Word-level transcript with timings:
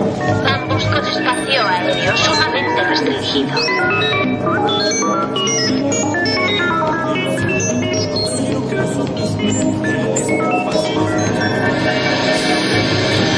Ambos 0.00 0.84
con 0.84 1.06
espacio 1.06 1.68
aéreo 1.68 2.16
sumamente 2.16 2.84
restringido. 2.84 3.54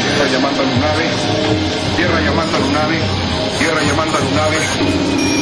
Tierra 0.07 0.31
llamando 0.31 0.63
a 0.63 0.65
Lunave, 0.65 1.05
tierra 1.97 2.21
llamando 2.21 2.57
a 2.57 2.61
Lunave, 2.61 2.99
tierra 3.59 3.83
llamando 3.83 4.17
a 4.17 4.21
Lunave. 4.21 5.42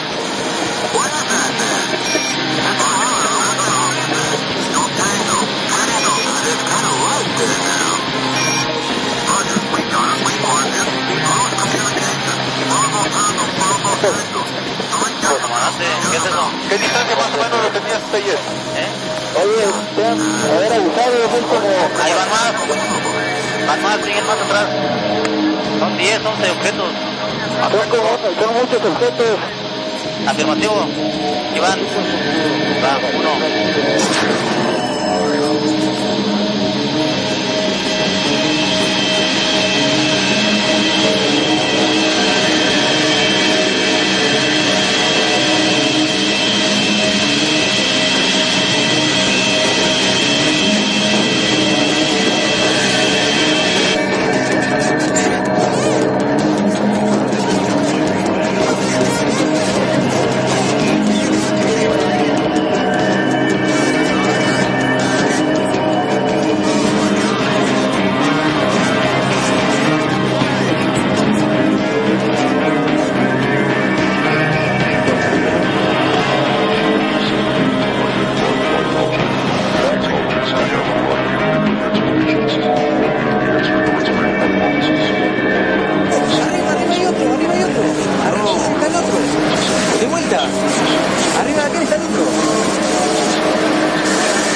¿Qué 14.01 14.07
es 16.17 16.25
eso? 16.25 16.43
¿Qué 16.69 16.77
distancia 16.77 17.15
más 17.15 17.27
o 17.27 17.37
menos 17.37 17.63
lo 17.63 17.69
tenías 17.69 18.01
ayer? 18.13 18.39
¿Eh? 18.75 18.89
Oye, 19.41 19.67
usted, 19.67 20.17
haber 20.55 20.73
avisado, 20.73 21.15
es 21.23 21.45
como... 21.45 21.69
Ahí 22.01 22.13
van 22.13 22.29
más. 22.31 22.53
Van 23.67 23.81
más, 23.83 24.03
siguen 24.03 24.25
más 24.25 24.41
atrás. 24.41 24.65
Son 25.79 25.97
10, 25.97 26.25
11 26.25 26.51
objetos. 26.51 26.89
Son, 27.71 27.89
como, 27.89 28.09
son 28.41 28.53
muchos 28.55 28.81
objetos. 28.83 29.37
Afirmativo. 30.27 30.87
Iván. 31.55 31.79
Va, 32.83 32.99
uno. 33.13 34.50
Vuelta. 90.31 90.47
Arriba 91.41 91.61
de 91.61 91.67
aquel 91.67 91.83
está 91.83 91.95
el 91.95 92.01
otro. 92.03 92.23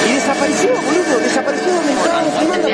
Y 0.08 0.12
desapareció, 0.14 0.70
boludo. 0.70 1.18
Desapareció 1.20 1.74
donde 1.74 1.92
estábamos 1.92 2.38
filmando. 2.38 2.68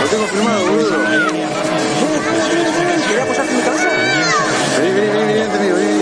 Lo 0.00 0.08
tengo 0.08 0.26
firmado, 0.26 0.66
boludo. 0.66 0.90
¿Querés 3.06 3.22
apoyarte 3.22 3.50
en 3.50 3.56
mi 3.56 3.62
cabeza? 3.62 3.88
Vení, 4.78 4.90
vení, 4.94 5.08
vení, 5.08 5.26
vení, 5.26 5.40
entendido, 5.42 5.76
vení. 5.76 6.00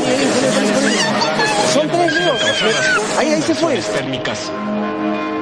Son 1.74 1.88
tres 1.88 2.18
ríos. 2.18 2.40
Ahí, 3.18 3.28
ahí 3.28 3.42
se 3.42 3.54
fue. 3.54 3.78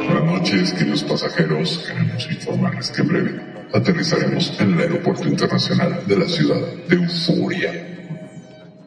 Buenas 0.07 0.25
noches, 0.25 0.73
queridos 0.73 1.05
pasajeros. 1.05 1.79
Queremos 1.87 2.27
informarles 2.31 2.91
que 2.91 3.03
en 3.03 3.09
breve 3.09 3.46
aterrizaremos 3.77 4.59
en 4.59 4.73
el 4.73 4.81
Aeropuerto 4.81 5.29
Internacional 5.29 6.03
de 6.07 6.19
la 6.19 6.27
ciudad 6.27 6.61
de 6.89 6.97
Euforia. 6.97 7.73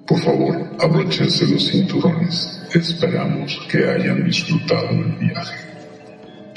Por 0.08 0.20
favor, 0.20 0.56
abróchense 0.80 1.46
los 1.48 1.70
cinturones. 1.70 2.62
Esperamos 2.74 3.60
que 3.70 3.88
hayan 3.88 4.24
disfrutado 4.24 4.88
del 4.88 5.12
viaje. 5.20 5.58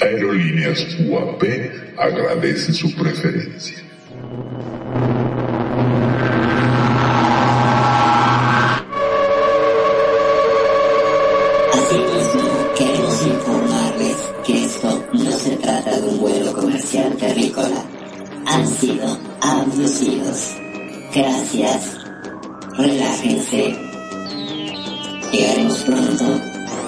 Aerolíneas 0.01 0.85
UAP 1.07 1.43
agradece 1.97 2.73
su 2.73 2.93
preferencia. 2.95 3.77
Gracias. 21.15 21.97
Relájense. 22.75 23.77
Llegaremos 25.31 25.77
pronto 25.83 26.25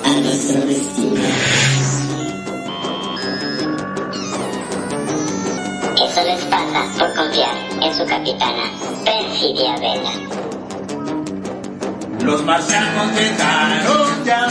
a 0.03 0.09
nuestro 0.19 0.61
destino. 0.65 1.21
Eso 5.95 6.23
les 6.23 6.43
pasa 6.45 6.85
por 6.97 7.13
confiar 7.15 7.55
en 7.83 7.93
su 7.93 8.03
capitana, 8.05 8.71
Perfidia 9.03 9.75
Vela. 9.77 10.11
Los 12.23 12.43
marcianos 12.43 13.11
llegaron 13.13 14.25
ya 14.25 14.47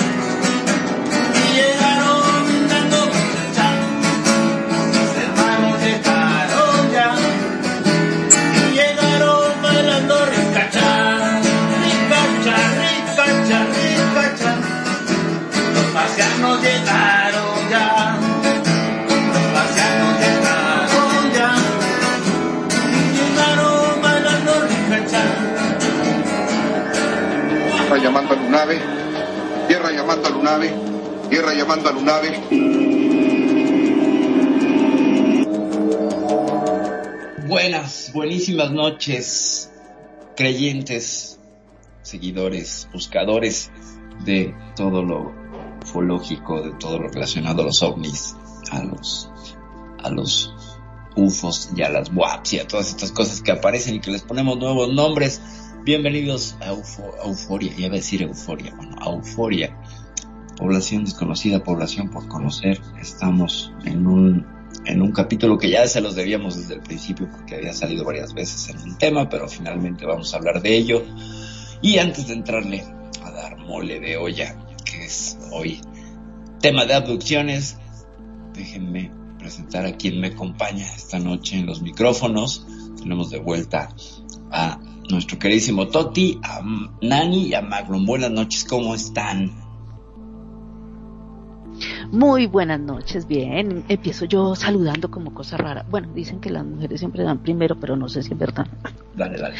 llegaron 16.65 17.71
ya, 17.71 18.19
los 19.55 19.77
ya, 19.77 19.89
llegaron. 20.21 20.95
Tierra 27.77 27.99
llamando 28.03 28.33
a 28.33 28.37
Lunave, 28.37 28.81
tierra 29.69 29.91
llamando 29.93 30.27
a 30.27 30.31
Lunave, 30.31 30.73
tierra 31.29 31.55
llamando 31.55 31.89
a 31.89 31.93
Lunave. 31.93 32.31
Buenas, 37.47 38.11
buenísimas 38.15 38.73
noches, 38.73 39.71
creyentes, 40.35 41.39
seguidores, 42.03 42.89
buscadores 42.93 43.71
de 44.25 44.55
todo 44.77 45.03
lo 45.03 45.44
ufológico, 45.95 46.61
de 46.61 46.73
todo 46.73 46.99
lo 46.99 47.09
relacionado 47.09 47.63
a 47.63 47.67
los 47.67 47.81
ovnis, 47.83 48.35
a 48.73 48.83
los, 48.83 49.31
a 50.03 50.11
los 50.11 50.53
UFOs 51.15 51.71
y 51.77 51.83
a 51.83 51.89
las 51.89 52.11
WAPs 52.13 52.55
y 52.55 52.59
a 52.59 52.67
todas 52.67 52.89
estas 52.89 53.13
cosas 53.13 53.41
que 53.41 53.53
aparecen 53.53 53.95
y 53.95 54.01
que 54.01 54.11
les 54.11 54.23
ponemos 54.23 54.59
nuevos 54.59 54.93
nombres. 54.93 55.41
Bienvenidos 55.85 56.57
a, 56.61 56.73
Ufo, 56.73 57.15
a 57.23 57.29
Euforia, 57.29 57.73
ya 57.77 57.87
iba 57.87 57.95
a 57.95 57.99
decir 57.99 58.23
Euforia, 58.23 58.75
bueno, 58.75 58.97
a 59.01 59.11
Euforia. 59.11 59.79
Población 60.57 61.05
desconocida, 61.05 61.63
población 61.63 62.11
por 62.11 62.27
conocer. 62.27 62.81
Estamos 63.01 63.73
en 63.85 64.09
un, 64.09 64.47
en 64.87 65.01
un 65.01 65.13
capítulo 65.13 65.59
que 65.59 65.71
ya 65.71 65.87
se 65.87 66.01
los 66.01 66.17
debíamos 66.17 66.57
desde 66.57 66.75
el 66.75 66.81
principio 66.81 67.31
porque 67.31 67.55
había 67.55 67.73
salido 67.73 68.05
varias 68.05 68.35
veces 68.35 68.69
en 68.69 68.81
un 68.81 68.99
tema, 68.99 69.29
pero 69.29 69.47
finalmente 69.49 70.07
vamos 70.07 70.35
a 70.35 70.39
hablar 70.39 70.61
de 70.61 70.77
ello. 70.77 71.05
Y 71.83 71.99
antes 71.99 72.27
de 72.27 72.35
entrarle 72.35 72.85
a 73.23 73.31
dar 73.31 73.59
mole 73.59 74.01
de 74.01 74.17
olla, 74.17 74.57
hoy 75.51 75.81
tema 76.61 76.87
de 76.87 76.95
abducciones, 76.95 77.77
déjenme 78.55 79.11
presentar 79.39 79.85
a 79.85 79.97
quien 79.97 80.21
me 80.21 80.29
acompaña 80.29 80.87
esta 80.95 81.19
noche 81.19 81.59
en 81.59 81.67
los 81.67 81.83
micrófonos. 81.83 82.67
Tenemos 82.97 83.31
de 83.31 83.39
vuelta 83.39 83.95
a 84.51 84.81
nuestro 85.11 85.39
queridísimo 85.39 85.89
Toti, 85.89 86.39
a 86.43 86.63
Nani 87.03 87.49
y 87.49 87.55
a 87.55 87.61
Magnum. 87.61 88.07
Buenas 88.07 88.31
noches, 88.31 88.65
¿cómo 88.65 88.95
están? 88.95 89.64
Muy 92.11 92.47
buenas 92.47 92.81
noches, 92.81 93.27
bien. 93.27 93.85
Empiezo 93.89 94.25
yo 94.25 94.55
saludando 94.55 95.11
como 95.11 95.35
cosa 95.35 95.57
rara. 95.57 95.85
Bueno, 95.91 96.09
dicen 96.15 96.41
que 96.41 96.51
las 96.51 96.65
mujeres 96.65 97.01
siempre 97.01 97.23
dan 97.23 97.39
primero, 97.39 97.77
pero 97.77 97.97
no 97.97 98.09
sé 98.09 98.23
si 98.23 98.33
es 98.33 98.39
verdad. 98.39 98.67
Dale, 99.17 99.39
dale. 99.39 99.57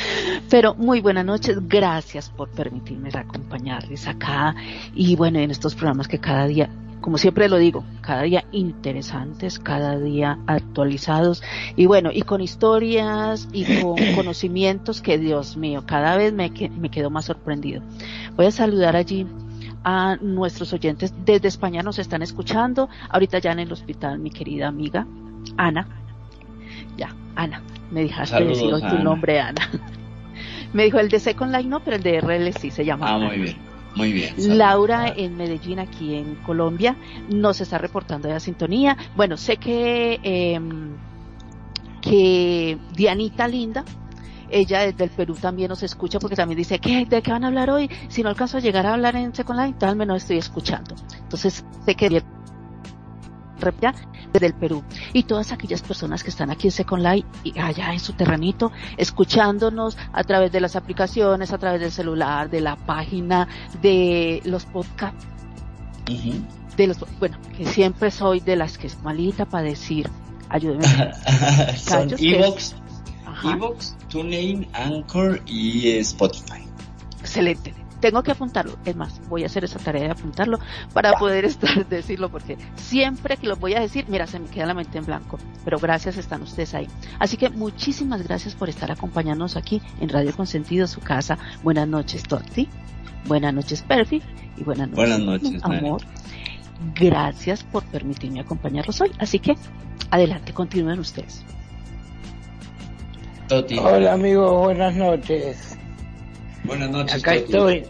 Pero 0.51 0.75
muy 0.75 1.01
buenas 1.01 1.25
noches, 1.25 1.59
gracias 1.69 2.31
por 2.31 2.49
permitirme 2.51 3.11
acompañarles 3.13 4.07
acá 4.07 4.55
y 4.95 5.17
bueno, 5.17 5.39
en 5.39 5.51
estos 5.51 5.75
programas 5.75 6.09
que 6.09 6.19
cada 6.19 6.47
día 6.47 6.71
como 7.05 7.19
siempre 7.19 7.51
lo 7.51 7.59
digo, 7.59 7.85
cada 8.01 8.23
día 8.23 8.47
interesantes, 8.51 9.59
cada 9.59 9.99
día 9.99 10.39
actualizados 10.47 11.43
y 11.77 11.85
bueno, 11.85 12.09
y 12.11 12.23
con 12.23 12.41
historias 12.41 13.47
y 13.53 13.83
con 13.83 13.97
conocimientos 14.15 15.03
que 15.03 15.19
Dios 15.19 15.59
mío, 15.59 15.85
cada 15.85 16.17
vez 16.17 16.33
me, 16.33 16.51
me 16.79 16.89
quedo 16.89 17.11
más 17.11 17.27
sorprendido. 17.27 17.83
Voy 18.37 18.47
a 18.47 18.51
saludar 18.51 18.97
allí 18.97 19.27
a 19.85 20.17
nuestros 20.17 20.73
oyentes 20.73 21.15
desde 21.25 21.49
España 21.49 21.83
nos 21.83 21.99
están 21.99 22.23
escuchando, 22.23 22.89
ahorita 23.11 23.39
ya 23.39 23.53
en 23.53 23.61
el 23.61 23.73
hospital 23.73 24.19
mi 24.19 24.31
querida 24.31 24.69
amiga 24.69 25.07
Ana, 25.57 25.87
ya, 26.97 27.15
Ana, 27.37 27.63
me 27.91 28.03
dejaste 28.03 28.37
Saludos, 28.37 28.59
decir 28.59 28.75
hoy 28.75 28.83
tu 28.83 28.99
nombre 28.99 29.41
Ana. 29.41 29.69
me 30.73 30.85
dijo 30.85 30.99
el 30.99 31.09
de 31.09 31.21
Second 31.21 31.55
Line 31.55 31.69
no, 31.69 31.81
pero 31.81 31.97
el 31.97 32.03
de 32.03 32.21
RL 32.21 32.53
sí 32.55 32.71
se 32.71 32.85
llama. 32.85 33.07
Ah, 33.09 33.15
Ana. 33.17 33.27
muy 33.27 33.39
bien, 33.39 33.57
muy 33.95 34.13
bien. 34.13 34.29
Saludos. 34.31 34.57
Laura 34.57 35.13
en 35.15 35.37
Medellín, 35.37 35.79
aquí 35.79 36.15
en 36.15 36.35
Colombia, 36.37 36.97
nos 37.29 37.61
está 37.61 37.79
reportando 37.79 38.29
de 38.29 38.35
la 38.35 38.41
sintonía. 38.41 38.97
Bueno, 39.17 39.37
sé 39.37 39.59
que, 39.59 40.19
eh, 40.23 40.61
que 42.01 42.79
Dianita 42.95 43.49
Linda, 43.49 43.85
ella 44.51 44.81
desde 44.81 45.05
el 45.05 45.11
Perú 45.11 45.35
también 45.41 45.69
nos 45.69 45.83
escucha 45.83 46.19
porque 46.19 46.37
también 46.37 46.59
dice, 46.59 46.79
¿qué? 46.79 47.07
¿De 47.07 47.23
qué 47.23 47.31
van 47.31 47.45
a 47.45 47.49
hablar 47.49 47.71
hoy? 47.71 47.91
Si 48.09 48.23
no 48.23 48.29
alcanzo 48.29 48.59
a 48.59 48.61
llegar 48.61 48.87
a 48.87 48.95
hablar 48.95 49.17
en 49.17 49.35
Second 49.35 49.61
Line, 49.61 49.75
tal 49.79 49.97
menos 49.97 50.23
estoy 50.23 50.39
escuchando. 50.39 50.95
Entonces, 51.19 51.65
sé 51.85 51.95
que 51.95 52.23
desde 54.33 54.47
el 54.47 54.55
Perú 54.55 54.83
y 55.13 55.23
todas 55.23 55.53
aquellas 55.53 55.81
personas 55.81 56.23
que 56.23 56.31
están 56.31 56.51
aquí 56.51 56.67
en 56.67 56.73
Second 56.73 57.03
Life 57.03 57.27
y 57.45 57.59
allá 57.59 57.93
en 57.93 58.01
su 58.01 58.13
terranito 58.13 58.73
escuchándonos 58.97 59.97
a 60.13 60.23
través 60.25 60.53
de 60.53 60.61
las 60.61 60.77
aplicaciones, 60.77 61.53
a 61.53 61.59
través 61.59 61.81
del 61.81 61.91
celular, 61.93 62.51
de 62.51 62.61
la 62.61 62.77
página, 62.77 63.49
de 63.81 64.43
los 64.45 64.67
podcasts, 64.67 65.25
de 66.77 66.87
los 66.89 66.99
bueno, 67.19 67.39
que 67.57 67.65
siempre 67.65 68.11
soy 68.11 68.41
de 68.41 68.57
las 68.57 68.77
que 68.77 68.89
es 68.89 69.01
malita 69.03 69.47
para 69.47 69.65
decir, 69.65 70.11
ayúdenme. 70.51 70.85
Son 71.79 72.09
es- 72.13 72.77
Evox, 73.43 73.97
TuneIn, 74.09 74.67
Anchor 74.73 75.41
y 75.47 75.91
Spotify. 75.99 76.65
Excelente. 77.21 77.75
Tengo 78.01 78.23
que 78.23 78.33
apuntarlo. 78.33 78.77
Es 78.85 78.95
más, 78.97 79.19
voy 79.29 79.45
a 79.45 79.47
hacer 79.47 79.65
esa 79.65 79.79
tarea 79.79 80.03
de 80.03 80.11
apuntarlo 80.11 80.59
para 80.93 81.15
poder 81.15 81.45
estar 81.47 81.89
decirlo 81.89 82.29
porque 82.29 82.59
siempre 82.77 83.39
que 83.39 83.47
lo 83.47 83.57
voy 83.57 83.75
a 83.75 83.81
decir, 83.81 84.05
mira, 84.09 84.27
se 84.27 84.39
me 84.39 84.49
queda 84.49 84.67
la 84.67 84.75
mente 84.75 84.99
en 84.99 85.07
blanco. 85.07 85.39
Pero 85.65 85.79
gracias 85.79 86.19
están 86.19 86.43
ustedes 86.43 86.75
ahí. 86.75 86.87
Así 87.19 87.37
que 87.37 87.49
muchísimas 87.49 88.23
gracias 88.23 88.55
por 88.55 88.69
estar 88.69 88.93
acompañándonos 88.93 89.57
aquí 89.57 89.81
en 90.01 90.11
Radio 90.11 90.37
Consentido, 90.37 90.87
su 90.87 91.01
casa. 91.01 91.39
Buenas 91.63 91.89
noches, 91.89 92.25
Totti. 92.25 92.69
Buenas 93.27 93.55
noches, 93.55 93.83
Perfi. 93.83 94.23
Y 94.57 94.65
buenas 94.65 94.91
noches, 94.91 94.97
Buenas 94.97 95.21
noches, 95.21 95.65
amor. 95.65 96.03
Gracias 96.95 97.65
por 97.65 97.85
permitirme 97.85 98.41
acompañarlos 98.41 99.01
hoy. 99.01 99.13
Así 99.19 99.39
que 99.39 99.57
adelante, 100.11 100.53
continúen 100.53 100.99
ustedes. 100.99 101.43
Toti. 103.49 103.79
Hola 103.79 104.15
amigos, 104.15 104.51
buenas 104.59 104.95
noches. 104.95 105.77
Buenas 106.65 106.91
noches. 106.91 107.23
Acá 107.23 107.33
Toti. 107.33 107.45
estoy, 107.45 107.83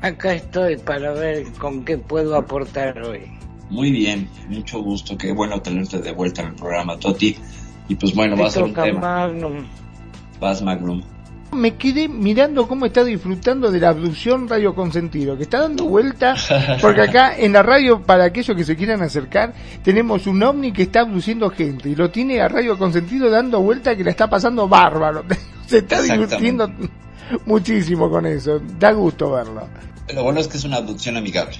acá 0.00 0.34
estoy 0.34 0.76
para 0.78 1.12
ver 1.12 1.44
con 1.58 1.84
qué 1.84 1.98
puedo 1.98 2.36
aportar 2.36 3.00
hoy. 3.02 3.22
Muy 3.70 3.90
bien, 3.90 4.28
mucho 4.48 4.82
gusto, 4.82 5.16
qué 5.18 5.32
bueno 5.32 5.60
tenerte 5.60 5.98
de 5.98 6.12
vuelta 6.12 6.42
en 6.42 6.48
el 6.48 6.54
programa, 6.54 6.98
Toti. 6.98 7.36
Y 7.88 7.94
pues 7.94 8.14
bueno, 8.14 8.34
va 8.36 8.42
a 8.42 8.44
Me 8.46 8.50
ser 8.50 8.62
un 8.64 8.74
tema. 8.74 9.00
Magnum. 9.00 9.66
Vas, 10.40 10.62
Magnum. 10.62 11.02
Me 11.52 11.76
quedé 11.76 12.08
mirando 12.08 12.68
cómo 12.68 12.86
está 12.86 13.04
disfrutando 13.04 13.70
de 13.70 13.80
la 13.80 13.90
abducción 13.90 14.48
radio 14.48 14.74
consentido, 14.74 15.36
que 15.36 15.44
está 15.44 15.60
dando 15.60 15.84
vuelta, 15.84 16.34
porque 16.80 17.02
acá 17.02 17.36
en 17.36 17.52
la 17.52 17.62
radio, 17.62 18.02
para 18.02 18.24
aquellos 18.24 18.56
que 18.56 18.64
se 18.64 18.76
quieran 18.76 19.02
acercar, 19.02 19.54
tenemos 19.82 20.26
un 20.26 20.42
ovni 20.42 20.72
que 20.72 20.82
está 20.82 21.00
abduciendo 21.00 21.50
gente 21.50 21.88
y 21.88 21.94
lo 21.94 22.10
tiene 22.10 22.40
a 22.40 22.48
radio 22.48 22.78
consentido 22.78 23.30
dando 23.30 23.60
vuelta 23.60 23.96
que 23.96 24.04
la 24.04 24.10
está 24.10 24.28
pasando 24.28 24.68
bárbaro. 24.68 25.24
Se 25.66 25.78
está 25.78 26.00
divirtiendo 26.00 26.70
muchísimo 27.44 28.10
con 28.10 28.24
eso, 28.24 28.58
da 28.78 28.92
gusto 28.92 29.32
verlo. 29.32 29.68
Lo 30.14 30.22
bueno 30.22 30.40
es 30.40 30.48
que 30.48 30.56
es 30.56 30.64
una 30.64 30.78
abducción 30.78 31.18
amigable. 31.18 31.58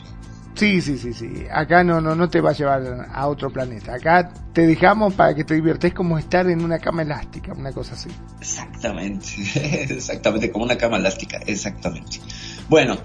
Sí, 0.58 0.80
sí, 0.80 0.98
sí, 0.98 1.12
sí. 1.12 1.44
Acá 1.52 1.84
no, 1.84 2.00
no, 2.00 2.16
no 2.16 2.28
te 2.28 2.40
va 2.40 2.50
a 2.50 2.52
llevar 2.52 3.08
a 3.12 3.28
otro 3.28 3.48
planeta. 3.50 3.94
Acá 3.94 4.32
te 4.52 4.66
dejamos 4.66 5.14
para 5.14 5.32
que 5.32 5.44
te 5.44 5.54
diviertes 5.54 5.94
como 5.94 6.18
estar 6.18 6.48
en 6.50 6.64
una 6.64 6.80
cama 6.80 7.02
elástica, 7.02 7.52
una 7.52 7.70
cosa 7.70 7.94
así. 7.94 8.08
Exactamente, 8.40 9.26
exactamente, 9.94 10.50
como 10.50 10.64
una 10.64 10.76
cama 10.76 10.96
elástica, 10.96 11.38
exactamente. 11.46 12.18
Bueno, 12.68 12.98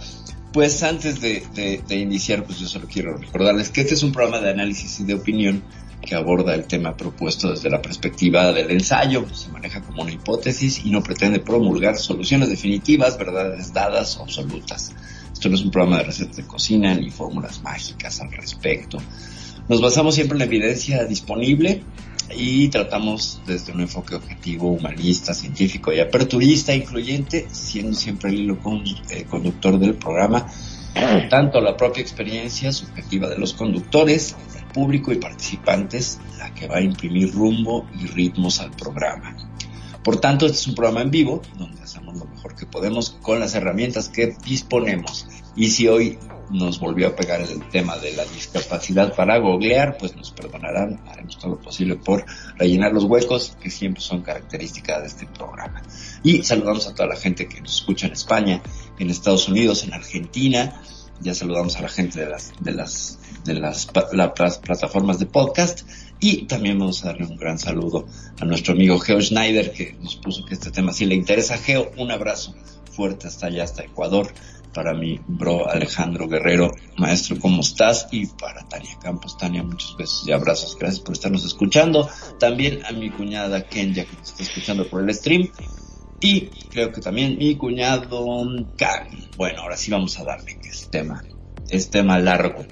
pues 0.51 0.81
antes 0.81 1.22
de, 1.22 1.43
de- 1.53 1.95
iniciar, 1.95 2.43
pues 2.43 2.57
yo 2.60 2.67
solo 2.67 2.88
quiero 2.91 3.17
recordarles 3.17 3.69
que 3.69 3.81
este 3.81 3.93
es 3.93 4.01
un 4.01 4.12
programa 4.12 4.39
de 4.43 4.50
análisis 4.50 5.00
y 5.00 5.03
de 5.03 5.13
opinión 5.13 5.63
que 6.01 6.15
aborda 6.15 6.53
el 6.55 6.65
tema 6.65 6.98
propuesto 6.98 7.51
desde 7.51 7.69
la 7.69 7.81
perspectiva 7.81 8.51
del 8.51 8.72
ensayo, 8.72 9.25
se 9.33 9.50
maneja 9.50 9.81
como 9.81 10.01
una 10.01 10.12
hipótesis 10.12 10.83
y 10.83 10.89
no 10.89 11.01
pretende 11.01 11.39
promulgar 11.39 11.98
soluciones 11.98 12.50
definitivas, 12.50 13.17
verdades 13.17 13.72
dadas 13.74 14.17
o 14.17 14.24
absolutas. 14.24 14.91
Esto 15.44 15.50
no 15.50 15.56
es 15.58 15.66
un 15.66 15.72
programa 15.72 15.98
de 15.98 16.04
recetas 16.06 16.38
de 16.38 16.48
cocina 16.48 16.96
ni 16.96 17.12
fórmulas 17.12 17.62
mágicas 17.62 18.22
al 18.22 18.32
respecto. 18.32 18.98
Nos 19.68 19.82
basamos 19.82 20.16
siempre 20.16 20.36
en 20.36 20.40
la 20.40 20.46
evidencia 20.46 21.04
disponible 21.04 21.84
y 22.34 22.70
tratamos 22.70 23.42
desde 23.46 23.74
un 23.74 23.82
enfoque 23.82 24.16
objetivo, 24.16 24.72
humanista, 24.72 25.34
científico 25.34 25.92
y 25.92 26.00
aperturista, 26.00 26.74
incluyente, 26.74 27.46
siendo 27.52 27.94
siempre 27.94 28.30
el 28.30 28.40
hilo 28.40 28.60
con- 28.62 28.86
eh, 29.10 29.26
conductor 29.30 29.78
del 29.78 29.96
programa, 29.96 30.48
tanto 31.30 31.60
la 31.60 31.76
propia 31.76 32.02
experiencia 32.02 32.72
subjetiva 32.72 33.28
de 33.28 33.38
los 33.38 33.52
conductores, 33.54 34.38
del 34.54 34.64
público 34.68 35.12
y 35.12 35.18
participantes, 35.18 36.22
la 36.38 36.54
que 36.54 36.68
va 36.68 36.78
a 36.78 36.82
imprimir 36.82 37.34
rumbo 37.34 37.86
y 38.02 38.08
ritmos 38.08 38.62
al 38.62 38.72
programa. 38.72 39.36
Por 40.06 40.22
tanto, 40.22 40.46
este 40.46 40.58
es 40.60 40.68
un 40.68 40.76
programa 40.76 41.02
en 41.02 41.12
vivo, 41.12 41.42
donde 41.58 41.83
mejor 42.44 42.56
que 42.60 42.66
podemos 42.66 43.12
con 43.22 43.40
las 43.40 43.56
herramientas 43.56 44.10
que 44.10 44.36
disponemos. 44.46 45.28
Y 45.56 45.70
si 45.70 45.88
hoy 45.88 46.18
nos 46.50 46.80
volvió 46.80 47.08
a 47.08 47.16
pegar 47.16 47.42
el 47.42 47.68
tema 47.70 47.98
de 47.98 48.12
la 48.14 48.26
discapacidad 48.26 49.16
para 49.16 49.38
googlear, 49.38 49.98
pues 49.98 50.16
nos 50.16 50.32
perdonarán, 50.32 51.00
haremos 51.08 51.40
todo 51.40 51.52
lo 51.52 51.60
posible 51.62 51.96
por 51.96 52.26
rellenar 52.58 52.92
los 52.92 53.06
huecos 53.06 53.58
que 53.62 53.70
siempre 53.70 54.02
son 54.02 54.22
características 54.22 55.02
de 55.02 55.08
este 55.08 55.26
programa. 55.26 55.82
Y 56.22 56.44
saludamos 56.44 56.86
a 56.88 56.94
toda 56.94 57.08
la 57.08 57.16
gente 57.16 57.48
que 57.48 57.62
nos 57.62 57.76
escucha 57.76 58.08
en 58.08 58.14
España, 58.14 58.62
en 59.00 59.10
Estados 59.10 59.48
Unidos, 59.48 59.84
en 59.84 59.94
Argentina, 59.94 60.82
ya 61.22 61.34
saludamos 61.34 61.78
a 61.78 61.82
la 61.84 61.90
gente 61.90 62.20
de 62.20 62.30
las, 62.30 62.52
de 62.60 62.74
las, 62.74 63.20
de 63.46 63.54
las 63.54 63.86
pa- 63.86 64.10
la- 64.12 64.34
plas- 64.34 64.60
plataformas 64.60 65.20
de 65.20 65.26
podcast 65.28 65.84
y 66.24 66.44
también 66.46 66.80
vamos 66.80 67.03
a 67.03 67.08
darle 67.08 67.25
un 67.25 67.36
gran 67.36 67.60
saludo 67.60 68.08
a 68.39 68.46
nuestro 68.46 68.74
amigo 68.74 68.98
Geo 68.98 69.20
Schneider 69.20 69.74
que 69.74 69.98
nos 70.00 70.15
puso 70.15 70.46
que 70.46 70.53
este 70.53 70.72
tema 70.72 70.94
sí 70.94 71.06
le 71.06 71.15
interesa. 71.15 71.58
Geo, 71.58 71.92
un 71.98 72.12
abrazo 72.12 72.56
fuerte 72.94 73.27
hasta 73.27 73.48
allá, 73.48 73.65
hasta 73.65 73.84
Ecuador 73.84 74.34
para 74.74 74.94
mi 74.94 75.20
bro 75.27 75.70
Alejandro 75.70 76.30
Guerrero, 76.30 76.72
maestro, 76.98 77.38
¿cómo 77.39 77.60
estás? 77.60 78.08
Y 78.12 78.27
para 78.27 78.65
Tania 78.70 78.98
Campos, 79.01 79.38
Tania, 79.38 79.63
muchos 79.63 79.98
besos 79.98 80.25
y 80.25 80.32
abrazos, 80.32 80.77
gracias 80.80 81.01
por 81.01 81.13
estarnos 81.13 81.44
escuchando. 81.44 82.10
También 82.39 82.86
a 82.86 82.94
mi 82.94 83.10
cuñada 83.10 83.68
Kenya, 83.68 84.06
que 84.06 84.15
nos 84.15 84.30
está 84.30 84.44
escuchando 84.44 84.88
por 84.88 85.03
el 85.03 85.13
stream. 85.13 85.50
Y 86.22 86.46
creo 86.72 86.94
que 86.94 87.01
también 87.01 87.38
mi 87.38 87.58
cuñado 87.58 88.25
Karen. 88.77 89.27
Bueno, 89.36 89.63
ahora 89.63 89.75
sí 89.75 89.92
vamos 89.92 90.18
a 90.18 90.24
darle 90.24 90.58
que 90.58 90.70
tema, 90.89 91.22
es 91.70 91.89
tema 91.89 92.18
largo. 92.18 92.65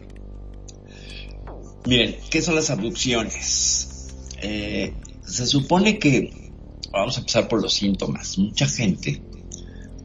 Miren, 1.85 2.15
¿qué 2.29 2.41
son 2.41 2.55
las 2.55 2.69
abducciones? 2.69 4.11
Eh, 4.41 4.93
se 5.25 5.47
supone 5.47 5.97
que, 5.97 6.51
vamos 6.91 7.17
a 7.17 7.21
empezar 7.21 7.47
por 7.47 7.61
los 7.61 7.73
síntomas. 7.73 8.37
Mucha 8.37 8.67
gente, 8.67 9.21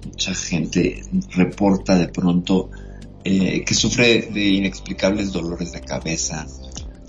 mucha 0.04 0.34
gente 0.34 1.02
reporta 1.30 1.98
de 1.98 2.08
pronto 2.08 2.70
eh, 3.24 3.64
que 3.64 3.74
sufre 3.74 4.22
de 4.22 4.44
inexplicables 4.48 5.32
dolores 5.32 5.72
de 5.72 5.80
cabeza, 5.80 6.46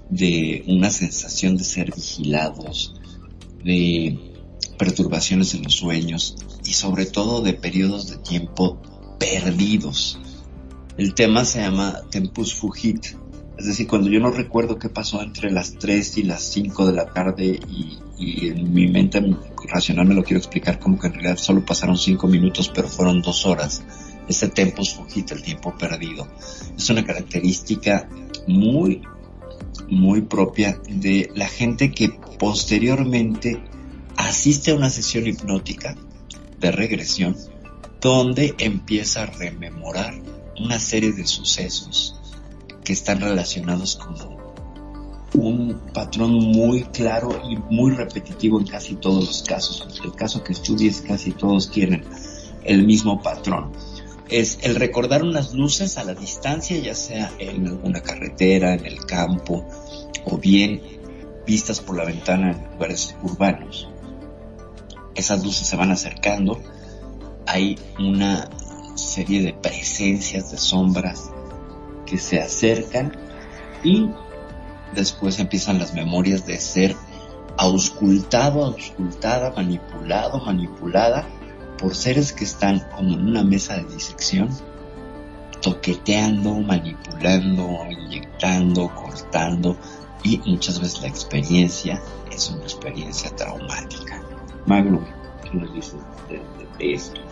de 0.10 0.64
una 0.68 0.90
sensación 0.90 1.58
de 1.58 1.64
ser 1.64 1.94
vigilados, 1.94 2.96
de 3.64 4.18
perturbaciones 4.78 5.54
en 5.54 5.64
los 5.64 5.76
sueños 5.76 6.36
y 6.66 6.74
sobre 6.74 7.06
todo 7.06 7.42
de 7.42 7.54
periodos 7.54 8.10
de 8.10 8.18
tiempo 8.18 8.82
perdidos. 9.20 10.20
El 10.98 11.14
tema 11.14 11.46
se 11.46 11.60
llama 11.60 12.02
Tempus 12.10 12.54
Fugit, 12.56 13.16
es 13.58 13.66
decir, 13.66 13.88
cuando 13.88 14.10
yo 14.10 14.20
no 14.20 14.30
recuerdo 14.30 14.78
qué 14.78 14.88
pasó 14.88 15.22
entre 15.22 15.50
las 15.50 15.74
3 15.74 16.20
y 16.20 16.24
las 16.24 16.44
5 16.44 16.86
de 16.86 16.94
la 16.94 17.12
tarde 17.12 17.60
y, 17.68 17.98
en 18.20 18.74
mi 18.74 18.88
mente 18.88 19.24
racional 19.68 20.08
me 20.08 20.16
lo 20.16 20.24
quiero 20.24 20.40
explicar 20.40 20.80
como 20.80 20.98
que 20.98 21.08
en 21.08 21.14
realidad 21.14 21.38
solo 21.38 21.64
pasaron 21.64 21.98
5 21.98 22.28
minutos 22.28 22.72
pero 22.74 22.88
fueron 22.88 23.22
2 23.22 23.46
horas. 23.48 23.84
Ese 24.28 24.50
tempus 24.50 24.94
fugit, 24.94 25.32
el 25.32 25.42
tiempo 25.42 25.76
perdido, 25.78 26.28
es 26.76 26.90
una 26.90 27.06
característica 27.06 28.08
muy, 28.48 29.02
muy 29.90 30.22
propia 30.22 30.80
de 30.90 31.32
la 31.34 31.48
gente 31.48 31.92
que 31.92 32.10
posteriormente 32.38 33.64
asiste 34.18 34.72
a 34.72 34.76
una 34.76 34.90
sesión 34.90 35.26
hipnótica 35.26 35.96
de 36.60 36.72
regresión 36.72 37.36
donde 38.02 38.54
empieza 38.60 39.24
a 39.24 39.26
rememorar 39.28 40.14
una 40.60 40.80
serie 40.80 41.14
de 41.14 41.26
sucesos 41.26 42.17
que 42.88 42.94
están 42.94 43.20
relacionados 43.20 43.98
con 43.98 44.16
un 45.34 45.78
patrón 45.94 46.32
muy 46.36 46.84
claro 46.84 47.38
y 47.50 47.58
muy 47.70 47.92
repetitivo 47.92 48.62
en 48.62 48.66
casi 48.66 48.96
todos 48.96 49.28
los 49.28 49.44
casos. 49.44 49.86
El 50.06 50.14
caso 50.14 50.42
que 50.42 50.54
estudies 50.54 51.02
casi 51.02 51.34
todos 51.34 51.70
tienen 51.70 52.06
el 52.64 52.86
mismo 52.86 53.22
patrón. 53.22 53.74
Es 54.30 54.60
el 54.62 54.76
recordar 54.76 55.24
unas 55.24 55.54
luces 55.54 55.98
a 55.98 56.06
la 56.06 56.14
distancia, 56.14 56.78
ya 56.78 56.96
sea 56.96 57.30
en 57.40 57.68
alguna 57.68 58.00
carretera, 58.00 58.74
en 58.76 58.86
el 58.86 59.06
campo, 59.06 59.66
o 60.24 60.38
bien 60.38 60.82
vistas 61.46 61.82
por 61.82 61.98
la 61.98 62.06
ventana 62.06 62.52
en 62.52 62.72
lugares 62.72 63.18
urbanos. 63.22 63.90
Esas 65.14 65.44
luces 65.44 65.68
se 65.68 65.76
van 65.76 65.92
acercando, 65.92 66.62
hay 67.46 67.78
una 68.00 68.50
serie 68.96 69.42
de 69.42 69.52
presencias, 69.52 70.52
de 70.52 70.58
sombras, 70.58 71.32
que 72.08 72.18
se 72.18 72.42
acercan 72.42 73.12
y 73.84 74.10
después 74.96 75.40
empiezan 75.40 75.78
las 75.78 75.94
memorias 75.94 76.46
de 76.46 76.58
ser 76.58 76.96
auscultado, 77.58 78.66
auscultada, 78.66 79.52
manipulado, 79.56 80.40
manipulada 80.40 81.28
por 81.78 81.96
seres 81.96 82.34
que 82.34 82.44
están 82.44 82.80
como 82.96 83.14
en 83.14 83.28
una 83.28 83.44
mesa 83.44 83.76
de 83.76 83.84
disección, 83.94 84.50
toqueteando, 85.62 86.56
manipulando, 86.62 87.86
inyectando, 87.90 88.94
cortando 88.96 89.78
y 90.24 90.38
muchas 90.46 90.80
veces 90.80 91.02
la 91.02 91.08
experiencia 91.08 92.02
es 92.32 92.50
una 92.50 92.64
experiencia 92.64 93.36
traumática. 93.36 94.22
Magno, 94.66 95.06
¿qué 95.44 95.58
nos 95.58 95.74
dices 95.74 95.96
de, 96.30 96.42
de 96.78 96.94
esto? 96.94 97.27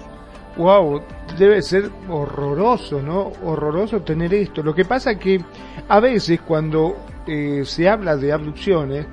Wow, 0.58 1.02
debe 1.38 1.62
ser 1.62 1.90
horroroso, 2.10 3.02
¿no? 3.02 3.32
Horroroso 3.44 4.02
tener 4.02 4.34
esto. 4.34 4.64
Lo 4.64 4.74
que 4.74 4.86
pasa 4.86 5.18
que 5.18 5.44
a 5.88 6.00
veces 6.00 6.42
cuando 6.42 6.96
eh, 7.28 7.64
se 7.66 7.90
habla 7.90 8.16
de 8.16 8.32
abducciones, 8.32 9.06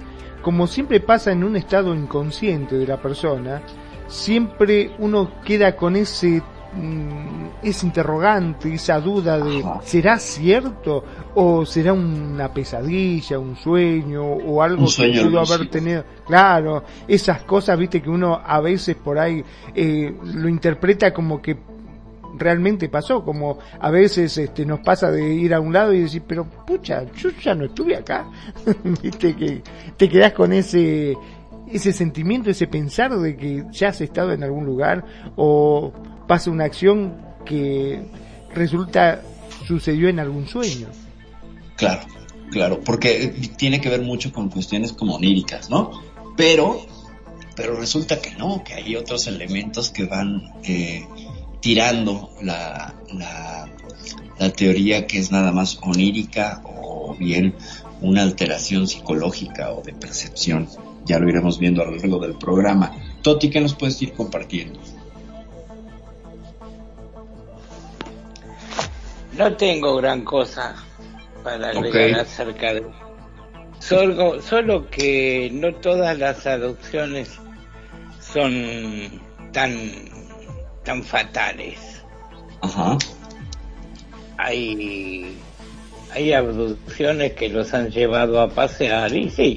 como 0.43 0.67
siempre 0.67 1.01
pasa 1.01 1.33
en 1.33 1.45
un 1.45 1.57
estado 1.57 1.95
inconsciente 1.95 2.77
de 2.77 2.87
la 2.87 3.01
persona, 3.01 3.63
siempre 4.09 4.95
uno 4.99 5.31
queda 5.45 5.77
con 5.77 5.97
ese 5.97 6.43
ese 7.63 7.87
interrogante, 7.87 8.75
esa 8.75 8.99
duda 8.99 9.39
de 9.39 9.63
¿será 9.85 10.19
cierto 10.19 11.05
o 11.35 11.67
será 11.67 11.93
una 11.93 12.53
pesadilla, 12.53 13.39
un 13.39 13.57
sueño 13.57 14.23
o 14.23 14.63
algo 14.63 14.87
que 14.87 15.21
pudo 15.23 15.41
haber 15.41 15.69
tenido? 15.69 16.05
Claro, 16.27 16.85
esas 17.07 17.43
cosas, 17.43 17.79
viste 17.79 18.01
que 18.01 18.11
uno 18.11 18.41
a 18.45 18.61
veces 18.61 18.97
por 18.97 19.19
ahí 19.19 19.45
eh, 19.75 20.15
lo 20.35 20.49
interpreta 20.49 21.13
como 21.13 21.43
que 21.43 21.57
realmente 22.39 22.89
pasó, 22.89 23.23
como 23.23 23.59
a 23.79 23.91
veces 23.91 24.37
este, 24.39 24.65
nos 24.65 24.81
pasa 24.81 25.11
de 25.11 25.35
ir 25.35 25.55
a 25.55 25.61
un 25.61 25.73
lado 25.73 25.93
y 25.93 26.01
decir, 26.01 26.23
pero 26.27 26.45
pucha, 26.45 27.05
yo 27.15 27.31
ya 27.31 27.55
no 27.55 27.67
estuve 27.67 27.97
acá, 27.97 28.27
viste 29.03 29.37
que 29.37 29.63
te 29.97 30.09
quedas 30.09 30.33
con 30.33 30.53
ese 30.53 31.17
ese 31.71 31.93
sentimiento, 31.93 32.51
ese 32.51 32.67
pensar 32.67 33.17
de 33.19 33.35
que 33.35 33.65
ya 33.71 33.89
has 33.89 34.01
estado 34.01 34.33
en 34.33 34.43
algún 34.43 34.67
lugar 34.67 35.05
o 35.37 35.93
pasa 36.33 36.51
una 36.51 36.65
acción 36.65 37.13
que 37.45 38.01
resulta 38.55 39.21
sucedió 39.67 40.09
en 40.09 40.19
algún 40.19 40.49
sueño. 40.49 40.87
Claro, 41.77 42.07
claro, 42.51 42.81
porque 42.81 43.35
tiene 43.59 43.83
que 43.83 43.91
ver 43.91 44.01
mucho 44.01 44.33
con 44.33 44.49
cuestiones 44.49 44.95
como 44.95 45.17
oníricas, 45.17 45.69
¿no? 45.69 45.91
Pero, 46.35 46.87
pero 47.55 47.77
resulta 47.77 48.23
que 48.23 48.31
no, 48.31 48.65
que 48.65 48.73
hay 48.73 48.97
otros 48.97 49.27
elementos 49.27 49.91
que 49.91 50.07
van 50.07 50.55
eh, 50.65 51.07
tirando 51.61 52.31
la, 52.41 52.95
la, 53.13 53.69
la 54.39 54.53
teoría 54.55 55.07
que 55.07 55.19
es 55.19 55.31
nada 55.31 55.53
más 55.53 55.81
onírica 55.83 56.63
o 56.65 57.15
bien 57.15 57.57
una 58.01 58.23
alteración 58.23 58.89
psicológica 58.89 59.71
o 59.71 59.83
de 59.83 59.93
percepción. 59.93 60.67
Ya 61.05 61.19
lo 61.19 61.29
iremos 61.29 61.59
viendo 61.59 61.83
a 61.83 61.85
lo 61.85 61.97
largo 61.97 62.19
del 62.21 62.39
programa. 62.39 62.91
Toti, 63.21 63.51
¿qué 63.51 63.61
nos 63.61 63.75
puedes 63.75 64.01
ir 64.01 64.15
compartiendo? 64.15 64.81
No 69.33 69.57
tengo 69.57 69.97
gran 69.97 70.25
cosa 70.25 70.75
para 71.43 71.71
agregar 71.71 72.21
acerca 72.21 72.75
de 72.75 72.85
solo, 73.79 74.41
solo 74.41 74.89
que 74.91 75.51
no 75.53 75.75
todas 75.77 76.19
las 76.19 76.47
adopciones 76.47 77.31
son 78.21 79.21
tan 79.53 79.75
tan 80.85 81.03
fatales. 81.03 82.03
Ajá. 82.61 82.99
Hay 84.39 85.37
hay 86.15 86.33
abducciones 86.33 87.33
que 87.33 87.49
los 87.49 87.73
han 87.73 87.91
llevado 87.91 88.41
a 88.41 88.51
pasear 88.51 89.15
y 89.17 89.31
sí, 89.31 89.57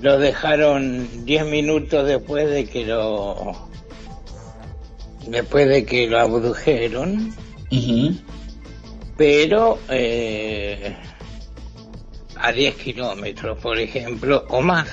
lo 0.00 0.18
dejaron 0.18 1.26
10 1.26 1.46
minutos 1.46 2.06
después 2.06 2.48
de 2.48 2.64
que 2.66 2.86
lo 2.86 3.68
después 5.26 5.68
de 5.68 5.84
que 5.84 6.06
lo 6.06 6.18
abdujeron 6.18 7.34
pero 9.18 9.78
eh, 9.90 10.96
a 12.36 12.52
10 12.52 12.74
kilómetros 12.76 13.58
por 13.58 13.78
ejemplo 13.78 14.46
o 14.48 14.62
más 14.62 14.88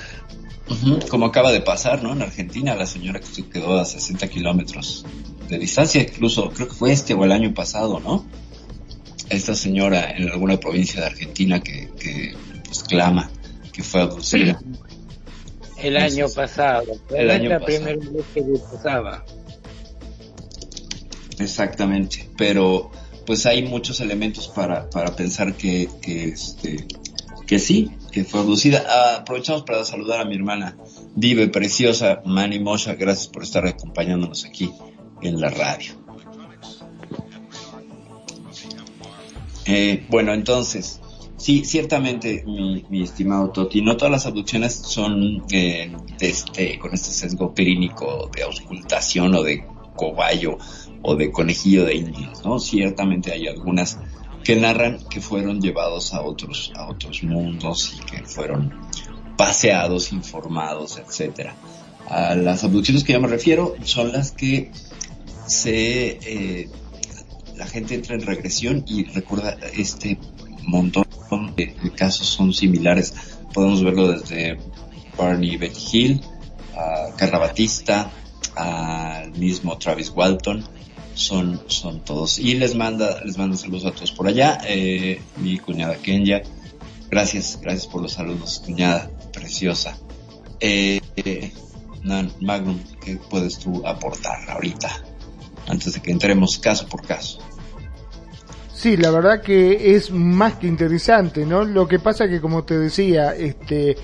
como 1.08 1.26
acaba 1.26 1.52
de 1.52 1.62
pasar 1.62 2.02
no 2.02 2.12
en 2.12 2.20
Argentina 2.20 2.74
la 2.74 2.86
señora 2.86 3.20
que 3.20 3.26
se 3.26 3.48
quedó 3.48 3.78
a 3.78 3.86
60 3.86 4.28
kilómetros 4.28 5.06
de 5.48 5.58
distancia 5.58 6.02
incluso 6.02 6.50
creo 6.50 6.68
que 6.68 6.74
fue 6.74 6.92
este 6.92 7.14
o 7.14 7.24
el 7.24 7.32
año 7.32 7.54
pasado 7.54 8.00
no 8.00 8.26
esta 9.30 9.54
señora 9.54 10.10
en 10.10 10.28
alguna 10.28 10.58
provincia 10.58 11.00
de 11.00 11.06
Argentina 11.06 11.60
que, 11.60 11.88
que 11.98 12.34
pues 12.66 12.82
clama 12.82 13.30
que 13.72 13.82
fue 13.82 14.02
abducida 14.02 14.60
el 15.78 15.96
año 15.96 16.26
pasado. 16.28 16.92
El 17.10 17.30
año 17.30 17.50
la 17.50 17.60
pasado. 17.60 17.84
primera 17.84 18.10
vez 18.10 18.24
que 18.34 18.42
pasaba. 18.42 19.24
Exactamente, 21.38 22.28
pero 22.36 22.90
pues 23.26 23.44
hay 23.46 23.62
muchos 23.64 24.00
elementos 24.00 24.48
para, 24.48 24.88
para 24.88 25.14
pensar 25.14 25.54
que, 25.54 25.88
que, 26.00 26.28
este, 26.28 26.86
que 27.46 27.58
sí, 27.58 27.90
que 28.12 28.24
fue 28.24 28.40
abducida. 28.40 28.84
Ah, 28.88 29.16
aprovechamos 29.20 29.62
para 29.62 29.84
saludar 29.84 30.20
a 30.20 30.24
mi 30.24 30.36
hermana 30.36 30.76
Vive, 31.14 31.48
preciosa, 31.48 32.22
Mani 32.24 32.58
Mosha, 32.58 32.94
gracias 32.94 33.28
por 33.28 33.42
estar 33.42 33.66
acompañándonos 33.66 34.44
aquí 34.44 34.70
en 35.22 35.40
la 35.40 35.50
radio. 35.50 35.94
Eh, 39.64 40.06
bueno, 40.08 40.32
entonces, 40.32 41.00
sí, 41.36 41.64
ciertamente, 41.64 42.44
mi, 42.46 43.02
estimado 43.02 43.50
Toti, 43.50 43.82
no 43.82 43.96
todas 43.96 44.12
las 44.12 44.26
abducciones 44.26 44.74
son 44.74 45.44
eh, 45.50 45.90
este, 46.20 46.78
con 46.78 46.94
este 46.94 47.10
sesgo 47.10 47.52
clínico 47.52 48.30
de 48.34 48.44
auscultación 48.44 49.34
o 49.34 49.42
de 49.42 49.64
cobayo 49.96 50.58
o 51.02 51.16
de 51.16 51.30
conejillo 51.30 51.84
de 51.84 51.96
indias, 51.96 52.44
¿no? 52.44 52.58
Ciertamente 52.58 53.32
hay 53.32 53.46
algunas 53.46 53.98
que 54.44 54.56
narran 54.56 54.98
que 55.10 55.20
fueron 55.20 55.60
llevados 55.60 56.14
a 56.14 56.22
otros, 56.22 56.72
a 56.76 56.88
otros 56.88 57.22
mundos 57.22 57.96
y 57.96 58.04
que 58.06 58.22
fueron 58.22 58.72
paseados, 59.36 60.12
informados, 60.12 60.98
etcétera. 60.98 61.54
A 62.08 62.34
las 62.34 62.62
abducciones 62.62 63.02
que 63.02 63.12
yo 63.12 63.20
me 63.20 63.28
refiero 63.28 63.74
son 63.82 64.12
las 64.12 64.30
que 64.30 64.70
se 65.46 66.18
eh, 66.22 66.68
la 67.56 67.66
gente 67.66 67.94
entra 67.94 68.14
en 68.14 68.22
regresión 68.22 68.84
y 68.86 69.04
recuerda 69.04 69.56
este 69.76 70.18
montón 70.62 71.06
de, 71.56 71.74
casos 71.94 72.26
son 72.26 72.52
similares. 72.52 73.14
Podemos 73.52 73.82
verlo 73.82 74.12
desde 74.12 74.58
Barney 75.16 75.56
Betty 75.56 75.80
Hill, 75.92 76.20
a 76.76 77.14
Carla 77.16 77.38
Batista, 77.38 78.10
al 78.54 79.32
mismo 79.32 79.78
Travis 79.78 80.12
Walton, 80.14 80.64
son, 81.16 81.60
son 81.66 82.04
todos. 82.04 82.38
Y 82.38 82.54
les 82.54 82.76
manda, 82.76 83.20
les 83.24 83.36
mando 83.36 83.56
saludos 83.56 83.86
a 83.86 83.92
todos 83.92 84.12
por 84.12 84.28
allá, 84.28 84.58
eh, 84.68 85.20
mi 85.38 85.58
cuñada 85.58 85.96
Kenya, 85.96 86.42
gracias, 87.10 87.58
gracias 87.60 87.86
por 87.86 88.02
los 88.02 88.12
saludos, 88.12 88.62
cuñada, 88.64 89.10
preciosa. 89.32 89.98
Eh, 90.60 91.00
eh, 91.16 91.52
Magnum, 92.40 92.78
¿qué 93.04 93.18
puedes 93.28 93.58
tú 93.58 93.84
aportar 93.84 94.48
ahorita? 94.48 95.02
Antes 95.66 95.94
de 95.94 96.00
que 96.00 96.12
entremos 96.12 96.58
caso 96.58 96.86
por 96.86 97.04
caso. 97.04 97.40
Sí, 98.72 98.96
la 98.96 99.10
verdad 99.10 99.42
que 99.42 99.96
es 99.96 100.10
más 100.10 100.54
que 100.56 100.68
interesante, 100.68 101.44
¿no? 101.46 101.64
Lo 101.64 101.88
que 101.88 101.98
pasa 101.98 102.28
que 102.28 102.40
como 102.40 102.62
te 102.62 102.78
decía, 102.78 103.34
este 103.34 103.96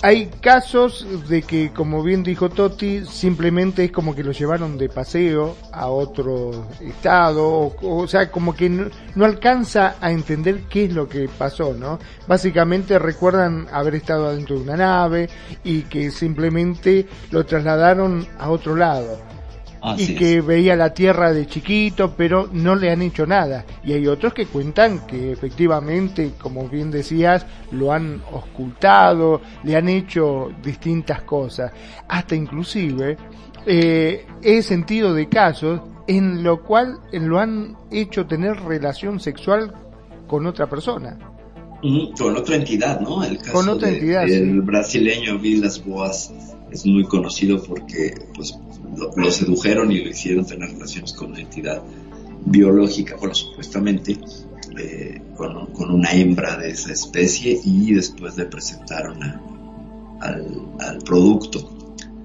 hay 0.00 0.26
casos 0.40 1.06
de 1.28 1.42
que, 1.42 1.72
como 1.72 2.02
bien 2.02 2.22
dijo 2.22 2.48
Toti, 2.48 3.04
simplemente 3.04 3.84
es 3.84 3.92
como 3.92 4.14
que 4.14 4.24
lo 4.24 4.32
llevaron 4.32 4.78
de 4.78 4.88
paseo 4.88 5.56
a 5.72 5.88
otro 5.88 6.66
estado, 6.80 7.46
o, 7.46 7.74
o 7.82 8.08
sea, 8.08 8.30
como 8.30 8.54
que 8.54 8.68
no, 8.68 8.86
no, 9.14 9.24
alcanza 9.24 9.96
a 10.00 10.10
entender 10.10 10.62
qué 10.68 10.86
es 10.86 10.92
lo 10.92 11.08
que 11.08 11.28
pasó, 11.28 11.74
¿no? 11.74 11.98
Básicamente 12.26 12.98
recuerdan 12.98 13.66
haber 13.72 13.96
estado 13.96 14.28
adentro 14.28 14.56
de 14.56 14.62
una 14.62 14.76
nave 14.76 15.28
y 15.62 15.82
que 15.82 16.10
simplemente 16.10 17.06
lo 17.30 17.44
trasladaron 17.44 18.26
a 18.38 18.50
otro 18.50 18.74
lado. 18.74 19.31
Así 19.82 20.12
y 20.12 20.14
que 20.14 20.38
es. 20.38 20.46
veía 20.46 20.76
la 20.76 20.94
tierra 20.94 21.32
de 21.32 21.46
chiquito, 21.46 22.14
pero 22.16 22.48
no 22.52 22.76
le 22.76 22.90
han 22.90 23.02
hecho 23.02 23.26
nada. 23.26 23.64
Y 23.84 23.92
hay 23.92 24.06
otros 24.06 24.32
que 24.32 24.46
cuentan 24.46 25.06
que 25.06 25.32
efectivamente, 25.32 26.32
como 26.40 26.68
bien 26.68 26.90
decías, 26.92 27.44
lo 27.72 27.92
han 27.92 28.22
ocultado, 28.30 29.40
le 29.64 29.76
han 29.76 29.88
hecho 29.88 30.50
distintas 30.62 31.22
cosas. 31.22 31.72
Hasta 32.08 32.34
inclusive 32.36 33.16
eh, 33.66 34.24
he 34.42 34.62
sentido 34.62 35.14
de 35.14 35.28
casos 35.28 35.80
en 36.06 36.42
lo 36.42 36.62
cual 36.62 36.98
lo 37.12 37.38
han 37.38 37.76
hecho 37.90 38.26
tener 38.26 38.56
relación 38.60 39.18
sexual 39.20 39.72
con 40.26 40.46
otra 40.46 40.68
persona. 40.68 41.18
Con 42.16 42.36
otra 42.36 42.54
entidad, 42.56 43.00
¿no? 43.00 43.24
El 43.24 43.38
caso 43.38 43.52
Con 43.52 43.68
otra 43.68 43.88
de- 43.88 43.94
entidad, 43.94 44.26
sí. 44.28 44.40
brasileño 44.60 45.38
Vilas 45.38 45.84
Boas 45.84 46.32
es 46.70 46.86
muy 46.86 47.04
conocido 47.04 47.60
porque 47.64 48.14
pues 48.36 48.56
lo, 48.96 49.30
sedujeron 49.30 49.90
y 49.92 50.00
lo 50.04 50.10
hicieron 50.10 50.44
tener 50.46 50.70
relaciones 50.70 51.12
con 51.12 51.30
una 51.32 51.40
entidad 51.40 51.82
biológica, 52.44 53.16
bueno, 53.16 53.34
supuestamente 53.34 54.18
eh, 54.78 55.20
con, 55.36 55.66
con 55.66 55.90
una 55.92 56.12
hembra 56.12 56.56
de 56.56 56.70
esa 56.70 56.92
especie 56.92 57.60
y 57.64 57.92
después 57.94 58.36
le 58.36 58.46
presentaron 58.46 59.22
a- 59.22 59.40
al, 60.20 60.46
al 60.80 60.98
producto. 60.98 61.68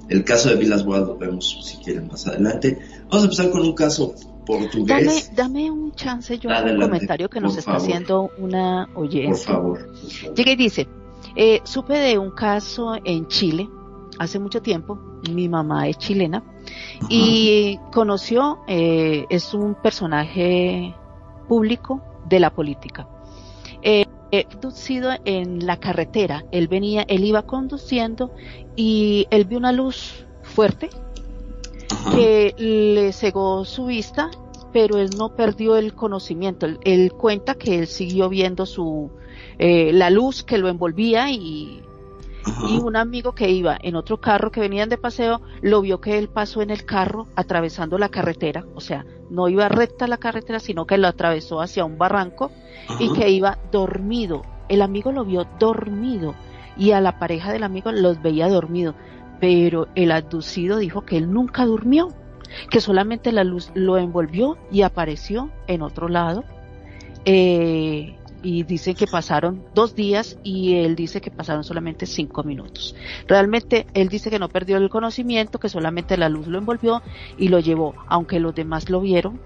El 0.10 0.24
caso 0.24 0.50
de 0.50 0.56
Vilas 0.56 0.86
Boas 0.86 1.02
lo 1.02 1.18
vemos 1.18 1.60
si 1.66 1.78
quieren 1.84 2.08
más 2.08 2.26
adelante. 2.28 2.78
Vamos 3.10 3.22
a 3.22 3.24
empezar 3.26 3.50
con 3.50 3.62
un 3.62 3.74
caso 3.74 4.14
Dame, 4.16 4.36
portugués. 4.46 5.32
dame 5.36 5.70
un 5.70 5.92
chance, 5.94 6.38
yo 6.40 6.50
hago 6.52 6.70
un 6.72 6.80
comentario 6.80 7.30
que 7.30 7.42
nos 7.42 7.58
está 7.58 7.74
favor. 7.74 7.82
haciendo 7.88 8.32
una 8.38 8.88
oyente. 8.96 9.30
Por 9.30 9.38
favor. 9.40 9.94
Llega 10.36 10.52
y 10.52 10.56
dice, 10.56 10.88
eh, 11.36 11.60
supe 11.66 11.96
de 11.96 12.18
un 12.18 12.32
caso 12.32 12.96
en 13.04 13.28
Chile 13.28 13.68
hace 14.20 14.40
mucho 14.40 14.62
tiempo, 14.62 15.00
mi 15.32 15.48
mamá 15.50 15.88
es 15.88 15.98
chilena, 15.98 16.44
y 17.10 17.80
conoció, 17.92 18.60
eh, 18.68 19.26
es 19.30 19.54
un 19.54 19.76
personaje 19.76 20.96
público 21.48 22.02
de 22.28 22.40
la 22.40 22.54
política. 22.54 23.08
Eh, 23.82 24.06
conducido 24.52 25.12
en 25.26 25.66
la 25.66 25.78
carretera, 25.78 26.44
él 26.52 26.68
venía, 26.68 27.04
él 27.08 27.24
iba 27.24 27.44
conduciendo 27.44 28.32
y 28.76 29.26
él 29.30 29.46
vio 29.46 29.58
una 29.58 29.72
luz 29.72 30.26
fuerte 30.44 30.90
que 32.12 32.54
le 32.58 33.14
cegó 33.14 33.64
su 33.64 33.86
vista, 33.86 34.30
pero 34.74 34.98
él 34.98 35.12
no 35.18 35.36
perdió 35.36 35.78
el 35.78 35.94
conocimiento. 35.94 36.66
Él, 36.66 36.80
él 36.84 37.14
cuenta 37.14 37.56
que 37.56 37.80
él 37.80 37.88
siguió 37.88 38.28
viendo 38.28 38.66
su 38.66 39.12
eh, 39.60 39.92
la 39.92 40.10
luz 40.10 40.44
que 40.44 40.58
lo 40.58 40.70
envolvía 40.70 41.32
y, 41.32 41.82
y 42.68 42.78
un 42.78 42.96
amigo 42.96 43.34
que 43.34 43.50
iba 43.50 43.78
en 43.82 43.96
otro 43.96 44.20
carro 44.20 44.52
que 44.52 44.60
venían 44.60 44.90
de 44.90 44.98
paseo 44.98 45.42
lo 45.62 45.82
vio 45.82 46.02
que 46.02 46.18
él 46.18 46.30
pasó 46.30 46.62
en 46.62 46.70
el 46.70 46.86
carro 46.86 47.28
atravesando 47.36 47.98
la 47.98 48.10
carretera, 48.10 48.66
o 48.76 48.82
sea, 48.82 49.06
no 49.30 49.48
iba 49.50 49.70
recta 49.70 50.08
la 50.08 50.18
carretera, 50.18 50.60
sino 50.60 50.86
que 50.86 50.98
lo 50.98 51.08
atravesó 51.08 51.62
hacia 51.62 51.86
un 51.86 51.98
barranco 51.98 52.52
y 53.00 53.14
que 53.14 53.30
iba 53.30 53.58
dormido. 53.72 54.44
El 54.70 54.82
amigo 54.82 55.12
lo 55.12 55.26
vio 55.26 55.46
dormido 55.60 56.36
y 56.78 56.92
a 56.92 57.02
la 57.02 57.20
pareja 57.20 57.52
del 57.52 57.64
amigo 57.64 57.92
los 57.92 58.22
veía 58.22 58.48
dormido, 58.48 58.96
pero 59.40 59.88
el 59.96 60.12
abducido 60.12 60.78
dijo 60.78 61.02
que 61.02 61.18
él 61.18 61.32
nunca 61.32 61.66
durmió, 61.66 62.10
que 62.70 62.82
solamente 62.82 63.32
la 63.32 63.44
luz 63.44 63.72
lo 63.74 63.98
envolvió 63.98 64.58
y 64.72 64.82
apareció 64.82 65.50
en 65.68 65.82
otro 65.82 66.08
lado. 66.08 66.44
Eh, 67.26 68.17
y 68.44 68.64
dicen 68.64 68.96
que 68.96 69.08
pasaron 69.08 69.64
dos 69.74 69.96
días 69.96 70.38
y 70.44 70.76
él 70.76 70.96
dice 70.96 71.22
que 71.22 71.32
pasaron 71.32 71.64
solamente 71.64 72.06
cinco 72.06 72.44
minutos. 72.44 72.96
Realmente 73.28 73.88
él 73.94 74.10
dice 74.10 74.30
que 74.30 74.40
no 74.40 74.50
perdió 74.50 74.78
el 74.78 74.90
conocimiento, 74.90 75.60
que 75.60 75.70
solamente 75.70 76.18
la 76.18 76.30
luz 76.30 76.48
lo 76.48 76.58
envolvió 76.58 77.02
y 77.38 77.48
lo 77.48 77.60
llevó, 77.60 77.96
aunque 78.08 78.40
los 78.40 78.56
demás 78.56 78.90
lo 78.90 79.02
vieron 79.02 79.40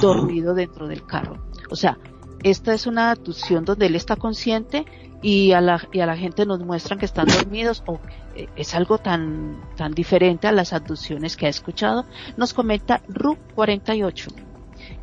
dormido 0.00 0.54
dentro 0.54 0.88
del 0.88 1.04
carro. 1.04 1.38
O 1.70 1.76
sea, 1.76 1.98
esta 2.42 2.72
es 2.72 2.86
una 2.86 3.10
abducción 3.10 3.64
donde 3.64 3.86
él 3.86 3.96
está 3.96 4.16
consciente 4.16 4.86
y 5.22 5.52
a 5.52 5.60
la, 5.60 5.80
y 5.92 6.00
a 6.00 6.06
la 6.06 6.16
gente 6.16 6.46
nos 6.46 6.60
muestran 6.60 6.98
que 6.98 7.06
están 7.06 7.26
dormidos 7.26 7.82
o 7.86 7.98
eh, 8.36 8.48
es 8.56 8.74
algo 8.74 8.98
tan, 8.98 9.60
tan 9.76 9.92
diferente 9.92 10.46
a 10.46 10.52
las 10.52 10.72
abducciones 10.72 11.36
que 11.36 11.46
ha 11.46 11.48
escuchado. 11.48 12.06
Nos 12.36 12.54
comenta 12.54 13.02
RU48 13.08 14.28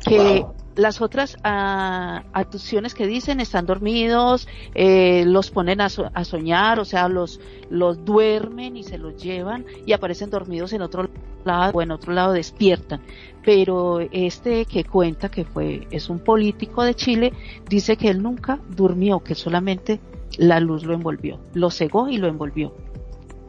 que 0.00 0.40
Wow. 0.40 0.65
Las 0.76 1.00
otras 1.00 1.36
ah, 1.42 2.22
abducciones 2.32 2.94
que 2.94 3.06
dicen 3.06 3.40
están 3.40 3.66
dormidos, 3.66 4.46
eh, 4.74 5.24
los 5.26 5.50
ponen 5.50 5.80
a, 5.80 5.88
so- 5.88 6.10
a 6.12 6.24
soñar, 6.24 6.78
o 6.78 6.84
sea, 6.84 7.08
los, 7.08 7.40
los 7.70 8.04
duermen 8.04 8.76
y 8.76 8.84
se 8.84 8.98
los 8.98 9.16
llevan 9.22 9.64
y 9.86 9.92
aparecen 9.92 10.30
dormidos 10.30 10.72
en 10.74 10.82
otro 10.82 11.08
lado 11.44 11.72
o 11.74 11.82
en 11.82 11.90
otro 11.90 12.12
lado 12.12 12.32
despiertan. 12.32 13.00
Pero 13.44 14.00
este 14.00 14.64
que 14.66 14.84
cuenta 14.84 15.30
que 15.30 15.44
fue, 15.44 15.86
es 15.90 16.10
un 16.10 16.18
político 16.18 16.82
de 16.84 16.94
Chile, 16.94 17.32
dice 17.68 17.96
que 17.96 18.08
él 18.08 18.22
nunca 18.22 18.58
durmió, 18.68 19.20
que 19.20 19.34
solamente 19.34 20.00
la 20.36 20.60
luz 20.60 20.84
lo 20.84 20.92
envolvió, 20.94 21.40
lo 21.54 21.70
cegó 21.70 22.08
y 22.08 22.18
lo 22.18 22.28
envolvió. 22.28 22.74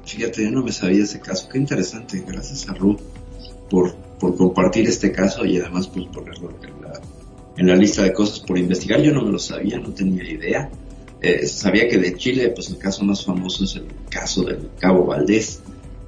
Fíjate, 0.06 0.44
yo 0.46 0.52
no 0.52 0.64
me 0.64 0.72
sabía 0.72 1.04
ese 1.04 1.20
caso. 1.20 1.50
Qué 1.50 1.58
interesante. 1.58 2.24
Gracias 2.26 2.70
a 2.70 2.74
Ru 2.74 2.96
por, 3.70 3.94
por 4.20 4.38
compartir 4.38 4.88
este 4.88 5.12
caso 5.12 5.44
y 5.46 5.58
además 5.58 5.90
pues 5.90 6.06
ponerlo 6.06 6.50
en 7.58 7.68
la 7.68 7.76
lista 7.76 8.04
de 8.04 8.14
cosas 8.14 8.40
por 8.40 8.58
investigar. 8.58 9.02
Yo 9.02 9.14
no 9.14 9.24
me 9.24 9.32
lo 9.32 9.40
sabía, 9.40 9.80
no 9.80 9.94
tenía 9.94 10.24
idea. 10.30 10.70
Eh, 11.22 11.48
sabía 11.48 11.88
que 11.90 11.98
de 11.98 12.16
Chile, 12.16 12.50
pues 12.50 12.70
el 12.70 12.78
caso 12.78 13.04
más 13.04 13.26
famoso 13.26 13.64
es 13.64 13.76
el 13.76 13.88
caso 14.10 14.44
del 14.44 14.70
Cabo 14.80 15.06
Valdés. 15.06 15.62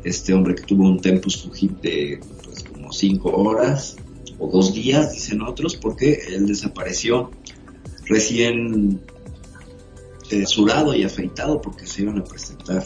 Este 0.04 0.34
hombre 0.34 0.56
que 0.56 0.64
tuvo 0.64 0.84
un 0.88 1.00
tempus 1.00 1.44
fugit 1.44 1.82
de 1.82 2.20
pues, 2.44 2.64
como 2.64 2.92
cinco 2.94 3.32
horas 3.32 3.98
o 4.38 4.50
dos 4.50 4.74
días, 4.74 5.14
dicen 5.14 5.42
otros, 5.42 5.76
porque 5.76 6.22
él 6.30 6.48
desapareció 6.48 7.32
recién 8.06 9.02
eh, 10.30 10.46
surado 10.46 10.96
y 10.96 11.04
afeitado 11.04 11.62
porque 11.62 11.86
se 11.86 12.04
iban 12.04 12.20
a 12.20 12.24
presentar 12.24 12.84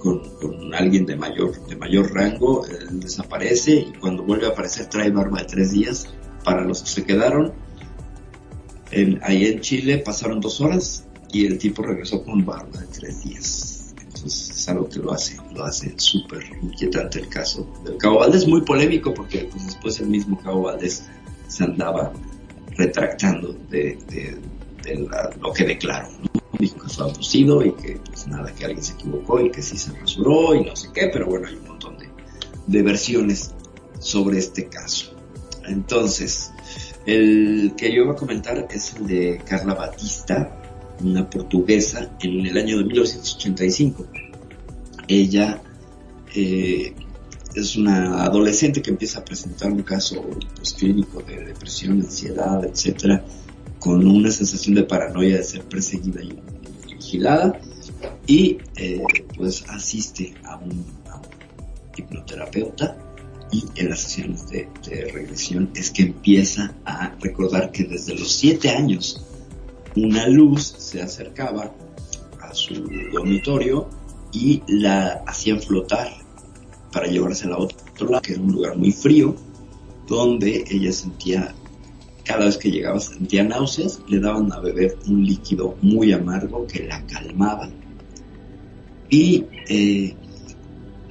con, 0.00 0.18
con 0.40 0.74
alguien 0.74 1.06
de 1.06 1.16
mayor, 1.16 1.64
de 1.66 1.76
mayor 1.76 2.12
rango, 2.12 2.66
él 2.66 3.00
desaparece 3.00 3.72
y 3.72 3.92
cuando 3.98 4.24
vuelve 4.24 4.46
a 4.46 4.50
aparecer 4.50 4.86
trae 4.86 5.10
barba 5.10 5.38
de 5.38 5.44
tres 5.44 5.72
días. 5.72 6.08
Para 6.46 6.62
los 6.62 6.80
que 6.84 6.88
se 6.88 7.04
quedaron, 7.04 7.52
en- 8.92 9.18
ahí 9.24 9.46
en 9.46 9.60
Chile 9.60 9.98
pasaron 9.98 10.40
dos 10.40 10.60
horas 10.60 11.04
y 11.32 11.44
el 11.44 11.58
tipo 11.58 11.82
regresó 11.82 12.22
con 12.22 12.46
barba 12.46 12.78
de 12.80 12.86
tres 12.86 13.24
días. 13.24 13.94
Entonces 14.00 14.50
es 14.50 14.68
algo 14.68 14.88
que 14.88 15.00
lo 15.00 15.12
hace, 15.12 15.36
lo 15.52 15.64
hace 15.64 15.92
súper 15.96 16.44
inquietante 16.62 17.18
el 17.18 17.28
caso 17.28 17.68
del 17.84 17.96
Cabo 17.96 18.20
Valdés, 18.20 18.46
muy 18.46 18.60
polémico 18.60 19.12
porque 19.12 19.48
pues, 19.50 19.66
después 19.66 19.98
el 19.98 20.06
mismo 20.06 20.38
Cabo 20.40 20.62
Valdés 20.62 21.02
se 21.48 21.64
andaba 21.64 22.12
retractando 22.76 23.56
de, 23.68 23.98
lo 25.40 25.52
que 25.52 25.64
declaró. 25.64 26.10
Dijo 26.60 26.78
que 26.78 26.88
fue 26.88 27.06
abducido 27.10 27.64
y 27.66 27.72
que 27.72 27.98
pues 28.06 28.28
nada, 28.28 28.54
que 28.54 28.66
alguien 28.66 28.84
se 28.84 28.92
equivocó 28.92 29.40
y 29.40 29.50
que 29.50 29.62
sí 29.62 29.76
se 29.76 29.90
rasuró 29.98 30.54
y 30.54 30.64
no 30.64 30.76
sé 30.76 30.90
qué, 30.94 31.10
pero 31.12 31.26
bueno, 31.26 31.48
hay 31.48 31.56
un 31.56 31.66
montón 31.66 31.96
de 32.68 32.82
versiones 32.84 33.52
sobre 33.98 34.38
este 34.38 34.68
caso. 34.68 35.15
Entonces, 35.68 36.52
el 37.06 37.74
que 37.76 37.92
yo 37.92 38.06
voy 38.06 38.14
a 38.14 38.18
comentar 38.18 38.66
es 38.70 38.94
el 38.94 39.06
de 39.06 39.42
Carla 39.46 39.74
Batista, 39.74 40.60
una 41.02 41.28
portuguesa, 41.28 42.10
en 42.20 42.46
el 42.46 42.56
año 42.56 42.78
de 42.78 42.84
1985. 42.84 44.06
Ella 45.08 45.62
eh, 46.34 46.94
es 47.54 47.76
una 47.76 48.24
adolescente 48.24 48.82
que 48.82 48.90
empieza 48.90 49.20
a 49.20 49.24
presentar 49.24 49.70
un 49.70 49.82
caso 49.82 50.26
pues, 50.56 50.74
clínico 50.74 51.22
de 51.22 51.46
depresión, 51.46 52.00
ansiedad, 52.00 52.64
etcétera, 52.64 53.24
con 53.78 54.06
una 54.06 54.30
sensación 54.30 54.74
de 54.74 54.84
paranoia 54.84 55.36
de 55.36 55.44
ser 55.44 55.62
perseguida 55.62 56.22
y 56.22 56.38
vigilada, 56.94 57.60
y 58.26 58.58
eh, 58.76 59.02
pues 59.36 59.64
asiste 59.68 60.34
a 60.44 60.56
un 60.56 60.84
hipnoterapeuta 61.96 63.05
y 63.52 63.64
en 63.76 63.90
las 63.90 64.00
sesiones 64.00 64.48
de, 64.48 64.68
regresión 65.12 65.70
es 65.74 65.90
que 65.90 66.02
empieza 66.02 66.74
a 66.84 67.14
recordar 67.20 67.70
que 67.70 67.84
desde 67.84 68.14
los 68.14 68.32
siete 68.32 68.70
años 68.70 69.24
una 69.94 70.26
luz 70.28 70.74
se 70.78 71.00
acercaba 71.00 71.72
a 72.40 72.54
su 72.54 72.74
dormitorio 73.12 73.88
y 74.32 74.62
la 74.66 75.22
hacían 75.26 75.60
flotar 75.60 76.08
para 76.92 77.06
llevársela 77.06 77.56
a 77.56 77.58
otro 77.58 78.08
lado, 78.08 78.22
que 78.22 78.32
era 78.32 78.42
un 78.42 78.52
lugar 78.52 78.76
muy 78.76 78.92
frío, 78.92 79.34
donde 80.06 80.64
ella 80.70 80.92
sentía, 80.92 81.54
cada 82.24 82.46
vez 82.46 82.58
que 82.58 82.70
llegaba 82.70 83.00
sentía 83.00 83.44
náuseas, 83.44 84.00
le 84.08 84.20
daban 84.20 84.52
a 84.52 84.60
beber 84.60 84.98
un 85.06 85.24
líquido 85.24 85.76
muy 85.82 86.12
amargo 86.12 86.66
que 86.66 86.86
la 86.86 87.04
calmaba. 87.06 87.68
Y 89.08 89.44
eh, 89.68 90.14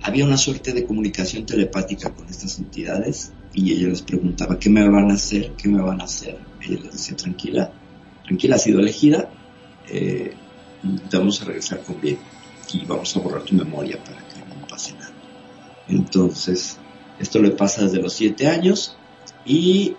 había 0.05 0.23
una 0.23 0.37
suerte 0.37 0.71
de 0.71 0.85
comunicación 0.85 1.47
telepática 1.47 2.13
con 2.13 2.29
estas 2.29 2.59
entidades 2.59 3.31
y 3.55 3.73
ella 3.73 3.87
les 3.87 4.03
preguntaba, 4.03 4.59
¿qué 4.59 4.69
me 4.69 4.87
van 4.87 5.09
a 5.09 5.15
hacer? 5.15 5.53
¿Qué 5.57 5.67
me 5.67 5.81
van 5.81 5.99
a 5.99 6.03
hacer? 6.03 6.37
Ella 6.61 6.79
les 6.83 6.91
decía, 6.91 7.17
tranquila, 7.17 7.73
tranquila, 8.23 8.55
has 8.55 8.63
sido 8.63 8.81
elegida, 8.81 9.31
eh, 9.89 10.31
te 11.09 11.17
vamos 11.17 11.41
a 11.41 11.45
regresar 11.45 11.81
con 11.81 11.99
bien 11.99 12.19
y 12.71 12.85
vamos 12.85 13.15
a 13.15 13.19
borrar 13.19 13.41
tu 13.41 13.55
memoria 13.55 13.97
para 14.03 14.17
que 14.17 14.37
no 14.47 14.67
pase 14.67 14.93
nada. 14.93 15.11
Entonces, 15.87 16.77
esto 17.19 17.39
le 17.39 17.49
pasa 17.49 17.85
desde 17.85 17.99
los 17.99 18.13
siete 18.13 18.47
años 18.47 18.95
y 19.43 19.95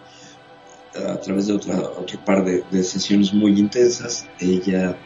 a 0.94 1.18
través 1.18 1.48
de 1.48 1.52
otra, 1.52 1.80
otro 1.80 2.24
par 2.24 2.44
de, 2.44 2.62
de 2.70 2.84
sesiones 2.84 3.34
muy 3.34 3.58
intensas, 3.58 4.28
ella 4.38 4.96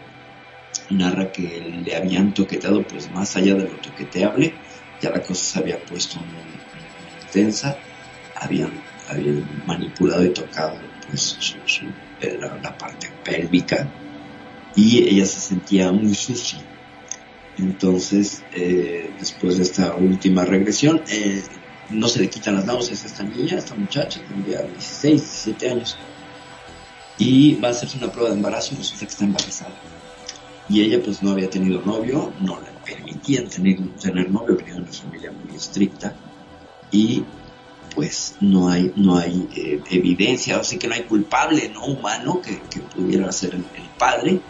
narra 0.91 1.33
que 1.33 1.83
le 1.87 1.97
habían 1.97 2.35
toqueteado 2.35 2.87
pues 2.87 3.11
más 3.11 3.35
allá 3.37 3.55
de 3.55 3.63
lo 3.63 3.77
toqueteable, 3.77 4.53
ya 5.01 5.11
la 5.11 5.23
cosa 5.23 5.43
se 5.43 5.59
había 5.59 5.81
puesto 5.85 6.19
muy 6.19 7.23
intensa, 7.23 7.77
habían, 8.35 8.73
habían 9.09 9.45
manipulado 9.67 10.25
y 10.25 10.31
tocado 10.31 10.75
pues 11.09 11.37
su, 11.65 11.85
la, 12.39 12.57
la, 12.63 12.79
parte 12.79 13.11
pélvica 13.25 13.89
y 14.77 14.99
ella 14.99 15.27
se 15.27 15.41
sentía 15.41 15.91
muy 15.93 16.15
sucia. 16.15 16.61
Entonces, 17.59 18.43
eh, 18.53 19.11
después 19.19 19.59
de 19.59 19.65
esta 19.65 19.95
última 19.95 20.45
regresión, 20.45 21.03
eh, 21.09 21.43
no 21.91 22.09
se 22.09 22.21
le 22.21 22.31
quitan 22.31 22.55
las 22.55 22.65
náuseas 22.65 23.05
a 23.05 23.07
esta 23.07 23.23
niña, 23.23 23.57
a 23.57 23.59
esta 23.59 23.75
muchacha, 23.75 24.21
tendría 24.29 24.63
16, 24.63 25.21
17 25.21 25.71
años. 25.71 25.99
Y 27.19 27.57
va 27.57 27.69
a 27.69 27.71
hacerse 27.73 27.99
una 27.99 28.11
prueba 28.11 28.31
de 28.31 28.37
embarazo 28.37 28.75
y 28.75 28.79
resulta 28.79 29.05
que 29.05 29.11
está 29.11 29.25
embarazada. 29.25 29.75
Y 30.69 30.81
ella 30.83 31.03
pues 31.05 31.23
no 31.23 31.33
había 31.33 31.51
tenido 31.51 31.83
novio, 31.83 32.33
no 32.41 32.61
le 32.61 32.71
permitían 32.91 33.49
tener, 33.49 33.79
tener 34.01 34.31
novio, 34.31 34.57
venía 34.57 34.75
de 34.75 34.81
una 34.81 34.93
familia 34.93 35.33
muy 35.33 35.57
estricta. 35.57 36.15
Y 36.91 37.25
pues 37.95 38.37
no 38.41 38.69
hay, 38.69 38.93
no 38.97 39.17
hay 39.17 39.49
eh, 39.57 39.83
evidencia, 39.91 40.59
así 40.59 40.79
que 40.79 40.89
no 40.89 40.95
hay 40.95 41.03
culpable 41.03 41.69
no 41.69 41.85
humano 41.85 42.41
que, 42.41 42.61
que 42.63 42.81
pudiera 42.81 43.31
ser 43.33 43.55
el, 43.55 43.65
el, 43.75 43.89
padre. 43.99 44.41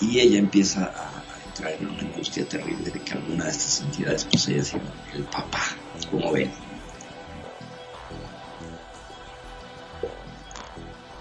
Y 0.00 0.20
ella 0.20 0.38
empieza 0.38 0.84
a, 0.84 1.08
a, 1.08 1.46
entrar 1.46 1.72
en 1.72 1.88
una 1.88 2.00
angustia 2.00 2.46
terrible 2.46 2.90
de 2.90 3.00
que 3.00 3.12
alguna 3.12 3.44
de 3.44 3.50
estas 3.50 3.80
entidades 3.82 4.24
pues 4.24 4.48
haya 4.48 4.64
sido 4.64 4.82
el 5.14 5.24
papá, 5.24 5.62
como 6.10 6.32
ven. 6.32 6.50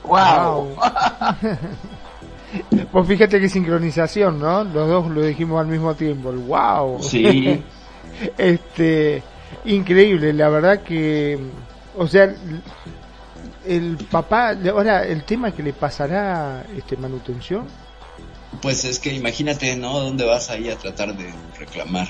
¡Wow! 0.03 0.75
pues 2.91 3.07
fíjate 3.07 3.39
qué 3.39 3.49
sincronización, 3.49 4.39
¿no? 4.39 4.63
Los 4.63 4.87
dos 4.87 5.09
lo 5.09 5.21
dijimos 5.23 5.59
al 5.61 5.67
mismo 5.67 5.95
tiempo. 5.95 6.31
El 6.31 6.37
¡Wow! 6.37 7.01
Sí. 7.01 7.63
este, 8.37 9.23
increíble, 9.65 10.33
la 10.33 10.49
verdad 10.49 10.81
que, 10.81 11.39
o 11.97 12.07
sea, 12.07 12.33
el 13.65 13.97
papá, 14.09 14.55
ahora 14.69 15.03
el 15.03 15.23
tema 15.23 15.51
que 15.51 15.63
le 15.63 15.73
pasará 15.73 16.65
este 16.75 16.97
manutención. 16.97 17.67
Pues 18.61 18.83
es 18.85 18.99
que 18.99 19.13
imagínate, 19.13 19.75
¿no? 19.75 19.99
¿Dónde 19.99 20.25
vas 20.25 20.49
ahí 20.49 20.69
a 20.69 20.77
tratar 20.77 21.15
de 21.15 21.31
reclamar 21.57 22.07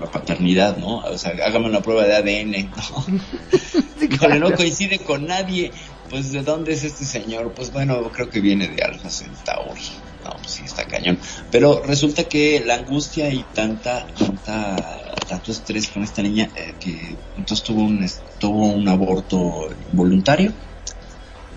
la, 0.00 0.10
paternidad, 0.10 0.76
¿no? 0.76 0.98
O 0.98 1.18
sea, 1.18 1.32
hágame 1.44 1.66
una 1.66 1.80
prueba 1.80 2.04
de 2.04 2.16
ADN, 2.16 2.70
¿no? 2.70 4.38
No 4.38 4.52
coincide 4.52 4.98
con 4.98 5.26
nadie. 5.26 5.72
Pues, 6.14 6.30
¿de 6.30 6.44
dónde 6.44 6.74
es 6.74 6.84
este 6.84 7.04
señor? 7.04 7.54
Pues 7.54 7.72
bueno, 7.72 8.00
creo 8.12 8.30
que 8.30 8.40
viene 8.40 8.68
de 8.68 8.80
Alfa 8.84 9.10
Centauri. 9.10 9.82
No, 10.22 10.30
pues 10.36 10.52
sí, 10.52 10.62
está 10.64 10.86
cañón. 10.86 11.18
Pero 11.50 11.82
resulta 11.82 12.22
que 12.22 12.62
la 12.64 12.76
angustia 12.76 13.30
y 13.30 13.44
tanta, 13.52 14.06
tanta, 14.06 14.76
tanto 15.28 15.50
estrés 15.50 15.88
con 15.88 16.04
esta 16.04 16.22
niña, 16.22 16.52
eh, 16.54 16.72
que 16.78 17.16
entonces 17.36 17.64
tuvo 17.64 17.82
un, 17.82 18.08
tuvo 18.38 18.66
un 18.68 18.86
aborto 18.88 19.70
voluntario 19.90 20.52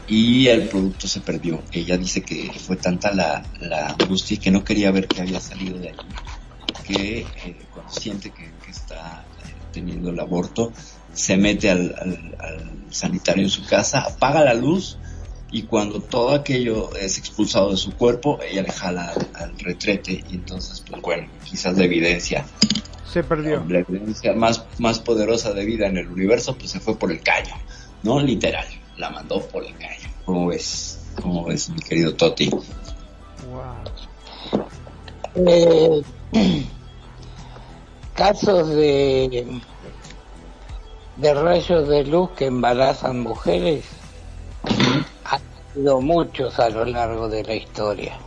y 0.08 0.48
el 0.48 0.68
producto 0.68 1.08
se 1.08 1.22
perdió. 1.22 1.62
Ella 1.72 1.96
dice 1.96 2.24
que 2.24 2.52
fue 2.58 2.78
tanta 2.78 3.14
la, 3.14 3.46
la 3.60 3.90
angustia 3.90 4.38
y 4.38 4.40
que 4.40 4.50
no 4.50 4.64
quería 4.64 4.90
ver 4.90 5.08
que 5.08 5.22
había 5.22 5.40
salido 5.40 5.78
de 5.78 5.90
allí, 5.90 6.08
que 6.84 7.20
eh, 7.20 7.58
cuando 7.72 7.94
siente 7.94 8.32
que, 8.32 8.50
está 8.68 9.24
eh, 9.46 9.54
teniendo 9.72 10.10
el 10.10 10.20
aborto, 10.20 10.74
se 11.14 11.38
mete 11.38 11.70
al, 11.70 11.94
al, 12.00 12.36
al, 12.40 12.77
sanitario 12.92 13.44
en 13.44 13.50
su 13.50 13.66
casa, 13.66 14.02
apaga 14.02 14.44
la 14.44 14.54
luz 14.54 14.98
y 15.52 15.64
cuando 15.64 16.02
todo 16.02 16.34
aquello 16.34 16.96
es 16.96 17.18
expulsado 17.18 17.72
de 17.72 17.78
su 17.78 17.94
cuerpo, 17.94 18.40
ella 18.42 18.64
le 18.64 18.72
jala 18.72 19.14
al, 19.14 19.28
al 19.34 19.60
retrete 19.60 20.24
y 20.30 20.36
entonces, 20.36 20.84
pues 20.90 21.02
bueno, 21.02 21.28
quizás 21.46 21.78
la 21.78 21.86
evidencia 21.86 22.46
se 23.12 23.24
perdió. 23.24 23.64
La 23.68 23.80
evidencia 23.80 24.34
más, 24.34 24.66
más 24.80 25.00
poderosa 25.00 25.54
de 25.54 25.66
vida 25.66 25.88
en 25.88 25.98
el 25.98 26.08
universo, 26.08 26.58
pues 26.58 26.72
se 26.72 26.80
fue 26.80 26.98
por 26.98 27.12
el 27.12 27.22
caño, 27.22 27.56
¿no? 28.04 28.20
Literal, 28.20 28.68
la 28.98 29.10
mandó 29.10 29.42
por 29.42 29.64
el 29.66 29.74
caño. 29.78 30.10
¿Cómo 30.26 30.48
ves? 30.48 31.00
¿Cómo 31.22 31.46
ves, 31.46 31.70
mi 31.70 31.80
querido 31.80 32.14
Toti? 32.16 32.50
Wow. 32.50 32.64
Eh, 35.36 36.02
casos 38.16 38.70
de 38.70 39.62
de 41.18 41.34
rayos 41.34 41.88
de 41.88 42.04
luz 42.06 42.30
que 42.32 42.46
embarazan 42.46 43.22
mujeres 43.22 43.86
han 45.24 45.42
sido 45.74 46.02
muchos 46.02 46.60
a 46.60 46.70
lo 46.70 46.86
largo 46.86 47.28
de 47.28 47.44
la 47.44 47.56
historia. 47.56 48.18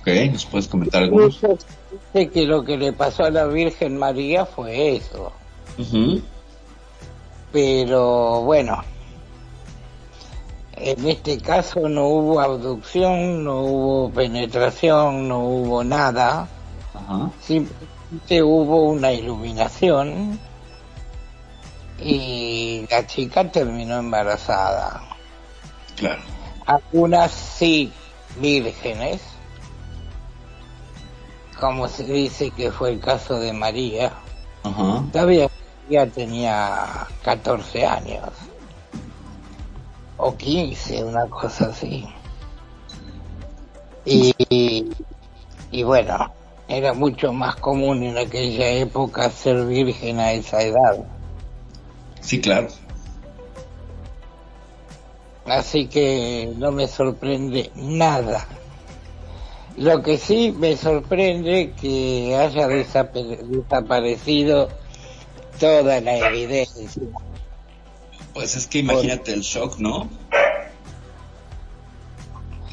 Ok, 0.00 0.08
¿nos 0.32 0.46
puedes 0.46 0.68
comentar 0.68 1.04
algunos? 1.04 1.40
Dice 1.40 2.30
que 2.30 2.44
lo 2.44 2.64
que 2.64 2.76
le 2.76 2.92
pasó 2.92 3.24
a 3.24 3.30
la 3.30 3.46
Virgen 3.46 3.96
María 3.96 4.46
fue 4.46 4.96
eso. 4.96 5.32
Uh 5.78 5.82
-huh. 5.82 6.22
Pero 7.52 8.42
bueno, 8.42 8.82
en 10.76 11.08
este 11.08 11.38
caso 11.38 11.88
no 11.88 12.06
hubo 12.08 12.40
abducción, 12.40 13.44
no 13.44 13.62
hubo 13.62 14.10
penetración, 14.10 15.28
no 15.28 15.40
hubo 15.40 15.84
nada. 15.84 16.48
Uh 16.94 17.12
-huh. 17.12 17.30
Simplemente 17.40 18.42
hubo 18.42 18.82
una 18.90 19.12
iluminación 19.12 20.38
y 21.98 22.86
la 22.90 23.06
chica 23.06 23.50
terminó 23.50 23.98
embarazada. 23.98 25.02
Claro. 25.96 26.22
Algunas 26.66 27.32
sí 27.32 27.92
vírgenes, 28.40 29.20
como 31.58 31.88
se 31.88 32.04
dice 32.04 32.50
que 32.50 32.70
fue 32.70 32.90
el 32.92 33.00
caso 33.00 33.40
de 33.40 33.52
María. 33.52 34.12
Uh 34.64 34.68
-huh. 34.68 35.10
Todavía 35.10 35.48
ya 35.88 36.06
tenía 36.06 37.06
14 37.24 37.86
años. 37.86 38.30
O 40.16 40.36
15, 40.36 41.04
una 41.04 41.26
cosa 41.26 41.66
así. 41.66 42.06
Y, 44.04 44.90
y 45.70 45.82
bueno, 45.82 46.32
era 46.66 46.92
mucho 46.92 47.32
más 47.32 47.56
común 47.56 48.02
en 48.02 48.18
aquella 48.18 48.68
época 48.68 49.30
ser 49.30 49.64
virgen 49.66 50.18
a 50.18 50.32
esa 50.32 50.62
edad. 50.62 50.98
Sí, 52.28 52.40
claro. 52.42 52.68
Así 55.46 55.86
que 55.86 56.52
no 56.58 56.70
me 56.72 56.86
sorprende 56.86 57.70
nada. 57.74 58.46
Lo 59.78 60.02
que 60.02 60.18
sí 60.18 60.54
me 60.54 60.76
sorprende 60.76 61.72
que 61.80 62.36
haya 62.36 62.68
desaparecido 62.68 64.68
toda 65.58 66.02
la 66.02 66.18
evidencia 66.18 66.86
Pues 68.34 68.56
es 68.56 68.66
que 68.66 68.80
imagínate 68.80 69.32
el 69.32 69.40
shock, 69.40 69.78
¿no? 69.78 70.10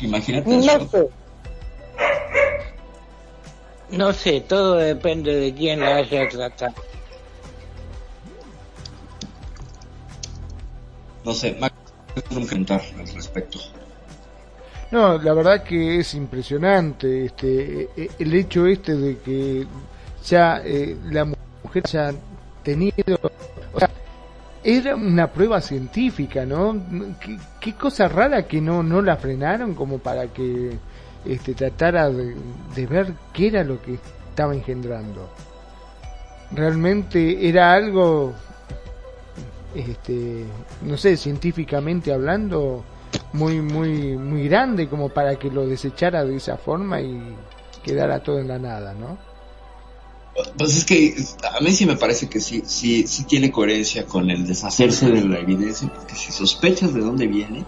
Imagínate 0.02 0.50
el 0.52 0.66
No 0.66 0.68
shock. 0.80 0.92
sé. 0.92 1.08
No 3.92 4.12
sé, 4.12 4.42
todo 4.42 4.76
depende 4.76 5.34
de 5.34 5.54
quién 5.54 5.80
la 5.80 5.96
haya 5.96 6.28
tratado. 6.28 6.74
No 11.26 11.34
sé, 11.34 11.58
Max, 11.60 11.74
comentar 12.30 12.82
al 13.00 13.08
respecto. 13.08 13.60
No, 14.92 15.18
la 15.18 15.34
verdad 15.34 15.64
que 15.64 16.00
es 16.00 16.14
impresionante 16.14 17.26
este 17.26 17.90
eh, 17.98 18.12
el 18.20 18.34
hecho 18.36 18.68
este 18.68 18.96
de 18.96 19.18
que 19.18 19.66
ya 20.24 20.62
eh, 20.64 20.96
la 21.06 21.26
mujer 21.26 21.84
ya 21.84 22.10
ha 22.10 22.14
tenido, 22.64 23.20
o 23.74 23.80
sea, 23.80 23.90
era 24.64 24.96
una 24.96 25.32
prueba 25.32 25.60
científica, 25.60 26.46
¿no? 26.46 26.80
Qué, 27.20 27.38
qué 27.60 27.74
cosa 27.74 28.08
rara 28.08 28.48
que 28.48 28.62
no 28.62 28.84
no 28.84 29.02
la 29.02 29.18
frenaron 29.18 29.74
como 29.74 29.98
para 29.98 30.28
que 30.28 30.78
este 31.26 31.56
tratara 31.56 32.10
de, 32.10 32.36
de 32.76 32.86
ver 32.86 33.14
qué 33.34 33.48
era 33.48 33.64
lo 33.64 33.82
que 33.82 33.96
estaba 34.30 34.54
engendrando. 34.54 35.28
Realmente 36.52 37.50
era 37.50 37.74
algo 37.74 38.36
este 39.76 40.46
no 40.82 40.98
sé, 40.98 41.18
científicamente 41.18 42.14
hablando 42.14 42.84
muy 43.34 43.62
muy 43.62 44.18
muy 44.18 44.48
grande 44.48 44.88
como 44.88 45.10
para 45.10 45.38
que 45.38 45.50
lo 45.50 45.68
desechara 45.68 46.24
de 46.26 46.38
esa 46.38 46.58
forma 46.58 47.02
y 47.02 47.36
quedara 47.84 48.24
todo 48.24 48.40
en 48.40 48.48
la 48.48 48.60
nada, 48.60 48.94
¿no? 48.94 49.18
Pues 50.58 50.78
es 50.78 50.86
que 50.86 51.16
a 51.58 51.62
mí 51.62 51.72
sí 51.72 51.86
me 51.86 51.96
parece 51.96 52.28
que 52.28 52.42
sí, 52.42 52.62
sí, 52.66 53.08
sí 53.08 53.24
tiene 53.24 53.52
coherencia 53.52 54.06
con 54.06 54.30
el 54.30 54.46
deshacerse 54.46 55.10
de 55.10 55.22
la 55.22 55.40
evidencia, 55.40 55.88
porque 55.94 56.14
si 56.14 56.34
sospechas 56.34 56.94
de 56.94 57.00
dónde 57.00 57.26
viene, 57.28 57.64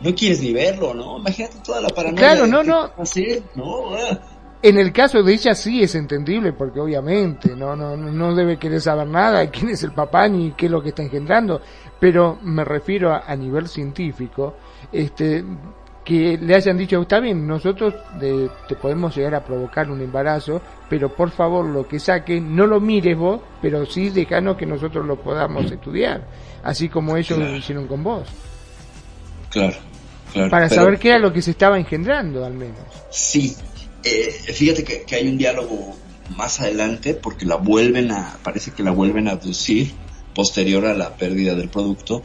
no 0.00 0.14
quieres 0.14 0.40
ni 0.40 0.52
verlo, 0.52 0.92
¿no? 0.92 1.16
Imagínate 1.18 1.56
toda 1.64 1.80
la 1.80 1.88
paranoia. 1.88 2.18
Claro, 2.18 2.46
no, 2.46 2.62
no. 2.62 2.90
hacer, 2.98 3.42
¿no? 3.54 3.94
Ah. 3.94 4.20
En 4.66 4.78
el 4.78 4.92
caso 4.92 5.22
de 5.22 5.34
ella 5.34 5.54
sí 5.54 5.82
es 5.82 5.94
entendible 5.94 6.54
porque 6.54 6.80
obviamente 6.80 7.54
no 7.54 7.76
no 7.76 7.96
no 7.96 8.34
debe 8.34 8.56
querer 8.56 8.80
saber 8.80 9.06
nada 9.06 9.40
de 9.40 9.50
quién 9.50 9.68
es 9.68 9.82
el 9.82 9.92
papá 9.92 10.26
ni 10.26 10.52
qué 10.52 10.66
es 10.66 10.72
lo 10.72 10.82
que 10.82 10.88
está 10.88 11.02
engendrando, 11.02 11.60
pero 12.00 12.38
me 12.42 12.64
refiero 12.64 13.12
a, 13.12 13.24
a 13.26 13.36
nivel 13.36 13.68
científico, 13.68 14.56
este 14.90 15.44
que 16.02 16.38
le 16.38 16.54
hayan 16.54 16.76
dicho, 16.78 17.00
está 17.00 17.18
bien, 17.20 17.46
nosotros 17.46 17.94
de- 18.20 18.50
te 18.68 18.74
podemos 18.74 19.14
llegar 19.16 19.34
a 19.34 19.44
provocar 19.44 19.90
un 19.90 20.00
embarazo, 20.02 20.60
pero 20.88 21.08
por 21.14 21.30
favor 21.30 21.64
lo 21.66 21.86
que 21.88 21.98
saquen, 21.98 22.54
no 22.56 22.66
lo 22.66 22.78
mires 22.80 23.16
vos, 23.16 23.40
pero 23.62 23.84
sí 23.86 24.10
déjanos 24.10 24.56
que 24.58 24.66
nosotros 24.66 25.04
lo 25.06 25.16
podamos 25.16 25.70
estudiar, 25.72 26.26
así 26.62 26.88
como 26.90 27.16
ellos 27.16 27.38
lo 27.38 27.54
hicieron 27.56 27.86
con 27.86 28.02
vos, 28.02 28.28
Claro, 29.50 29.76
claro. 30.32 30.50
para 30.50 30.68
pero- 30.68 30.82
saber 30.82 30.98
qué 30.98 31.08
era 31.10 31.18
lo 31.18 31.32
que 31.32 31.40
se 31.42 31.52
estaba 31.52 31.78
engendrando 31.78 32.44
al 32.44 32.52
menos. 32.54 32.78
Sí, 33.10 33.56
eh, 34.04 34.52
fíjate 34.52 34.84
que, 34.84 35.02
que 35.02 35.16
hay 35.16 35.28
un 35.28 35.38
diálogo 35.38 35.96
más 36.36 36.60
adelante 36.60 37.14
porque 37.14 37.44
la 37.44 37.56
vuelven 37.56 38.10
a, 38.10 38.38
parece 38.42 38.72
que 38.72 38.82
la 38.82 38.90
vuelven 38.90 39.28
a 39.28 39.32
abducir 39.32 39.92
posterior 40.34 40.84
a 40.86 40.94
la 40.94 41.16
pérdida 41.16 41.54
del 41.54 41.68
producto, 41.68 42.22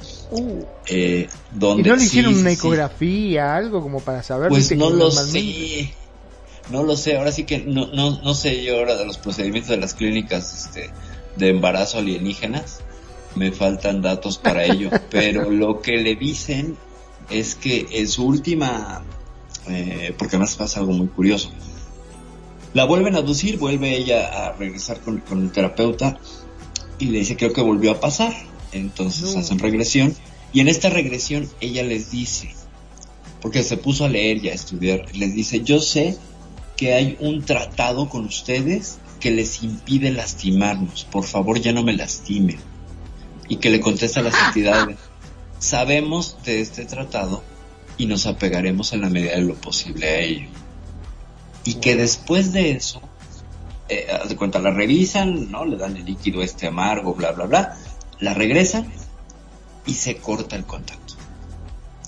eh, 0.87 1.27
¿Y 1.29 1.57
donde 1.57 1.89
no 1.89 1.95
le 1.95 2.03
hicieron 2.03 2.33
sí, 2.33 2.41
una 2.41 2.49
sí. 2.49 2.55
ecografía, 2.55 3.55
algo 3.55 3.81
como 3.81 3.99
para 3.99 4.23
saber? 4.23 4.49
Pues 4.49 4.75
no 4.75 4.89
que 4.89 4.95
lo 4.95 5.11
sé, 5.11 5.93
no 6.71 6.83
lo 6.83 6.97
sé, 6.97 7.17
ahora 7.17 7.31
sí 7.31 7.43
que 7.43 7.59
no, 7.59 7.87
no, 7.93 8.21
no 8.21 8.33
sé 8.33 8.63
yo 8.63 8.77
ahora 8.77 8.95
de 8.95 9.05
los 9.05 9.17
procedimientos 9.17 9.69
de 9.69 9.77
las 9.77 9.93
clínicas 9.93 10.65
este, 10.65 10.89
de 11.37 11.49
embarazo 11.49 11.99
alienígenas, 11.99 12.81
me 13.35 13.51
faltan 13.51 14.01
datos 14.01 14.39
para 14.39 14.65
ello, 14.65 14.89
pero 15.11 15.49
lo 15.51 15.81
que 15.81 15.97
le 15.97 16.15
dicen 16.15 16.77
es 17.29 17.53
que 17.53 17.85
en 17.91 18.07
su 18.07 18.25
última, 18.25 19.03
eh, 19.67 20.15
porque 20.17 20.35
además 20.35 20.55
pasa 20.55 20.79
algo 20.79 20.93
muy 20.93 21.07
curioso, 21.07 21.51
la 22.73 22.85
vuelven 22.85 23.15
a 23.15 23.19
abducir, 23.19 23.57
vuelve 23.57 23.95
ella 23.97 24.47
a 24.47 24.51
regresar 24.53 24.99
con, 25.01 25.19
con 25.19 25.43
el 25.43 25.51
terapeuta 25.51 26.19
y 26.99 27.05
le 27.05 27.19
dice 27.19 27.37
creo 27.37 27.53
que 27.53 27.61
volvió 27.61 27.91
a 27.91 27.99
pasar, 27.99 28.33
entonces 28.71 29.33
No. 29.33 29.39
hacen 29.39 29.59
regresión 29.59 30.15
y 30.53 30.59
en 30.61 30.67
esta 30.67 30.89
regresión 30.89 31.49
ella 31.61 31.83
les 31.83 32.11
dice, 32.11 32.53
porque 33.41 33.63
se 33.63 33.77
puso 33.77 34.05
a 34.05 34.09
leer 34.09 34.43
y 34.43 34.49
a 34.49 34.53
estudiar, 34.53 35.05
les 35.15 35.33
dice, 35.33 35.61
yo 35.63 35.79
sé 35.79 36.17
que 36.75 36.93
hay 36.93 37.17
un 37.19 37.43
tratado 37.43 38.09
con 38.09 38.25
ustedes 38.25 38.99
que 39.19 39.31
les 39.31 39.63
impide 39.63 40.11
lastimarnos, 40.11 41.05
por 41.05 41.25
favor 41.25 41.59
ya 41.59 41.73
no 41.73 41.83
me 41.83 41.93
lastimen. 41.93 42.57
Y 43.49 43.57
que 43.57 43.69
le 43.69 43.79
contesta 43.81 44.21
a 44.21 44.23
las 44.23 44.35
entidades, 44.47 44.97
sabemos 45.59 46.37
de 46.45 46.61
este 46.61 46.85
tratado 46.85 47.43
y 47.97 48.05
nos 48.05 48.25
apegaremos 48.27 48.93
en 48.93 49.01
la 49.01 49.09
medida 49.09 49.31
de 49.31 49.41
lo 49.41 49.55
posible 49.55 50.07
a 50.07 50.19
ello. 50.19 50.47
Y 51.63 51.75
que 51.75 51.95
después 51.95 52.53
de 52.53 52.71
eso, 52.71 53.01
eh, 53.89 54.07
de 54.27 54.35
cuenta, 54.35 54.59
la 54.59 54.71
revisan, 54.71 55.51
¿no? 55.51 55.65
Le 55.65 55.77
dan 55.77 55.97
el 55.97 56.05
líquido 56.05 56.41
este 56.41 56.67
amargo, 56.67 57.13
bla, 57.13 57.31
bla, 57.31 57.45
bla, 57.45 57.77
la 58.19 58.33
regresan 58.33 58.91
y 59.85 59.93
se 59.93 60.17
corta 60.17 60.55
el 60.55 60.65
contacto. 60.65 61.15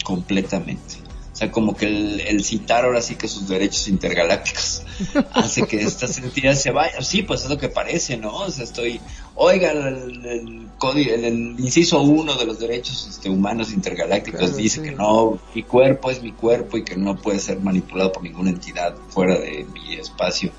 Completamente. 0.04 0.98
O 1.34 1.36
sea, 1.36 1.52
como 1.52 1.76
que 1.76 1.88
el, 1.88 2.22
el 2.22 2.44
citar 2.44 2.86
ahora 2.86 3.02
sí 3.02 3.16
que 3.16 3.28
sus 3.28 3.48
derechos 3.48 3.88
intergalácticos 3.88 4.84
hace 5.34 5.66
que 5.66 5.82
estas 5.82 6.18
entidades 6.18 6.62
se 6.62 6.72
vayan. 6.72 7.04
Sí, 7.04 7.24
pues 7.24 7.44
es 7.44 7.50
lo 7.50 7.58
que 7.58 7.70
parece, 7.70 8.18
¿no? 8.18 8.36
O 8.36 8.52
sea, 8.52 8.64
estoy, 8.64 9.02
oiga, 9.36 9.72
el, 9.72 10.26
el 10.26 10.62
el, 10.90 11.26
el 11.26 11.60
inciso 11.60 12.02
uno 12.02 12.36
de 12.36 12.46
los 12.46 12.60
derechos 12.60 13.08
este, 13.10 13.30
humanos 13.30 13.72
intergalácticos 13.72 14.40
Claro, 14.40 14.56
dice 14.56 14.82
sí. 14.82 14.90
que 14.90 14.96
no, 14.96 15.40
mi 15.54 15.64
cuerpo 15.64 16.10
es 16.10 16.22
mi 16.22 16.32
cuerpo 16.32 16.78
y 16.78 16.84
que 16.84 16.96
no 16.96 17.18
puede 17.18 17.40
ser 17.40 17.60
manipulado 17.60 18.12
por 18.12 18.24
ninguna 18.24 18.50
entidad 18.50 18.96
fuera 19.10 19.38
de 19.38 19.66
mi 19.72 19.94
espacio 19.96 20.52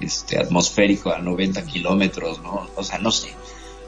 este 0.00 0.38
atmosférico 0.38 1.10
a 1.10 1.18
90 1.18 1.64
kilómetros, 1.64 2.42
¿no? 2.42 2.68
O 2.76 2.84
sea, 2.84 2.98
no 2.98 3.10
sé. 3.10 3.30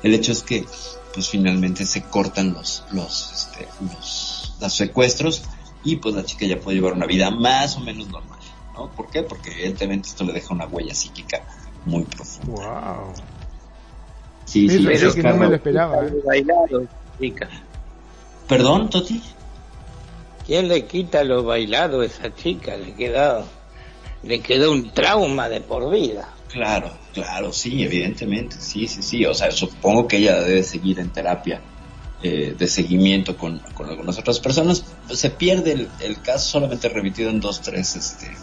El 0.03 0.15
hecho 0.15 0.33
es 0.33 0.43
que, 0.43 0.65
pues 1.13 1.29
finalmente 1.29 1.85
se 1.85 2.03
cortan 2.03 2.55
los, 2.55 2.85
los, 2.93 3.33
este, 3.33 3.69
los, 3.95 4.55
los 4.61 4.75
secuestros 4.75 5.43
y 5.85 5.97
pues 5.97 6.15
la 6.15 6.25
chica 6.25 6.47
ya 6.47 6.59
puede 6.59 6.77
llevar 6.79 6.95
una 6.95 7.07
vida 7.07 7.31
más 7.31 7.77
o 7.77 7.81
menos 7.81 8.09
normal, 8.09 8.39
¿no? 8.75 8.91
¿Por 8.91 9.11
qué? 9.11 9.23
Porque 9.23 9.51
evidentemente 9.53 10.09
esto 10.09 10.25
le 10.25 10.33
deja 10.33 10.55
una 10.55 10.67
huella 10.67 10.95
psíquica 10.95 11.43
muy 11.85 12.05
profunda. 12.05 12.53
Wow. 12.53 13.15
Sí, 14.49 14.67
sí, 14.67 14.83
pero 14.87 15.13
que 15.13 15.23
no 15.23 15.37
me 15.37 15.49
lo 15.49 15.55
esperaba. 15.57 16.07
¿eh? 16.07 16.13
Bailado, 16.25 16.87
chica. 17.21 17.49
Perdón, 18.49 18.89
Toti. 18.89 19.23
¿Quién 20.47 20.69
le 20.69 20.87
quita 20.87 21.23
lo 21.23 21.45
bailado 21.45 22.01
a 22.01 22.07
esa 22.07 22.35
chica? 22.35 22.75
Le 22.79 22.95
quedó, 22.95 23.45
le 24.23 24.41
quedó 24.41 24.73
un 24.73 24.91
trauma 24.95 25.51
de 25.51 25.61
por 25.61 25.91
vida. 25.91 26.31
Claro, 26.51 26.91
claro, 27.13 27.53
sí, 27.53 27.83
evidentemente, 27.83 28.57
sí, 28.59 28.89
sí, 28.89 29.03
sí. 29.03 29.27
O 29.27 29.35
sea, 29.35 29.51
supongo 29.51 30.09
que 30.09 30.17
ella 30.17 30.41
debe 30.41 30.63
seguir 30.63 30.99
en 30.99 31.11
terapia 31.11 31.61
eh, 32.23 32.55
de 32.59 32.69
seguimiento 32.69 33.37
con, 33.37 33.59
con 33.75 33.91
algunas 33.91 34.19
otras 34.19 34.41
personas. 34.41 34.83
Se 35.11 35.29
pierde 35.29 35.73
el, 35.73 35.89
el 36.01 36.23
caso 36.23 36.53
solamente 36.53 36.89
remitido 36.89 37.29
en 37.29 37.41
dos, 37.41 37.61
tres, 37.61 37.97
este, 37.97 38.35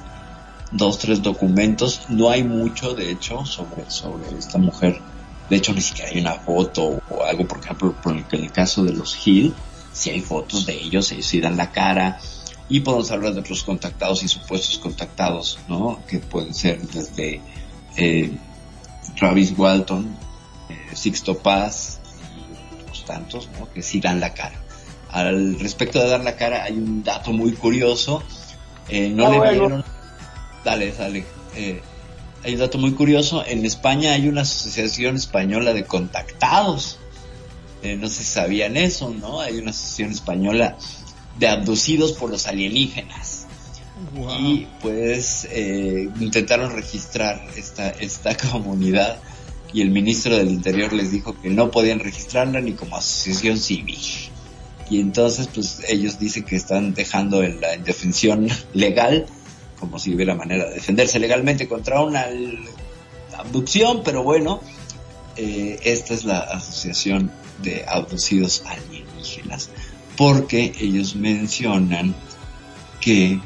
dos, 0.72 1.00
tres 1.00 1.24
documentos. 1.24 2.02
No 2.10 2.30
hay 2.30 2.44
mucho, 2.44 2.94
de 2.94 3.10
hecho, 3.10 3.44
sobre, 3.48 3.90
sobre 3.90 4.38
esta 4.38 4.60
mujer. 4.60 5.02
De 5.50 5.58
hecho, 5.58 5.74
ni 5.74 5.82
siquiera 5.82 6.10
hay 6.12 6.20
una 6.20 6.34
foto 6.34 7.02
o 7.10 7.24
algo, 7.24 7.48
por 7.48 7.60
ejemplo, 7.60 7.94
por 8.02 8.16
el, 8.16 8.26
en 8.32 8.44
el 8.46 8.52
caso 8.52 8.84
de 8.84 8.94
los 8.94 9.16
Hill, 9.28 9.54
si 9.94 10.10
hay 10.10 10.22
fotos 10.22 10.66
de 10.66 10.74
ellos, 10.74 11.12
ellos 11.12 11.26
sí 11.26 11.40
dan 11.42 11.56
la 11.58 11.72
cara. 11.72 12.20
Y 12.68 12.80
podemos 12.80 13.12
hablar 13.12 13.34
de 13.34 13.42
otros 13.42 13.64
contactados 13.64 14.24
y 14.24 14.28
supuestos 14.28 14.80
contactados, 14.80 15.60
¿no? 15.68 16.00
Que 16.08 16.18
pueden 16.20 16.54
ser 16.54 16.82
desde 16.82 17.40
eh, 17.96 18.36
Travis 19.20 19.54
Walton, 19.56 20.18
eh, 20.70 20.96
Sixto 20.96 21.38
Paz 21.38 22.00
y 22.36 22.82
otros 22.82 23.06
tantos, 23.06 23.50
¿no? 23.60 23.72
Que 23.72 23.84
sí 23.84 24.00
dan 24.00 24.20
la 24.20 24.34
cara. 24.34 24.60
Al 25.12 25.60
respecto 25.60 26.00
de 26.00 26.10
dar 26.10 26.24
la 26.24 26.36
cara, 26.36 26.64
hay 26.64 26.74
un 26.74 27.04
dato 27.04 27.32
muy 27.32 27.52
curioso. 27.54 28.24
Eh, 28.90 29.10
no 29.10 29.28
Ah, 29.28 29.30
le 29.30 29.38
bueno. 29.38 29.52
dieron. 29.62 29.86
Dale, 30.64 30.92
dale. 30.92 31.26
Eh, 31.56 31.82
hay 32.46 32.54
un 32.54 32.60
dato 32.60 32.78
muy 32.78 32.92
curioso. 32.92 33.44
En 33.46 33.66
España 33.66 34.14
hay 34.14 34.28
una 34.28 34.42
asociación 34.42 35.16
española 35.16 35.74
de 35.74 35.84
contactados. 35.84 37.00
Eh, 37.82 37.98
no 37.98 38.08
si 38.08 38.24
sabían 38.24 38.78
eso, 38.78 39.10
¿no? 39.10 39.42
Hay 39.42 39.58
una 39.58 39.72
asociación 39.72 40.12
española 40.12 40.78
de 41.40 41.48
abducidos 41.48 42.14
por 42.14 42.30
los 42.30 42.46
alienígenas. 42.46 43.48
Y 44.40 44.68
pues 44.82 45.48
eh, 45.50 46.08
intentaron 46.20 46.72
registrar 46.72 47.48
esta, 47.58 47.90
esta 47.90 48.38
comunidad 48.52 49.18
y 49.74 49.82
el 49.82 49.90
ministro 49.90 50.38
del 50.38 50.50
Interior 50.50 50.94
les 50.94 51.12
dijo 51.12 51.36
que 51.42 51.50
no 51.50 51.72
podían 51.72 52.00
registrarla 52.00 52.62
ni 52.62 52.74
como 52.74 52.96
asociación 52.96 53.58
civil. 53.58 54.00
Y 54.88 55.00
entonces 55.00 55.50
pues 55.54 55.82
ellos 55.90 56.20
dicen 56.20 56.44
que 56.44 56.56
están 56.56 56.94
dejando 56.94 57.42
en 57.42 57.60
la 57.60 57.76
indefensión 57.76 58.48
legal, 58.74 59.26
como 59.80 60.00
si 60.00 60.14
hubiera 60.16 60.36
manera 60.36 60.66
de 60.66 60.76
defenderse 60.76 61.20
legalmente 61.20 61.68
contra 61.68 62.02
una 62.02 62.26
abducción, 63.38 64.02
pero 64.04 64.24
bueno, 64.24 64.62
eh, 65.36 65.80
esta 65.84 66.14
es 66.14 66.24
la 66.24 66.40
asociación 66.40 67.32
de 67.62 67.86
abducidos 67.88 68.64
alienígenas. 68.66 69.70
porque 70.18 70.72
ellos 70.80 71.14
mencionan 71.18 72.16
que, 73.02 73.38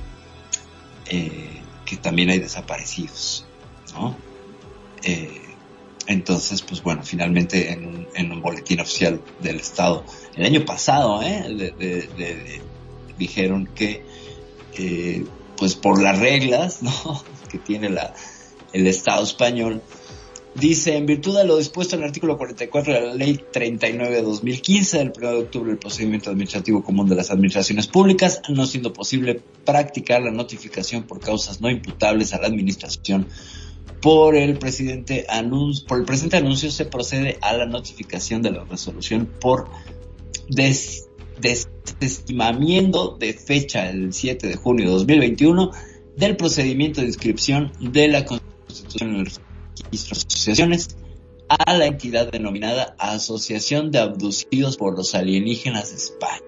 eh, 1.07 1.49
que 1.83 1.97
también 1.97 2.29
hay 2.29 2.37
desaparecidos, 2.37 3.47
¿no? 3.93 4.15
Eh, 5.03 5.41
entonces, 6.05 6.61
pues 6.61 6.83
bueno, 6.83 7.01
finalmente 7.03 7.71
en 7.71 8.31
un, 8.31 8.41
boletín 8.41 8.81
oficial 8.81 9.19
del 9.39 9.55
Estado, 9.59 10.03
el 10.35 10.45
año 10.45 10.63
pasado, 10.63 11.21
de- 11.21 11.71
de- 11.71 12.61
dijeron 13.17 13.67
que, 13.73 14.03
pues 15.59 15.75
por 15.75 16.01
las 16.01 16.17
reglas, 16.19 16.81
¿no? 16.81 16.91
Que 17.51 17.57
tiene 17.57 17.89
la, 17.89 18.13
el 18.73 18.85
Estado 18.87 19.23
español, 19.23 19.81
dice, 20.53 20.95
en 20.95 21.05
virtud 21.07 21.35
de 21.35 21.45
lo 21.45 21.57
dispuesto 21.57 21.95
en 21.95 22.03
el 22.03 22.07
artículo 22.09 22.37
44 22.37 22.93
de 22.93 23.01
la 23.01 23.13
Ley 23.15 23.39
39 23.51 24.15
de 24.15 24.21
2015 24.21 24.97
del 24.99 25.11
1 25.17 25.29
de 25.31 25.37
octubre 25.37 25.69
del 25.71 25.79
procedimiento 25.79 26.29
administrativo 26.29 26.83
común 26.83 27.09
de 27.09 27.15
las 27.15 27.31
administraciones 27.31 27.87
públicas, 27.87 28.41
no 28.49 28.65
siendo 28.67 28.93
posible 28.93 29.41
practicar 29.65 30.21
la 30.21 30.31
notificación 30.31 31.03
por 31.03 31.19
causas 31.19 31.59
no 31.59 31.69
imputables 31.71 32.33
a 32.33 32.39
la 32.39 32.47
administración 32.47 33.27
por 34.01 34.35
el 34.35 34.57
presidente 34.59 35.25
anuncio, 35.27 35.85
por 35.87 35.97
el 35.99 36.05
presente 36.05 36.37
anuncio 36.37 36.71
se 36.71 36.85
procede 36.85 37.37
a 37.41 37.53
la 37.53 37.65
notificación 37.65 38.41
de 38.41 38.51
la 38.51 38.63
resolución 38.63 39.25
por 39.41 39.67
des- 40.47 41.08
desestimamiento 41.41 43.17
de 43.19 43.33
fecha 43.33 43.89
el 43.89 44.13
7 44.13 44.47
de 44.47 44.55
junio 44.55 44.85
de 44.85 44.91
2021 44.91 45.71
del 46.15 46.35
procedimiento 46.35 47.01
de 47.01 47.07
inscripción 47.07 47.71
de 47.79 48.07
la 48.07 48.25
Constitución 48.25 49.09
en 49.09 49.15
el 49.21 49.25
registro 49.25 50.15
de 50.15 50.25
asociaciones 50.27 50.95
a 51.47 51.75
la 51.75 51.85
entidad 51.87 52.31
denominada 52.31 52.95
Asociación 52.99 53.91
de 53.91 53.99
Abducidos 53.99 54.77
por 54.77 54.95
los 54.95 55.15
Alienígenas 55.15 55.89
de 55.89 55.95
España. 55.95 56.43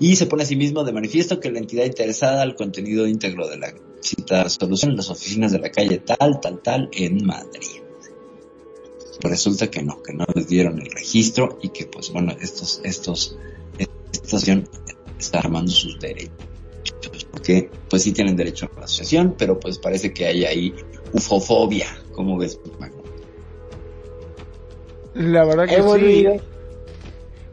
Y 0.00 0.14
se 0.14 0.26
pone 0.26 0.44
asimismo 0.44 0.84
de 0.84 0.92
manifiesto 0.92 1.40
que 1.40 1.50
la 1.50 1.58
entidad 1.58 1.84
interesada 1.84 2.42
al 2.42 2.54
contenido 2.54 3.06
íntegro 3.06 3.48
de 3.48 3.58
la 3.58 3.74
citada 4.00 4.44
resolución 4.44 4.92
en 4.92 4.98
las 4.98 5.10
oficinas 5.10 5.50
de 5.50 5.58
la 5.58 5.70
calle 5.70 5.98
tal, 5.98 6.40
tal, 6.40 6.62
tal, 6.62 6.88
en 6.92 7.26
Madrid. 7.26 7.77
Resulta 9.20 9.70
que 9.70 9.82
no, 9.82 10.02
que 10.02 10.12
no 10.12 10.24
les 10.34 10.46
dieron 10.48 10.80
el 10.80 10.90
registro 10.90 11.58
y 11.62 11.70
que 11.70 11.86
pues 11.86 12.12
bueno, 12.12 12.36
estos, 12.40 12.80
estos, 12.84 13.36
esta 13.78 14.20
asociación 14.20 14.68
está 15.18 15.40
armando 15.40 15.70
sus 15.70 15.98
derechos. 15.98 16.32
Porque 17.30 17.70
pues 17.88 18.02
sí 18.02 18.12
tienen 18.12 18.36
derecho 18.36 18.70
a 18.76 18.78
la 18.80 18.84
asociación, 18.84 19.34
pero 19.36 19.58
pues 19.58 19.78
parece 19.78 20.12
que 20.12 20.26
hay 20.26 20.44
ahí 20.44 20.74
ufofobia, 21.12 21.86
como 22.12 22.38
ves, 22.38 22.60
Mago? 22.78 23.02
La 25.14 25.44
verdad 25.44 25.66
que 25.66 25.76
He 25.76 26.36
sí. 26.36 26.42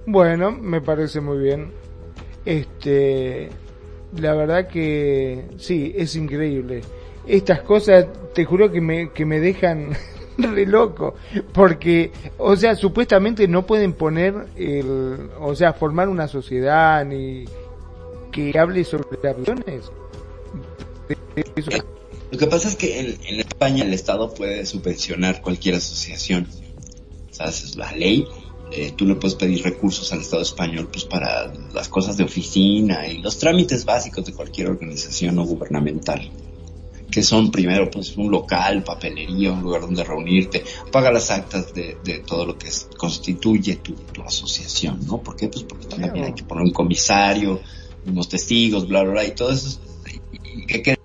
Bueno, 0.05 0.51
me 0.51 0.81
parece 0.81 1.19
muy 1.19 1.39
bien. 1.39 1.71
Este, 2.45 3.49
la 4.19 4.35
verdad 4.35 4.67
que 4.67 5.45
sí, 5.57 5.93
es 5.95 6.15
increíble. 6.15 6.81
Estas 7.27 7.61
cosas, 7.61 8.05
te 8.33 8.45
juro 8.45 8.71
que 8.71 8.81
me, 8.81 9.11
que 9.11 9.25
me 9.25 9.39
dejan 9.39 9.93
re 10.53 10.65
loco, 10.65 11.15
porque, 11.53 12.11
o 12.37 12.55
sea, 12.55 12.75
supuestamente 12.75 13.47
no 13.47 13.65
pueden 13.65 13.93
poner 13.93 14.47
el, 14.55 15.29
o 15.39 15.55
sea, 15.55 15.73
formar 15.73 16.09
una 16.09 16.27
sociedad 16.27 17.05
ni 17.05 17.45
que 18.31 18.57
hable 18.57 18.83
sobre. 18.83 19.05
Eso- 21.55 21.69
Lo 22.31 22.37
que 22.37 22.47
pasa 22.47 22.67
es 22.67 22.75
que 22.75 22.99
en, 22.99 23.17
en 23.27 23.39
España 23.39 23.83
el 23.83 23.93
Estado 23.93 24.33
puede 24.33 24.65
subvencionar 24.65 25.41
cualquier 25.41 25.75
asociación. 25.75 26.47
¿Sabes? 27.31 27.63
Es 27.63 27.75
la 27.75 27.91
ley. 27.91 28.27
Eh, 28.71 28.93
tú 28.95 29.05
le 29.05 29.15
puedes 29.15 29.35
pedir 29.35 29.63
recursos 29.63 30.11
al 30.11 30.21
Estado 30.21 30.41
español 30.41 30.87
pues 30.91 31.05
para 31.05 31.53
las 31.73 31.87
cosas 31.87 32.17
de 32.17 32.23
oficina 32.23 33.07
y 33.07 33.19
los 33.19 33.37
trámites 33.37 33.85
básicos 33.85 34.25
de 34.25 34.33
cualquier 34.33 34.67
organización 34.69 35.35
no 35.35 35.45
gubernamental. 35.45 36.31
Que 37.11 37.21
son 37.23 37.51
primero 37.51 37.89
pues 37.89 38.17
un 38.17 38.29
local, 38.31 38.83
papelería, 38.83 39.51
un 39.51 39.61
lugar 39.61 39.81
donde 39.81 40.03
reunirte, 40.03 40.63
paga 40.91 41.11
las 41.11 41.29
actas 41.31 41.73
de, 41.73 41.97
de 42.03 42.19
todo 42.19 42.45
lo 42.45 42.57
que 42.57 42.67
es- 42.67 42.87
constituye 42.97 43.75
tu, 43.77 43.93
tu 43.93 44.21
asociación, 44.23 44.99
¿no? 45.05 45.21
¿Por 45.21 45.35
qué? 45.35 45.47
Pues 45.47 45.63
porque 45.63 45.85
también 45.87 46.15
hay 46.23 46.33
que 46.33 46.43
poner 46.43 46.63
un 46.65 46.71
comisario, 46.73 47.61
unos 48.05 48.27
testigos, 48.27 48.87
bla, 48.87 49.03
bla, 49.03 49.11
bla, 49.13 49.25
y 49.25 49.31
todo 49.35 49.51
eso 49.51 49.67
es- 49.67 49.79
y- 50.43 50.65
que 50.65 50.81
quede 50.81 50.97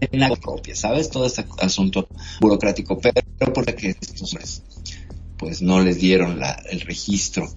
en 0.00 0.20
la 0.20 0.34
propia, 0.36 0.74
¿sabes? 0.76 1.10
Todo 1.10 1.26
este 1.26 1.44
asunto 1.58 2.08
burocrático, 2.40 2.98
pero 3.00 3.52
porque 3.52 3.74
que 3.74 3.88
estos 3.90 4.22
hombres, 4.32 4.62
pues 5.36 5.60
no 5.60 5.80
les 5.80 5.98
dieron 5.98 6.38
la, 6.38 6.52
el 6.70 6.80
registro. 6.82 7.48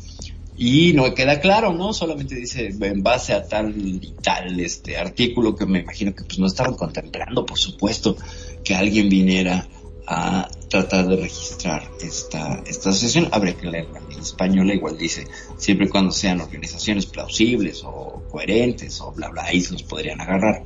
Y 0.57 0.93
no 0.93 1.13
queda 1.13 1.39
claro, 1.39 1.73
¿no? 1.73 1.93
Solamente 1.93 2.35
dice 2.35 2.67
en 2.79 3.03
base 3.03 3.33
a 3.33 3.47
tal 3.47 3.73
y 3.77 4.13
tal 4.21 4.59
este 4.59 4.97
artículo 4.97 5.55
que 5.55 5.65
me 5.65 5.79
imagino 5.79 6.13
que 6.13 6.23
pues 6.23 6.39
no 6.39 6.47
estaban 6.47 6.75
contemplando, 6.75 7.45
por 7.45 7.57
supuesto, 7.57 8.17
que 8.63 8.75
alguien 8.75 9.09
viniera 9.09 9.67
a 10.07 10.49
tratar 10.69 11.07
de 11.07 11.15
registrar 11.15 11.89
esta, 12.01 12.61
esta 12.65 12.89
asociación. 12.89 13.29
Habría 13.31 13.55
que 13.55 13.67
leer 13.67 13.87
la 13.93 14.01
ley 14.01 14.19
española, 14.19 14.73
igual 14.73 14.97
dice, 14.97 15.25
siempre 15.57 15.87
y 15.87 15.89
cuando 15.89 16.11
sean 16.11 16.41
organizaciones 16.41 17.05
plausibles 17.05 17.83
o 17.85 18.23
coherentes 18.29 18.99
o 19.01 19.11
bla 19.13 19.29
bla, 19.29 19.45
ahí 19.45 19.61
se 19.61 19.73
los 19.73 19.83
podrían 19.83 20.19
agarrar. 20.19 20.63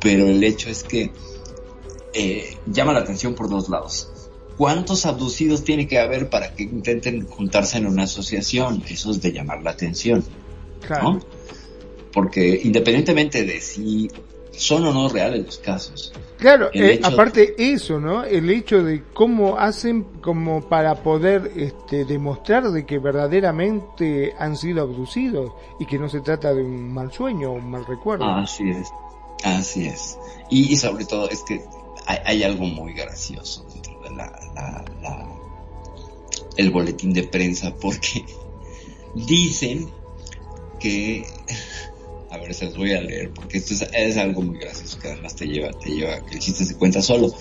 Pero 0.00 0.26
el 0.26 0.42
hecho 0.42 0.70
es 0.70 0.82
que 0.82 1.12
eh, 2.14 2.56
llama 2.66 2.92
la 2.92 3.00
atención 3.00 3.34
por 3.34 3.48
dos 3.48 3.68
lados. 3.68 4.08
¿Cuántos 4.60 5.06
abducidos 5.06 5.64
tiene 5.64 5.88
que 5.88 5.98
haber 5.98 6.28
para 6.28 6.52
que 6.54 6.64
intenten 6.64 7.26
juntarse 7.26 7.78
en 7.78 7.86
una 7.86 8.02
asociación? 8.02 8.84
Eso 8.90 9.10
es 9.10 9.22
de 9.22 9.32
llamar 9.32 9.62
la 9.62 9.70
atención, 9.70 10.22
Claro. 10.86 11.12
¿no? 11.14 11.20
Porque 12.12 12.60
independientemente 12.62 13.44
de 13.44 13.58
si 13.58 14.10
son 14.52 14.86
o 14.86 14.92
no 14.92 15.08
reales 15.08 15.46
los 15.46 15.56
casos, 15.56 16.12
Claro, 16.36 16.68
eh, 16.74 17.00
aparte 17.02 17.54
eso, 17.72 18.00
¿no? 18.00 18.22
El 18.22 18.50
hecho 18.50 18.84
de 18.84 19.02
cómo 19.14 19.58
hacen 19.58 20.04
como 20.20 20.68
para 20.68 20.96
poder 20.96 21.52
este, 21.56 22.04
demostrar 22.04 22.70
de 22.70 22.84
que 22.84 22.98
verdaderamente 22.98 24.34
han 24.38 24.58
sido 24.58 24.82
abducidos 24.82 25.52
y 25.78 25.86
que 25.86 25.98
no 25.98 26.10
se 26.10 26.20
trata 26.20 26.52
de 26.52 26.62
un 26.62 26.92
mal 26.92 27.10
sueño 27.10 27.52
o 27.52 27.54
un 27.54 27.70
mal 27.70 27.86
recuerdo. 27.86 28.26
Así 28.26 28.68
es. 28.68 28.90
Así 29.42 29.86
es. 29.86 30.18
Y, 30.50 30.70
y 30.70 30.76
sobre 30.76 31.06
todo 31.06 31.30
es 31.30 31.42
que 31.44 31.62
hay, 32.04 32.18
hay 32.26 32.42
algo 32.42 32.66
muy 32.66 32.92
gracioso 32.92 33.64
de 33.64 33.69
el 36.56 36.70
boletín 36.70 37.12
de 37.12 37.24
prensa 37.24 37.74
porque 37.74 38.24
dicen 39.14 39.88
que 40.78 41.26
a 42.30 42.38
ver 42.38 42.54
se 42.54 42.66
los 42.66 42.76
voy 42.76 42.92
a 42.92 43.00
leer 43.00 43.30
porque 43.32 43.58
esto 43.58 43.74
es, 43.92 44.16
algo 44.16 44.42
muy 44.42 44.58
gracioso 44.58 44.98
que 44.98 45.08
además 45.08 45.34
te 45.36 45.46
lleva 45.46 45.70
te 45.72 45.90
lleva 45.90 46.20
que 46.20 46.34
el 46.34 46.40
chiste 46.40 46.64
se 46.64 46.76
cuenta 46.76 47.02
solo 47.02 47.32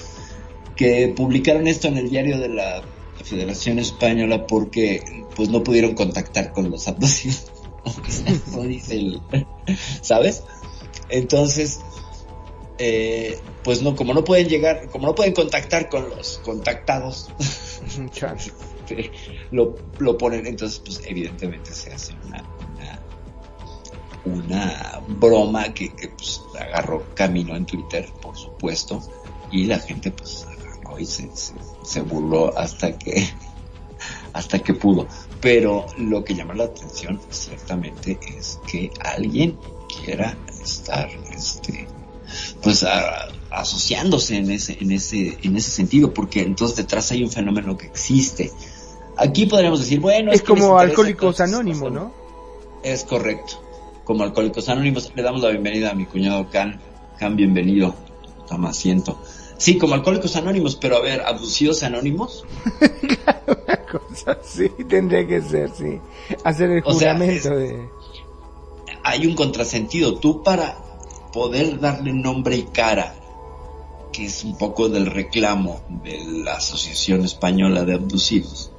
que 0.75 1.13
publicaron 1.15 1.67
esto 1.67 1.88
en 1.88 1.97
el 1.97 2.10
diario 2.10 2.39
de 2.39 2.49
la 2.49 2.82
Federación 3.23 3.79
Española 3.79 4.47
porque 4.47 5.03
pues 5.36 5.49
no 5.49 5.63
pudieron 5.63 5.93
contactar 5.93 6.53
con 6.53 6.71
los 6.71 6.88
abducidos 6.88 7.51
¿sabes? 10.01 10.43
Entonces, 11.10 11.79
eh, 12.79 13.37
pues 13.63 13.81
no, 13.81 13.95
como 13.95 14.13
no 14.13 14.23
pueden 14.23 14.47
llegar, 14.47 14.87
como 14.89 15.07
no 15.07 15.15
pueden 15.15 15.33
contactar 15.33 15.89
con 15.89 16.10
los 16.10 16.39
contactados, 16.39 17.29
este, 18.89 19.12
lo, 19.51 19.75
lo 19.99 20.17
ponen, 20.17 20.47
entonces 20.47 20.79
pues 20.79 21.01
evidentemente 21.06 21.73
se 21.73 21.93
hace 21.93 22.13
una, 22.25 22.43
una, 24.25 24.35
una 24.35 25.01
broma 25.08 25.73
que, 25.73 25.93
que 25.93 26.08
pues 26.08 26.41
agarró 26.58 27.04
camino 27.13 27.56
en 27.56 27.65
Twitter, 27.65 28.08
por 28.21 28.37
supuesto, 28.37 29.01
y 29.51 29.65
la 29.65 29.79
gente 29.79 30.12
pues 30.12 30.45
agarró 30.45 30.99
y 30.99 31.06
se, 31.06 31.29
se, 31.35 31.54
se 31.83 32.01
burló 32.01 32.58
hasta 32.58 32.97
que 32.97 33.27
hasta 34.33 34.60
que 34.60 34.73
pudo. 34.73 35.06
Pero 35.41 35.85
lo 35.97 36.23
que 36.23 36.33
llama 36.33 36.54
la 36.54 36.65
atención 36.65 37.19
ciertamente 37.29 38.17
es 38.37 38.60
que 38.71 38.89
alguien 39.01 39.58
quiera 40.04 40.37
estar 40.62 41.10
este 41.33 41.87
pues 42.62 42.83
a- 42.83 43.27
asociándose 43.51 44.37
en 44.37 44.51
ese 44.51 44.77
en 44.79 44.91
ese 44.91 45.37
en 45.41 45.55
ese 45.57 45.71
sentido 45.71 46.13
porque 46.13 46.41
entonces 46.41 46.77
detrás 46.77 47.12
hay 47.12 47.23
un 47.23 47.31
fenómeno 47.31 47.77
que 47.77 47.87
existe. 47.87 48.51
Aquí 49.17 49.45
podríamos 49.47 49.79
decir 49.79 49.99
bueno 49.99 50.31
es 50.31 50.41
que 50.41 50.47
como 50.47 50.77
Alcohólicos 50.79 51.39
Anónimos, 51.41 51.91
¿no? 51.91 52.12
es 52.83 53.03
correcto. 53.03 53.62
Como 54.05 54.23
alcohólicos 54.23 54.67
anónimos 54.69 55.12
le 55.15 55.21
damos 55.21 55.41
la 55.41 55.49
bienvenida 55.49 55.91
a 55.91 55.93
mi 55.93 56.05
cuñado 56.05 56.49
Can. 56.49 56.79
Can 57.19 57.35
bienvenido. 57.35 57.93
Toma 58.47 58.69
asiento. 58.69 59.19
Sí 59.57 59.77
como 59.77 59.93
alcohólicos 59.95 60.35
anónimos 60.35 60.75
pero 60.77 60.97
a 60.97 61.01
ver 61.01 61.21
abducidos 61.21 61.83
anónimos 61.83 62.45
Cosa 63.91 64.37
así 64.41 64.69
tendría 64.87 65.27
que 65.27 65.41
ser, 65.41 65.71
sí. 65.75 65.99
Hacer 66.43 66.69
el 66.71 66.83
O 66.85 66.93
sea, 66.93 67.13
juramento 67.15 67.53
es- 67.53 67.69
de... 67.69 67.89
hay 69.03 69.25
un 69.27 69.35
contrasentido. 69.35 70.15
Tú 70.19 70.43
para 70.43 70.77
poder 71.32 71.80
darle 71.80 72.13
nombre 72.13 72.58
y 72.58 72.63
cara, 72.63 73.15
que 74.12 74.25
es 74.25 74.44
un 74.44 74.58
poco 74.58 74.90
del 74.90 75.06
reclamo 75.06 75.82
de 76.04 76.23
la 76.44 76.56
Asociación 76.56 77.23
Española 77.25 77.86
de 77.86 77.96
Abducidos, 77.96 78.71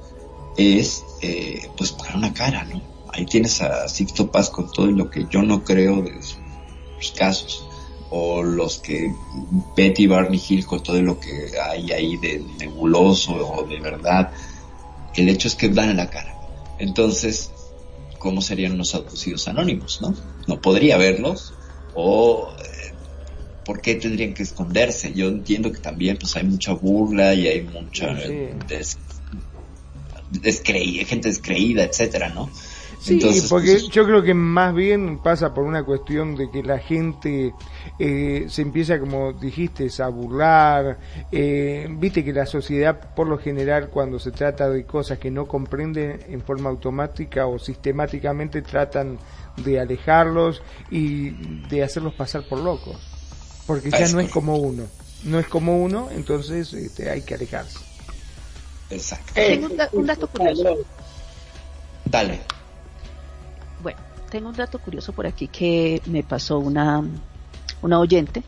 es 0.57 1.03
eh, 1.21 1.69
pues 1.77 1.91
pagar 1.91 2.17
una 2.17 2.33
cara, 2.33 2.65
¿no? 2.65 2.81
Ahí 3.13 3.25
tienes 3.25 3.61
a 3.61 3.87
Sixto 3.87 4.31
Paz 4.31 4.49
con 4.49 4.71
todo 4.71 4.87
lo 4.87 5.09
que 5.09 5.25
yo 5.29 5.41
no 5.41 5.63
creo 5.63 6.01
de 6.01 6.21
sus 6.21 7.11
casos 7.11 7.67
o 8.09 8.43
los 8.43 8.79
que 8.79 9.13
Betty 9.75 10.07
Barney 10.07 10.41
Hill 10.47 10.65
con 10.65 10.83
todo 10.83 11.01
lo 11.01 11.19
que 11.19 11.51
hay 11.59 11.91
ahí 11.91 12.17
de 12.17 12.43
nebuloso 12.59 13.33
o 13.33 13.63
de 13.67 13.79
verdad. 13.79 14.31
El 15.15 15.29
hecho 15.29 15.47
es 15.47 15.55
que 15.55 15.69
dan 15.69 15.95
la 15.97 16.09
cara. 16.09 16.35
Entonces, 16.77 17.51
¿cómo 18.19 18.41
serían 18.41 18.73
unos 18.73 18.95
abducidos 18.95 19.47
anónimos, 19.47 20.01
no? 20.01 20.13
No 20.47 20.61
podría 20.61 20.97
verlos 20.97 21.53
o 21.93 22.53
eh, 22.59 22.93
¿por 23.65 23.81
qué 23.81 23.95
tendrían 23.95 24.33
que 24.33 24.43
esconderse? 24.43 25.13
Yo 25.13 25.27
entiendo 25.27 25.71
que 25.71 25.79
también 25.79 26.17
pues 26.17 26.35
hay 26.35 26.43
mucha 26.43 26.73
burla 26.73 27.33
y 27.33 27.47
hay 27.47 27.61
mucha 27.63 28.13
des- 28.67 28.97
descreí- 30.31 31.05
gente 31.05 31.29
descreída, 31.29 31.83
etcétera, 31.83 32.29
¿no? 32.29 32.49
Sí, 32.99 33.13
Entonces, 33.15 33.49
porque 33.49 33.71
pues, 33.71 33.89
yo 33.89 34.05
creo 34.05 34.21
que 34.21 34.35
más 34.35 34.75
bien 34.75 35.17
pasa 35.23 35.55
por 35.55 35.63
una 35.63 35.83
cuestión 35.83 36.35
de 36.35 36.51
que 36.51 36.61
la 36.61 36.77
gente 36.77 37.51
eh, 37.97 38.45
se 38.47 38.61
empieza, 38.61 38.99
como 38.99 39.33
dijiste, 39.33 39.87
a 40.03 40.07
burlar. 40.07 40.99
Eh, 41.31 41.87
Viste 41.89 42.23
que 42.23 42.31
la 42.31 42.45
sociedad, 42.45 42.99
por 43.15 43.27
lo 43.27 43.39
general, 43.39 43.89
cuando 43.89 44.19
se 44.19 44.29
trata 44.31 44.69
de 44.69 44.85
cosas 44.85 45.17
que 45.17 45.31
no 45.31 45.47
comprenden 45.47 46.19
en 46.29 46.41
forma 46.41 46.69
automática 46.69 47.47
o 47.47 47.57
sistemáticamente, 47.57 48.61
tratan 48.61 49.17
de 49.63 49.79
alejarlos 49.79 50.61
y 50.89 51.29
de 51.69 51.83
hacerlos 51.83 52.13
pasar 52.13 52.47
por 52.47 52.59
locos. 52.59 52.97
Porque 53.67 53.89
ya 53.91 54.07
no 54.09 54.19
es 54.19 54.29
como 54.31 54.55
uno. 54.57 54.83
No 55.23 55.39
es 55.39 55.47
como 55.47 55.77
uno, 55.81 56.09
entonces 56.11 56.73
este, 56.73 57.09
hay 57.09 57.21
que 57.21 57.35
alejarse. 57.35 57.79
Exacto. 58.89 59.33
Tengo 59.35 59.67
un, 59.67 59.77
da- 59.77 59.89
un 59.93 60.05
dato 60.07 60.27
curioso. 60.27 60.77
Dale. 62.05 62.41
Bueno, 63.81 63.99
tengo 64.29 64.49
un 64.49 64.55
dato 64.55 64.79
curioso 64.79 65.13
por 65.13 65.25
aquí 65.27 65.47
que 65.47 66.01
me 66.07 66.23
pasó 66.23 66.59
una, 66.59 67.03
una 67.81 67.99
oyente 67.99 68.43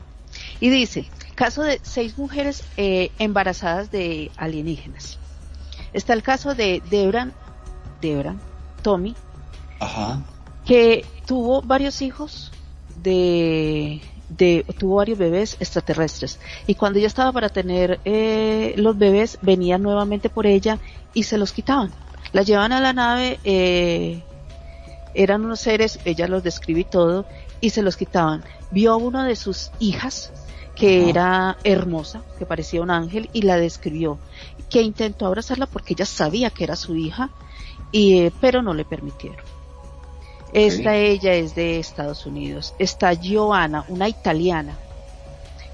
y 0.60 0.70
dice, 0.70 1.06
caso 1.36 1.62
de 1.64 1.80
seis 1.84 2.18
mujeres 2.18 2.64
eh, 2.78 3.12
embarazadas 3.20 3.92
de 3.92 4.32
alienígenas. 4.38 5.20
Está 5.94 6.14
el 6.14 6.24
caso 6.24 6.56
de 6.56 6.82
Debran, 6.90 7.34
Debran, 8.02 8.40
Tommy, 8.82 9.16
Ajá. 9.80 10.22
Que 10.66 11.06
tuvo 11.26 11.62
varios 11.62 12.02
hijos 12.02 12.52
de, 13.02 14.02
de 14.30 14.66
tuvo 14.78 14.96
varios 14.96 15.18
bebés 15.18 15.58
extraterrestres. 15.60 16.40
Y 16.68 16.76
cuando 16.76 17.00
ella 17.00 17.08
estaba 17.08 17.32
para 17.32 17.50
tener 17.50 18.00
eh, 18.06 18.74
los 18.78 18.98
bebés 18.98 19.38
venían 19.42 19.84
nuevamente 19.84 20.30
por 20.30 20.46
ella 20.46 20.80
y 21.14 21.24
se 21.24 21.38
los 21.38 21.52
quitaban. 21.52 21.92
La 22.32 22.44
llevaban 22.44 22.72
a 22.72 22.82
la 22.82 22.94
nave 22.94 23.40
eh, 23.44 24.24
eran 25.14 25.46
unos 25.46 25.60
seres 25.60 26.00
ella 26.06 26.28
los 26.28 26.44
describe 26.44 26.82
y 26.82 26.86
todo 26.86 27.26
y 27.62 27.70
se 27.70 27.84
los 27.84 27.98
quitaban. 27.98 28.44
Vio 28.72 28.94
a 28.94 28.98
una 28.98 29.26
de 29.26 29.36
sus 29.36 29.72
hijas 29.80 30.32
que 30.76 31.10
era 31.10 31.58
hermosa 31.64 32.24
que 32.40 32.48
parecía 32.48 32.82
un 32.82 32.90
ángel 32.90 33.30
y 33.32 33.44
la 33.44 33.58
describió 33.58 34.18
que 34.72 34.82
intentó 34.82 35.28
abrazarla 35.28 35.68
porque 35.68 35.94
ella 35.94 36.06
sabía 36.06 36.50
que 36.50 36.64
era 36.64 36.76
su 36.76 36.96
hija 36.96 37.30
y 37.92 38.22
eh, 38.22 38.34
pero 38.42 38.64
no 38.64 38.74
le 38.74 38.84
permitieron 38.84 39.53
esta 40.54 40.96
ella 40.96 41.34
es 41.34 41.56
de 41.56 41.80
Estados 41.80 42.26
Unidos. 42.26 42.76
Está 42.78 43.14
Joana, 43.16 43.86
una 43.88 44.08
italiana, 44.08 44.78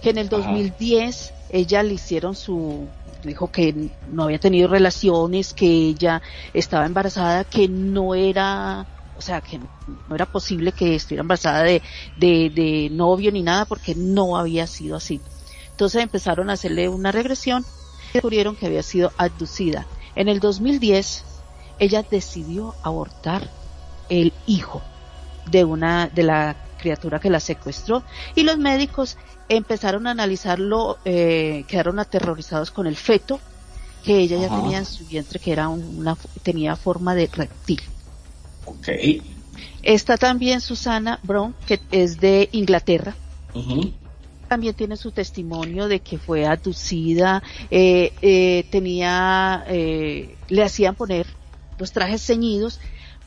que 0.02 0.12
en 0.12 0.18
el 0.18 0.30
2010 0.30 1.34
ella 1.50 1.84
le 1.84 1.96
hicieron 1.96 2.36
su, 2.36 2.88
dijo 3.24 3.52
que 3.52 3.90
no 4.12 4.24
había 4.24 4.40
tenido 4.40 4.68
relaciones, 4.68 5.54
que 5.54 5.68
ella 5.68 6.22
estaba 6.54 6.86
embarazada, 6.86 7.44
que 7.44 7.68
no 7.68 8.16
era, 8.16 8.86
o 9.18 9.22
sea, 9.22 9.42
que 9.42 9.60
no 9.60 10.16
era 10.16 10.26
posible 10.26 10.72
que 10.72 10.96
estuviera 10.96 11.22
embarazada 11.22 11.64
de, 11.64 11.82
de, 12.18 12.50
de 12.50 12.90
novio 12.92 13.32
ni 13.32 13.42
nada 13.42 13.66
porque 13.66 13.96
no 13.96 14.38
había 14.38 14.66
sido 14.66 14.96
así. 14.96 15.20
Entonces 15.72 16.02
empezaron 16.02 16.50
a 16.50 16.54
hacerle 16.54 16.88
una 16.88 17.12
regresión 17.12 17.66
y 18.12 18.14
descubrieron 18.14 18.56
que 18.56 18.68
había 18.68 18.84
sido 18.84 19.12
abducida. 19.18 19.88
En 20.16 20.30
el 20.30 20.40
2010 20.40 21.26
ella 21.80 22.04
decidió 22.10 22.76
abortar 22.84 23.59
el 24.10 24.34
hijo 24.48 24.82
de 25.50 25.64
una 25.64 26.08
de 26.08 26.24
la 26.24 26.56
criatura 26.80 27.20
que 27.20 27.30
la 27.30 27.40
secuestró. 27.40 28.04
Y 28.36 28.44
los 28.44 28.58
médicos 28.58 29.18
empezaron 29.48 30.08
a 30.08 30.12
analizarlo 30.12 30.98
eh, 31.06 31.66
quedaron 31.68 32.00
aterrorizados 32.00 32.72
con 32.72 32.88
el 32.88 32.96
feto 32.96 33.40
que 34.04 34.20
ella 34.20 34.38
ya 34.38 34.50
tenía 34.50 34.78
en 34.78 34.86
su 34.86 35.06
vientre 35.06 35.40
que 35.40 35.52
era 35.52 35.68
una 35.68 36.16
tenía 36.44 36.76
forma 36.76 37.16
de 37.16 37.28
reptil. 37.28 37.82
Ok. 38.66 38.88
está 39.82 40.18
también 40.18 40.62
Susana 40.62 41.20
Brown 41.24 41.56
que 41.66 41.80
es 41.92 42.20
de 42.20 42.50
Inglaterra. 42.52 43.16
También 44.48 44.74
tiene 44.74 44.98
su 44.98 45.12
testimonio 45.12 45.88
de 45.88 46.00
que 46.00 46.18
fue 46.18 46.46
abducida, 46.46 47.44
eh, 47.70 48.14
eh, 48.22 48.66
tenía, 48.72 49.64
eh, 49.68 50.38
le 50.48 50.64
hacían 50.64 50.96
poner 50.96 51.28
los 51.78 51.92
trajes 51.92 52.26
ceñidos 52.26 52.80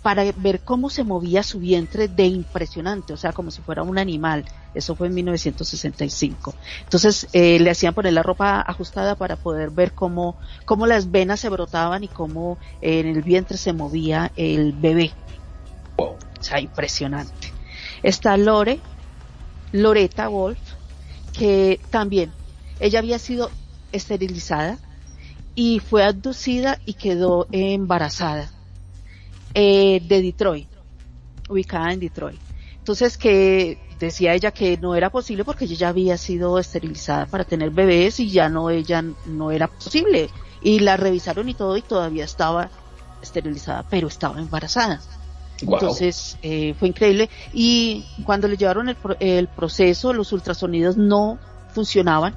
para 0.03 0.25
ver 0.33 0.61
cómo 0.61 0.91
se 0.91 1.05
movía 1.05 1.45
su 1.45 1.61
vientre 1.61 2.09
de 2.09 2.27
impresionante, 2.27 3.13
o 3.13 3.17
sea, 3.17 3.33
como 3.33 3.53
si 3.53 3.63
fuera 3.63 3.85
un 3.85 3.99
animal. 3.99 4.45
Eso 4.75 4.97
fue 4.97 5.07
en 5.07 5.15
1965. 5.15 6.55
Entonces, 6.83 7.29
eh, 7.33 7.61
le 7.61 7.71
hacían 7.71 7.95
poner 7.95 8.13
la 8.13 8.23
ropa 8.23 8.61
ajustada 8.67 9.15
para 9.15 9.37
poder 9.37 9.71
ver 9.71 9.93
cómo, 9.93 10.37
cómo 10.65 10.87
las 10.87 11.11
venas 11.11 11.41
se 11.41 11.49
brotaban 11.49 12.03
y 12.03 12.09
cómo 12.09 12.59
eh, 12.81 13.01
en 13.01 13.07
el 13.07 13.23
vientre 13.23 13.57
se 13.57 13.73
movía 13.73 14.33
el 14.35 14.73
bebé. 14.73 15.13
O 15.97 16.17
sea, 16.41 16.61
impresionante. 16.61 17.53
Está 18.03 18.37
Lore, 18.37 18.81
Loretta 19.71 20.27
Wolf, 20.27 20.59
que 21.33 21.81
también 21.91 22.33
ella 22.81 22.99
había 22.99 23.21
sido 23.21 23.51
esterilizada 23.93 24.79
y 25.55 25.79
fue 25.79 26.03
abducida 26.03 26.81
y 26.87 26.95
quedó 26.95 27.47
embarazada 27.53 28.51
eh, 29.55 30.01
de 30.07 30.23
Detroit, 30.23 30.69
ubicada 31.49 31.93
en 31.93 32.01
Detroit. 32.01 32.41
Entonces 32.79 33.17
que 33.17 33.79
decía 33.99 34.35
ella 34.35 34.51
que 34.51 34.77
no 34.77 34.95
era 34.95 35.11
posible 35.11 35.45
porque 35.45 35.65
ella 35.67 35.77
ya 35.77 35.89
había 35.89 36.17
sido 36.17 36.59
esterilizada 36.59 37.27
para 37.27 37.45
tener 37.45 37.71
bebés 37.71 38.19
y 38.21 38.31
ya 38.31 38.49
no 38.49 38.71
ella 38.71 39.05
no 39.27 39.51
era 39.51 39.69
posible. 39.69 40.29
Y 40.61 40.81
la 40.81 40.97
revisaron 40.97 41.49
y 41.49 41.55
todo 41.55 41.77
y 41.77 41.83
todavía 41.83 42.25
estaba 42.25 42.71
esterilizada 43.23 43.85
pero 43.89 44.09
estaba 44.09 44.41
embarazada. 44.41 45.01
Entonces 45.61 46.39
eh, 46.43 46.75
fue 46.79 46.89
increíble. 46.89 47.31
Y 47.53 48.05
cuando 48.25 48.49
le 48.49 48.57
llevaron 48.57 48.89
el, 48.89 48.97
el 49.21 49.49
proceso 49.49 50.13
los 50.13 50.33
ultrasonidos 50.33 50.97
no 50.97 51.39
funcionaban, 51.73 52.35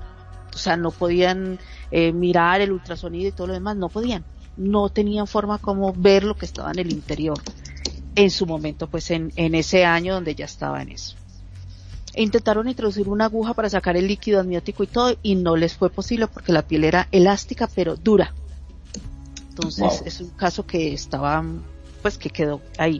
o 0.53 0.57
sea 0.57 0.77
no 0.77 0.91
podían 0.91 1.59
eh, 1.91 2.11
mirar 2.11 2.61
el 2.61 2.71
ultrasonido 2.71 3.29
y 3.29 3.31
todo 3.31 3.47
lo 3.47 3.53
demás, 3.53 3.75
no 3.77 3.89
podían, 3.89 4.25
no 4.57 4.89
tenían 4.89 5.27
forma 5.27 5.57
como 5.57 5.93
ver 5.93 6.23
lo 6.23 6.35
que 6.35 6.45
estaba 6.45 6.71
en 6.71 6.79
el 6.79 6.91
interior 6.91 7.39
en 8.15 8.31
su 8.31 8.45
momento, 8.45 8.87
pues 8.87 9.11
en, 9.11 9.33
en 9.35 9.55
ese 9.55 9.83
año 9.85 10.13
donde 10.13 10.35
ya 10.35 10.45
estaba 10.45 10.81
en 10.81 10.89
eso. 10.91 11.15
E 12.13 12.23
intentaron 12.23 12.69
introducir 12.69 13.09
una 13.09 13.25
aguja 13.25 13.53
para 13.53 13.69
sacar 13.69 13.97
el 13.97 14.07
líquido 14.07 14.39
amniótico 14.39 14.83
y 14.83 14.87
todo 14.87 15.17
y 15.21 15.35
no 15.35 15.57
les 15.57 15.75
fue 15.75 15.89
posible 15.89 16.27
porque 16.27 16.53
la 16.53 16.61
piel 16.61 16.85
era 16.85 17.07
elástica 17.11 17.67
pero 17.67 17.97
dura. 17.97 18.33
Entonces 19.49 19.99
Wow. 19.99 20.01
es 20.05 20.21
un 20.21 20.29
caso 20.29 20.65
que 20.65 20.93
estaba, 20.93 21.43
pues 22.01 22.17
que 22.17 22.29
quedó 22.29 22.61
ahí. 22.77 22.99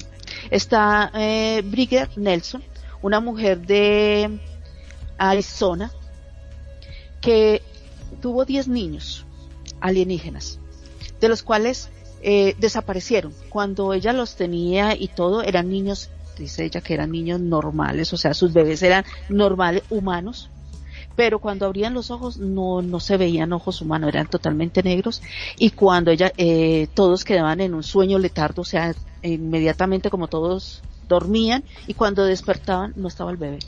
Está 0.51 1.11
eh, 1.13 1.61
Bridget 1.65 2.17
Nelson, 2.17 2.61
una 3.01 3.19
mujer 3.21 3.65
de 3.65 4.39
Arizona 5.17 5.91
que 7.21 7.61
tuvo 8.21 8.43
10 8.45 8.67
niños 8.67 9.25
alienígenas, 9.79 10.59
de 11.20 11.30
los 11.30 11.43
cuales 11.43 11.89
eh, 12.22 12.55
desaparecieron. 12.57 13.34
Cuando 13.49 13.93
ella 13.93 14.13
los 14.13 14.36
tenía 14.36 14.95
y 14.95 15.07
todo, 15.07 15.43
eran 15.43 15.70
niños, 15.70 16.09
dice 16.38 16.66
ella 16.66 16.82
que 16.82 16.93
eran 16.93 17.11
niños 17.11 17.39
normales, 17.39 18.11
o 18.13 18.18
sea, 18.18 18.34
sus 18.34 18.53
bebés 18.53 18.82
eran 18.84 19.05
normales, 19.30 19.84
humanos, 19.89 20.49
pero 21.16 21.39
cuando 21.39 21.66
abrían 21.66 21.93
los 21.93 22.11
ojos 22.11 22.38
no, 22.38 22.82
no 22.82 22.99
se 22.99 23.18
veían 23.18 23.53
ojos 23.53 23.82
humanos, 23.82 24.09
eran 24.09 24.28
totalmente 24.28 24.84
negros 24.84 25.22
y 25.57 25.70
cuando 25.72 26.11
ella, 26.11 26.32
eh, 26.38 26.88
todos 26.93 27.24
quedaban 27.24 27.61
en 27.61 27.74
un 27.74 27.84
sueño 27.84 28.20
letardo, 28.20 28.63
o 28.63 28.66
sea, 28.66 28.93
inmediatamente 29.24 30.09
como 30.09 30.28
todos 30.28 30.82
dormían 31.07 31.63
y 31.88 31.93
cuando 31.93 32.26
despertaban 32.26 32.93
no 32.95 33.07
estaba 33.07 33.32
el 33.32 33.38
bebé. 33.38 33.59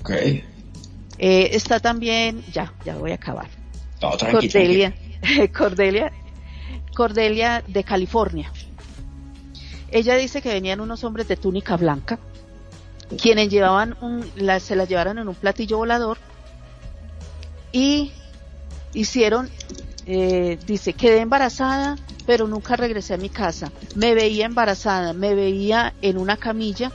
Ok. 0.00 0.10
Eh, 0.10 1.50
está 1.52 1.80
también, 1.80 2.42
ya, 2.52 2.72
ya 2.84 2.96
voy 2.96 3.12
a 3.12 3.14
acabar. 3.14 3.48
No, 4.00 4.16
tranqui, 4.16 4.48
Cordelia, 4.48 4.94
Cordelia, 5.56 6.12
Cordelia 6.94 7.62
de 7.66 7.84
California. 7.84 8.52
Ella 9.90 10.14
dice 10.16 10.40
que 10.40 10.52
venían 10.52 10.80
unos 10.80 11.02
hombres 11.04 11.26
de 11.28 11.36
túnica 11.36 11.76
blanca, 11.76 12.18
quienes 13.20 13.48
llevaban 13.48 13.96
un, 14.00 14.24
la- 14.36 14.60
se 14.60 14.76
las 14.76 14.88
llevaron 14.88 15.18
en 15.18 15.28
un 15.28 15.34
platillo 15.34 15.78
volador 15.78 16.18
y 17.72 18.12
hicieron, 18.94 19.48
eh, 20.06 20.58
dice, 20.66 20.92
quedé 20.92 21.20
embarazada 21.20 21.96
pero 22.26 22.46
nunca 22.46 22.76
regresé 22.76 23.14
a 23.14 23.16
mi 23.16 23.28
casa. 23.28 23.72
Me 23.96 24.14
veía 24.14 24.46
embarazada, 24.46 25.12
me 25.12 25.34
veía 25.34 25.92
en 26.00 26.16
una 26.16 26.36
camilla 26.36 26.92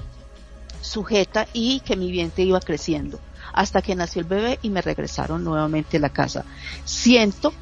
sujeta 0.82 1.46
y 1.52 1.82
que 1.82 1.98
mi 1.98 2.10
vientre 2.10 2.46
iba 2.46 2.62
creciendo 2.62 3.20
hasta 3.52 3.82
que 3.82 3.96
nació 3.96 4.22
el 4.22 4.28
bebé 4.28 4.60
y 4.62 4.70
me 4.70 4.82
regresaron 4.82 5.44
nuevamente 5.44 5.98
a 5.98 6.00
la 6.00 6.10
casa. 6.10 6.46
Siento 6.86 7.54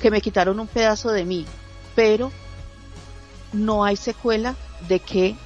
que 0.00 0.10
me 0.10 0.20
quitaron 0.20 0.58
un 0.58 0.66
pedazo 0.66 1.10
de 1.10 1.24
mí, 1.24 1.46
pero 1.94 2.32
no 3.52 3.84
hay 3.84 3.96
secuela 3.96 4.56
de 4.88 5.00
que 5.00 5.36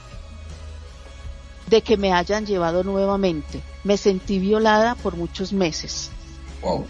de 1.66 1.82
que 1.82 1.96
me 1.96 2.12
hayan 2.12 2.46
llevado 2.46 2.84
nuevamente. 2.84 3.62
Me 3.84 3.96
sentí 3.96 4.38
violada 4.38 4.94
por 4.94 5.16
muchos 5.16 5.52
meses. 5.52 6.10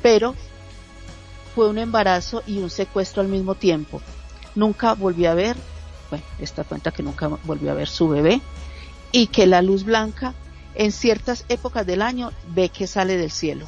Pero 0.03 0.35
fue 1.55 1.69
un 1.69 1.79
embarazo 1.79 2.43
y 2.47 2.59
un 2.59 2.71
secuestro 2.71 3.23
al 3.23 3.29
mismo 3.29 3.55
tiempo. 3.55 4.01
Nunca 4.55 4.95
volví 4.95 5.27
a 5.27 5.35
ver, 5.35 5.57
bueno, 6.11 6.25
esta 6.39 6.65
cuenta 6.65 6.91
que 6.91 7.03
nunca 7.03 7.29
volví 7.45 7.69
a 7.69 7.75
ver 7.75 7.89
su 7.89 8.09
bebé 8.09 8.41
y 9.11 9.29
que 9.29 9.47
la 9.47 9.63
luz 9.63 9.85
blanca 9.85 10.35
en 10.75 10.93
ciertas 10.93 11.45
épocas 11.49 11.87
del 11.87 12.03
año 12.03 12.33
ve 12.49 12.69
que 12.69 12.87
sale 12.87 13.17
del 13.17 13.31
cielo. 13.31 13.67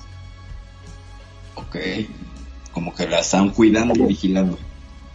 Ok, 1.55 1.77
como 2.77 2.95
que 2.95 3.09
la 3.09 3.21
están 3.21 3.49
cuidando 3.49 3.95
y 3.95 4.03
vigilando. 4.03 4.59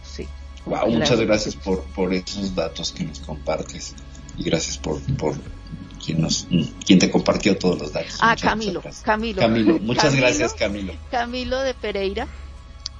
Sí. 0.02 0.26
Wow, 0.66 0.90
muchas 0.90 1.20
gracias 1.20 1.54
por, 1.54 1.84
por 1.94 2.12
esos 2.12 2.56
datos 2.56 2.90
que 2.90 3.04
nos 3.04 3.20
compartes 3.20 3.94
y 4.36 4.42
gracias 4.42 4.78
por, 4.78 5.00
por 5.14 5.36
quien 6.04 6.22
nos 6.22 6.48
quien 6.84 6.98
te 6.98 7.08
compartió 7.08 7.56
todos 7.56 7.78
los 7.78 7.92
datos. 7.92 8.18
Ah, 8.18 8.30
Muchas, 8.30 8.50
Camilo, 8.50 8.80
muchas. 8.80 9.02
Camilo. 9.02 9.40
Camilo, 9.40 9.78
muchas 9.78 10.04
Camilo. 10.06 10.22
gracias 10.26 10.54
Camilo. 10.54 10.92
Camilo 11.12 11.60
de 11.60 11.74
Pereira 11.74 12.26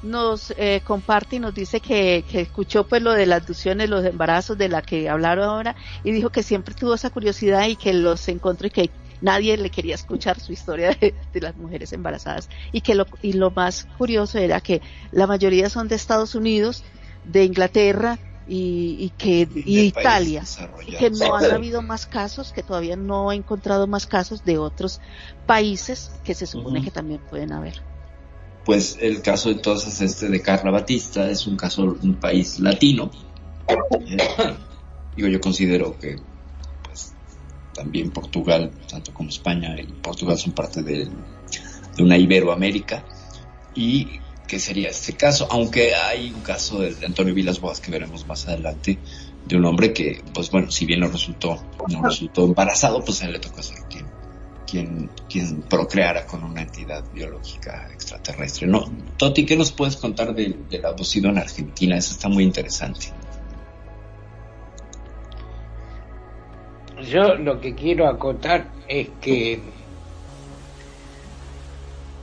nos 0.04 0.54
eh, 0.56 0.80
comparte 0.84 1.34
y 1.34 1.38
nos 1.40 1.52
dice 1.52 1.80
que, 1.80 2.24
que 2.30 2.42
escuchó 2.42 2.86
pues 2.86 3.02
lo 3.02 3.10
de 3.14 3.26
las 3.26 3.42
abducciones, 3.42 3.90
los 3.90 4.04
embarazos 4.04 4.56
de 4.56 4.68
la 4.68 4.80
que 4.82 5.08
hablaron 5.08 5.48
ahora 5.48 5.74
y 6.04 6.12
dijo 6.12 6.30
que 6.30 6.44
siempre 6.44 6.76
tuvo 6.76 6.94
esa 6.94 7.10
curiosidad 7.10 7.66
y 7.66 7.74
que 7.74 7.92
los 7.94 8.28
encontró 8.28 8.68
y 8.68 8.70
que 8.70 8.90
nadie 9.22 9.56
le 9.56 9.70
quería 9.70 9.94
escuchar 9.94 10.38
su 10.38 10.52
historia 10.52 10.90
de, 11.00 11.14
de 11.32 11.40
las 11.40 11.56
mujeres 11.56 11.92
embarazadas. 11.92 12.50
Y 12.72 12.82
que 12.82 12.94
lo, 12.94 13.06
y 13.22 13.32
lo 13.32 13.50
más 13.50 13.86
curioso 13.96 14.38
era 14.38 14.60
que 14.60 14.82
la 15.10 15.26
mayoría 15.26 15.70
son 15.70 15.88
de 15.88 15.94
Estados 15.94 16.34
Unidos, 16.34 16.84
de 17.24 17.44
Inglaterra 17.44 18.18
y, 18.46 18.96
y 18.98 19.10
que 19.10 19.48
y 19.54 19.76
de 19.76 19.82
Italia. 19.84 20.42
y 20.86 20.96
que 20.96 21.10
no 21.10 21.36
han 21.36 21.50
habido 21.50 21.82
más 21.82 22.06
casos, 22.06 22.52
que 22.52 22.62
todavía 22.62 22.96
no 22.96 23.32
he 23.32 23.36
encontrado 23.36 23.86
más 23.86 24.06
casos 24.06 24.44
de 24.44 24.58
otros 24.58 25.00
países 25.46 26.12
que 26.24 26.34
se 26.34 26.46
supone 26.46 26.82
que 26.82 26.90
también 26.90 27.20
pueden 27.30 27.52
haber. 27.52 27.80
Pues 28.64 28.96
el 29.00 29.22
caso 29.22 29.50
entonces 29.50 30.00
este 30.00 30.28
de 30.28 30.40
Carla 30.40 30.70
Batista 30.70 31.28
es 31.28 31.46
un 31.46 31.56
caso 31.56 31.94
de 31.94 32.06
un 32.06 32.14
país 32.14 32.60
latino. 32.60 33.10
Digo, 35.16 35.28
yo 35.28 35.40
considero 35.40 35.98
que 35.98 36.16
también 37.74 38.10
Portugal, 38.10 38.70
tanto 38.88 39.12
como 39.12 39.30
España 39.30 39.76
y 39.80 39.86
Portugal 39.86 40.38
son 40.38 40.52
parte 40.52 40.82
de, 40.82 41.08
de 41.96 42.02
una 42.02 42.16
Iberoamérica. 42.16 43.04
Y 43.74 44.20
que 44.46 44.58
sería 44.58 44.90
este 44.90 45.14
caso, 45.14 45.48
aunque 45.50 45.94
hay 45.94 46.30
un 46.30 46.42
caso 46.42 46.80
de 46.80 47.06
Antonio 47.06 47.32
Vilas 47.32 47.58
Boas 47.58 47.80
que 47.80 47.90
veremos 47.90 48.26
más 48.26 48.46
adelante, 48.46 48.98
de 49.46 49.56
un 49.56 49.64
hombre 49.64 49.92
que, 49.92 50.22
pues 50.34 50.50
bueno, 50.50 50.70
si 50.70 50.86
bien 50.86 51.00
no 51.00 51.08
resultó, 51.08 51.62
no 51.88 52.02
resultó 52.02 52.44
embarazado, 52.44 53.02
pues 53.02 53.22
a 53.22 53.26
él 53.26 53.32
le 53.32 53.38
tocó 53.38 53.62
ser 53.62 53.78
quien, 53.88 54.06
quien, 54.66 55.10
quien 55.28 55.62
procreara 55.62 56.26
con 56.26 56.44
una 56.44 56.62
entidad 56.62 57.04
biológica 57.12 57.88
extraterrestre. 57.92 58.66
No, 58.66 58.92
Toti, 59.16 59.44
¿qué 59.46 59.56
nos 59.56 59.72
puedes 59.72 59.96
contar 59.96 60.34
del, 60.34 60.56
abducido 60.84 61.30
en 61.30 61.38
Argentina? 61.38 61.96
Eso 61.96 62.12
está 62.12 62.28
muy 62.28 62.44
interesante. 62.44 63.06
Yo 67.11 67.34
lo 67.34 67.61
que 67.61 67.74
quiero 67.74 68.07
acotar 68.09 68.66
es 68.88 69.09
que 69.20 69.61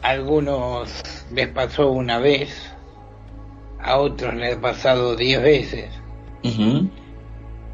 a 0.01 0.09
algunos 0.09 1.25
les 1.33 1.47
pasó 1.49 1.91
una 1.91 2.19
vez, 2.19 2.73
a 3.79 3.97
otros 3.97 4.33
les 4.35 4.57
ha 4.57 4.61
pasado 4.61 5.15
diez 5.15 5.41
veces, 5.41 5.89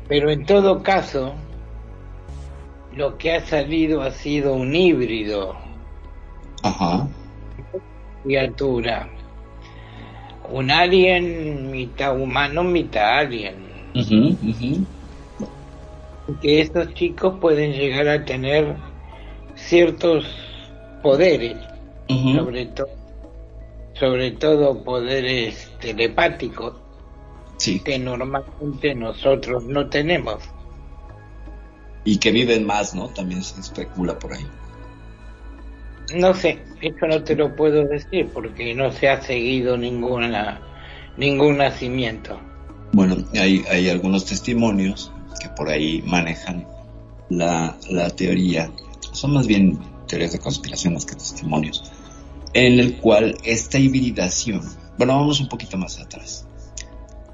pero 0.07 0.31
en 0.31 0.45
todo 0.45 0.81
caso 0.81 1.33
lo 2.95 3.17
que 3.17 3.33
ha 3.33 3.45
salido 3.45 4.01
ha 4.01 4.11
sido 4.11 4.53
un 4.53 4.75
híbrido 4.75 5.55
Ajá. 6.63 7.07
criatura, 8.23 9.07
un 10.49 10.71
alien 10.71 11.69
mitad 11.71 12.19
humano, 12.19 12.63
mitad 12.63 13.19
alien. 13.19 13.55
Que 16.41 16.61
estos 16.61 16.93
chicos 16.93 17.35
pueden 17.39 17.73
llegar 17.73 18.07
a 18.07 18.25
tener 18.25 18.75
ciertos 19.55 20.25
poderes, 21.01 21.57
sobre 22.07 22.65
todo 22.67 22.87
sobre 23.99 24.31
todo 24.31 24.83
poderes 24.83 25.71
telepáticos 25.79 26.73
Sí. 27.57 27.79
que 27.79 27.97
normalmente 27.97 28.93
nosotros 28.93 29.63
no 29.63 29.87
tenemos. 29.87 30.43
Y 32.03 32.17
que 32.17 32.31
viven 32.31 32.65
más, 32.65 32.93
¿no? 32.93 33.07
También 33.07 33.41
se 33.41 33.61
especula 33.61 34.19
por 34.19 34.33
ahí. 34.33 34.45
No 36.13 36.33
sé, 36.33 36.59
eso 36.81 37.07
no 37.07 37.23
te 37.23 37.35
lo 37.35 37.55
puedo 37.55 37.85
decir 37.85 38.29
porque 38.33 38.75
no 38.75 38.91
se 38.91 39.07
ha 39.07 39.21
seguido 39.21 39.77
ninguna 39.77 40.59
ningún 41.17 41.57
nacimiento. 41.57 42.37
Bueno, 42.91 43.15
hay, 43.33 43.63
hay 43.71 43.89
algunos 43.89 44.25
testimonios 44.25 45.11
que 45.39 45.49
por 45.49 45.69
ahí 45.69 46.01
manejan 46.05 46.67
la, 47.29 47.77
la 47.89 48.09
teoría, 48.09 48.71
son 49.11 49.33
más 49.33 49.47
bien 49.47 49.79
teorías 50.07 50.33
de 50.33 50.39
conspiración 50.39 50.93
más 50.93 51.05
que 51.05 51.15
testimonios, 51.15 51.83
en 52.53 52.79
el 52.79 52.97
cual 52.97 53.37
esta 53.43 53.77
hibridación, 53.79 54.61
bueno, 54.97 55.17
vamos 55.17 55.39
un 55.39 55.49
poquito 55.49 55.77
más 55.77 55.99
atrás. 55.99 56.45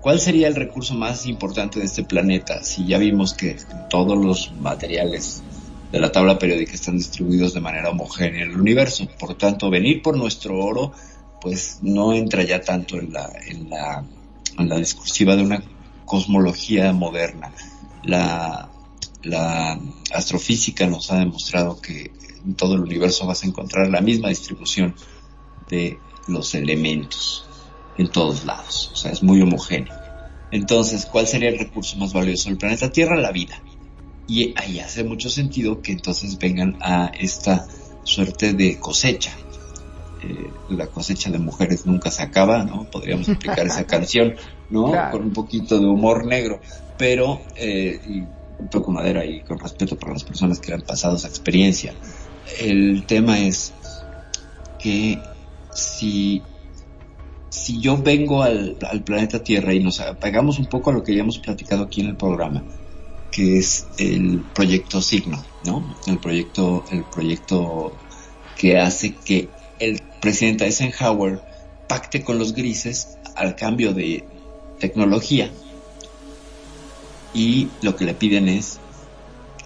¿Cuál 0.01 0.19
sería 0.19 0.47
el 0.47 0.55
recurso 0.55 0.95
más 0.95 1.27
importante 1.27 1.77
de 1.77 1.85
este 1.85 2.03
planeta 2.03 2.63
si 2.63 2.87
ya 2.87 2.97
vimos 2.97 3.35
que 3.35 3.57
todos 3.87 4.17
los 4.17 4.51
materiales 4.59 5.43
de 5.91 5.99
la 5.99 6.11
tabla 6.11 6.39
periódica 6.39 6.73
están 6.73 6.97
distribuidos 6.97 7.53
de 7.53 7.59
manera 7.59 7.91
homogénea 7.91 8.43
en 8.43 8.49
el 8.49 8.59
universo? 8.59 9.07
Por 9.19 9.35
tanto, 9.35 9.69
venir 9.69 10.01
por 10.01 10.17
nuestro 10.17 10.57
oro, 10.57 10.91
pues 11.39 11.79
no 11.83 12.13
entra 12.13 12.41
ya 12.41 12.61
tanto 12.61 12.97
en 12.97 13.13
la, 13.13 13.31
en 13.45 13.69
la, 13.69 14.03
en 14.57 14.69
la 14.69 14.77
discursiva 14.77 15.35
de 15.35 15.43
una 15.43 15.63
cosmología 16.05 16.91
moderna. 16.93 17.51
La, 18.03 18.69
la 19.23 19.79
astrofísica 20.13 20.87
nos 20.87 21.11
ha 21.11 21.19
demostrado 21.19 21.79
que 21.79 22.11
en 22.45 22.55
todo 22.55 22.75
el 22.75 22.81
universo 22.81 23.27
vas 23.27 23.43
a 23.43 23.47
encontrar 23.47 23.89
la 23.89 24.01
misma 24.01 24.29
distribución 24.29 24.95
de 25.69 25.99
los 26.27 26.55
elementos 26.55 27.45
en 27.97 28.07
todos 28.09 28.45
lados. 28.45 28.91
O 28.93 28.95
sea, 28.95 29.11
es 29.11 29.23
muy 29.23 29.41
homogéneo. 29.41 29.93
Entonces, 30.51 31.05
¿cuál 31.05 31.27
sería 31.27 31.49
el 31.49 31.59
recurso 31.59 31.97
más 31.97 32.13
valioso 32.13 32.49
del 32.49 32.57
planeta 32.57 32.91
Tierra? 32.91 33.15
La 33.15 33.31
vida. 33.31 33.61
Y 34.27 34.53
ahí 34.57 34.79
hace 34.79 35.03
mucho 35.03 35.29
sentido 35.29 35.81
que 35.81 35.93
entonces 35.93 36.37
vengan 36.37 36.77
a 36.81 37.07
esta 37.07 37.67
suerte 38.03 38.53
de 38.53 38.77
cosecha. 38.79 39.31
Eh, 40.23 40.51
la 40.69 40.87
cosecha 40.87 41.31
de 41.31 41.39
mujeres 41.39 41.85
nunca 41.85 42.11
se 42.11 42.21
acaba, 42.23 42.63
¿no? 42.63 42.83
Podríamos 42.83 43.27
explicar 43.29 43.65
esa 43.65 43.85
canción, 43.87 44.35
¿no? 44.69 44.91
Claro. 44.91 45.11
Con 45.11 45.23
un 45.27 45.33
poquito 45.33 45.79
de 45.79 45.85
humor 45.85 46.25
negro, 46.25 46.59
pero 47.01 47.41
eh, 47.55 47.99
y 48.07 48.19
un 48.19 48.67
poco 48.69 48.91
madera 48.91 49.25
y 49.25 49.41
con 49.41 49.57
respeto 49.57 49.97
para 49.97 50.13
las 50.13 50.23
personas 50.23 50.59
que 50.59 50.71
han 50.71 50.81
pasado 50.81 51.15
esa 51.15 51.27
experiencia. 51.27 51.95
El 52.59 53.07
tema 53.07 53.39
es 53.39 53.73
que 54.77 55.17
si 55.73 56.43
si 57.49 57.81
yo 57.81 57.97
vengo 57.97 58.43
al, 58.43 58.77
al 58.87 59.03
planeta 59.03 59.43
Tierra 59.43 59.73
y 59.73 59.79
nos 59.79 59.99
apegamos 59.99 60.59
un 60.59 60.67
poco 60.67 60.91
a 60.91 60.93
lo 60.93 61.03
que 61.03 61.15
ya 61.15 61.21
hemos 61.21 61.39
platicado 61.39 61.85
aquí 61.85 62.01
en 62.01 62.07
el 62.09 62.17
programa, 62.17 62.63
que 63.31 63.57
es 63.57 63.87
el 63.97 64.43
proyecto 64.53 65.01
Signo, 65.01 65.43
¿no? 65.65 65.95
El 66.05 66.19
proyecto, 66.19 66.85
el 66.91 67.03
proyecto 67.05 67.93
que 68.55 68.77
hace 68.77 69.15
que 69.15 69.49
el 69.79 69.99
presidente 70.21 70.65
Eisenhower 70.65 71.41
pacte 71.87 72.23
con 72.23 72.37
los 72.37 72.53
grises 72.53 73.17
al 73.35 73.55
cambio 73.55 73.91
de 73.91 74.23
tecnología 74.79 75.49
y 77.33 77.69
lo 77.81 77.95
que 77.95 78.05
le 78.05 78.13
piden 78.13 78.49
es 78.49 78.79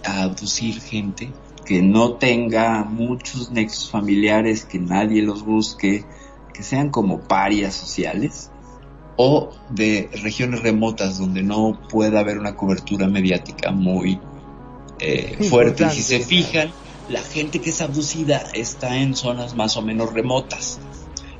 abducir 0.04 0.80
gente 0.80 1.32
que 1.64 1.82
no 1.82 2.12
tenga 2.12 2.84
muchos 2.84 3.50
nexos 3.50 3.90
familiares, 3.90 4.64
que 4.64 4.78
nadie 4.78 5.22
los 5.22 5.44
busque, 5.44 6.04
que 6.54 6.62
sean 6.62 6.90
como 6.90 7.20
parias 7.20 7.74
sociales 7.74 8.50
o 9.16 9.50
de 9.70 10.08
regiones 10.22 10.62
remotas 10.62 11.18
donde 11.18 11.42
no 11.42 11.80
pueda 11.88 12.20
haber 12.20 12.38
una 12.38 12.54
cobertura 12.54 13.08
mediática 13.08 13.72
muy 13.72 14.20
eh, 15.00 15.36
fuerte. 15.50 15.86
Y 15.86 15.90
si 15.90 16.02
se 16.02 16.20
fijan, 16.20 16.70
la 17.08 17.20
gente 17.20 17.60
que 17.60 17.70
es 17.70 17.80
abducida 17.80 18.44
está 18.54 18.96
en 18.98 19.16
zonas 19.16 19.56
más 19.56 19.76
o 19.76 19.82
menos 19.82 20.12
remotas. 20.12 20.78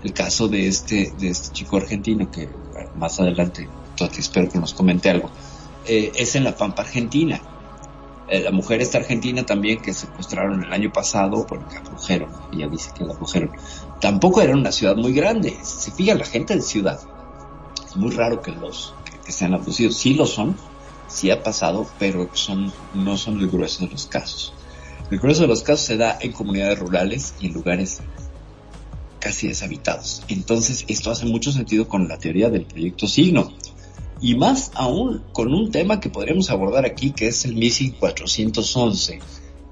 El 0.02 0.12
caso 0.12 0.48
de 0.48 0.66
este, 0.66 1.12
de 1.18 1.28
este 1.28 1.52
chico 1.52 1.76
argentino 1.76 2.30
que 2.30 2.48
más 2.96 3.20
adelante 3.20 3.68
espero 4.18 4.50
que 4.50 4.58
nos 4.58 4.74
comente 4.74 5.08
algo. 5.10 5.30
Eh, 5.86 6.12
es 6.14 6.34
en 6.34 6.44
la 6.44 6.56
Pampa 6.56 6.82
Argentina. 6.82 7.40
Eh, 8.28 8.40
la 8.40 8.50
mujer 8.50 8.80
esta 8.80 8.98
argentina 8.98 9.46
también 9.46 9.80
que 9.80 9.94
secuestraron 9.94 10.64
el 10.64 10.72
año 10.72 10.92
pasado, 10.92 11.46
porque 11.46 11.76
abdujeron, 11.76 12.30
ella 12.52 12.68
dice 12.68 12.90
que 12.96 13.04
la 13.04 13.12
abdujeron. 13.12 13.52
Tampoco 14.00 14.40
era 14.40 14.52
una 14.52 14.72
ciudad 14.72 14.96
muy 14.96 15.12
grande. 15.12 15.56
Si 15.62 15.80
se 15.82 15.90
fija 15.92 16.14
la 16.14 16.24
gente 16.24 16.56
de 16.56 16.62
ciudad, 16.62 17.00
es 17.86 17.96
muy 17.96 18.10
raro 18.10 18.42
que 18.42 18.50
los 18.50 18.94
que, 19.04 19.18
que 19.18 19.32
sean 19.32 19.54
abducidos. 19.54 19.96
Sí 19.96 20.14
lo 20.14 20.26
son, 20.26 20.56
sí 21.08 21.30
ha 21.30 21.42
pasado, 21.42 21.86
pero 21.98 22.28
son, 22.32 22.72
no 22.94 23.16
son 23.16 23.38
el 23.38 23.48
grueso 23.48 23.84
de 23.84 23.92
los 23.92 24.06
casos. 24.06 24.52
El 25.10 25.20
grueso 25.20 25.42
de 25.42 25.48
los 25.48 25.62
casos 25.62 25.86
se 25.86 25.96
da 25.96 26.18
en 26.20 26.32
comunidades 26.32 26.80
rurales 26.80 27.34
y 27.40 27.46
en 27.46 27.52
lugares 27.52 28.00
casi 29.20 29.48
deshabitados. 29.48 30.24
Entonces, 30.28 30.84
esto 30.88 31.10
hace 31.10 31.26
mucho 31.26 31.52
sentido 31.52 31.88
con 31.88 32.08
la 32.08 32.18
teoría 32.18 32.50
del 32.50 32.64
proyecto 32.64 33.06
Signo. 33.06 33.52
Y 34.20 34.34
más 34.34 34.70
aún 34.74 35.22
con 35.32 35.52
un 35.52 35.70
tema 35.70 36.00
que 36.00 36.08
podríamos 36.08 36.50
abordar 36.50 36.86
aquí, 36.86 37.10
que 37.10 37.28
es 37.28 37.44
el 37.44 37.54
Missing 37.54 37.92
411, 37.92 39.20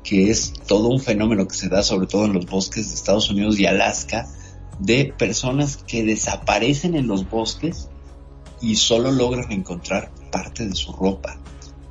que 0.03 0.30
es 0.30 0.53
todo 0.66 0.88
un 0.88 1.01
fenómeno 1.01 1.49
que 1.49 1.55
se 1.55 1.68
da 1.68 1.82
sobre 1.82 2.07
todo 2.07 2.26
en 2.26 2.34
los 2.34 2.47
bosques 2.47 2.88
de 2.88 2.95
Estados 2.95 3.30
Unidos 3.30 3.59
y 3.59 3.66
Alaska, 3.66 4.28
de 4.78 5.14
personas 5.16 5.78
que 5.78 6.05
desaparecen 6.05 6.95
en 6.95 7.07
los 7.07 7.28
bosques 7.28 7.88
y 8.61 8.76
solo 8.76 9.12
logran 9.12 9.51
encontrar 9.53 10.11
parte 10.30 10.66
de 10.66 10.74
su 10.74 10.92
ropa, 10.92 11.38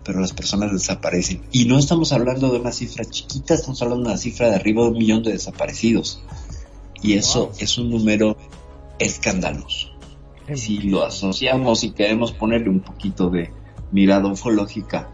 pero 0.03 0.19
las 0.19 0.33
personas 0.33 0.71
desaparecen. 0.71 1.41
Y 1.51 1.65
no 1.65 1.79
estamos 1.79 2.11
hablando 2.11 2.51
de 2.51 2.59
una 2.59 2.71
cifra 2.71 3.05
chiquita, 3.05 3.53
estamos 3.53 3.81
hablando 3.81 4.05
de 4.05 4.11
una 4.11 4.17
cifra 4.17 4.49
de 4.49 4.55
arriba 4.55 4.83
de 4.83 4.89
un 4.89 4.97
millón 4.97 5.23
de 5.23 5.31
desaparecidos. 5.31 6.21
Y 7.01 7.13
eso 7.13 7.51
es 7.57 7.77
un 7.77 7.89
número 7.89 8.37
escandaloso. 8.99 9.92
Si 10.55 10.79
lo 10.79 11.03
asociamos 11.03 11.83
y 11.83 11.91
queremos 11.91 12.31
ponerle 12.31 12.69
un 12.69 12.81
poquito 12.81 13.29
de 13.29 13.51
mirada 13.91 14.27
ufológica, 14.27 15.09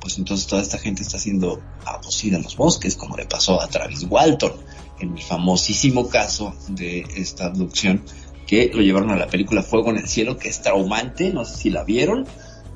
pues 0.00 0.18
entonces 0.18 0.46
toda 0.46 0.62
esta 0.62 0.78
gente 0.78 1.02
está 1.02 1.18
siendo 1.18 1.60
abusida 1.84 2.36
en 2.36 2.42
los 2.42 2.56
bosques, 2.56 2.96
como 2.96 3.16
le 3.16 3.26
pasó 3.26 3.60
a 3.60 3.68
Travis 3.68 4.06
Walton, 4.08 4.52
en 5.00 5.16
el 5.16 5.22
famosísimo 5.22 6.08
caso 6.08 6.54
de 6.68 7.06
esta 7.16 7.46
abducción 7.46 8.02
que 8.46 8.70
lo 8.72 8.82
llevaron 8.82 9.10
a 9.10 9.16
la 9.16 9.28
película 9.28 9.62
Fuego 9.62 9.90
en 9.90 9.98
el 9.98 10.08
Cielo, 10.08 10.36
que 10.38 10.48
es 10.48 10.62
traumante, 10.62 11.32
no 11.32 11.44
sé 11.44 11.56
si 11.56 11.70
la 11.70 11.84
vieron, 11.84 12.26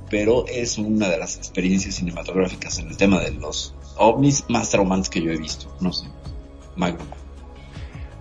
pero 0.09 0.47
es 0.47 0.79
una 0.79 1.09
de 1.09 1.19
las 1.19 1.37
experiencias 1.37 1.97
cinematográficas 1.97 2.79
en 2.79 2.89
el 2.89 2.97
tema 2.97 3.21
de 3.21 3.33
los 3.33 3.75
ovnis 3.97 4.45
más 4.49 4.71
traumantes 4.71 5.11
que 5.11 5.23
yo 5.23 5.33
he 5.33 5.37
visto, 5.37 5.75
no 5.81 5.93
sé. 5.93 6.07
Magno. 6.77 7.05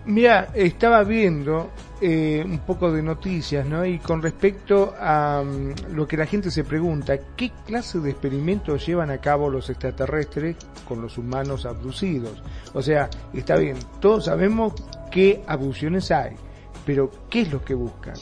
Mira, 0.06 0.50
estaba 0.54 1.04
viendo 1.04 1.70
eh, 2.02 2.44
un 2.46 2.60
poco 2.60 2.92
de 2.92 3.02
noticias, 3.02 3.66
¿no? 3.66 3.86
Y 3.86 4.00
con 4.00 4.22
respecto 4.22 4.94
a 5.00 5.42
um, 5.42 5.74
lo 5.94 6.06
que 6.08 6.18
la 6.18 6.26
gente 6.26 6.52
se 6.52 6.66
pregunta, 6.66 7.18
¿qué 7.38 7.52
clase 7.66 8.00
de 8.00 8.12
experimentos 8.12 8.86
llevan 8.86 9.12
a 9.12 9.20
cabo 9.20 9.50
los 9.50 9.70
extraterrestres 9.70 10.58
con 10.88 11.02
los 11.02 11.18
humanos 11.18 11.66
abducidos? 11.66 12.44
O 12.74 12.82
sea, 12.82 13.10
está 13.34 13.56
bien, 13.56 13.78
todos 14.02 14.26
sabemos 14.26 14.74
qué 15.10 15.42
abducciones 15.48 16.12
hay, 16.12 16.36
pero 16.86 17.10
¿qué 17.30 17.42
es 17.42 17.54
lo 17.54 17.64
que 17.64 17.76
buscan? 17.76 18.16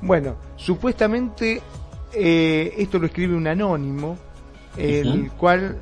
Bueno, 0.00 0.36
supuestamente 0.56 1.60
eh, 2.14 2.74
esto 2.78 2.98
lo 2.98 3.06
escribe 3.06 3.36
un 3.36 3.46
anónimo, 3.46 4.16
el 4.76 5.30
cual 5.32 5.78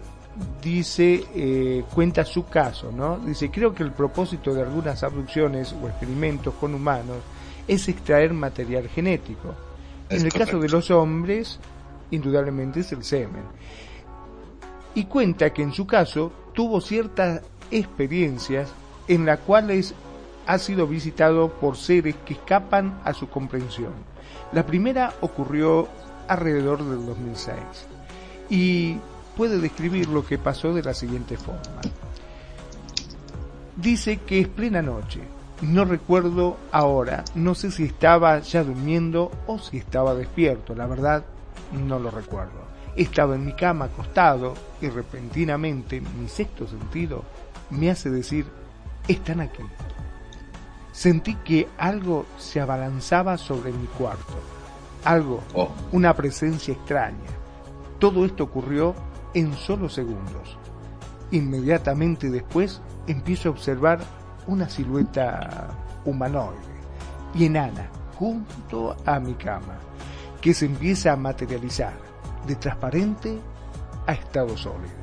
dice, 0.62 1.24
eh, 1.34 1.84
cuenta 1.94 2.24
su 2.24 2.46
caso, 2.46 2.92
¿no? 2.92 3.18
Dice, 3.18 3.50
creo 3.50 3.74
que 3.74 3.82
el 3.82 3.92
propósito 3.92 4.54
de 4.54 4.62
algunas 4.62 5.02
abducciones 5.02 5.74
o 5.82 5.88
experimentos 5.88 6.54
con 6.54 6.74
humanos 6.74 7.18
es 7.66 7.88
extraer 7.88 8.32
material 8.32 8.88
genético. 8.88 9.54
Es 10.08 10.20
en 10.20 10.26
el 10.26 10.32
caso 10.32 10.58
de 10.58 10.68
los 10.68 10.90
hombres, 10.90 11.58
indudablemente 12.10 12.80
es 12.80 12.92
el 12.92 13.04
semen. 13.04 13.42
Y 14.94 15.04
cuenta 15.04 15.52
que 15.52 15.62
en 15.62 15.72
su 15.72 15.86
caso 15.86 16.32
tuvo 16.54 16.80
ciertas 16.80 17.42
experiencias 17.70 18.72
en 19.06 19.26
las 19.26 19.38
cuales 19.40 19.94
ha 20.46 20.58
sido 20.58 20.86
visitado 20.86 21.50
por 21.50 21.76
seres 21.76 22.16
que 22.24 22.34
escapan 22.34 23.00
a 23.04 23.12
su 23.12 23.28
comprensión. 23.28 23.92
La 24.52 24.64
primera 24.64 25.12
ocurrió 25.20 25.88
alrededor 26.26 26.82
del 26.82 27.04
2006 27.04 27.56
y 28.48 28.96
puede 29.38 29.58
describir 29.58 30.08
lo 30.08 30.26
que 30.26 30.36
pasó 30.36 30.74
de 30.74 30.82
la 30.82 30.92
siguiente 30.92 31.36
forma. 31.36 31.80
Dice 33.76 34.16
que 34.16 34.40
es 34.40 34.48
plena 34.48 34.82
noche. 34.82 35.20
No 35.62 35.84
recuerdo 35.84 36.56
ahora, 36.72 37.24
no 37.36 37.54
sé 37.54 37.70
si 37.70 37.84
estaba 37.84 38.40
ya 38.40 38.64
durmiendo 38.64 39.30
o 39.46 39.60
si 39.60 39.78
estaba 39.78 40.14
despierto, 40.14 40.74
la 40.74 40.88
verdad 40.88 41.24
no 41.72 42.00
lo 42.00 42.10
recuerdo. 42.10 42.66
Estaba 42.96 43.36
en 43.36 43.46
mi 43.46 43.52
cama 43.52 43.84
acostado 43.84 44.54
y 44.80 44.88
repentinamente 44.88 46.00
mi 46.00 46.28
sexto 46.28 46.66
sentido 46.66 47.22
me 47.70 47.90
hace 47.90 48.10
decir, 48.10 48.44
están 49.06 49.40
aquí. 49.40 49.62
Sentí 50.90 51.36
que 51.36 51.68
algo 51.78 52.26
se 52.38 52.60
abalanzaba 52.60 53.38
sobre 53.38 53.70
mi 53.70 53.86
cuarto. 53.86 54.34
Algo, 55.04 55.44
una 55.92 56.12
presencia 56.14 56.74
extraña. 56.74 57.30
Todo 58.00 58.24
esto 58.24 58.44
ocurrió 58.44 58.94
en 59.34 59.52
solo 59.54 59.88
segundos. 59.88 60.56
Inmediatamente 61.30 62.30
después 62.30 62.80
empiezo 63.06 63.48
a 63.48 63.52
observar 63.52 64.00
una 64.46 64.68
silueta 64.68 65.68
humanoide 66.04 66.56
y 67.34 67.44
enana 67.44 67.88
junto 68.18 68.96
a 69.04 69.20
mi 69.20 69.34
cama, 69.34 69.78
que 70.40 70.54
se 70.54 70.66
empieza 70.66 71.12
a 71.12 71.16
materializar 71.16 71.92
de 72.46 72.56
transparente 72.56 73.38
a 74.06 74.12
estado 74.12 74.56
sólido. 74.56 74.98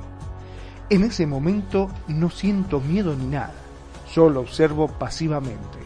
En 0.89 1.03
ese 1.03 1.26
momento 1.26 1.89
no 2.07 2.30
siento 2.30 2.80
miedo 2.80 3.15
ni 3.15 3.28
nada, 3.28 3.53
solo 4.07 4.41
observo 4.41 4.88
pasivamente. 4.88 5.80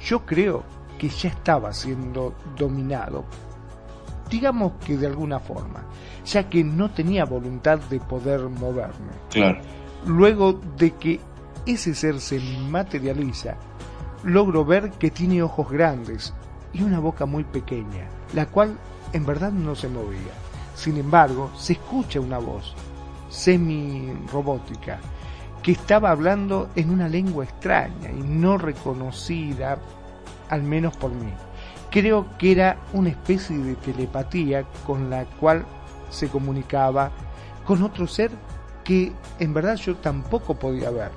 Yo 0.00 0.24
creo 0.24 0.62
que 0.98 1.08
ya 1.08 1.30
estaba 1.30 1.72
siendo 1.72 2.34
dominado, 2.56 3.24
digamos 4.34 4.72
que 4.84 4.96
de 4.96 5.06
alguna 5.06 5.38
forma, 5.38 5.84
ya 6.26 6.48
que 6.48 6.64
no 6.64 6.90
tenía 6.90 7.24
voluntad 7.24 7.78
de 7.78 8.00
poder 8.00 8.40
moverme. 8.48 9.12
Claro. 9.30 9.60
Luego 10.06 10.60
de 10.76 10.90
que 10.90 11.20
ese 11.66 11.94
ser 11.94 12.20
se 12.20 12.40
materializa, 12.68 13.54
logro 14.24 14.64
ver 14.64 14.90
que 14.90 15.12
tiene 15.12 15.40
ojos 15.40 15.70
grandes 15.70 16.34
y 16.72 16.82
una 16.82 16.98
boca 16.98 17.26
muy 17.26 17.44
pequeña, 17.44 18.08
la 18.34 18.46
cual 18.46 18.76
en 19.12 19.24
verdad 19.24 19.52
no 19.52 19.76
se 19.76 19.88
movía. 19.88 20.34
Sin 20.74 20.96
embargo, 20.96 21.52
se 21.56 21.74
escucha 21.74 22.18
una 22.18 22.38
voz 22.38 22.74
semi-robótica 23.28 24.98
que 25.62 25.72
estaba 25.72 26.10
hablando 26.10 26.70
en 26.74 26.90
una 26.90 27.08
lengua 27.08 27.44
extraña 27.44 28.10
y 28.10 28.20
no 28.20 28.58
reconocida, 28.58 29.78
al 30.50 30.64
menos 30.64 30.96
por 30.96 31.12
mí. 31.12 31.32
Creo 31.94 32.26
que 32.38 32.50
era 32.50 32.76
una 32.92 33.10
especie 33.10 33.56
de 33.56 33.76
telepatía 33.76 34.64
con 34.84 35.10
la 35.10 35.26
cual 35.26 35.64
se 36.10 36.26
comunicaba 36.26 37.12
con 37.64 37.84
otro 37.84 38.08
ser 38.08 38.32
que 38.82 39.12
en 39.38 39.54
verdad 39.54 39.76
yo 39.76 39.94
tampoco 39.94 40.56
podía 40.56 40.90
ver. 40.90 41.12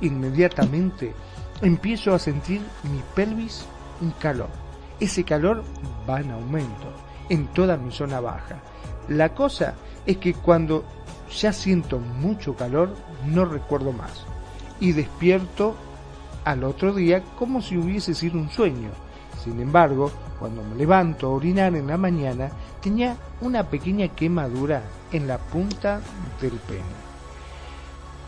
Inmediatamente 0.00 1.12
empiezo 1.60 2.14
a 2.14 2.18
sentir 2.18 2.62
mi 2.84 3.02
pelvis 3.14 3.66
un 4.00 4.12
calor. 4.12 4.48
Ese 4.98 5.24
calor 5.24 5.62
va 6.08 6.22
en 6.22 6.30
aumento 6.30 6.90
en 7.28 7.46
toda 7.48 7.76
mi 7.76 7.92
zona 7.92 8.18
baja. 8.20 8.62
La 9.08 9.34
cosa 9.34 9.74
es 10.06 10.16
que 10.16 10.32
cuando 10.32 10.86
ya 11.38 11.52
siento 11.52 11.98
mucho 11.98 12.56
calor 12.56 12.94
no 13.26 13.44
recuerdo 13.44 13.92
más 13.92 14.24
y 14.80 14.92
despierto 14.92 15.74
al 16.46 16.64
otro 16.64 16.94
día 16.94 17.22
como 17.38 17.60
si 17.60 17.76
hubiese 17.76 18.14
sido 18.14 18.38
un 18.38 18.48
sueño. 18.48 19.03
Sin 19.44 19.60
embargo, 19.60 20.10
cuando 20.38 20.64
me 20.64 20.74
levanto 20.74 21.26
a 21.26 21.30
orinar 21.30 21.74
en 21.76 21.86
la 21.86 21.98
mañana, 21.98 22.50
tenía 22.80 23.16
una 23.42 23.64
pequeña 23.64 24.08
quemadura 24.08 24.82
en 25.12 25.28
la 25.28 25.36
punta 25.36 26.00
del 26.40 26.52
pene. 26.52 27.04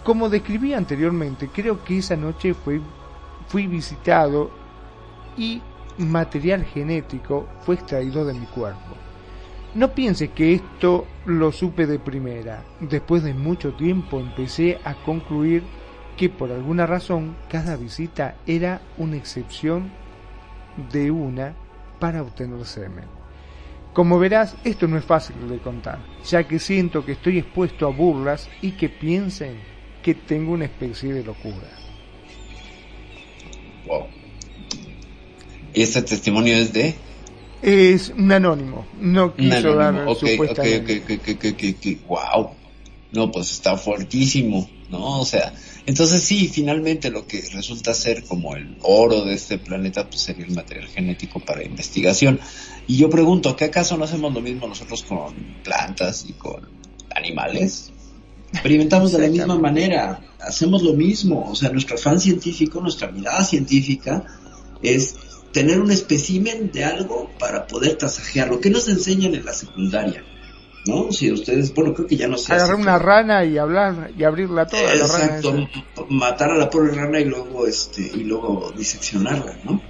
Como 0.05 0.29
describí 0.29 0.75
anteriormente, 0.75 1.49
creo 1.49 1.83
que 1.83 1.99
esa 1.99 2.17
noche 2.17 2.53
fui, 2.53 2.83
fui 3.49 3.67
visitado 3.67 4.51
y 5.39 5.62
material 5.99 6.64
genético 6.64 7.49
fue 7.62 7.77
extraído 7.77 8.25
de 8.25 8.35
mi 8.35 8.47
cuerpo. 8.47 8.95
No 9.75 9.93
piense 9.93 10.29
que 10.29 10.55
esto 10.55 11.07
lo 11.25 11.51
supe 11.51 11.87
de 11.87 11.99
primera. 11.99 12.62
Después 12.81 13.23
de 13.23 13.35
mucho 13.35 13.75
tiempo 13.75 14.21
empecé 14.21 14.79
a 14.85 14.95
concluir 14.95 15.64
que 16.17 16.29
por 16.29 16.51
alguna 16.51 16.87
razón 16.87 17.37
cada 17.51 17.77
visita 17.77 18.37
era 18.47 18.81
una 18.97 19.17
excepción 19.17 19.91
de 20.93 21.11
una 21.11 21.55
para 21.99 22.22
obtener 22.22 22.64
semen. 22.64 23.05
Como 23.93 24.18
verás, 24.18 24.57
esto 24.64 24.87
no 24.87 24.99
es 24.99 25.05
fácil 25.05 25.49
de 25.49 25.59
contar, 25.59 25.99
ya 26.29 26.47
que 26.47 26.59
siento 26.59 27.05
que 27.05 27.12
estoy 27.12 27.39
expuesto 27.39 27.87
a 27.87 27.91
burlas 27.91 28.49
y 28.61 28.72
que 28.72 28.91
piensen 28.91 29.59
que 30.03 30.14
tengo 30.14 30.53
una 30.53 30.66
especie 30.66 31.14
de 31.14 31.24
locura. 31.24 31.68
Wow. 33.87 34.07
Y 35.72 35.83
este 35.83 36.03
testimonio 36.03 36.57
es 36.57 36.72
de 36.72 36.95
Es 37.62 38.11
un 38.11 38.31
anónimo, 38.33 38.87
no 39.01 39.35
quiso 39.35 39.72
Un 39.72 39.79
dar 39.79 39.89
anónimo. 39.89 40.12
Ok, 40.12 40.22
ok, 40.22 40.29
supuestamente. 40.31 40.99
ok, 40.99 41.11
ok, 41.11 41.29
ok, 41.29 41.45
ok, 41.53 41.64
ok. 41.77 42.09
Wow. 42.09 42.51
No, 43.12 43.31
pues 43.31 43.51
está 43.51 43.77
fuertísimo, 43.77 44.68
¿no? 44.91 45.20
O 45.20 45.24
sea, 45.24 45.55
entonces 45.87 46.22
sí, 46.22 46.49
finalmente 46.49 47.11
lo 47.11 47.26
que 47.26 47.43
resulta 47.53 47.95
ser 47.95 48.24
como 48.24 48.57
el 48.57 48.76
oro 48.82 49.24
de 49.24 49.34
este 49.34 49.57
planeta, 49.59 50.09
pues 50.09 50.20
sería 50.20 50.45
el 50.45 50.53
material 50.53 50.89
genético 50.89 51.39
para 51.39 51.64
investigación. 51.64 52.41
Y 52.89 52.97
yo 52.97 53.09
pregunto, 53.09 53.55
¿qué 53.55 53.66
acaso 53.66 53.97
no 53.97 54.05
hacemos 54.05 54.34
lo 54.34 54.41
mismo 54.41 54.66
nosotros 54.66 55.05
con 55.05 55.34
plantas 55.62 56.26
y 56.28 56.32
con 56.32 56.68
animales? 57.14 57.93
Experimentamos 58.53 59.12
de 59.12 59.20
la 59.20 59.28
misma 59.28 59.59
manera, 59.59 60.20
hacemos 60.41 60.82
lo 60.82 60.93
mismo, 60.93 61.49
o 61.51 61.55
sea, 61.55 61.70
nuestro 61.70 61.95
afán 61.95 62.20
científico, 62.20 62.80
nuestra 62.80 63.11
mirada 63.12 63.45
científica 63.45 64.24
es 64.82 65.14
tener 65.53 65.80
un 65.80 65.91
espécimen 65.93 66.70
de 66.72 66.84
algo 66.84 67.30
para 67.39 67.66
poder 67.66 67.97
tasajearlo. 67.97 68.61
¿Qué 68.61 68.70
nos 68.70 68.89
enseñan 68.89 69.34
en 69.34 69.45
la 69.45 69.53
secundaria? 69.53 70.24
¿No? 70.87 71.11
Si 71.12 71.30
ustedes, 71.32 71.74
bueno, 71.74 71.93
creo 71.95 72.07
que 72.07 72.16
ya 72.16 72.28
no 72.28 72.37
se 72.39 72.53
hace. 72.53 72.62
Agarrar 72.62 72.76
una 72.80 72.99
rana 72.99 73.45
y 73.45 73.59
hablar 73.59 74.11
y 74.16 74.22
abrirla 74.24 74.66
toda 74.66 74.82
la 74.82 74.89
rana. 75.07 75.24
Exacto, 75.24 75.49
esa. 75.49 75.57
m- 75.59 75.68
matar 76.11 76.51
a 76.51 76.57
la 76.57 76.70
pobre 76.70 76.93
rana 76.95 77.18
y 77.20 77.24
luego 77.24 77.66
este 77.66 78.03
y 78.03 78.24
luego 78.24 78.72
diseccionarla, 78.76 79.59
¿no? 79.64 79.80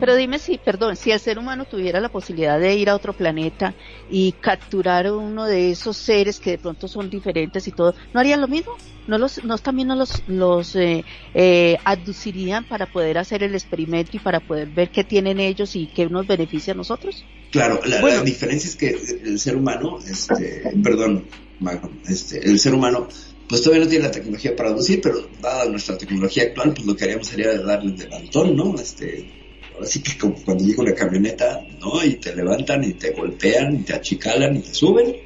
Pero 0.00 0.14
dime 0.14 0.38
si, 0.38 0.58
perdón, 0.58 0.96
si 0.96 1.10
el 1.10 1.20
ser 1.20 1.38
humano 1.38 1.64
tuviera 1.64 2.00
la 2.00 2.08
posibilidad 2.08 2.58
de 2.58 2.74
ir 2.74 2.88
a 2.88 2.94
otro 2.94 3.12
planeta 3.12 3.74
y 4.10 4.32
capturar 4.32 5.10
uno 5.12 5.46
de 5.46 5.70
esos 5.70 5.96
seres 5.96 6.38
que 6.40 6.52
de 6.52 6.58
pronto 6.58 6.88
son 6.88 7.10
diferentes 7.10 7.66
y 7.68 7.72
todo, 7.72 7.94
¿no 8.12 8.20
harían 8.20 8.40
lo 8.40 8.48
mismo? 8.48 8.72
¿No 9.06 9.18
los, 9.18 9.44
no 9.44 9.56
también 9.58 9.88
no 9.88 9.94
los, 9.94 10.22
los 10.26 10.74
eh, 10.74 11.04
eh, 11.34 11.76
abducirían 11.84 12.64
para 12.64 12.86
poder 12.86 13.18
hacer 13.18 13.42
el 13.44 13.54
experimento 13.54 14.16
y 14.16 14.20
para 14.20 14.40
poder 14.40 14.68
ver 14.68 14.90
qué 14.90 15.04
tienen 15.04 15.38
ellos 15.38 15.76
y 15.76 15.86
qué 15.86 16.06
nos 16.06 16.26
beneficia 16.26 16.72
a 16.72 16.76
nosotros? 16.76 17.24
Claro, 17.52 17.80
la, 17.84 18.00
Bueno. 18.00 18.18
la 18.18 18.24
diferencia 18.24 18.68
es 18.68 18.76
que 18.76 18.88
el 19.24 19.38
ser 19.38 19.56
humano, 19.56 19.98
este, 20.06 20.62
perdón, 20.82 21.24
este, 22.08 22.38
el 22.38 22.58
ser 22.58 22.74
humano, 22.74 23.08
pues 23.48 23.62
todavía 23.62 23.84
no 23.84 23.90
tiene 23.90 24.04
la 24.06 24.10
tecnología 24.10 24.56
para 24.56 24.70
aducir, 24.70 25.00
pero 25.00 25.28
dada 25.40 25.66
nuestra 25.66 25.96
tecnología 25.96 26.44
actual, 26.44 26.74
pues 26.74 26.86
lo 26.86 26.96
que 26.96 27.04
haríamos 27.04 27.28
sería 27.28 27.56
darle 27.60 27.92
el 27.92 27.98
levantón, 27.98 28.56
¿no? 28.56 28.74
Este, 28.74 29.45
ahora 29.76 29.86
sí 29.86 30.02
que 30.02 30.18
como 30.18 30.34
cuando 30.44 30.64
llega 30.64 30.82
una 30.82 30.94
camioneta, 30.94 31.64
¿no? 31.80 32.04
Y 32.04 32.16
te 32.16 32.34
levantan 32.34 32.82
y 32.84 32.94
te 32.94 33.12
golpean 33.12 33.76
y 33.76 33.82
te 33.84 33.94
achicalan 33.94 34.56
y 34.56 34.60
te 34.60 34.74
suben, 34.74 35.16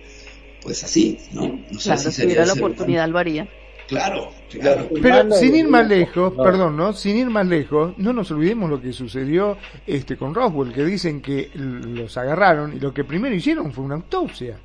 pues 0.63 0.85
así, 0.85 1.19
¿no? 1.33 1.65
No 1.71 1.81
sé 1.81 1.95
Claro, 1.95 2.01
si 2.01 2.11
si 2.13 2.13
sería 2.13 2.45
la 2.47 2.53
oportunidad 2.55 3.09
lo 3.09 3.19
haría. 3.19 3.49
Claro, 3.89 4.31
claro. 4.49 4.89
Pero 5.03 5.33
sin 5.33 5.57
ir 5.57 5.69
más 5.69 5.89
lejos, 5.89 6.35
perdón, 6.37 6.77
¿no? 6.77 6.93
Sin 6.93 7.17
ir 7.17 7.29
más 7.29 7.47
lejos, 7.47 7.95
no 7.99 8.13
nos 8.13 8.31
olvidemos 8.31 8.71
lo 8.71 8.81
que 8.81 8.93
sucedió 8.93 9.59
este 9.87 10.17
con 10.17 10.33
Roswell, 10.35 10.73
que 10.73 10.85
dicen 10.85 11.21
que 11.21 11.51
los 11.55 12.17
agarraron 12.17 12.77
y 12.77 12.81
lo 12.81 12.95
que 12.95 13.03
primero 13.05 13.35
hicieron 13.35 13.73
fue 13.73 13.85
una 13.85 13.97
autopsia. 13.97 14.59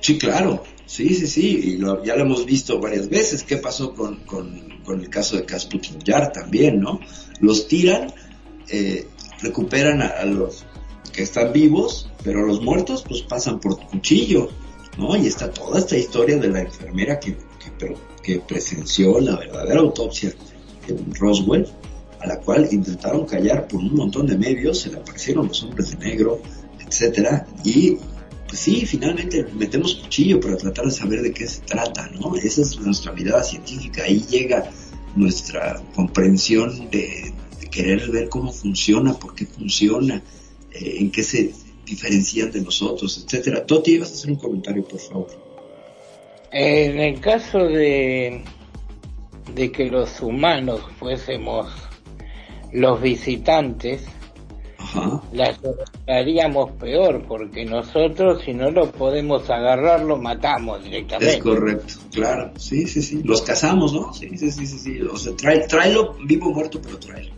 Sí, 0.00 0.18
claro, 0.18 0.64
sí, 0.84 1.14
sí, 1.14 1.26
sí, 1.28 1.60
y 1.64 1.76
lo- 1.78 2.04
ya 2.04 2.16
lo 2.16 2.22
hemos 2.24 2.44
visto 2.44 2.80
varias 2.80 3.08
veces. 3.08 3.44
¿Qué 3.44 3.58
pasó 3.58 3.94
con, 3.94 4.16
con, 4.24 4.80
con 4.84 5.00
el 5.00 5.08
caso 5.08 5.36
de 5.36 5.44
Kasputin 5.46 6.00
Yar 6.00 6.32
también, 6.32 6.80
no? 6.80 7.00
Los 7.40 7.68
tiran, 7.68 8.12
eh, 8.68 9.06
recuperan 9.40 10.02
a, 10.02 10.24
los 10.24 10.64
que 11.12 11.22
están 11.22 11.52
vivos, 11.52 12.10
pero 12.22 12.46
los 12.46 12.62
muertos 12.62 13.04
pues 13.06 13.22
pasan 13.22 13.60
por 13.60 13.78
cuchillo, 13.86 14.48
¿no? 14.98 15.16
Y 15.16 15.26
está 15.26 15.50
toda 15.50 15.78
esta 15.78 15.96
historia 15.96 16.38
de 16.38 16.48
la 16.48 16.60
enfermera 16.60 17.18
que, 17.18 17.36
presenció 18.46 19.20
la 19.20 19.36
verdadera 19.36 19.80
autopsia 19.80 20.32
en 20.86 21.12
Roswell, 21.14 21.66
a 22.20 22.26
la 22.28 22.38
cual 22.38 22.68
intentaron 22.70 23.26
callar 23.26 23.66
por 23.66 23.80
un 23.80 23.96
montón 23.96 24.28
de 24.28 24.38
medios, 24.38 24.78
se 24.78 24.90
le 24.90 24.98
aparecieron 24.98 25.48
los 25.48 25.60
hombres 25.64 25.90
de 25.90 25.96
negro, 25.96 26.40
etcétera, 26.86 27.46
y 27.64 27.96
pues 28.46 28.60
sí, 28.60 28.86
finalmente 28.86 29.44
metemos 29.54 29.96
cuchillo 29.96 30.38
para 30.38 30.56
tratar 30.56 30.84
de 30.84 30.92
saber 30.92 31.22
de 31.22 31.32
qué 31.32 31.48
se 31.48 31.62
trata, 31.62 32.08
¿no? 32.10 32.36
Esa 32.36 32.62
es 32.62 32.78
nuestra 32.78 33.10
mirada 33.12 33.42
científica, 33.42 34.04
ahí 34.04 34.24
llega 34.30 34.70
nuestra 35.16 35.82
comprensión 35.94 36.90
de 36.90 37.32
querer 37.72 38.08
ver 38.10 38.28
cómo 38.28 38.52
funciona, 38.52 39.14
por 39.14 39.34
qué 39.34 39.46
funciona, 39.46 40.22
eh, 40.70 40.96
en 41.00 41.10
qué 41.10 41.24
se 41.24 41.52
diferencian 41.84 42.52
de 42.52 42.60
nosotros, 42.60 43.24
etcétera. 43.24 43.66
Toti, 43.66 43.98
vas 43.98 44.10
a 44.10 44.12
hacer 44.12 44.30
un 44.30 44.36
comentario, 44.36 44.84
por 44.84 45.00
favor. 45.00 45.28
En 46.52 47.00
el 47.00 47.18
caso 47.18 47.58
de, 47.58 48.44
de 49.54 49.72
que 49.72 49.86
los 49.86 50.20
humanos 50.20 50.82
fuésemos 50.98 51.66
los 52.72 53.00
visitantes, 53.00 54.02
la 55.32 55.56
haríamos 56.06 56.72
peor, 56.72 57.24
porque 57.26 57.64
nosotros 57.64 58.42
si 58.44 58.52
no 58.52 58.70
lo 58.70 58.90
podemos 58.90 59.48
agarrar, 59.48 60.02
lo 60.02 60.16
matamos 60.16 60.84
directamente. 60.84 61.36
Es 61.36 61.42
correcto, 61.42 61.94
claro, 62.12 62.52
sí, 62.58 62.86
sí, 62.86 63.00
sí. 63.00 63.22
Los 63.24 63.42
cazamos, 63.42 63.92
¿no? 63.92 64.12
Sí, 64.12 64.36
sí, 64.36 64.50
sí, 64.50 64.66
sí, 64.66 64.78
sí. 64.78 65.00
O 65.02 65.16
sea, 65.16 65.34
trae, 65.36 65.66
tráelo 65.66 66.14
vivo 66.24 66.48
o 66.48 66.54
muerto, 66.54 66.80
pero 66.82 66.98
tráelo. 66.98 67.32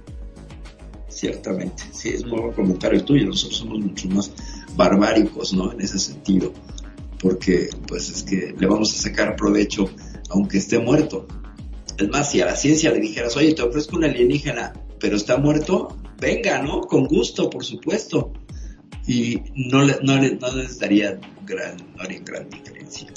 Ciertamente, 1.24 1.84
sí, 1.90 2.10
es 2.10 2.26
muy 2.26 2.38
buen 2.38 2.52
comentario 2.52 3.02
tuyo. 3.02 3.24
Nosotros 3.24 3.56
somos 3.56 3.78
mucho 3.78 4.10
más 4.10 4.30
barbáricos, 4.76 5.54
¿no? 5.54 5.72
En 5.72 5.80
ese 5.80 5.98
sentido. 5.98 6.52
Porque, 7.18 7.70
pues, 7.88 8.10
es 8.10 8.22
que 8.24 8.54
le 8.58 8.66
vamos 8.66 8.92
a 8.92 9.02
sacar 9.04 9.34
provecho 9.34 9.88
aunque 10.28 10.58
esté 10.58 10.78
muerto. 10.78 11.26
Es 11.96 12.10
más, 12.10 12.30
si 12.30 12.42
a 12.42 12.44
la 12.44 12.54
ciencia 12.56 12.90
le 12.90 13.00
dijeras, 13.00 13.38
oye, 13.38 13.54
te 13.54 13.62
ofrezco 13.62 13.96
un 13.96 14.04
alienígena, 14.04 14.74
pero 15.00 15.16
está 15.16 15.38
muerto, 15.38 15.96
venga, 16.20 16.60
¿no? 16.60 16.82
Con 16.82 17.06
gusto, 17.06 17.48
por 17.48 17.64
supuesto. 17.64 18.34
Y 19.06 19.40
no, 19.54 19.82
le, 19.82 19.96
no, 20.02 20.20
le, 20.20 20.36
no 20.36 20.54
les 20.54 20.78
daría 20.78 21.18
gran, 21.46 21.78
no 21.96 22.02
haría 22.02 22.20
gran 22.22 22.50
diferencia. 22.50 23.10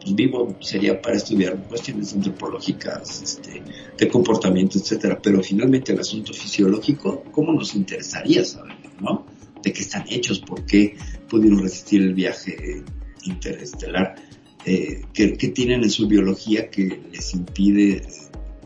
Pues 0.00 0.14
vivo 0.14 0.56
sería 0.60 1.00
para 1.00 1.16
estudiar 1.16 1.56
cuestiones 1.68 2.14
antropológicas, 2.14 3.22
este, 3.22 3.62
de 3.98 4.08
comportamiento, 4.08 4.78
etcétera. 4.78 5.20
Pero 5.20 5.42
finalmente 5.42 5.92
el 5.92 6.00
asunto 6.00 6.32
fisiológico, 6.32 7.24
¿cómo 7.32 7.52
nos 7.52 7.74
interesaría 7.74 8.44
saber, 8.44 8.76
no? 9.00 9.26
De 9.62 9.72
qué 9.72 9.82
están 9.82 10.04
hechos, 10.08 10.40
por 10.40 10.64
qué 10.64 10.96
pudieron 11.28 11.60
resistir 11.60 12.00
el 12.02 12.14
viaje 12.14 12.82
interestelar, 13.24 14.16
eh, 14.64 15.02
¿qué, 15.12 15.34
qué 15.34 15.48
tienen 15.48 15.82
en 15.84 15.90
su 15.90 16.08
biología 16.08 16.70
que 16.70 17.00
les 17.12 17.34
impide 17.34 18.02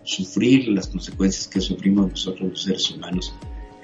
sufrir 0.05 0.68
las 0.68 0.89
consecuencias 0.89 1.49
que 1.49 1.61
sufrimos 1.61 2.11
nosotros 2.11 2.51
los 2.51 2.62
seres 2.62 2.91
humanos 2.91 3.35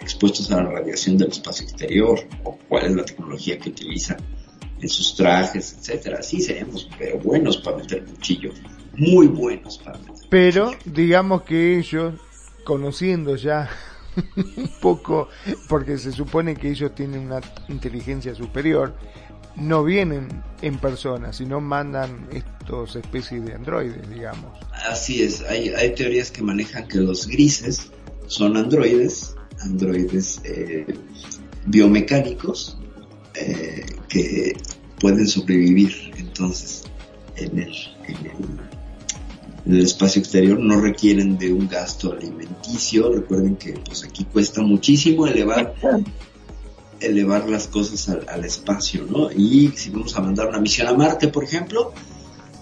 expuestos 0.01 0.51
a 0.51 0.63
la 0.63 0.71
radiación 0.71 1.17
del 1.19 1.29
espacio 1.29 1.65
exterior 1.65 2.21
o 2.45 2.59
cuál 2.69 2.87
es 2.87 2.97
la 2.97 3.05
tecnología 3.05 3.59
que 3.59 3.71
utilizan 3.71 4.19
en 4.81 4.89
sus 4.89 5.15
trajes, 5.15 5.77
etcétera. 5.79 6.23
Sí, 6.23 6.41
seríamos 6.41 6.89
pero 6.99 7.19
buenos 7.19 7.59
para 7.59 7.79
meter 7.79 8.05
cuchillo, 8.05 8.51
muy 8.97 9.27
buenos 9.27 9.79
para 9.79 9.99
meter. 9.99 10.15
Pero 10.29 10.73
digamos 10.85 11.43
que 11.43 11.79
ellos, 11.79 12.15
conociendo 12.65 13.37
ya 13.37 13.69
un 14.37 14.71
poco, 14.81 15.29
porque 15.69 15.99
se 15.99 16.13
supone 16.13 16.55
que 16.57 16.71
ellos 16.71 16.95
tienen 16.95 17.27
una 17.27 17.41
inteligencia 17.69 18.35
superior, 18.35 18.95
no 19.57 19.85
vienen 19.85 20.29
en 20.63 20.79
persona, 20.79 21.33
sino 21.33 21.61
mandan 21.61 22.29
estos 22.33 22.97
especies 22.97 23.45
de 23.45 23.55
androides, 23.55 24.09
digamos. 24.09 24.59
Así 24.89 25.23
es, 25.23 25.43
hay, 25.43 25.71
hay 25.71 25.95
teorías 25.95 26.31
que 26.31 26.43
manejan 26.43 26.87
que 26.87 26.99
los 26.99 27.27
grises 27.27 27.91
son 28.27 28.57
androides, 28.57 29.35
androides 29.61 30.41
eh, 30.45 30.87
biomecánicos 31.67 32.80
eh, 33.35 33.87
que 34.09 34.57
pueden 34.99 35.27
sobrevivir 35.27 36.13
entonces 36.17 36.83
en 37.37 37.59
el, 37.59 37.75
en 38.07 39.73
el, 39.73 39.81
espacio 39.83 40.21
exterior, 40.21 40.59
no 40.59 40.81
requieren 40.81 41.39
de 41.39 41.53
un 41.53 41.69
gasto 41.69 42.13
alimenticio, 42.13 43.13
recuerden 43.13 43.57
que 43.57 43.73
pues 43.73 44.05
aquí 44.05 44.25
cuesta 44.25 44.63
muchísimo 44.63 45.27
elevar 45.27 45.75
elevar 47.01 47.49
las 47.49 47.67
cosas 47.67 48.09
al, 48.11 48.27
al, 48.29 48.45
espacio, 48.45 49.07
¿no? 49.09 49.31
Y 49.33 49.73
si 49.75 49.89
vamos 49.89 50.15
a 50.17 50.21
mandar 50.21 50.49
una 50.49 50.61
misión 50.61 50.87
a 50.87 50.93
Marte, 50.93 51.29
por 51.29 51.45
ejemplo, 51.45 51.95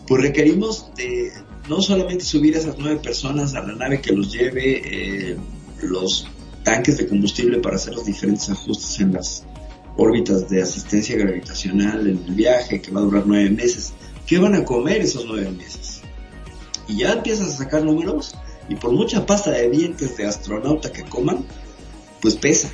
pues 0.06 0.22
requerimos 0.22 0.94
de 0.96 1.32
no 1.68 1.82
solamente 1.82 2.24
subir 2.24 2.56
a 2.56 2.58
esas 2.58 2.76
nueve 2.78 3.00
personas 3.02 3.54
a 3.54 3.62
la 3.62 3.74
nave 3.74 4.00
que 4.00 4.12
los 4.12 4.32
lleve, 4.32 5.30
eh, 5.30 5.36
los 5.82 6.26
tanques 6.62 6.96
de 6.98 7.06
combustible 7.06 7.58
para 7.58 7.76
hacer 7.76 7.94
los 7.94 8.04
diferentes 8.04 8.48
ajustes 8.50 9.00
en 9.00 9.12
las 9.12 9.44
órbitas 9.98 10.48
de 10.48 10.62
asistencia 10.62 11.16
gravitacional 11.16 12.06
en 12.06 12.24
el 12.26 12.34
viaje, 12.34 12.80
que 12.80 12.90
va 12.90 13.00
a 13.00 13.04
durar 13.04 13.24
nueve 13.26 13.50
meses. 13.50 13.92
¿Qué 14.26 14.38
van 14.38 14.54
a 14.54 14.64
comer 14.64 15.02
esos 15.02 15.26
nueve 15.26 15.50
meses? 15.50 16.00
Y 16.86 17.00
ya 17.00 17.12
empiezas 17.12 17.48
a 17.48 17.58
sacar 17.58 17.84
números, 17.84 18.34
y 18.70 18.76
por 18.76 18.92
mucha 18.92 19.26
pasta 19.26 19.50
de 19.50 19.68
dientes 19.68 20.16
de 20.16 20.26
astronauta 20.26 20.90
que 20.90 21.02
coman, 21.02 21.44
pues 22.22 22.36
pesa, 22.36 22.70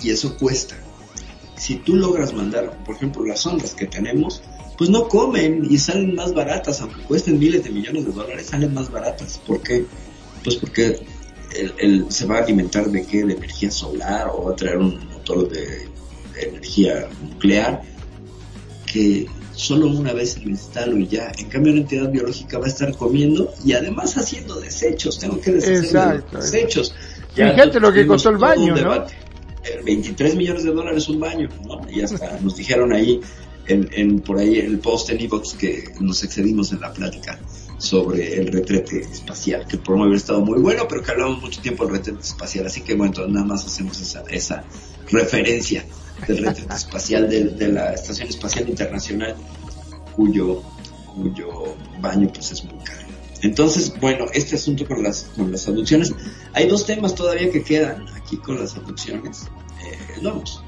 y 0.00 0.10
eso 0.10 0.36
cuesta 0.38 0.76
si 1.60 1.76
tú 1.76 1.94
logras 1.94 2.32
mandar, 2.32 2.82
por 2.84 2.96
ejemplo, 2.96 3.22
las 3.22 3.44
ondas 3.44 3.74
que 3.74 3.86
tenemos, 3.86 4.42
pues 4.78 4.88
no 4.88 5.08
comen 5.08 5.66
y 5.68 5.76
salen 5.76 6.14
más 6.14 6.32
baratas, 6.32 6.80
aunque 6.80 7.02
cuesten 7.02 7.38
miles 7.38 7.64
de 7.64 7.70
millones 7.70 8.06
de 8.06 8.12
dólares, 8.12 8.46
salen 8.46 8.72
más 8.72 8.90
baratas. 8.90 9.38
¿Por 9.46 9.60
qué? 9.60 9.84
Pues 10.42 10.56
porque 10.56 11.04
se 12.08 12.26
va 12.26 12.38
a 12.38 12.44
alimentar 12.44 12.90
de 12.90 13.04
qué? 13.04 13.24
De 13.24 13.34
energía 13.34 13.70
solar 13.70 14.30
o 14.32 14.44
va 14.44 14.52
a 14.52 14.56
traer 14.56 14.78
un 14.78 15.06
motor 15.12 15.50
de 15.50 15.86
energía 16.38 17.08
nuclear, 17.22 17.82
que 18.90 19.26
solo 19.54 19.86
una 19.88 20.12
vez 20.12 20.42
lo 20.42 20.50
instalo 20.50 20.96
y 20.98 21.06
ya. 21.06 21.32
En 21.38 21.48
cambio, 21.48 21.72
una 21.72 21.82
entidad 21.82 22.10
biológica 22.10 22.58
va 22.58 22.66
a 22.66 22.68
estar 22.68 22.96
comiendo 22.96 23.52
y 23.64 23.72
además 23.72 24.16
haciendo 24.16 24.58
desechos. 24.60 25.18
Tengo 25.18 25.40
que 25.40 25.52
deshacer 25.52 25.84
Exacto. 25.84 26.38
desechos. 26.38 26.94
Fíjate 27.34 27.78
lo 27.80 27.92
que 27.92 28.06
costó 28.06 28.30
el 28.30 28.38
baño, 28.38 28.68
¿no? 28.68 28.74
debate. 28.76 29.14
Eh, 29.64 29.80
23 29.84 30.36
millones 30.36 30.64
de 30.64 30.72
dólares 30.72 31.08
un 31.08 31.20
baño, 31.20 31.48
¿no? 31.66 31.80
Y 31.90 32.00
hasta 32.00 32.40
nos 32.40 32.56
dijeron 32.56 32.92
ahí, 32.92 33.20
en, 33.66 33.88
en- 33.92 34.20
por 34.20 34.38
ahí 34.38 34.58
el 34.58 34.78
post 34.78 35.10
en 35.10 35.20
Evox 35.20 35.52
que 35.54 35.84
nos 36.00 36.24
excedimos 36.24 36.72
en 36.72 36.80
la 36.80 36.92
plática 36.92 37.38
sobre 37.76 38.40
el 38.40 38.48
retrete 38.48 39.00
espacial, 39.00 39.66
que 39.68 39.76
el 39.76 39.82
programa 39.82 40.06
hubiera 40.06 40.18
estado 40.18 40.40
muy 40.40 40.58
bueno, 40.60 40.86
pero 40.88 41.02
que 41.02 41.10
hablamos 41.12 41.40
mucho 41.42 41.60
tiempo 41.60 41.84
del 41.84 41.94
retrete 41.96 42.20
espacial, 42.20 42.66
así 42.66 42.80
que 42.80 42.94
bueno, 42.94 43.12
entonces 43.12 43.32
nada 43.34 43.46
más 43.46 43.64
hacemos 43.66 44.00
esa, 44.00 44.22
esa 44.30 44.64
referencia 45.10 45.84
del 46.26 46.44
retrete 46.44 46.74
espacial 46.74 47.28
de, 47.28 47.68
la 47.68 47.92
Estación 47.92 48.28
Espacial 48.28 48.68
Internacional, 48.68 49.34
cuyo, 50.14 50.62
cuyo 51.14 51.76
baño 52.00 52.28
pues 52.32 52.52
es 52.52 52.64
muy 52.64 52.78
caro. 52.84 53.08
Entonces, 53.42 53.92
bueno, 54.00 54.26
este 54.34 54.56
asunto 54.56 54.86
con 54.86 55.02
las, 55.02 55.24
con 55.36 55.50
las 55.50 55.66
abducciones, 55.66 56.12
hay 56.52 56.68
dos 56.68 56.84
temas 56.84 57.14
todavía 57.14 57.50
que 57.50 57.62
quedan 57.62 58.06
aquí 58.14 58.36
con 58.36 58.60
las 58.60 58.76
abducciones. 58.76 59.44
Eh, 59.82 60.20
no 60.20 60.30
hemos 60.30 60.62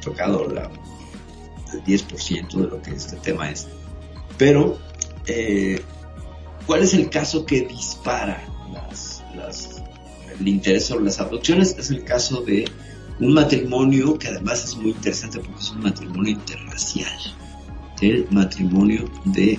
tocado 0.00 0.48
la, 0.48 0.70
el 1.72 1.84
10% 1.84 2.54
de 2.54 2.66
lo 2.66 2.80
que 2.80 2.92
este 2.92 3.16
tema 3.16 3.50
es. 3.50 3.66
Pero, 4.38 4.78
eh, 5.26 5.80
¿cuál 6.66 6.82
es 6.82 6.94
el 6.94 7.10
caso 7.10 7.44
que 7.44 7.62
dispara 7.62 8.42
las, 9.34 9.82
el 10.38 10.48
interés 10.48 10.86
sobre 10.86 11.04
las 11.04 11.20
abducciones? 11.20 11.76
Es 11.78 11.90
el 11.90 12.04
caso 12.04 12.40
de 12.40 12.64
un 13.20 13.32
matrimonio 13.32 14.18
que 14.18 14.28
además 14.28 14.64
es 14.64 14.76
muy 14.76 14.90
interesante 14.90 15.38
porque 15.38 15.60
es 15.60 15.70
un 15.70 15.82
matrimonio 15.82 16.32
interracial. 16.32 17.18
El 18.00 18.26
matrimonio 18.30 19.08
de 19.24 19.58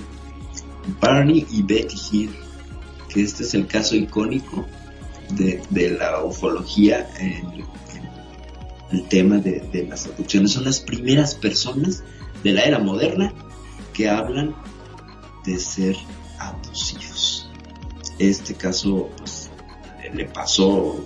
Barney 1.00 1.46
y 1.50 1.62
Betty 1.62 1.96
Hill, 2.10 2.30
que 3.08 3.22
este 3.22 3.42
es 3.42 3.54
el 3.54 3.66
caso 3.66 3.96
icónico 3.96 4.64
de, 5.30 5.60
de 5.70 5.90
la 5.90 6.22
ufología 6.22 7.08
en, 7.18 7.64
el 8.92 9.08
tema 9.08 9.38
de, 9.38 9.60
de 9.72 9.86
las 9.86 10.06
abducciones. 10.06 10.52
Son 10.52 10.64
las 10.64 10.80
primeras 10.80 11.34
personas 11.34 12.04
de 12.44 12.52
la 12.52 12.62
era 12.62 12.78
moderna 12.78 13.32
que 13.92 14.08
hablan 14.08 14.54
de 15.44 15.58
ser 15.58 15.96
abducidos. 16.38 17.50
Este 18.18 18.54
caso 18.54 19.10
pues, 19.16 19.50
le 20.14 20.26
pasó 20.26 21.04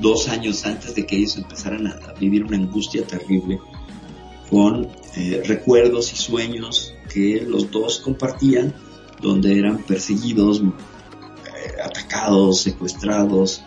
dos 0.00 0.28
años 0.28 0.64
antes 0.64 0.94
de 0.94 1.06
que 1.06 1.16
ellos 1.16 1.36
empezaran 1.36 1.86
a, 1.86 2.12
vivir 2.18 2.44
una 2.44 2.56
angustia 2.56 3.06
terrible 3.06 3.58
con 4.50 4.88
eh, 5.16 5.42
recuerdos 5.44 6.12
y 6.12 6.16
sueños 6.16 6.94
que 7.12 7.44
los 7.46 7.70
dos 7.70 7.98
compartían, 7.98 8.74
donde 9.20 9.58
eran 9.58 9.78
perseguidos, 9.78 10.60
eh, 10.60 11.80
atacados, 11.84 12.62
secuestrados 12.62 13.62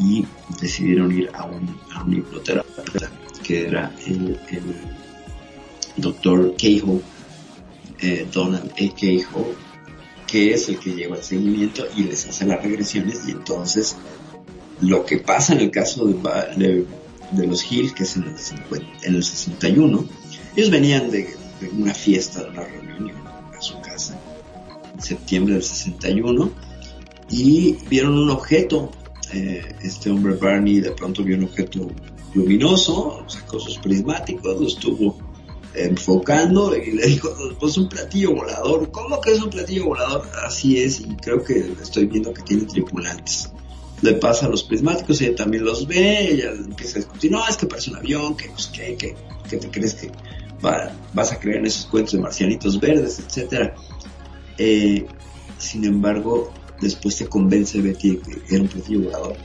y 0.00 0.24
decidieron 0.60 1.16
ir 1.16 1.30
a 1.34 1.44
un, 1.44 1.76
a 1.92 2.02
un 2.02 2.14
hipnoterapeuta 2.14 3.10
que 3.42 3.66
era 3.66 3.94
el, 4.06 4.38
el 4.50 4.62
doctor 5.96 6.54
Cahill, 6.56 7.02
eh, 8.00 8.26
Donald 8.32 8.70
A. 8.72 8.94
Cahill, 8.94 9.26
que 10.26 10.52
es 10.52 10.68
el 10.68 10.78
que 10.78 10.94
lleva 10.94 11.16
el 11.16 11.22
seguimiento 11.22 11.84
y 11.96 12.04
les 12.04 12.26
hace 12.28 12.44
las 12.44 12.62
regresiones 12.62 13.26
y 13.26 13.32
entonces 13.32 13.96
lo 14.80 15.04
que 15.04 15.18
pasa 15.18 15.54
en 15.54 15.60
el 15.60 15.70
caso 15.70 16.06
de, 16.06 16.86
de, 17.32 17.46
los 17.46 17.70
Hill, 17.70 17.94
que 17.94 18.04
es 18.04 18.16
en 18.16 18.24
el, 18.24 18.38
50 18.38 18.86
en 19.02 19.14
el 19.14 19.24
61, 19.24 20.04
ellos 20.56 20.70
venían 20.70 21.10
de, 21.10 21.36
una 21.76 21.94
fiesta, 21.94 22.44
de 22.44 22.50
una 22.50 22.64
reunión 22.64 23.16
a 23.56 23.60
su 23.60 23.80
casa, 23.80 24.18
en 24.94 25.02
septiembre 25.02 25.54
del 25.54 25.62
61, 25.62 26.50
y 27.30 27.76
vieron 27.88 28.18
un 28.18 28.30
objeto. 28.30 28.90
eh, 29.32 29.62
este 29.82 30.10
hombre 30.10 30.34
Barney 30.34 30.80
de 30.80 30.92
pronto 30.92 31.22
vio 31.22 31.36
un 31.36 31.44
objeto 31.44 31.88
luminoso, 32.34 33.24
sacó 33.26 33.58
sus 33.58 33.78
prismáticos, 33.78 34.60
lo 34.60 34.66
estuvo 34.66 35.18
enfocando 35.74 36.74
y 36.74 36.92
le 36.92 37.06
dijo, 37.06 37.30
pues 37.60 37.76
un 37.76 37.88
platillo 37.88 38.34
volador. 38.34 38.90
¿Cómo 38.90 39.20
que 39.20 39.32
es 39.32 39.42
un 39.42 39.50
platillo 39.50 39.86
volador? 39.86 40.28
Así 40.44 40.78
es, 40.78 41.00
y 41.00 41.16
creo 41.16 41.42
que 41.44 41.72
estoy 41.82 42.06
viendo 42.06 42.32
que 42.32 42.42
tiene 42.42 42.64
tripulantes 42.64 43.50
le 44.02 44.12
pasa 44.14 44.48
los 44.48 44.62
prismáticos, 44.62 45.20
ella 45.20 45.34
también 45.34 45.64
los 45.64 45.86
ve, 45.86 46.32
ella 46.32 46.50
empieza 46.52 46.98
a 46.98 47.02
discutir, 47.02 47.30
no, 47.32 47.46
es 47.48 47.56
que 47.56 47.66
parece 47.66 47.90
un 47.90 47.96
avión, 47.96 48.36
que 48.36 48.50
sé 48.56 48.70
qué, 48.72 48.96
que, 48.96 49.16
que 49.48 49.56
te 49.56 49.70
crees 49.70 49.94
que 49.94 50.10
va- 50.64 50.92
vas 51.12 51.32
a 51.32 51.38
creer 51.38 51.58
en 51.58 51.66
esos 51.66 51.86
cuentos 51.86 52.12
de 52.12 52.20
marcianitos 52.20 52.78
verdes, 52.78 53.18
etcétera. 53.18 53.74
Eh, 54.56 55.06
sin 55.58 55.84
embargo, 55.84 56.52
después 56.80 57.14
se 57.16 57.26
convence 57.26 57.80
Betty 57.80 58.18
que 58.18 58.54
era 58.54 58.62
un 58.62 58.68
platillo 58.68 59.00
volador, 59.02 59.36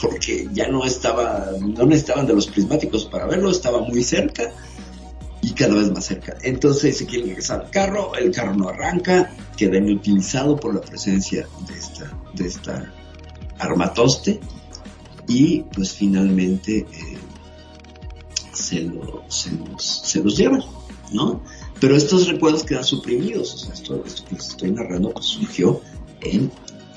porque 0.00 0.48
ya 0.52 0.68
no 0.68 0.84
estaba, 0.84 1.50
no 1.60 1.86
necesitaban 1.86 2.26
de 2.26 2.34
los 2.34 2.46
prismáticos 2.46 3.06
para 3.06 3.26
verlo, 3.26 3.50
estaba 3.50 3.80
muy 3.80 4.04
cerca 4.04 4.52
y 5.42 5.50
cada 5.52 5.74
vez 5.74 5.90
más 5.90 6.04
cerca. 6.04 6.36
Entonces 6.42 6.98
se 6.98 7.06
quiere 7.06 7.26
regresar 7.26 7.62
al 7.62 7.70
carro, 7.70 8.14
el 8.14 8.30
carro 8.30 8.54
no 8.54 8.68
arranca, 8.68 9.32
queda 9.56 9.78
inutilizado 9.78 10.56
por 10.56 10.74
la 10.74 10.80
presencia 10.80 11.46
de 11.66 11.74
esta, 11.78 12.12
de 12.34 12.46
esta 12.46 12.92
armatoste 13.58 14.40
y 15.28 15.62
pues 15.74 15.92
finalmente 15.92 16.78
eh, 16.92 17.18
se, 18.52 18.82
lo- 18.82 19.24
se, 19.28 19.52
los, 19.52 19.84
se 20.04 20.22
los 20.22 20.36
llevan, 20.36 20.62
¿no? 21.12 21.42
Pero 21.80 21.96
estos 21.96 22.26
recuerdos 22.28 22.64
quedan 22.64 22.84
suprimidos, 22.84 23.54
o 23.54 23.58
sea, 23.58 23.74
esto, 23.74 24.02
que 24.02 24.34
les 24.34 24.48
estoy 24.48 24.70
narrando 24.70 25.10
pues, 25.12 25.26
surgió 25.26 25.80
en, 26.22 26.50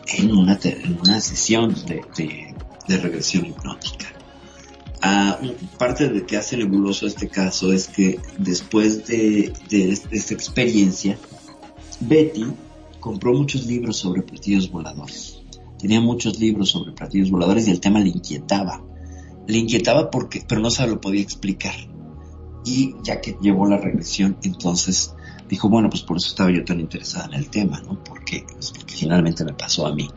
en, 0.08 0.32
una, 0.32 0.58
en 0.64 0.98
una 1.00 1.20
sesión 1.22 1.74
de, 1.86 2.02
de- 2.18 2.56
de 2.88 2.98
regresión 2.98 3.46
hipnótica. 3.46 4.06
Ah, 5.02 5.40
parte 5.78 6.10
de 6.10 6.26
que 6.26 6.36
hace 6.38 6.58
nebuloso 6.58 7.08
este 7.08 7.30
caso 7.30 7.72
es 7.72 7.88
que 7.88 8.20
después 8.38 9.08
de, 9.08 9.54
de 9.70 9.92
esta 9.92 10.34
experiencia, 10.34 11.18
Betty 12.02 12.46
compró 13.00 13.34
muchos 13.34 13.66
libros 13.66 13.98
sobre 13.98 14.22
platillos 14.24 14.70
voladores. 14.70 15.39
Tenía 15.80 16.02
muchos 16.02 16.40
libros 16.40 16.70
sobre 16.70 16.92
platillos 16.92 17.32
voladores 17.32 17.68
y 17.68 17.72
el 17.72 17.80
tema 17.80 18.00
le 18.00 18.10
inquietaba. 18.10 18.84
Le 19.48 19.58
inquietaba 19.58 20.12
porque, 20.12 20.44
pero 20.48 20.62
no 20.62 20.70
se 20.70 20.86
lo 20.86 21.00
podía 21.00 21.22
explicar. 21.22 21.74
Y 22.66 22.96
ya 23.02 23.22
que 23.22 23.38
llevó 23.42 23.66
la 23.68 23.78
regresión, 23.78 24.38
entonces 24.44 25.16
dijo, 25.48 25.70
bueno, 25.70 25.90
pues 25.90 26.04
por 26.04 26.18
eso 26.18 26.28
estaba 26.28 26.52
yo 26.52 26.64
tan 26.66 26.80
interesada 26.80 27.26
en 27.26 27.34
el 27.34 27.50
tema, 27.50 27.82
¿no? 27.82 28.04
Porque, 28.04 28.46
pues 28.54 28.72
porque 28.72 28.94
finalmente 28.94 29.44
me 29.46 29.54
pasó 29.54 29.88
a 29.88 29.96
mí. 29.96 30.10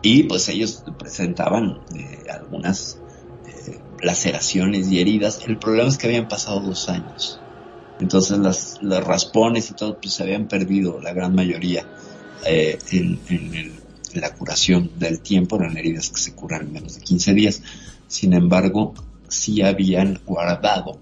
Y 0.00 0.22
pues 0.24 0.48
ellos 0.48 0.84
presentaban 0.98 1.80
eh, 1.94 2.24
algunas 2.30 2.98
eh, 3.46 3.78
laceraciones 4.00 4.88
y 4.90 5.00
heridas. 5.00 5.40
El 5.46 5.58
problema 5.58 5.88
es 5.88 5.98
que 5.98 6.06
habían 6.06 6.28
pasado 6.28 6.60
dos 6.60 6.88
años. 6.88 7.40
Entonces 8.00 8.38
las, 8.38 8.78
los 8.80 9.04
raspones 9.04 9.70
y 9.70 9.74
todo 9.74 9.98
pues 10.00 10.14
se 10.14 10.22
habían 10.22 10.46
perdido 10.46 11.00
la 11.00 11.12
gran 11.12 11.34
mayoría 11.34 11.86
eh, 12.46 12.78
en, 12.92 13.18
en 13.28 13.54
el- 13.54 13.83
la 14.12 14.34
curación 14.34 14.90
del 14.96 15.20
tiempo, 15.20 15.56
eran 15.56 15.76
heridas 15.76 16.10
que 16.10 16.20
se 16.20 16.34
curan 16.34 16.62
en 16.62 16.72
menos 16.72 16.94
de 16.94 17.00
15 17.00 17.34
días. 17.34 17.62
Sin 18.06 18.32
embargo, 18.32 18.94
sí 19.28 19.62
habían 19.62 20.20
guardado, 20.24 20.98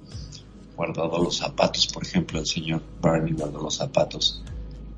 guardado 0.76 1.22
los 1.22 1.36
zapatos, 1.36 1.86
por 1.86 2.05
ejemplo, 2.05 2.38
el 2.38 2.46
señor 2.46 2.82
Barney 3.00 3.32
guardó 3.34 3.61
los 3.62 3.76
zapatos 3.76 4.42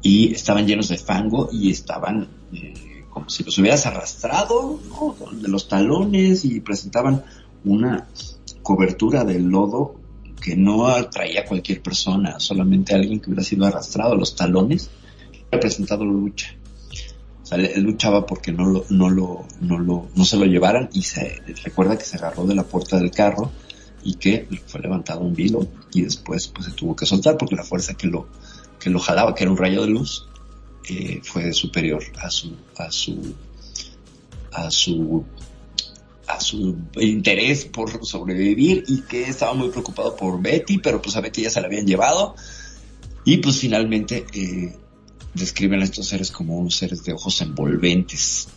y 0.02 0.32
estaban 0.32 0.66
llenos 0.66 0.88
de 0.88 0.98
fango 0.98 1.48
y 1.50 1.70
estaban 1.70 2.28
eh, 2.52 3.04
como 3.10 3.30
si 3.30 3.42
los 3.42 3.56
hubieras 3.58 3.86
arrastrado, 3.86 4.78
¿no? 4.88 5.16
de 5.32 5.48
los 5.48 5.66
talones 5.68 6.44
y 6.44 6.60
presentaban 6.60 7.24
una 7.64 8.06
cobertura 8.62 9.24
de 9.24 9.40
lodo 9.40 9.96
que 10.42 10.56
no 10.56 10.88
atraía 10.88 11.40
a 11.40 11.44
cualquier 11.46 11.80
persona, 11.80 12.38
solamente 12.38 12.94
alguien 12.94 13.18
que 13.18 13.30
hubiera 13.30 13.42
sido 13.42 13.64
arrastrado 13.64 14.14
los 14.14 14.36
talones, 14.36 14.90
había 15.46 15.60
presentado 15.60 16.04
lucha. 16.04 16.54
O 17.44 17.46
sea, 17.46 17.58
él 17.58 17.82
luchaba 17.82 18.24
porque 18.24 18.52
no 18.52 18.64
lo, 18.64 18.86
no 18.88 19.10
lo, 19.10 19.44
no 19.60 19.78
lo, 19.78 20.08
no 20.14 20.24
se 20.24 20.38
lo 20.38 20.46
llevaran 20.46 20.88
y 20.94 21.02
se 21.02 21.42
recuerda 21.62 21.98
que 21.98 22.04
se 22.04 22.16
agarró 22.16 22.46
de 22.46 22.54
la 22.54 22.64
puerta 22.64 22.96
del 22.98 23.10
carro 23.10 23.52
y 24.02 24.14
que 24.14 24.48
fue 24.66 24.80
levantado 24.80 25.20
un 25.20 25.34
vilo 25.34 25.68
y 25.92 26.02
después 26.02 26.48
pues 26.48 26.66
se 26.66 26.72
tuvo 26.72 26.96
que 26.96 27.04
soltar 27.04 27.36
porque 27.36 27.54
la 27.54 27.62
fuerza 27.62 27.94
que 27.94 28.06
lo, 28.06 28.28
que 28.80 28.88
lo 28.88 28.98
jalaba, 28.98 29.34
que 29.34 29.44
era 29.44 29.50
un 29.50 29.58
rayo 29.58 29.82
de 29.82 29.88
luz, 29.88 30.26
eh, 30.88 31.20
fue 31.22 31.52
superior 31.52 32.02
a 32.18 32.30
su, 32.30 32.56
a 32.78 32.90
su, 32.90 33.34
a 34.52 34.70
su, 34.70 35.24
a 36.26 36.40
su 36.40 36.76
interés 36.96 37.66
por 37.66 38.04
sobrevivir 38.06 38.84
y 38.88 39.02
que 39.02 39.24
estaba 39.24 39.52
muy 39.52 39.68
preocupado 39.68 40.16
por 40.16 40.40
Betty, 40.40 40.78
pero 40.78 41.02
pues 41.02 41.14
a 41.16 41.20
Betty 41.20 41.42
ya 41.42 41.50
se 41.50 41.60
la 41.60 41.66
habían 41.66 41.86
llevado. 41.86 42.34
Y 43.26 43.38
pues 43.38 43.58
finalmente 43.58 44.26
eh, 44.34 44.76
describen 45.34 45.80
a 45.80 45.84
estos 45.84 46.08
seres 46.08 46.30
como 46.30 46.56
unos 46.56 46.76
seres 46.76 47.04
de 47.04 47.12
ojos 47.12 47.40
envolventes, 47.42 48.48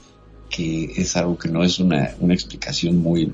que 0.49 0.93
es 0.95 1.15
algo 1.15 1.37
que 1.37 1.49
no 1.49 1.63
es 1.63 1.79
una, 1.79 2.15
una 2.19 2.33
explicación 2.33 2.97
muy, 2.97 3.33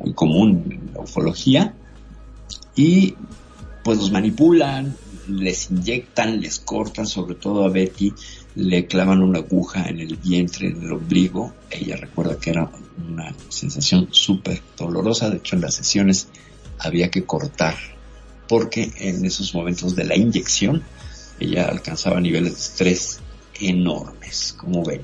muy 0.00 0.12
común 0.12 0.64
en 0.70 0.94
la 0.94 1.00
ufología, 1.00 1.74
y 2.76 3.14
pues 3.82 3.98
los 3.98 4.10
manipulan, 4.10 4.96
les 5.28 5.70
inyectan, 5.70 6.40
les 6.40 6.58
cortan, 6.58 7.06
sobre 7.06 7.34
todo 7.34 7.64
a 7.64 7.68
Betty 7.68 8.12
le 8.56 8.86
clavan 8.86 9.20
una 9.20 9.40
aguja 9.40 9.86
en 9.88 10.00
el 10.00 10.16
vientre, 10.16 10.68
en 10.68 10.82
el 10.82 10.92
ombligo. 10.92 11.52
Ella 11.70 11.96
recuerda 11.96 12.38
que 12.38 12.50
era 12.50 12.70
una 13.08 13.34
sensación 13.48 14.08
súper 14.10 14.62
dolorosa. 14.76 15.28
De 15.28 15.38
hecho, 15.38 15.56
en 15.56 15.62
las 15.62 15.74
sesiones 15.74 16.28
había 16.78 17.10
que 17.10 17.24
cortar 17.24 17.74
porque 18.48 18.92
en 18.98 19.24
esos 19.24 19.54
momentos 19.54 19.96
de 19.96 20.04
la 20.04 20.16
inyección 20.16 20.82
ella 21.40 21.66
alcanzaba 21.66 22.20
niveles 22.20 22.52
de 22.52 22.58
estrés 22.58 23.20
enormes, 23.60 24.54
como 24.58 24.84
ven. 24.84 25.02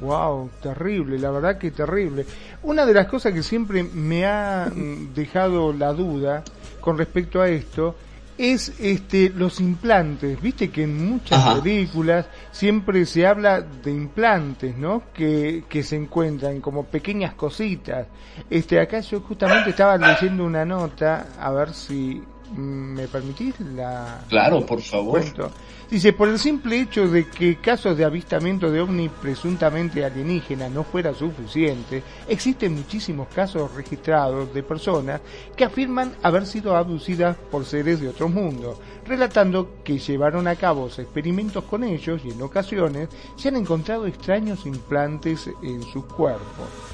Wow, 0.00 0.50
terrible, 0.62 1.18
la 1.18 1.30
verdad 1.30 1.58
que 1.58 1.70
terrible. 1.70 2.24
Una 2.62 2.86
de 2.86 2.94
las 2.94 3.06
cosas 3.06 3.34
que 3.34 3.42
siempre 3.42 3.82
me 3.82 4.24
ha 4.26 4.70
mm, 4.74 5.12
dejado 5.14 5.72
la 5.72 5.92
duda 5.92 6.42
con 6.80 6.96
respecto 6.96 7.40
a 7.40 7.48
esto 7.48 7.94
es 8.38 8.72
este 8.80 9.28
los 9.28 9.60
implantes. 9.60 10.40
Viste 10.40 10.70
que 10.70 10.84
en 10.84 11.06
muchas 11.10 11.38
Ajá. 11.38 11.60
películas 11.60 12.26
siempre 12.50 13.04
se 13.04 13.26
habla 13.26 13.60
de 13.60 13.90
implantes, 13.90 14.74
¿no? 14.78 15.02
Que, 15.12 15.64
que 15.68 15.82
se 15.82 15.96
encuentran 15.96 16.62
como 16.62 16.84
pequeñas 16.86 17.34
cositas. 17.34 18.06
Este 18.48 18.80
acá 18.80 19.00
yo 19.00 19.20
justamente 19.20 19.70
estaba 19.70 19.98
leyendo 19.98 20.44
una 20.44 20.64
nota, 20.64 21.26
a 21.38 21.50
ver 21.50 21.74
si 21.74 22.22
me 22.56 23.06
permitís 23.08 23.58
la 23.60 24.24
Claro, 24.28 24.64
por 24.64 24.80
favor. 24.80 25.20
cuento. 25.20 25.50
Dice, 25.90 26.12
por 26.12 26.28
el 26.28 26.38
simple 26.38 26.80
hecho 26.80 27.08
de 27.08 27.28
que 27.28 27.56
casos 27.56 27.96
de 27.96 28.04
avistamiento 28.04 28.70
de 28.70 28.80
ovni 28.80 29.08
presuntamente 29.08 30.04
alienígena 30.04 30.68
no 30.68 30.84
fuera 30.84 31.12
suficiente, 31.12 32.04
existen 32.28 32.74
muchísimos 32.74 33.26
casos 33.28 33.74
registrados 33.74 34.54
de 34.54 34.62
personas 34.62 35.20
que 35.56 35.64
afirman 35.64 36.14
haber 36.22 36.46
sido 36.46 36.76
abducidas 36.76 37.36
por 37.50 37.64
seres 37.64 38.00
de 38.00 38.08
otro 38.08 38.28
mundo, 38.28 38.78
relatando 39.04 39.82
que 39.82 39.98
llevaron 39.98 40.46
a 40.46 40.54
cabo 40.54 40.86
experimentos 40.86 41.64
con 41.64 41.82
ellos 41.82 42.20
y 42.24 42.30
en 42.30 42.42
ocasiones 42.42 43.08
se 43.36 43.48
han 43.48 43.56
encontrado 43.56 44.06
extraños 44.06 44.66
implantes 44.66 45.50
en 45.62 45.82
sus 45.82 46.04
cuerpos. 46.04 46.89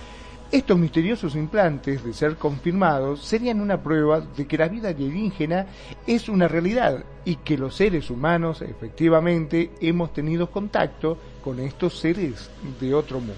Estos 0.52 0.78
misteriosos 0.78 1.34
implantes, 1.34 2.04
de 2.04 2.12
ser 2.12 2.36
confirmados, 2.36 3.20
serían 3.24 3.60
una 3.60 3.82
prueba 3.82 4.20
de 4.20 4.46
que 4.46 4.56
la 4.56 4.68
vida 4.68 4.90
alienígena 4.90 5.66
es 6.06 6.28
una 6.28 6.46
realidad 6.46 7.04
y 7.24 7.36
que 7.36 7.58
los 7.58 7.74
seres 7.74 8.10
humanos 8.10 8.62
efectivamente 8.62 9.72
hemos 9.80 10.12
tenido 10.12 10.48
contacto 10.48 11.18
con 11.42 11.58
estos 11.58 11.98
seres 11.98 12.48
de 12.80 12.94
otro 12.94 13.18
mundo. 13.18 13.34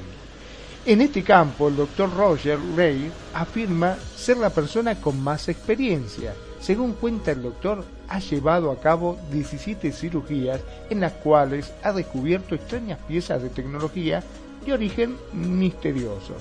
En 0.84 1.00
este 1.00 1.22
campo, 1.22 1.68
el 1.68 1.76
doctor 1.76 2.14
Roger 2.14 2.58
Ray 2.76 3.10
afirma 3.32 3.96
ser 4.14 4.36
la 4.36 4.50
persona 4.50 5.00
con 5.00 5.22
más 5.22 5.48
experiencia. 5.48 6.34
Según 6.60 6.92
cuenta 6.92 7.32
el 7.32 7.42
doctor, 7.42 7.86
ha 8.08 8.18
llevado 8.18 8.70
a 8.70 8.80
cabo 8.80 9.18
17 9.32 9.92
cirugías 9.92 10.60
en 10.90 11.00
las 11.00 11.12
cuales 11.14 11.72
ha 11.82 11.92
descubierto 11.92 12.54
extrañas 12.54 12.98
piezas 13.08 13.42
de 13.42 13.48
tecnología 13.48 14.22
de 14.64 14.72
origen 14.74 15.16
misterioso. 15.32 16.34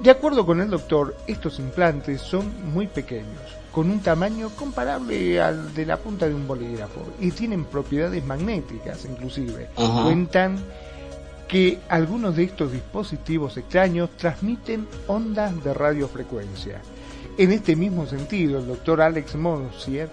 De 0.00 0.10
acuerdo 0.10 0.46
con 0.46 0.62
el 0.62 0.70
doctor, 0.70 1.14
estos 1.26 1.58
implantes 1.58 2.22
son 2.22 2.72
muy 2.72 2.86
pequeños, 2.86 3.38
con 3.70 3.90
un 3.90 4.00
tamaño 4.00 4.48
comparable 4.56 5.38
al 5.42 5.74
de 5.74 5.84
la 5.84 5.98
punta 5.98 6.26
de 6.26 6.34
un 6.34 6.48
bolígrafo 6.48 7.06
y 7.20 7.30
tienen 7.32 7.66
propiedades 7.66 8.24
magnéticas 8.24 9.04
inclusive. 9.04 9.68
Cuentan 9.74 10.56
que 11.46 11.80
algunos 11.90 12.34
de 12.34 12.44
estos 12.44 12.72
dispositivos 12.72 13.58
extraños 13.58 14.08
transmiten 14.16 14.88
ondas 15.06 15.62
de 15.62 15.74
radiofrecuencia. 15.74 16.80
En 17.36 17.52
este 17.52 17.76
mismo 17.76 18.06
sentido, 18.06 18.60
el 18.60 18.68
doctor 18.68 19.02
Alex 19.02 19.34
Monsier 19.34 20.08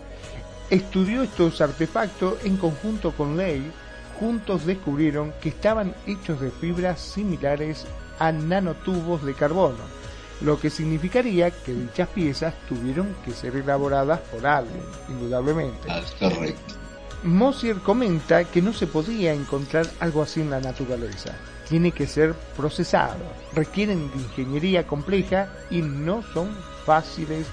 estudió 0.69 1.23
estos 1.23 1.61
artefactos 1.61 2.43
en 2.43 2.57
conjunto 2.57 3.13
con 3.13 3.38
Ley. 3.38 3.71
Juntos 4.19 4.65
descubrieron 4.65 5.31
que 5.39 5.47
estaban 5.47 5.93
hechos 6.05 6.41
de 6.41 6.51
fibras 6.51 6.99
similares 6.99 7.85
a 8.20 8.32
nanotubos 8.32 9.24
de 9.24 9.34
carbono, 9.34 9.97
lo 10.41 10.59
que 10.59 10.70
significaría 10.70 11.51
que 11.51 11.74
dichas 11.74 12.09
piezas 12.09 12.53
tuvieron 12.68 13.15
que 13.26 13.32
ser 13.32 13.55
elaboradas 13.55 14.20
por 14.20 14.45
alguien, 14.45 14.82
indudablemente. 15.09 15.88
Ah, 15.89 15.99
es 15.99 16.11
correcto. 16.11 16.76
Mosier 17.24 17.78
comenta 17.78 18.43
que 18.43 18.61
no 18.61 18.74
se 18.74 18.86
podía 18.86 19.34
encontrar 19.34 19.88
algo 19.99 20.22
así 20.22 20.41
en 20.41 20.51
la 20.51 20.59
naturaleza. 20.59 21.36
Tiene 21.68 21.91
que 21.91 22.05
ser 22.05 22.34
procesado, 22.55 23.26
requieren 23.53 24.11
de 24.11 24.18
ingeniería 24.18 24.86
compleja 24.86 25.49
y 25.72 25.82
no 25.82 26.22
son 26.34 26.55
fáciles 26.86 27.47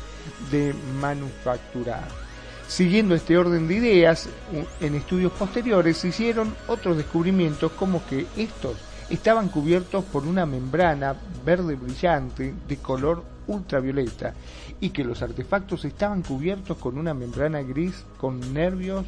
de 0.50 0.74
manufacturar. 1.00 2.06
Siguiendo 2.68 3.14
este 3.14 3.36
orden 3.36 3.66
de 3.66 3.74
ideas, 3.74 4.28
en 4.80 4.94
estudios 4.94 5.32
posteriores 5.32 5.98
se 5.98 6.08
hicieron 6.08 6.54
otros 6.66 6.96
descubrimientos 6.96 7.72
como 7.72 8.04
que 8.06 8.26
estos 8.36 8.76
estaban 9.10 9.48
cubiertos 9.48 10.04
por 10.04 10.24
una 10.26 10.46
membrana 10.46 11.14
verde 11.44 11.74
brillante 11.74 12.54
de 12.66 12.76
color 12.78 13.22
ultravioleta 13.46 14.34
y 14.80 14.90
que 14.90 15.04
los 15.04 15.22
artefactos 15.22 15.84
estaban 15.84 16.22
cubiertos 16.22 16.78
con 16.78 16.98
una 16.98 17.14
membrana 17.14 17.62
gris 17.62 18.04
con 18.18 18.52
nervios 18.52 19.06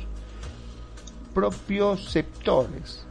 propioceptores. 1.34 3.04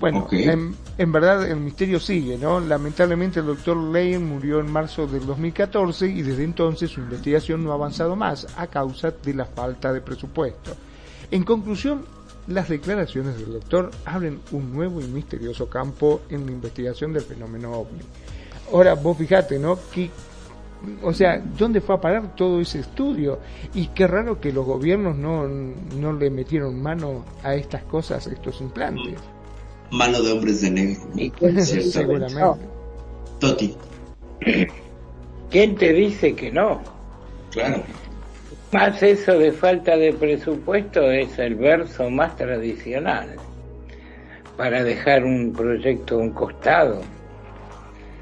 Bueno, 0.00 0.26
en, 0.32 0.74
en 0.98 1.12
verdad 1.12 1.48
el 1.48 1.56
misterio 1.56 2.00
sigue, 2.00 2.36
¿no? 2.36 2.60
Lamentablemente 2.60 3.40
el 3.40 3.46
doctor 3.46 3.76
Lane 3.76 4.18
murió 4.18 4.60
en 4.60 4.70
marzo 4.70 5.06
del 5.06 5.24
2014 5.24 6.06
y 6.08 6.22
desde 6.22 6.44
entonces 6.44 6.90
su 6.90 7.00
investigación 7.00 7.64
no 7.64 7.70
ha 7.70 7.74
avanzado 7.74 8.16
más 8.16 8.46
a 8.56 8.66
causa 8.66 9.10
de 9.10 9.34
la 9.34 9.46
falta 9.46 9.92
de 9.92 10.00
presupuesto. 10.00 10.72
En 11.30 11.44
conclusión, 11.44 12.04
las 12.46 12.68
declaraciones 12.68 13.38
del 13.38 13.52
doctor 13.52 13.90
abren 14.04 14.40
un 14.52 14.72
nuevo 14.72 15.00
y 15.00 15.04
misterioso 15.04 15.68
campo 15.68 16.22
en 16.28 16.46
la 16.46 16.52
investigación 16.52 17.12
del 17.12 17.22
fenómeno 17.22 17.72
ovni. 17.72 18.00
Ahora, 18.72 18.94
vos 18.94 19.16
fijate, 19.16 19.58
¿no? 19.58 19.78
Que, 19.92 20.10
o 21.02 21.12
sea, 21.12 21.42
¿dónde 21.58 21.80
fue 21.80 21.94
a 21.94 22.00
parar 22.00 22.34
todo 22.34 22.60
ese 22.60 22.80
estudio? 22.80 23.38
Y 23.74 23.88
qué 23.88 24.06
raro 24.06 24.40
que 24.40 24.52
los 24.52 24.64
gobiernos 24.66 25.16
no, 25.16 25.46
no 25.48 26.12
le 26.12 26.30
metieron 26.30 26.80
mano 26.82 27.24
a 27.42 27.54
estas 27.54 27.82
cosas, 27.84 28.26
a 28.26 28.32
estos 28.32 28.60
implantes. 28.60 29.18
Mano 29.90 30.22
de 30.22 30.32
hombres 30.32 30.60
de 30.60 30.70
negro. 30.70 31.02
Seguramente. 31.64 32.66
Toti, 33.38 33.76
¿Quién 35.50 35.76
te 35.76 35.92
dice 35.92 36.34
que 36.34 36.50
no? 36.50 36.82
claro. 37.50 37.82
Más 38.74 39.02
eso 39.02 39.38
de 39.38 39.52
falta 39.52 39.96
de 39.96 40.12
presupuesto 40.12 41.10
es 41.10 41.38
el 41.38 41.54
verso 41.54 42.10
más 42.10 42.36
tradicional 42.36 43.36
para 44.56 44.82
dejar 44.82 45.24
un 45.24 45.52
proyecto 45.52 46.16
a 46.16 46.18
un 46.18 46.30
costado. 46.30 47.00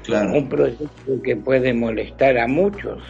Claro. 0.03 0.33
Un 0.37 0.47
proyecto 0.49 1.21
que 1.23 1.35
puede 1.37 1.73
molestar 1.73 2.37
a 2.37 2.47
muchos. 2.47 3.01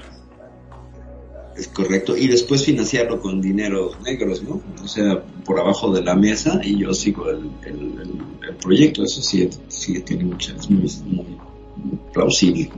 Es 1.58 1.68
correcto. 1.68 2.16
Y 2.18 2.28
después 2.28 2.64
financiarlo 2.66 3.20
con 3.20 3.42
dineros 3.42 4.00
negros, 4.02 4.42
¿no? 4.44 4.62
O 4.84 4.88
sea, 4.88 5.22
por 5.46 5.60
abajo 5.60 5.92
de 5.94 6.02
la 6.02 6.16
mesa 6.16 6.60
y 6.64 6.80
yo 6.80 6.94
sigo 6.94 7.30
el, 7.30 7.50
el, 7.66 7.76
el- 8.02 8.24
el 8.50 8.56
proyecto. 8.56 9.04
Eso 9.04 9.22
sí, 9.22 9.50
sí 9.68 10.00
tiene 10.02 10.24
mucha, 10.26 10.56
es 10.56 10.70
muy, 10.70 10.90
muy 11.06 11.38
plausible. 12.14 12.70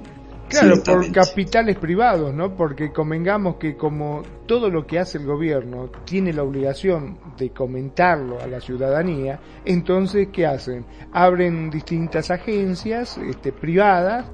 Claro, 0.60 0.84
por 0.84 1.12
capitales 1.12 1.78
privados, 1.78 2.34
¿no? 2.34 2.56
Porque 2.56 2.92
convengamos 2.92 3.58
que 3.58 3.76
como 3.76 4.24
todo 4.46 4.70
lo 4.70 4.88
que 4.88 5.00
hace 5.00 5.18
el 5.18 5.26
gobierno 5.26 5.90
tiene 6.06 6.32
la 6.34 6.44
obligación 6.44 7.18
de 7.38 7.50
comentarlo 7.50 8.40
a 8.40 8.48
la 8.48 8.62
ciudadanía, 8.62 9.40
entonces 9.66 10.30
¿qué 10.32 10.46
hacen? 10.46 10.86
Abren 11.12 11.70
distintas 11.70 12.32
agencias 12.32 13.18
este, 13.18 13.52
privadas 13.52 14.26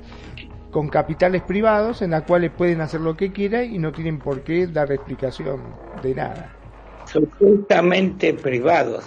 con 0.72 0.88
capitales 0.88 1.42
privados 1.44 2.02
en 2.02 2.12
las 2.12 2.24
cuales 2.24 2.52
pueden 2.52 2.82
hacer 2.82 3.02
lo 3.02 3.16
que 3.16 3.32
quieran 3.32 3.74
y 3.74 3.78
no 3.78 3.92
tienen 3.92 4.20
por 4.20 4.42
qué 4.42 4.68
dar 4.68 4.92
explicación 4.92 5.62
de 6.02 6.16
nada. 6.16 6.56
Supuestamente 7.06 8.34
privados. 8.34 9.04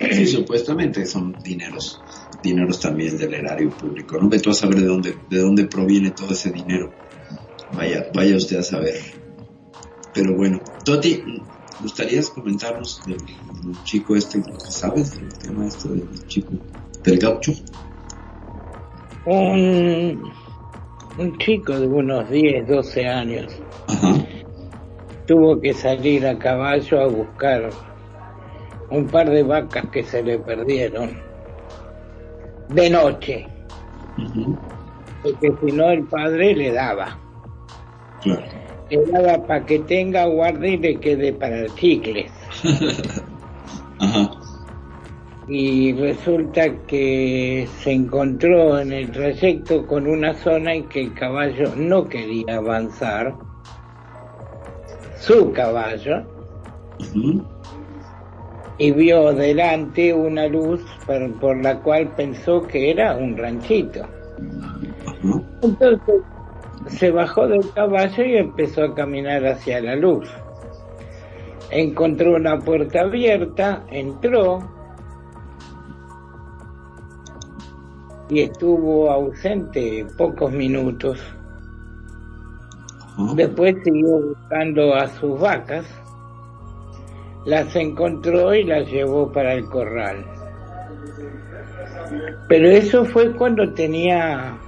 Sí, 0.00 0.26
supuestamente 0.26 1.06
son 1.06 1.34
dineros, 1.42 2.02
dineros 2.42 2.80
también 2.80 3.16
del 3.16 3.34
erario 3.34 3.70
público, 3.70 4.18
¿no? 4.20 4.28
Vete 4.28 4.50
a 4.50 4.52
saber 4.54 4.80
de 4.80 4.86
dónde, 4.86 5.16
de 5.28 5.38
dónde 5.38 5.66
proviene 5.66 6.10
todo 6.10 6.32
ese 6.32 6.50
dinero. 6.50 6.92
Vaya, 7.74 8.06
vaya 8.14 8.36
usted 8.36 8.58
a 8.58 8.62
saber. 8.62 8.94
Pero 10.14 10.34
bueno, 10.36 10.60
Toti, 10.84 11.22
¿gustarías 11.80 12.30
comentarnos 12.30 13.02
del, 13.06 13.18
del 13.18 13.82
chico 13.84 14.16
este, 14.16 14.42
sabes 14.68 15.18
del 15.18 15.32
tema 15.34 15.66
este 15.66 15.88
del 15.88 16.26
chico, 16.26 16.52
del 17.02 17.18
gaucho? 17.18 17.52
Un, 19.26 20.32
un 21.18 21.38
chico 21.38 21.78
de 21.78 21.86
unos 21.86 22.30
10, 22.30 22.68
12 22.68 23.06
años 23.06 23.52
tuvo 25.26 25.60
que 25.60 25.74
salir 25.74 26.26
a 26.26 26.38
caballo 26.38 27.00
a 27.00 27.06
buscar 27.08 27.70
un 28.90 29.06
par 29.08 29.28
de 29.28 29.42
vacas 29.42 29.86
que 29.90 30.04
se 30.04 30.22
le 30.22 30.38
perdieron 30.38 31.25
de 32.68 32.90
noche, 32.90 33.46
porque 35.22 35.52
si 35.60 35.72
no 35.72 35.90
el 35.90 36.04
padre 36.04 36.54
le 36.54 36.72
daba. 36.72 37.18
Le 38.90 39.04
daba 39.06 39.46
para 39.46 39.64
que 39.66 39.80
tenga, 39.80 40.26
guarde 40.26 40.70
y 40.70 40.76
le 40.78 41.00
quede 41.00 41.32
para 41.32 41.60
el 41.60 41.74
chicle. 41.74 42.30
Ajá. 43.98 44.30
y 45.48 45.92
resulta 45.94 46.68
que 46.86 47.66
se 47.78 47.92
encontró 47.92 48.78
en 48.78 48.92
el 48.92 49.10
trayecto 49.10 49.86
con 49.86 50.06
una 50.06 50.34
zona 50.34 50.74
en 50.74 50.88
que 50.88 51.02
el 51.02 51.14
caballo 51.14 51.74
no 51.76 52.06
quería 52.08 52.56
avanzar, 52.56 53.34
su 55.18 55.52
caballo, 55.52 56.24
y 58.78 58.90
vio 58.92 59.32
delante 59.32 60.12
una 60.12 60.46
luz 60.46 60.82
por, 61.06 61.32
por 61.40 61.62
la 61.62 61.78
cual 61.80 62.12
pensó 62.16 62.62
que 62.62 62.90
era 62.90 63.16
un 63.16 63.36
ranchito. 63.36 64.06
Entonces 65.62 66.22
se 66.88 67.10
bajó 67.10 67.48
del 67.48 67.68
caballo 67.72 68.24
y 68.24 68.36
empezó 68.36 68.84
a 68.84 68.94
caminar 68.94 69.44
hacia 69.46 69.80
la 69.80 69.96
luz. 69.96 70.28
Encontró 71.70 72.36
una 72.36 72.58
puerta 72.58 73.00
abierta, 73.00 73.84
entró 73.90 74.60
y 78.28 78.40
estuvo 78.40 79.10
ausente 79.10 80.06
pocos 80.16 80.52
minutos. 80.52 81.20
Después 83.34 83.74
siguió 83.82 84.28
buscando 84.28 84.94
a 84.94 85.08
sus 85.08 85.40
vacas, 85.40 85.86
las 87.46 87.74
encontró 87.76 88.54
y 88.54 88.64
las 88.64 88.90
llevó 88.90 89.32
para 89.32 89.54
el 89.54 89.64
corral. 89.66 90.24
Pero 92.48 92.68
eso 92.68 93.04
fue 93.04 93.32
cuando 93.32 93.72
tenía, 93.72 94.58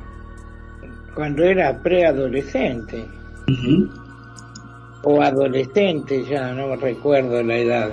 cuando 1.15 1.45
era 1.45 1.77
preadolescente 1.83 3.07
o 5.03 5.23
adolescente, 5.23 6.25
ya 6.25 6.53
no 6.53 6.77
recuerdo 6.77 7.43
la 7.43 7.57
edad. 7.57 7.91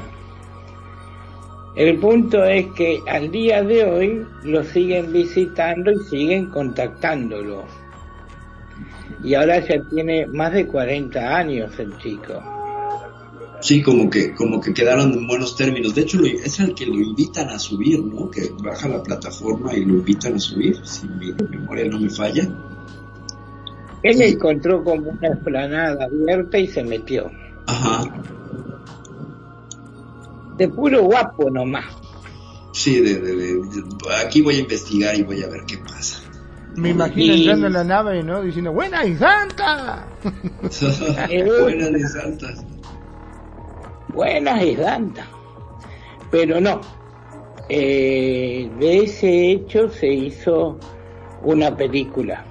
El 1.76 2.00
punto 2.00 2.44
es 2.46 2.68
que 2.74 3.00
al 3.08 3.32
día 3.32 3.62
de 3.62 3.84
hoy 3.84 4.26
lo 4.44 4.64
siguen 4.64 5.12
visitando 5.12 5.92
y 5.92 5.98
siguen 6.06 6.50
contactándolo. 6.50 7.66
Y 9.24 9.34
ahora 9.34 9.60
ya 9.60 9.82
tiene 9.90 10.28
más 10.28 10.54
de 10.54 10.68
40 10.68 11.38
años 11.38 11.78
el 11.80 11.98
chico. 11.98 12.55
Sí, 13.66 13.82
como 13.82 14.12
que, 14.12 14.32
como 14.36 14.62
que 14.62 14.76
quedaron 14.76 15.12
en 15.14 15.26
buenos 15.26 15.56
términos. 15.56 15.96
De 15.96 16.02
hecho, 16.02 16.20
lo- 16.20 16.28
es 16.28 16.60
al 16.60 16.76
que 16.76 16.86
lo 16.86 16.94
invitan 16.94 17.50
a 17.50 17.58
subir, 17.58 18.00
¿no? 18.04 18.30
Que 18.30 18.52
baja 18.64 18.88
la 18.88 19.02
plataforma 19.02 19.74
y 19.76 19.84
lo 19.86 19.96
invitan 19.96 20.36
a 20.36 20.40
subir, 20.40 20.78
si 20.86 21.08
mi 21.08 21.34
memoria 21.34 21.86
no 21.90 22.00
me 22.00 22.12
falla. 22.12 22.44
Él 24.04 24.22
encontró 24.22 24.84
como 24.84 25.10
una 25.10 25.30
esplanada 25.30 26.06
abierta 26.06 26.60
y 26.60 26.68
se 26.68 26.84
metió. 26.84 27.32
Ajá. 27.66 28.04
De 30.58 30.68
puro 30.70 31.02
guapo 31.04 31.50
nomás. 31.50 31.86
Sí, 32.72 33.00
de, 33.02 33.16
de- 33.20 33.36
de- 33.36 33.54
de- 33.56 34.16
aquí 34.24 34.42
voy 34.42 34.58
a 34.58 34.60
investigar 34.60 35.16
y 35.18 35.24
voy 35.24 35.42
a 35.42 35.48
ver 35.48 35.62
qué 35.66 35.80
pasa. 35.80 36.22
Me 36.76 36.90
imagino 36.90 37.34
Y- 37.34 37.40
entrando 37.40 37.66
en 37.66 37.74
la 37.74 37.84
nave, 37.84 38.22
¿no? 38.22 38.44
Diciendo, 38.44 38.72
¡Buena 38.74 39.04
y 39.06 39.16
santa! 39.16 40.06
Buenas 40.62 41.90
y 42.00 42.04
santas. 42.04 42.64
Buenas 44.16 44.64
y 44.64 44.76
santas. 44.78 45.28
Pero 46.32 46.62
no. 46.62 46.80
Eh, 47.68 48.70
de 48.80 49.04
ese 49.04 49.52
hecho 49.52 49.90
se 49.90 50.08
hizo 50.08 50.80
una 51.44 51.76
película. 51.76 52.46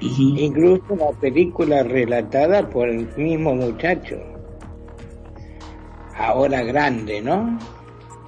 Incluso 0.00 0.84
una 0.90 1.10
película 1.20 1.82
relatada 1.82 2.68
por 2.68 2.88
el 2.88 3.08
mismo 3.16 3.54
muchacho. 3.54 4.16
Ahora 6.16 6.62
grande, 6.62 7.20
¿no? 7.20 7.58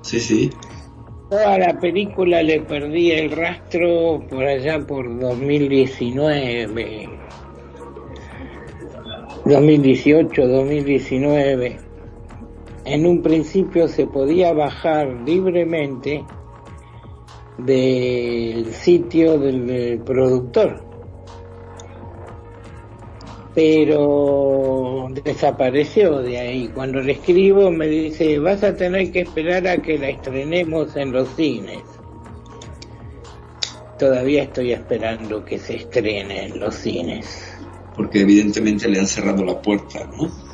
Sí, 0.03 0.21
sí. 0.21 0.51
Toda 1.31 1.59
la 1.59 1.79
película 1.79 2.43
le 2.43 2.61
perdí 2.61 3.13
el 3.13 3.31
rastro 3.31 4.23
por 4.29 4.45
allá 4.45 4.79
por 4.87 5.19
2019. 5.19 7.09
2018, 9.45 10.47
2019. 10.47 11.88
En 12.91 13.05
un 13.05 13.21
principio 13.21 13.87
se 13.87 14.07
podía 14.07 14.55
bajar 14.55 15.09
libremente 15.27 16.25
del 17.59 18.73
sitio 18.73 19.39
del, 19.39 20.01
productor. 20.07 20.83
Pero 23.55 25.09
desapareció 25.23 26.21
de 26.21 26.39
ahí. 26.39 26.69
Cuando 26.69 27.01
le 27.01 27.13
escribo 27.13 27.71
me 27.71 27.89
dice, 27.89 28.39
vas 28.39 28.65
a 28.65 28.75
tener 28.75 29.13
que 29.13 29.21
esperar 29.21 29.69
a 29.69 29.77
que 29.83 29.99
la 29.99 30.09
estrenemos 30.09 30.97
en 30.97 31.13
los 31.13 31.29
cines. 31.37 31.83
Todavía 33.99 34.45
estoy 34.45 34.73
esperando 34.73 35.45
que 35.45 35.59
se 35.59 35.77
estrene 35.77 36.47
en 36.47 36.59
los 36.59 36.75
cines. 36.75 37.55
Porque 37.95 38.23
evidentemente 38.23 38.89
le 38.89 39.01
han 39.01 39.07
cerrado 39.07 39.45
la 39.45 39.61
puerta, 39.61 40.11
¿no? 40.17 40.48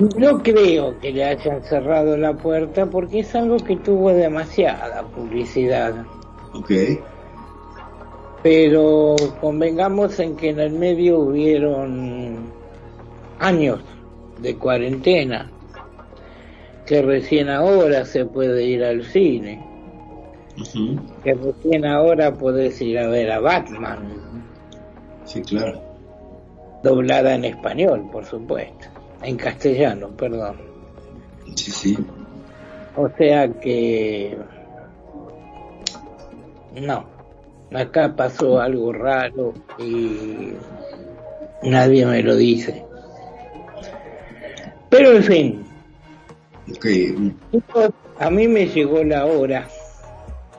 No 0.00 0.42
creo 0.42 0.98
que 0.98 1.12
le 1.12 1.24
hayan 1.24 1.62
cerrado 1.62 2.16
la 2.16 2.34
puerta 2.34 2.86
porque 2.86 3.20
es 3.20 3.34
algo 3.34 3.56
que 3.58 3.76
tuvo 3.76 4.10
demasiada 4.12 5.02
publicidad. 5.02 5.94
Ok. 6.52 6.70
Pero 8.42 9.14
convengamos 9.40 10.18
en 10.18 10.36
que 10.36 10.50
en 10.50 10.60
el 10.60 10.72
medio 10.72 11.20
hubieron 11.20 12.52
años 13.38 13.80
de 14.40 14.56
cuarentena, 14.56 15.50
que 16.86 17.00
recién 17.00 17.48
ahora 17.48 18.04
se 18.04 18.26
puede 18.26 18.64
ir 18.64 18.84
al 18.84 19.04
cine, 19.04 19.64
que 21.22 21.34
recién 21.34 21.86
ahora 21.86 22.34
puedes 22.34 22.80
ir 22.82 22.98
a 22.98 23.08
ver 23.08 23.30
a 23.30 23.40
Batman, 23.40 24.08
Sí, 25.24 25.40
claro. 25.40 25.80
doblada 26.82 27.34
en 27.34 27.46
español, 27.46 28.06
por 28.12 28.26
supuesto, 28.26 28.88
en 29.22 29.36
castellano, 29.36 30.08
perdón. 30.16 30.56
Sí, 31.54 31.70
sí. 31.70 31.98
O 32.96 33.08
sea 33.16 33.48
que 33.60 34.36
no, 36.80 37.04
acá 37.72 38.14
pasó 38.14 38.60
algo 38.60 38.92
raro 38.92 39.54
y 39.78 40.52
nadie 41.62 42.06
me 42.06 42.22
lo 42.22 42.36
dice. 42.36 42.84
Pero 44.90 45.12
en 45.12 45.24
fin, 45.24 45.64
Ok, 46.70 46.86
chicos, 47.52 47.90
a 48.18 48.30
mí 48.30 48.48
me 48.48 48.66
llegó 48.66 49.04
la 49.04 49.26
hora 49.26 49.68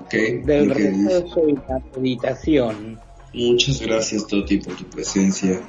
ok. 0.01 0.13
del 0.45 0.71
ok. 0.71 0.77
reposo 0.77 1.49
y 1.49 1.53
la 1.53 1.81
meditación. 1.95 2.99
Muchas 3.33 3.81
gracias, 3.81 4.27
Toti, 4.27 4.57
por 4.57 4.75
tu 4.75 4.85
presencia. 4.85 5.59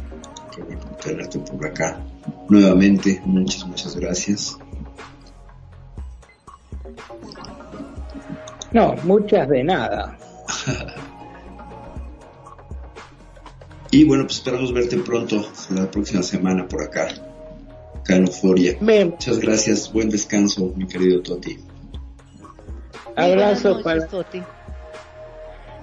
Bueno 0.58 0.80
tenerte 1.02 1.38
por 1.38 1.66
acá. 1.66 2.00
Nuevamente, 2.48 3.20
muchas, 3.24 3.66
muchas 3.66 3.96
gracias. 3.96 4.58
No, 8.72 8.94
muchas 9.04 9.48
de 9.48 9.64
nada. 9.64 10.16
Y 13.90 14.04
bueno, 14.04 14.24
pues 14.24 14.36
esperamos 14.36 14.74
verte 14.74 14.98
pronto, 14.98 15.46
la 15.70 15.90
próxima 15.90 16.22
semana 16.22 16.66
por 16.68 16.82
acá, 16.82 17.08
acá 18.00 18.16
en 18.16 18.26
Euforia. 18.26 18.76
Muchas 18.80 19.38
gracias, 19.38 19.90
buen 19.90 20.10
descanso, 20.10 20.72
mi 20.76 20.86
querido 20.86 21.22
Toti. 21.22 21.56
Abrazo 23.14 23.82
para 23.82 24.06
Toti. 24.06 24.42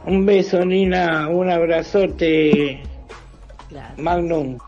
un 0.05 0.25
beso 0.25 0.63
Nina, 0.63 1.27
un 1.29 1.49
abrazote 1.49 2.83
Magnum. 3.97 4.59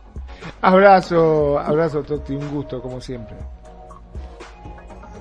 Abrazo, 0.62 1.60
abrazo, 1.60 2.04
Toti, 2.04 2.34
un 2.36 2.50
gusto, 2.52 2.82
como 2.82 3.00
siempre. 3.02 3.36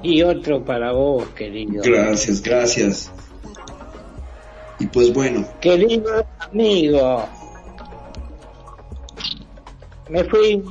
Y 0.03 0.23
otro 0.23 0.65
para 0.65 0.93
vos, 0.93 1.25
querido. 1.35 1.83
Gracias, 1.83 2.43
gracias. 2.43 3.11
Y 4.79 4.87
pues 4.87 5.13
bueno, 5.15 5.47
Querido 5.61 6.27
amigo. 6.41 7.25
Me 10.11 10.23
fui. 10.25 10.63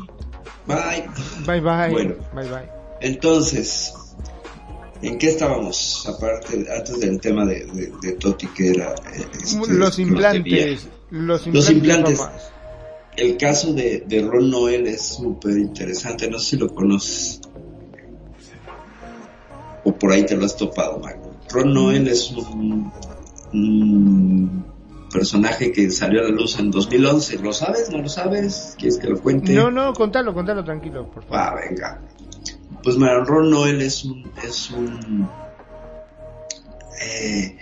bye. 0.68 1.08
Bye, 1.48 1.62
bye. 1.62 1.90
Bueno. 1.92 2.16
Bye, 2.36 2.48
bye. 2.50 2.70
Entonces, 3.02 3.94
¿en 5.02 5.18
qué 5.18 5.30
estábamos? 5.30 6.08
Aparte, 6.08 6.66
antes 6.76 7.00
del 7.00 7.20
tema 7.20 7.46
de, 7.46 7.66
de, 7.66 7.92
de 8.02 8.12
Toti, 8.14 8.48
que 8.48 8.70
era... 8.70 8.94
eh, 9.14 9.26
este, 9.42 9.74
los 9.74 9.98
implantes. 10.00 10.88
Los 11.10 11.48
implantes. 11.48 11.54
Los 11.54 11.70
implantes. 11.72 12.22
El 13.16 13.38
caso 13.38 13.74
de, 13.74 14.04
de 14.08 14.22
Ron 14.22 14.50
Noel 14.50 14.88
es 14.88 15.02
súper 15.02 15.58
interesante, 15.58 16.30
no 16.30 16.40
sé 16.40 16.52
si 16.52 16.58
lo 16.58 16.74
conoces. 16.74 17.42
O 19.84 19.94
por 19.96 20.12
ahí 20.12 20.26
te 20.26 20.36
lo 20.36 20.46
has 20.46 20.58
topado, 20.58 21.00
Magno. 21.00 21.34
Ron 21.50 21.74
Noel 21.74 22.08
es 22.08 22.32
un, 22.32 22.92
un 23.54 24.66
personaje 25.12 25.72
que 25.72 25.92
salió 25.92 26.22
a 26.22 26.24
la 26.24 26.30
luz 26.30 26.58
en 26.58 26.72
2011. 26.72 27.38
¿Lo 27.40 27.54
sabes? 27.54 27.92
¿No 27.92 28.00
lo 28.00 28.10
sabes? 28.10 28.76
¿Quieres 28.78 28.98
que 28.98 29.08
lo 29.08 29.22
cuente? 29.22 29.54
No, 29.54 29.70
no, 29.70 29.94
contalo, 29.94 30.34
contalo 30.34 30.64
tranquilo, 30.64 31.10
por 31.12 31.24
favor. 31.24 31.38
Ah, 31.38 31.56
venga. 31.70 32.02
Pues 32.82 32.98
mira, 32.98 33.24
Ron 33.24 33.52
Noel 33.52 33.82
es 33.82 34.04
un, 34.04 34.30
es 34.44 34.72
un, 34.72 35.30
eh, 37.02 37.58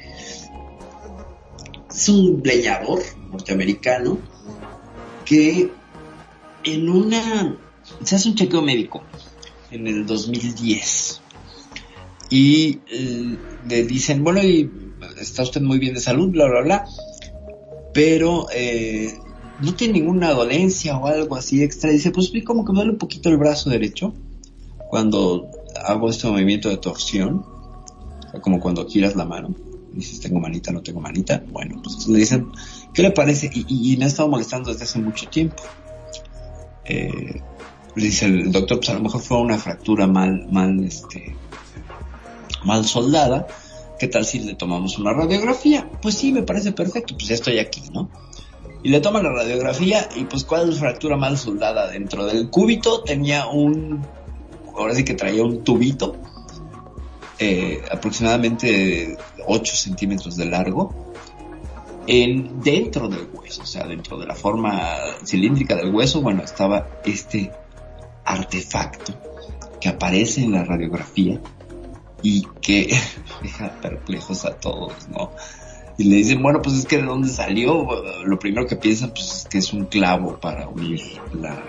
es 1.89 2.09
un 2.09 2.41
leñador 2.43 3.01
norteamericano 3.29 4.17
que 5.31 5.71
en 6.65 6.89
una, 6.89 7.55
se 8.03 8.15
hace 8.17 8.27
un 8.27 8.35
chequeo 8.35 8.61
médico 8.61 9.01
en 9.71 9.87
el 9.87 10.05
2010 10.05 11.21
y 12.29 12.79
eh, 12.91 13.37
le 13.65 13.83
dicen, 13.85 14.25
bueno, 14.25 14.43
y 14.43 14.69
está 15.21 15.43
usted 15.43 15.61
muy 15.61 15.79
bien 15.79 15.93
de 15.93 16.01
salud, 16.01 16.31
bla, 16.31 16.49
bla, 16.49 16.61
bla, 16.63 16.85
pero 17.93 18.47
eh, 18.53 19.13
no 19.61 19.73
tiene 19.73 20.01
ninguna 20.01 20.31
dolencia 20.31 20.97
o 20.97 21.07
algo 21.07 21.37
así 21.37 21.63
extra. 21.63 21.91
dice, 21.91 22.11
pues 22.11 22.29
como 22.45 22.65
que 22.65 22.73
me 22.73 22.79
duele 22.79 22.91
un 22.91 22.97
poquito 22.97 23.29
el 23.29 23.37
brazo 23.37 23.69
derecho 23.69 24.13
cuando 24.89 25.49
hago 25.81 26.09
este 26.09 26.27
movimiento 26.27 26.67
de 26.67 26.75
torsión, 26.75 27.45
como 28.41 28.59
cuando 28.59 28.85
giras 28.85 29.15
la 29.15 29.23
mano. 29.23 29.55
Dices, 29.93 30.19
tengo 30.19 30.41
manita, 30.41 30.73
no 30.73 30.81
tengo 30.81 30.99
manita. 30.99 31.41
Bueno, 31.53 31.81
pues 31.81 32.05
le 32.09 32.19
dicen, 32.19 32.47
¿qué 32.93 33.01
le 33.01 33.11
parece? 33.11 33.49
Y, 33.53 33.95
me 33.97 34.05
ha 34.05 34.07
estado 34.07 34.29
molestando 34.29 34.71
desde 34.71 34.83
hace 34.83 34.99
mucho 34.99 35.27
tiempo. 35.29 35.63
Eh, 36.85 37.41
dice 37.95 38.25
el 38.25 38.51
doctor, 38.51 38.79
pues 38.79 38.89
a 38.89 38.93
lo 38.93 39.01
mejor 39.01 39.21
fue 39.21 39.39
una 39.39 39.57
fractura 39.57 40.07
mal, 40.07 40.47
mal, 40.51 40.83
este, 40.83 41.35
mal 42.63 42.85
soldada. 42.85 43.47
¿Qué 43.99 44.07
tal 44.07 44.25
si 44.25 44.39
le 44.39 44.55
tomamos 44.55 44.97
una 44.97 45.13
radiografía? 45.13 45.87
Pues 46.01 46.15
sí, 46.15 46.31
me 46.31 46.43
parece 46.43 46.71
perfecto, 46.71 47.15
pues 47.15 47.27
ya 47.27 47.35
estoy 47.35 47.59
aquí, 47.59 47.83
¿no? 47.93 48.09
Y 48.83 48.89
le 48.89 48.99
toma 48.99 49.21
la 49.21 49.31
radiografía 49.31 50.09
y 50.15 50.23
pues 50.23 50.43
cuál 50.43 50.73
fractura 50.73 51.15
mal 51.15 51.37
soldada 51.37 51.87
dentro 51.87 52.25
del 52.25 52.49
cúbito 52.49 53.03
tenía 53.03 53.45
un, 53.45 54.03
ahora 54.75 54.95
sí 54.95 55.03
que 55.05 55.13
traía 55.13 55.43
un 55.43 55.63
tubito, 55.63 56.15
eh, 57.37 57.83
aproximadamente 57.91 59.17
8 59.45 59.75
centímetros 59.75 60.35
de 60.35 60.45
largo, 60.45 61.11
en, 62.07 62.61
dentro 62.61 63.07
del 63.07 63.27
hueso, 63.33 63.63
o 63.63 63.65
sea, 63.65 63.85
dentro 63.85 64.17
de 64.17 64.25
la 64.25 64.35
forma 64.35 64.97
cilíndrica 65.25 65.75
del 65.75 65.93
hueso, 65.93 66.21
bueno, 66.21 66.43
estaba 66.43 66.87
este 67.05 67.51
artefacto 68.25 69.13
que 69.79 69.89
aparece 69.89 70.43
en 70.43 70.53
la 70.53 70.63
radiografía 70.63 71.39
y 72.21 72.47
que 72.61 72.95
deja 73.41 73.69
perplejos 73.81 74.45
a 74.45 74.57
todos, 74.57 75.09
¿no? 75.09 75.31
Y 75.97 76.05
le 76.05 76.15
dicen, 76.17 76.41
bueno, 76.41 76.61
pues 76.61 76.77
es 76.77 76.85
que 76.85 76.97
de 76.97 77.03
dónde 77.03 77.29
salió, 77.29 77.87
lo 78.23 78.39
primero 78.39 78.65
que 78.65 78.75
piensan 78.75 79.11
pues 79.11 79.31
es 79.31 79.47
que 79.49 79.57
es 79.59 79.73
un 79.73 79.85
clavo 79.85 80.39
para 80.39 80.67
unir 80.67 81.01
la, 81.33 81.61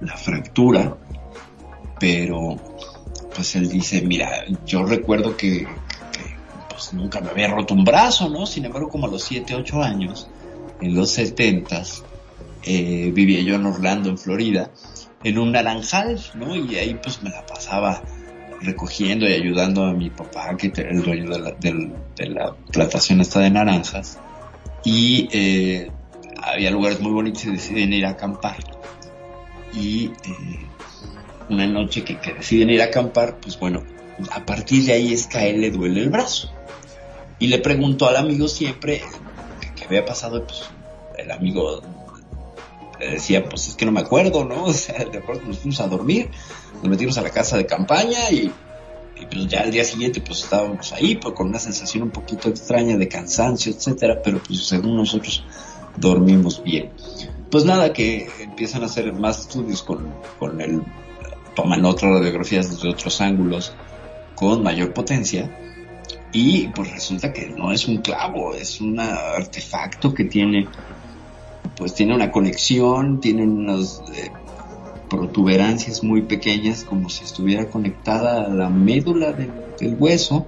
la 0.00 0.16
fractura, 0.16 0.96
pero 2.00 2.56
pues 3.34 3.54
él 3.54 3.68
dice, 3.68 4.02
mira, 4.02 4.44
yo 4.64 4.84
recuerdo 4.84 5.36
que, 5.36 5.66
pues 6.76 6.92
nunca 6.92 7.22
me 7.22 7.30
había 7.30 7.48
roto 7.48 7.72
un 7.72 7.84
brazo, 7.84 8.28
¿no? 8.28 8.44
Sin 8.44 8.66
embargo, 8.66 8.90
como 8.90 9.06
a 9.06 9.10
los 9.10 9.22
7, 9.24 9.54
8 9.54 9.82
años, 9.82 10.28
en 10.82 10.94
los 10.94 11.10
70 11.10 11.82
eh, 12.64 13.10
vivía 13.14 13.40
yo 13.40 13.54
en 13.54 13.64
Orlando, 13.64 14.10
en 14.10 14.18
Florida, 14.18 14.70
en 15.24 15.38
un 15.38 15.52
naranjal, 15.52 16.20
¿no? 16.34 16.54
Y 16.54 16.76
ahí 16.76 16.98
pues 17.02 17.22
me 17.22 17.30
la 17.30 17.46
pasaba 17.46 18.02
recogiendo 18.60 19.26
y 19.26 19.32
ayudando 19.32 19.84
a 19.84 19.94
mi 19.94 20.10
papá, 20.10 20.54
que 20.58 20.70
era 20.76 20.90
el 20.90 21.02
dueño 21.02 21.30
de 21.30 21.38
la, 21.38 21.52
de, 21.52 21.90
de 22.14 22.26
la 22.26 22.54
plantación 22.72 23.22
esta 23.22 23.40
de 23.40 23.50
naranjas. 23.50 24.18
Y 24.84 25.28
eh, 25.32 25.90
había 26.42 26.70
lugares 26.70 27.00
muy 27.00 27.12
bonitos 27.12 27.46
y 27.46 27.52
deciden 27.52 27.94
ir 27.94 28.04
a 28.04 28.10
acampar. 28.10 28.58
Y 29.72 30.06
eh, 30.24 30.66
una 31.48 31.66
noche 31.66 32.04
que, 32.04 32.18
que, 32.18 32.34
deciden 32.34 32.68
ir 32.68 32.82
a 32.82 32.86
acampar, 32.86 33.38
pues 33.40 33.58
bueno, 33.58 33.82
a 34.30 34.44
partir 34.44 34.84
de 34.84 34.92
ahí 34.92 35.12
es 35.12 35.26
que 35.26 35.38
a 35.38 35.46
él 35.46 35.60
le 35.60 35.70
duele 35.70 36.02
el 36.02 36.10
brazo. 36.10 36.50
Y 37.38 37.48
le 37.48 37.58
preguntó 37.58 38.08
al 38.08 38.16
amigo 38.16 38.48
siempre 38.48 39.02
qué, 39.74 39.84
había 39.84 40.04
pasado, 40.04 40.44
pues 40.46 40.62
el 41.18 41.30
amigo 41.30 41.82
le 42.98 43.10
decía, 43.10 43.44
pues 43.48 43.68
es 43.68 43.74
que 43.74 43.84
no 43.84 43.92
me 43.92 44.00
acuerdo, 44.00 44.44
¿no? 44.44 44.64
O 44.64 44.72
sea, 44.72 45.04
de 45.04 45.20
nos 45.20 45.58
fuimos 45.58 45.80
a 45.80 45.88
dormir, 45.88 46.30
nos 46.76 46.88
metimos 46.88 47.18
a 47.18 47.22
la 47.22 47.30
casa 47.30 47.56
de 47.56 47.66
campaña 47.66 48.30
y, 48.30 48.50
y 49.20 49.26
pues 49.26 49.46
ya 49.48 49.60
al 49.60 49.70
día 49.70 49.84
siguiente 49.84 50.20
pues 50.20 50.44
estábamos 50.44 50.92
ahí 50.92 51.16
pues, 51.16 51.34
con 51.34 51.48
una 51.48 51.58
sensación 51.58 52.04
un 52.04 52.10
poquito 52.10 52.48
extraña 52.48 52.96
de 52.96 53.08
cansancio, 53.08 53.72
etcétera, 53.72 54.20
pero 54.22 54.38
pues 54.38 54.66
según 54.66 54.96
nosotros 54.96 55.44
dormimos 55.96 56.62
bien. 56.62 56.90
Pues 57.50 57.64
nada, 57.64 57.92
que 57.92 58.28
empiezan 58.40 58.82
a 58.82 58.86
hacer 58.86 59.12
más 59.12 59.40
estudios 59.40 59.82
con, 59.82 60.12
con 60.38 60.60
el, 60.60 60.82
toman 61.54 61.84
otras 61.84 62.12
radiografías 62.12 62.70
desde 62.70 62.88
otros 62.88 63.20
ángulos 63.20 63.72
con 64.34 64.62
mayor 64.62 64.92
potencia 64.92 65.50
y 66.36 66.68
pues 66.68 66.90
resulta 66.90 67.32
que 67.32 67.48
no 67.48 67.72
es 67.72 67.88
un 67.88 67.98
clavo, 68.02 68.54
es 68.54 68.82
un 68.82 69.00
artefacto 69.00 70.12
que 70.12 70.24
tiene 70.24 70.68
pues 71.78 71.94
tiene 71.94 72.14
una 72.14 72.30
conexión, 72.30 73.20
tiene 73.20 73.44
unas 73.44 74.02
eh, 74.14 74.30
protuberancias 75.08 76.04
muy 76.04 76.22
pequeñas 76.22 76.84
como 76.84 77.08
si 77.08 77.24
estuviera 77.24 77.70
conectada 77.70 78.44
a 78.44 78.48
la 78.48 78.68
médula 78.68 79.32
del, 79.32 79.96
hueso. 79.98 80.46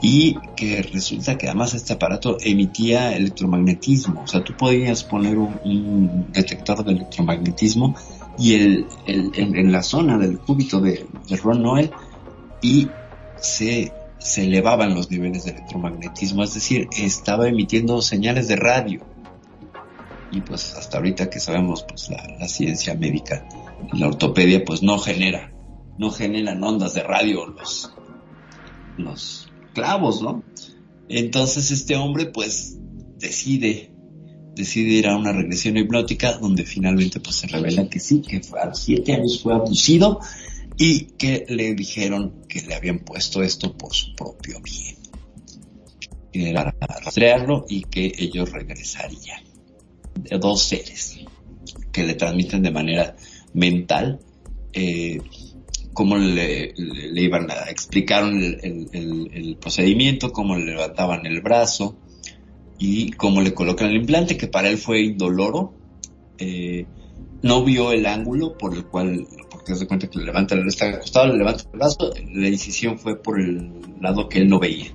Y 0.00 0.36
que 0.56 0.80
resulta 0.80 1.36
que 1.36 1.48
además 1.48 1.74
este 1.74 1.94
aparato 1.94 2.36
emitía 2.40 3.16
electromagnetismo, 3.16 4.22
o 4.22 4.26
sea, 4.28 4.44
tú 4.44 4.54
podías 4.56 5.02
poner 5.02 5.36
un, 5.38 5.58
un 5.64 6.26
detector 6.32 6.84
de 6.84 6.92
electromagnetismo 6.92 7.96
y 8.38 8.54
el, 8.54 8.86
en, 9.06 9.72
la 9.72 9.82
zona 9.82 10.16
del 10.16 10.38
cúbito 10.38 10.80
de 10.80 11.04
Ron 11.42 11.62
Noel 11.62 11.90
y 12.62 12.88
se, 13.40 13.92
se 14.18 14.44
elevaban 14.44 14.94
los 14.94 15.10
niveles 15.10 15.44
de 15.44 15.52
electromagnetismo, 15.52 16.42
es 16.42 16.54
decir, 16.54 16.88
estaba 16.96 17.48
emitiendo 17.48 18.02
señales 18.02 18.48
de 18.48 18.56
radio. 18.56 19.00
Y 20.30 20.40
pues 20.42 20.74
hasta 20.74 20.98
ahorita 20.98 21.30
que 21.30 21.40
sabemos 21.40 21.84
pues 21.84 22.10
la, 22.10 22.48
ciencia 22.48 22.94
médica 22.94 23.48
la 23.92 24.08
ortopedia 24.08 24.64
pues 24.64 24.82
no 24.82 24.98
genera 24.98 25.52
no 25.98 26.10
generan 26.10 26.62
ondas 26.62 26.94
de 26.94 27.02
radio 27.02 27.46
los 27.46 27.94
los 28.98 29.50
clavos 29.72 30.20
no 30.22 30.42
entonces 31.08 31.70
este 31.70 31.96
hombre 31.96 32.26
pues 32.26 32.76
decide 33.18 33.90
decide 34.54 34.90
ir 34.90 35.08
a 35.08 35.16
una 35.16 35.32
regresión 35.32 35.76
hipnótica 35.76 36.36
donde 36.38 36.64
finalmente 36.64 37.20
pues 37.20 37.36
se 37.36 37.46
revela 37.46 37.88
que 37.88 38.00
sí 38.00 38.20
que 38.20 38.40
a 38.60 38.66
los 38.66 38.78
siete 38.80 39.14
años 39.14 39.40
fue 39.42 39.54
abducido 39.54 40.20
y 40.78 41.06
que 41.18 41.44
le 41.48 41.74
dijeron 41.74 42.42
que 42.48 42.62
le 42.62 42.74
habían 42.74 43.00
puesto 43.00 43.42
esto 43.42 43.76
por 43.76 43.94
su 43.94 44.14
propio 44.14 44.60
bien 44.60 44.96
que 46.32 46.50
era 46.50 46.74
rastrearlo 46.80 47.66
y 47.68 47.82
que 47.82 48.12
ellos 48.18 48.52
regresarían 48.52 49.42
de 50.14 50.38
dos 50.38 50.62
seres 50.62 51.18
que 51.92 52.04
le 52.04 52.14
transmiten 52.14 52.62
de 52.62 52.70
manera 52.70 53.16
mental 53.54 54.20
eh, 54.72 55.20
cómo 55.98 56.16
le, 56.16 56.74
iban 57.16 57.50
a 57.50 57.70
explicar 57.70 58.22
el, 58.22 59.56
procedimiento, 59.60 60.30
cómo 60.30 60.54
le 60.54 60.66
levantaban 60.66 61.26
el 61.26 61.40
brazo 61.40 61.98
y 62.78 63.10
cómo 63.14 63.40
le 63.40 63.52
colocan 63.52 63.90
el 63.90 63.96
implante, 63.96 64.36
que 64.36 64.46
para 64.46 64.68
él 64.68 64.78
fue 64.78 65.00
indoloro. 65.00 65.74
Eh, 66.38 66.86
no 67.42 67.64
vio 67.64 67.90
el 67.90 68.06
ángulo 68.06 68.56
por 68.56 68.74
el 68.74 68.84
cual, 68.84 69.26
porque 69.68 69.80
se 69.80 69.86
cuenta 69.86 70.08
que 70.08 70.18
le 70.18 70.24
levanta, 70.24 70.54
está 70.66 70.88
acostado, 70.88 71.26
le 71.28 71.38
levanta 71.38 71.64
el 71.64 71.78
brazo, 71.78 72.12
la 72.32 72.48
incisión 72.48 72.98
fue 72.98 73.20
por 73.20 73.38
el 73.38 73.70
lado 74.00 74.28
que 74.28 74.38
él 74.38 74.48
no 74.48 74.58
veía 74.58 74.86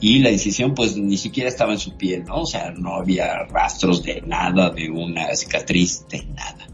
y 0.00 0.18
la 0.18 0.30
incisión 0.30 0.74
pues 0.74 0.96
ni 0.96 1.16
siquiera 1.16 1.48
estaba 1.48 1.72
en 1.72 1.78
su 1.78 1.96
piel, 1.96 2.24
¿no? 2.24 2.42
O 2.42 2.46
sea, 2.46 2.72
no 2.72 2.96
había 2.96 3.44
rastros 3.44 4.02
de 4.02 4.20
nada, 4.22 4.70
de 4.70 4.90
una 4.90 5.34
cicatriz, 5.34 6.06
de 6.08 6.24
nada, 6.26 6.66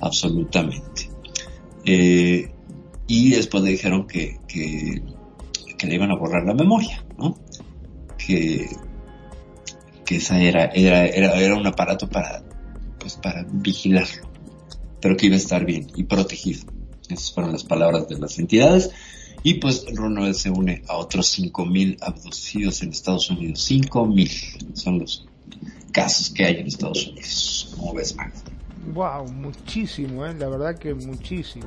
absolutamente. 0.00 1.08
Eh, 1.84 2.50
y 3.06 3.30
después 3.30 3.64
le 3.64 3.70
dijeron 3.70 4.06
que, 4.06 4.38
que, 4.46 5.02
que, 5.78 5.86
le 5.86 5.94
iban 5.94 6.10
a 6.10 6.16
borrar 6.16 6.44
la 6.44 6.54
memoria, 6.54 7.04
¿no? 7.18 7.38
Que, 8.18 8.66
que 10.04 10.16
esa 10.16 10.40
era, 10.40 10.66
era, 10.66 11.06
era, 11.06 11.34
era 11.40 11.56
un 11.56 11.66
aparato 11.66 12.08
para, 12.08 12.42
pues 12.98 13.16
para 13.16 13.46
vigilarlo, 13.50 14.28
pero 15.00 15.16
que 15.16 15.26
iba 15.26 15.34
a 15.34 15.38
estar 15.38 15.64
bien 15.64 15.90
y 15.94 16.04
protegido. 16.04 16.72
Esas 17.08 17.32
fueron 17.32 17.52
las 17.52 17.64
palabras 17.64 18.08
de 18.08 18.18
las 18.18 18.38
entidades. 18.38 18.90
Y 19.42 19.54
pues 19.54 19.84
Ronald 19.94 20.34
se 20.34 20.50
une 20.50 20.82
a 20.88 20.96
otros 20.96 21.38
5.000 21.38 21.98
abducidos 22.00 22.82
en 22.82 22.90
Estados 22.90 23.30
Unidos. 23.30 23.70
5.000 23.70 24.74
son 24.74 24.98
los 24.98 25.26
casos 25.92 26.30
que 26.30 26.44
hay 26.44 26.56
en 26.56 26.66
Estados 26.66 27.06
Unidos. 27.06 27.74
¿Cómo 27.76 27.94
ves, 27.94 28.16
Max? 28.16 28.42
Wow, 28.92 29.28
muchísimo, 29.28 30.26
¿eh? 30.26 30.34
la 30.34 30.48
verdad 30.48 30.78
que 30.78 30.94
muchísimo. 30.94 31.66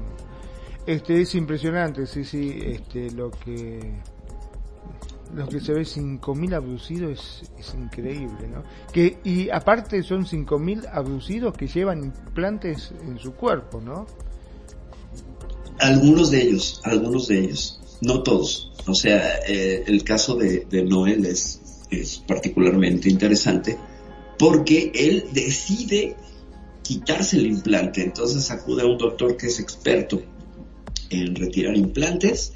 Este 0.86 1.22
es 1.22 1.36
impresionante, 1.36 2.08
sí, 2.08 2.24
sí, 2.24 2.58
este, 2.64 3.12
lo 3.12 3.30
que 3.32 3.80
lo 5.36 5.48
que 5.48 5.60
se 5.60 5.74
ve 5.74 5.82
5.000 5.82 6.56
abducidos 6.56 7.42
es, 7.44 7.68
es 7.68 7.74
increíble, 7.76 8.48
¿no? 8.48 8.64
Que, 8.92 9.18
y 9.24 9.50
aparte 9.50 10.02
son 10.04 10.26
5.000 10.26 10.90
abducidos 10.92 11.56
que 11.56 11.68
llevan 11.68 12.04
implantes 12.04 12.92
en 13.06 13.20
su 13.20 13.34
cuerpo, 13.34 13.82
¿no? 13.82 14.08
Algunos 15.80 16.32
de 16.32 16.42
ellos, 16.42 16.82
algunos 16.84 17.28
de 17.28 17.40
ellos, 17.40 17.80
no 18.02 18.24
todos. 18.24 18.72
O 18.88 18.94
sea, 18.94 19.40
eh, 19.48 19.84
el 19.88 20.04
caso 20.04 20.36
de, 20.36 20.66
de 20.70 20.84
Noel 20.84 21.26
es, 21.26 21.62
es 21.90 22.18
particularmente 22.18 23.10
interesante 23.10 23.78
porque 24.38 24.92
él 24.96 25.26
decide 25.34 26.16
quitarse 26.82 27.38
el 27.38 27.46
implante, 27.46 28.04
entonces 28.04 28.50
acude 28.50 28.82
a 28.82 28.86
un 28.86 28.98
doctor 28.98 29.38
que 29.38 29.48
es 29.48 29.60
experto 29.60 30.22
en 31.10 31.36
retirar 31.36 31.76
implantes 31.76 32.54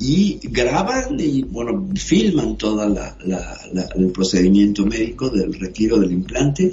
y 0.00 0.38
graban 0.50 1.18
y 1.18 1.42
bueno 1.42 1.88
filman 1.96 2.56
todo 2.56 2.88
la, 2.88 3.16
la- 3.24 3.58
la- 3.72 3.88
el 3.96 4.10
procedimiento 4.12 4.86
médico 4.86 5.28
del 5.30 5.54
retiro 5.58 5.98
del 5.98 6.12
implante 6.12 6.70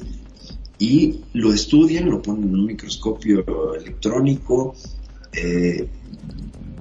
y 0.77 1.21
lo 1.33 1.53
estudian, 1.53 2.09
lo 2.09 2.21
ponen 2.21 2.49
en 2.49 2.55
un 2.55 2.65
microscopio 2.65 3.73
electrónico, 3.75 4.75
eh, 5.33 5.87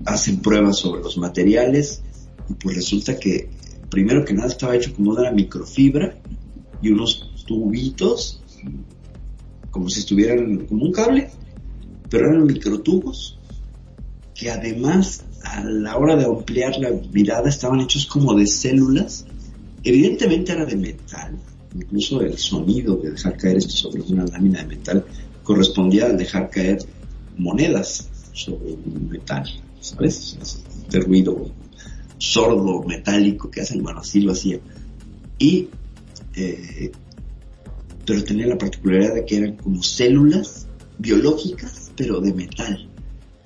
hacen 0.05 0.41
pruebas 0.43 0.79
sobre 0.79 1.01
los 1.03 1.17
materiales 1.17 2.03
y 2.49 2.55
pues 2.55 2.77
resulta 2.77 3.19
que 3.19 3.49
primero 3.89 4.25
que 4.25 4.35
nada 4.35 4.49
estaba 4.49 4.77
hecho 4.77 4.95
como 4.95 5.15
de 5.15 5.23
una 5.23 5.31
microfibra 5.33 6.19
y 6.83 6.91
unos 6.91 7.31
tubitos 7.47 8.43
como 9.71 9.89
si 9.89 10.01
estuvieran 10.01 10.67
como 10.67 10.85
un 10.85 10.93
cable 10.93 11.31
pero 12.11 12.29
eran 12.29 12.45
microtubos 12.47 13.34
que 14.35 14.51
además 14.51 15.25
a 15.43 15.63
la 15.65 15.97
hora 15.97 16.17
de 16.17 16.25
ampliar 16.25 16.77
la 16.79 16.91
mirada 17.13 17.49
estaban 17.49 17.81
hechos 17.81 18.07
como 18.07 18.35
de 18.35 18.47
células 18.47 19.27
evidentemente 19.83 20.53
era 20.53 20.65
de 20.65 20.77
metal 20.77 21.37
incluso 21.75 22.21
el 22.23 22.39
sonido 22.39 22.97
de 22.97 23.13
dejar 23.13 23.37
caer 23.37 23.59
esto 23.59 23.73
sobre 23.73 24.03
una 24.03 24.25
lámina 24.25 24.61
de 24.61 24.77
metal 24.77 25.05
correspondía 25.43 26.07
al 26.07 26.17
dejar 26.17 26.51
caer 26.51 26.79
monedas 27.37 28.09
sobre 28.33 28.73
un 28.73 29.09
metal 29.11 29.45
¿sabes? 29.81 30.39
este 30.41 31.01
ruido 31.01 31.51
sordo 32.19 32.83
metálico 32.83 33.51
que 33.51 33.61
hacen 33.61 33.83
bueno 33.83 34.01
así 34.01 34.21
lo 34.21 34.33
hacía 34.33 34.59
y 35.39 35.69
eh, 36.37 36.91
pero 38.07 38.25
tenía 38.25 38.47
la 38.47 38.59
particularidad 38.59 39.15
de 39.15 39.25
que 39.25 39.37
eran 39.37 39.57
como 39.57 39.83
células 39.83 40.67
biológicas, 40.99 41.93
pero 41.97 42.21
de 42.21 42.33
metal. 42.33 42.89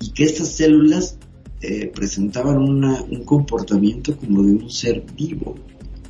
Y 0.01 0.11
que 0.11 0.23
estas 0.23 0.49
células 0.49 1.17
eh, 1.61 1.91
presentaban 1.93 2.57
una- 2.57 3.01
un 3.03 3.25
comportamiento 3.25 4.15
como 4.15 4.43
de 4.43 4.51
un 4.53 4.69
ser 4.69 5.03
vivo, 5.17 5.55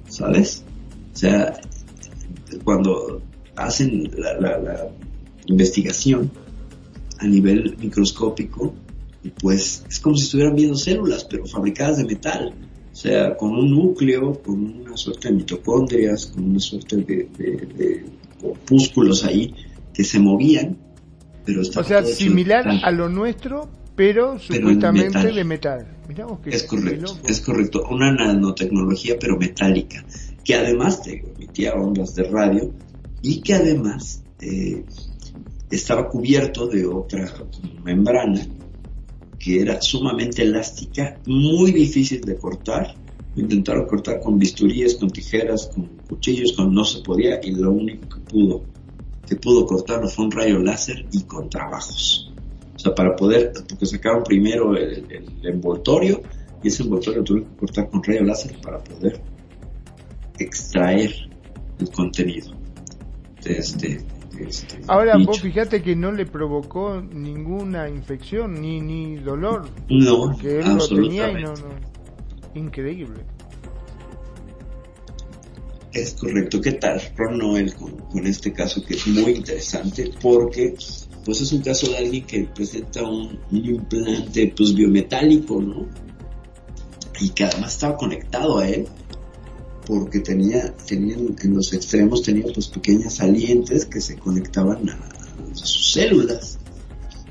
¿sabes? 0.07 0.63
O 1.13 1.17
sea, 1.17 1.59
cuando 2.63 3.21
hacen 3.55 4.09
la, 4.17 4.33
la- 4.39 4.57
la 4.59 4.87
investigación 5.47 6.29
a 7.17 7.25
nivel 7.27 7.75
microscópico, 7.79 8.73
pues 9.41 9.83
es 9.89 9.99
como 9.99 10.15
si 10.15 10.23
estuvieran 10.25 10.55
viendo 10.55 10.75
células, 10.75 11.25
pero 11.25 11.45
fabricadas 11.45 11.97
de 11.97 12.05
metal. 12.05 12.53
O 12.91 12.95
sea, 12.95 13.35
con 13.35 13.51
un 13.51 13.71
núcleo, 13.71 14.41
con 14.41 14.63
una 14.81 14.95
suerte 14.97 15.29
de 15.29 15.35
mitocondrias, 15.35 16.27
con 16.27 16.43
una 16.43 16.59
suerte 16.59 16.97
de, 16.97 17.27
de- 17.37 17.67
de 17.75 18.05
corpúsculos 18.41 19.23
ahí 19.25 19.53
que 19.93 20.03
se 20.03 20.19
movían, 20.19 20.77
pero 21.45 21.61
O 21.61 21.63
sea, 21.63 22.01
similar 22.15 22.65
a 22.83 22.91
lo 22.91 23.09
nuestro, 23.09 23.69
pero 23.99 24.31
en 24.31 24.39
supuestamente 24.39 25.17
metal. 25.17 25.35
de 25.35 25.43
metal. 25.43 25.87
Es 26.45 26.63
correcto, 26.63 27.01
loco. 27.01 27.27
es 27.27 27.41
correcto. 27.41 27.83
Una 27.91 28.13
nanotecnología 28.13 29.17
pero 29.19 29.37
metálica, 29.37 30.05
que 30.41 30.55
además 30.55 31.03
te 31.03 31.21
emitía 31.35 31.73
ondas 31.73 32.15
de 32.15 32.23
radio 32.23 32.73
y 33.21 33.41
que 33.41 33.55
además 33.55 34.23
eh, 34.39 34.85
estaba 35.69 36.07
cubierto 36.07 36.67
de 36.67 36.85
otra 36.85 37.29
membrana 37.83 38.39
que 39.37 39.59
era 39.59 39.81
sumamente 39.81 40.43
elástica, 40.43 41.19
muy 41.25 41.73
difícil 41.73 42.21
de 42.21 42.37
cortar. 42.37 42.95
Intentaron 43.35 43.85
cortar 43.85 44.21
con 44.21 44.39
bisturíes, 44.39 44.95
con 44.95 45.09
tijeras, 45.09 45.71
con 45.75 45.89
cuchillos, 46.07 46.53
con 46.53 46.73
no 46.73 46.85
se 46.85 47.01
podía 47.01 47.41
y 47.43 47.51
lo 47.51 47.73
único 47.73 48.07
que 48.07 48.21
pudo 48.21 48.63
que 49.27 49.35
pudo 49.35 49.65
cortarlo 49.67 50.07
fue 50.07 50.25
un 50.25 50.31
rayo 50.31 50.57
láser 50.57 51.05
y 51.11 51.23
con 51.23 51.49
trabajos. 51.49 52.28
O 52.79 52.81
sea, 52.81 52.95
para 52.95 53.13
poder, 53.13 53.51
porque 53.67 53.85
sacaron 53.85 54.23
primero 54.23 54.73
el, 54.77 55.05
el 55.11 55.45
envoltorio 55.45 56.21
y 56.63 56.69
ese 56.69 56.83
envoltorio 56.83 57.21
tuvieron 57.25 57.51
que 57.51 57.57
cortar 57.57 57.89
con 57.89 58.01
rayo 58.01 58.23
láser 58.23 58.55
para 58.61 58.81
poder 58.81 59.19
extraer 60.37 61.13
el 61.77 61.89
contenido 61.91 62.53
de 63.43 63.57
este, 63.57 64.01
este 64.39 64.79
Ahora 64.87 65.17
bicho. 65.17 65.27
vos 65.27 65.41
fíjate 65.41 65.81
que 65.81 65.93
no 65.93 66.13
le 66.13 66.25
provocó 66.25 67.01
ninguna 67.01 67.89
infección 67.89 68.61
ni 68.61 68.79
ni 68.79 69.17
dolor. 69.17 69.67
No, 69.89 70.27
porque 70.31 70.59
él 70.61 70.77
lo 70.77 70.87
tenía 70.87 71.31
y 71.31 71.43
no, 71.43 71.53
no. 71.55 71.75
Increíble. 72.55 73.25
Es 75.91 76.13
correcto. 76.13 76.61
¿Qué 76.61 76.73
tal, 76.73 77.01
Ron 77.17 77.39
Noel, 77.39 77.73
con, 77.73 77.97
con 77.97 78.25
este 78.25 78.53
caso 78.53 78.81
que 78.85 78.93
es 78.93 79.05
muy 79.05 79.33
interesante? 79.33 80.11
Porque 80.21 80.75
pues 81.29 81.41
es 81.41 81.51
un 81.51 81.61
caso 81.61 81.87
de 81.91 81.97
alguien 81.97 82.25
que 82.25 82.45
presenta 82.55 83.03
un, 83.03 83.37
un 83.51 83.65
implante 83.65 84.51
pues 84.57 84.73
biometálico, 84.73 85.61
¿no? 85.61 85.85
Y 87.21 87.29
que 87.29 87.43
además 87.43 87.73
estaba 87.73 87.97
conectado 87.97 88.57
a 88.57 88.67
él 88.67 88.87
porque 89.85 90.21
tenía, 90.21 90.73
tenía 90.87 91.15
en 91.17 91.53
los 91.53 91.71
extremos 91.71 92.23
tenía 92.23 92.51
pues 92.51 92.67
pequeñas 92.67 93.13
salientes 93.13 93.85
que 93.85 94.01
se 94.01 94.17
conectaban 94.17 94.89
a, 94.89 94.93
a 94.95 95.55
sus 95.55 95.91
células. 95.91 96.57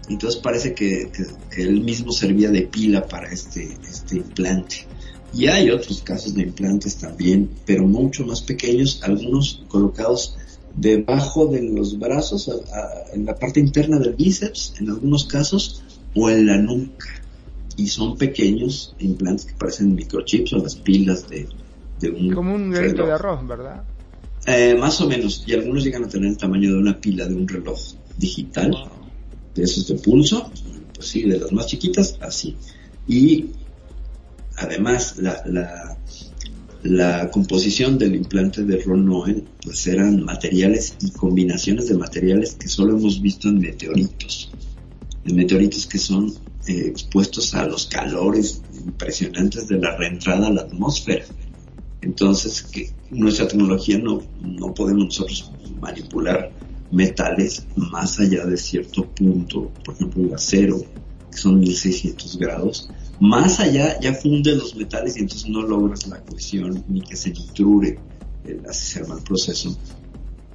Entonces 0.08 0.40
parece 0.40 0.74
que, 0.74 1.10
que- 1.12 1.26
que 1.50 1.62
él 1.62 1.80
mismo 1.80 2.12
servía 2.12 2.50
de 2.52 2.62
pila 2.62 3.04
para 3.08 3.32
este, 3.32 3.76
este 3.82 4.18
implante. 4.18 4.86
Y 5.34 5.48
hay 5.48 5.70
otros 5.70 6.02
casos 6.02 6.34
de 6.34 6.42
implantes 6.42 6.98
también, 6.98 7.50
pero 7.66 7.82
mucho 7.84 8.24
más 8.24 8.42
pequeños, 8.42 9.00
algunos 9.02 9.64
colocados 9.66 10.37
debajo 10.80 11.46
de 11.46 11.62
los 11.62 11.98
brazos, 11.98 12.48
a- 12.48 12.52
a- 12.78 13.14
en 13.14 13.24
la 13.24 13.34
parte 13.34 13.60
interna 13.60 13.98
del 13.98 14.14
bíceps, 14.14 14.74
en 14.80 14.90
algunos 14.90 15.24
casos, 15.26 15.82
o 16.14 16.30
en 16.30 16.46
la 16.46 16.56
nuca. 16.58 17.08
Y 17.76 17.86
son 17.86 18.16
pequeños 18.16 18.94
implantes 18.98 19.46
que 19.46 19.54
parecen 19.54 19.94
microchips 19.94 20.52
o 20.54 20.58
las 20.58 20.74
pilas 20.76 21.28
de, 21.28 21.48
de 22.00 22.10
un 22.10 22.32
Como 22.34 22.54
un 22.54 22.70
granito 22.70 23.06
de 23.06 23.12
arroz, 23.12 23.46
¿verdad? 23.46 23.82
Eh, 24.46 24.74
más 24.78 25.00
o 25.00 25.08
menos, 25.08 25.44
y 25.46 25.52
algunos 25.54 25.84
llegan 25.84 26.04
a 26.04 26.08
tener 26.08 26.30
el 26.30 26.36
tamaño 26.36 26.70
de 26.72 26.78
una 26.78 26.98
pila 26.98 27.26
de 27.26 27.34
un 27.34 27.46
reloj 27.46 27.78
digital, 28.16 28.72
de 29.54 29.62
esos 29.62 29.86
de 29.88 29.94
pulso, 29.96 30.50
pues 30.94 31.08
sí, 31.08 31.22
de 31.22 31.38
las 31.38 31.52
más 31.52 31.66
chiquitas, 31.66 32.16
así. 32.20 32.56
Y 33.06 33.46
además, 34.56 35.18
la, 35.18 35.42
la, 35.46 35.96
la 36.82 37.30
composición 37.30 37.98
del 37.98 38.14
implante 38.14 38.62
de 38.64 38.80
Ron 38.82 39.06
Noel, 39.06 39.44
pues 39.62 39.86
eran 39.86 40.24
materiales 40.24 40.96
y 41.00 41.10
combinaciones 41.10 41.88
de 41.88 41.96
materiales 41.96 42.54
que 42.54 42.68
solo 42.68 42.96
hemos 42.96 43.20
visto 43.20 43.48
en 43.48 43.58
meteoritos. 43.58 44.52
En 45.24 45.36
meteoritos 45.36 45.86
que 45.86 45.98
son 45.98 46.32
eh, 46.66 46.84
expuestos 46.86 47.54
a 47.54 47.66
los 47.66 47.86
calores 47.86 48.62
impresionantes 48.84 49.68
de 49.68 49.78
la 49.78 49.96
reentrada 49.96 50.46
a 50.46 50.52
la 50.52 50.62
atmósfera. 50.62 51.24
Entonces, 52.00 52.66
nuestra 53.10 53.48
tecnología 53.48 53.98
no, 53.98 54.22
no 54.40 54.72
podemos 54.72 55.06
nosotros 55.06 55.50
manipular 55.80 56.52
metales 56.90 57.66
más 57.76 58.18
allá 58.20 58.46
de 58.46 58.56
cierto 58.56 59.04
punto, 59.10 59.70
por 59.84 59.94
ejemplo 59.94 60.24
el 60.24 60.34
acero, 60.34 60.80
que 61.30 61.36
son 61.36 61.58
1600 61.58 62.38
grados, 62.38 62.88
más 63.20 63.60
allá 63.60 63.98
ya 64.00 64.14
funde 64.14 64.54
los 64.54 64.74
metales 64.76 65.16
y 65.16 65.20
entonces 65.20 65.48
no 65.48 65.62
logras 65.62 66.06
la 66.06 66.20
cohesión 66.22 66.84
ni 66.88 67.00
que 67.00 67.16
se 67.16 67.30
nitrure, 67.30 67.98
el- 68.44 68.64
así 68.68 68.92
se 68.92 69.02
llama 69.02 69.16
el 69.16 69.22
proceso, 69.22 69.76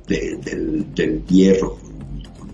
de- 0.07 0.37
del, 0.43 0.93
del 0.93 1.25
hierro 1.25 1.77
con, 2.39 2.51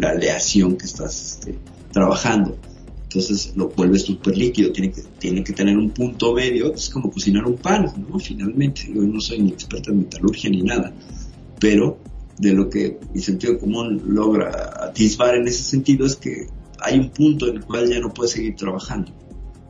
la, 0.00 0.10
aleación 0.10 0.76
que 0.76 0.86
estás 0.86 1.32
este, 1.32 1.58
trabajando. 1.92 2.56
Entonces 3.04 3.54
lo 3.56 3.70
vuelve 3.70 3.98
súper 3.98 4.36
líquido, 4.36 4.70
tiene 4.70 4.92
que, 4.92 5.02
tiene 5.18 5.42
que 5.42 5.52
tener 5.54 5.78
un 5.78 5.90
punto 5.90 6.34
medio, 6.34 6.74
es 6.74 6.90
como 6.90 7.10
cocinar 7.10 7.46
un 7.46 7.56
pan, 7.56 7.90
¿no? 8.08 8.18
Finalmente, 8.18 8.82
yo 8.94 9.00
no 9.00 9.18
soy 9.20 9.40
ni 9.40 9.50
experto 9.52 9.90
en 9.90 10.00
metalurgia 10.00 10.50
ni 10.50 10.62
nada, 10.62 10.92
pero 11.58 11.98
de 12.38 12.52
lo 12.52 12.68
que 12.68 12.98
mi 13.14 13.20
sentido 13.22 13.58
común 13.58 14.02
logra 14.08 14.74
atisbar 14.84 15.36
en 15.36 15.48
ese 15.48 15.62
sentido 15.62 16.06
es 16.06 16.16
que 16.16 16.48
hay 16.80 16.98
un 16.98 17.10
punto 17.10 17.48
en 17.48 17.56
el 17.56 17.64
cual 17.64 17.88
ya 17.88 18.00
no 18.00 18.12
puedes 18.12 18.32
seguir 18.32 18.56
trabajando, 18.56 19.12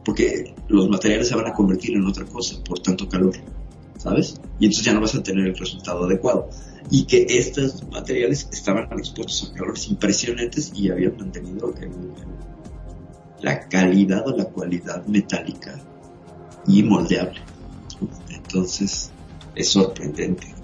porque 0.05 0.55
los 0.69 0.89
materiales 0.89 1.29
se 1.29 1.37
van 1.37 1.47
a 1.47 1.53
convertir 1.53 1.97
en 1.97 2.07
otra 2.07 2.25
cosa 2.25 2.63
por 2.65 2.79
tanto 2.81 3.09
calor, 3.09 3.35
¿sabes? 3.99 4.41
Y 4.59 4.67
entonces 4.67 4.85
ya 4.85 4.95
no 4.95 5.01
vas 5.01 5.15
a 5.15 5.23
tener 5.23 5.47
el 5.47 5.57
resultado 5.57 6.05
adecuado. 6.05 6.49
Y 6.91 7.05
que 7.05 7.27
estos 7.29 7.87
materiales 7.91 8.49
estaban 8.53 8.89
expuestos 8.99 9.51
a 9.51 9.55
calores 9.55 9.89
impresionantes 9.89 10.73
y 10.75 10.91
habían 10.91 11.17
mantenido 11.17 11.75
el- 11.81 11.91
la 13.43 13.69
calidad 13.69 14.27
o 14.27 14.37
la 14.37 14.47
cualidad 14.47 15.07
metálica 15.07 15.79
y 16.67 16.83
moldeable. 16.83 17.41
Entonces, 18.31 19.11
es 19.55 19.69
sorprendente 19.69 20.55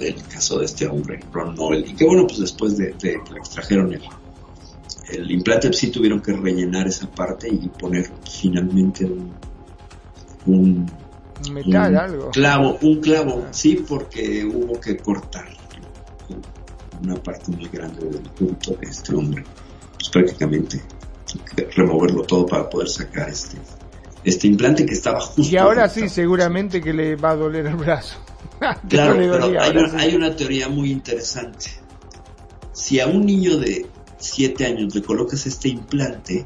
el, 0.00 0.22
caso 0.24 0.58
de 0.58 0.64
este 0.66 0.86
hombre, 0.86 1.20
Ron 1.32 1.54
Noel. 1.54 1.84
Y 1.88 1.94
que 1.94 2.04
bueno, 2.04 2.26
pues 2.26 2.40
después 2.40 2.76
de, 2.76 2.92
que 2.94 3.20
extrajeron 3.36 3.92
el, 3.92 4.02
el 5.08 5.30
implante, 5.30 5.72
sí 5.72 5.90
tuvieron 5.90 6.20
que 6.20 6.32
rellenar 6.32 6.86
esa 6.86 7.10
parte 7.10 7.48
y 7.48 7.68
poner 7.68 8.10
finalmente 8.30 9.04
un, 9.04 9.32
un, 10.46 10.90
Metal, 11.52 11.90
un 11.90 11.96
algo. 11.96 12.30
clavo, 12.30 12.78
un 12.82 13.00
clavo, 13.00 13.46
sí, 13.50 13.84
porque 13.88 14.44
hubo 14.44 14.80
que 14.80 14.96
cortar 14.96 15.48
una 17.02 17.14
parte 17.14 17.52
muy 17.52 17.68
grande 17.68 18.04
del 18.06 18.22
punto 18.30 18.72
de 18.72 18.88
este 18.88 19.14
hombre. 19.14 19.44
Pues 19.94 20.08
prácticamente 20.10 20.82
removerlo 21.76 22.22
todo 22.22 22.46
para 22.46 22.68
poder 22.68 22.88
sacar 22.88 23.28
este, 23.28 23.58
este 24.24 24.46
implante 24.46 24.86
que 24.86 24.94
estaba 24.94 25.20
justo. 25.20 25.42
Y 25.42 25.56
ahora 25.56 25.88
sí, 25.88 26.08
seguramente 26.08 26.80
que 26.80 26.92
le 26.92 27.16
va 27.16 27.30
a 27.30 27.36
doler 27.36 27.66
el 27.66 27.76
brazo. 27.76 28.18
Claro, 28.88 29.14
no 29.14 29.20
pero 29.20 29.38
dolía, 29.38 29.62
hay 29.62 29.68
ahora 29.68 29.80
una, 29.80 29.88
sí. 29.90 29.96
hay 29.98 30.16
una 30.16 30.34
teoría 30.36 30.68
muy 30.68 30.90
interesante. 30.90 31.66
Si 32.72 32.98
a 32.98 33.06
un 33.06 33.24
niño 33.24 33.56
de 33.56 33.86
7 34.18 34.66
años 34.66 34.94
le 34.94 35.02
colocas 35.02 35.46
este 35.46 35.68
implante, 35.68 36.44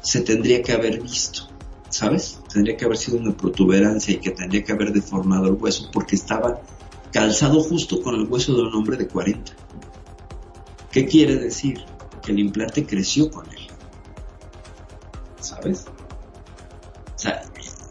se 0.00 0.22
tendría 0.22 0.62
que 0.62 0.72
haber 0.72 1.00
visto, 1.00 1.48
¿sabes? 1.88 2.40
Tendría 2.52 2.76
que 2.76 2.84
haber 2.86 2.96
sido 2.96 3.18
una 3.18 3.36
protuberancia 3.36 4.14
y 4.14 4.18
que 4.18 4.30
tendría 4.30 4.64
que 4.64 4.72
haber 4.72 4.92
deformado 4.92 5.48
el 5.48 5.54
hueso 5.54 5.90
porque 5.92 6.16
estaba 6.16 6.60
calzado 7.12 7.60
justo 7.60 8.00
con 8.02 8.14
el 8.14 8.26
hueso 8.28 8.54
de 8.54 8.62
un 8.62 8.74
hombre 8.74 8.96
de 8.96 9.06
40. 9.06 9.52
¿Qué 10.90 11.06
quiere 11.06 11.36
decir? 11.36 11.84
Que 12.22 12.32
el 12.32 12.38
implante 12.38 12.86
creció 12.86 13.30
con 13.30 13.46
él. 13.50 13.66
¿Sabes? 15.40 15.84
O 17.14 17.18
sea, 17.18 17.42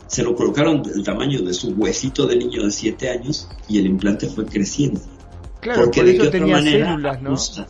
se 0.08 0.24
lo 0.24 0.36
colocaron 0.36 0.82
del 0.82 1.04
tamaño 1.04 1.42
de 1.42 1.54
su 1.54 1.70
huesito 1.72 2.26
de 2.26 2.36
niño 2.38 2.64
de 2.64 2.72
7 2.72 3.10
años 3.10 3.48
y 3.68 3.78
el 3.80 3.86
implante 3.86 4.28
fue 4.28 4.46
creciendo. 4.46 5.02
Claro, 5.62 5.82
Porque 5.84 6.00
por 6.00 6.06
de 6.08 6.14
eso 6.14 6.22
qué 6.22 6.28
otra 6.38 6.48
manera 6.48 6.88
células, 6.88 7.22
¿no? 7.22 7.30
ajusta. 7.30 7.68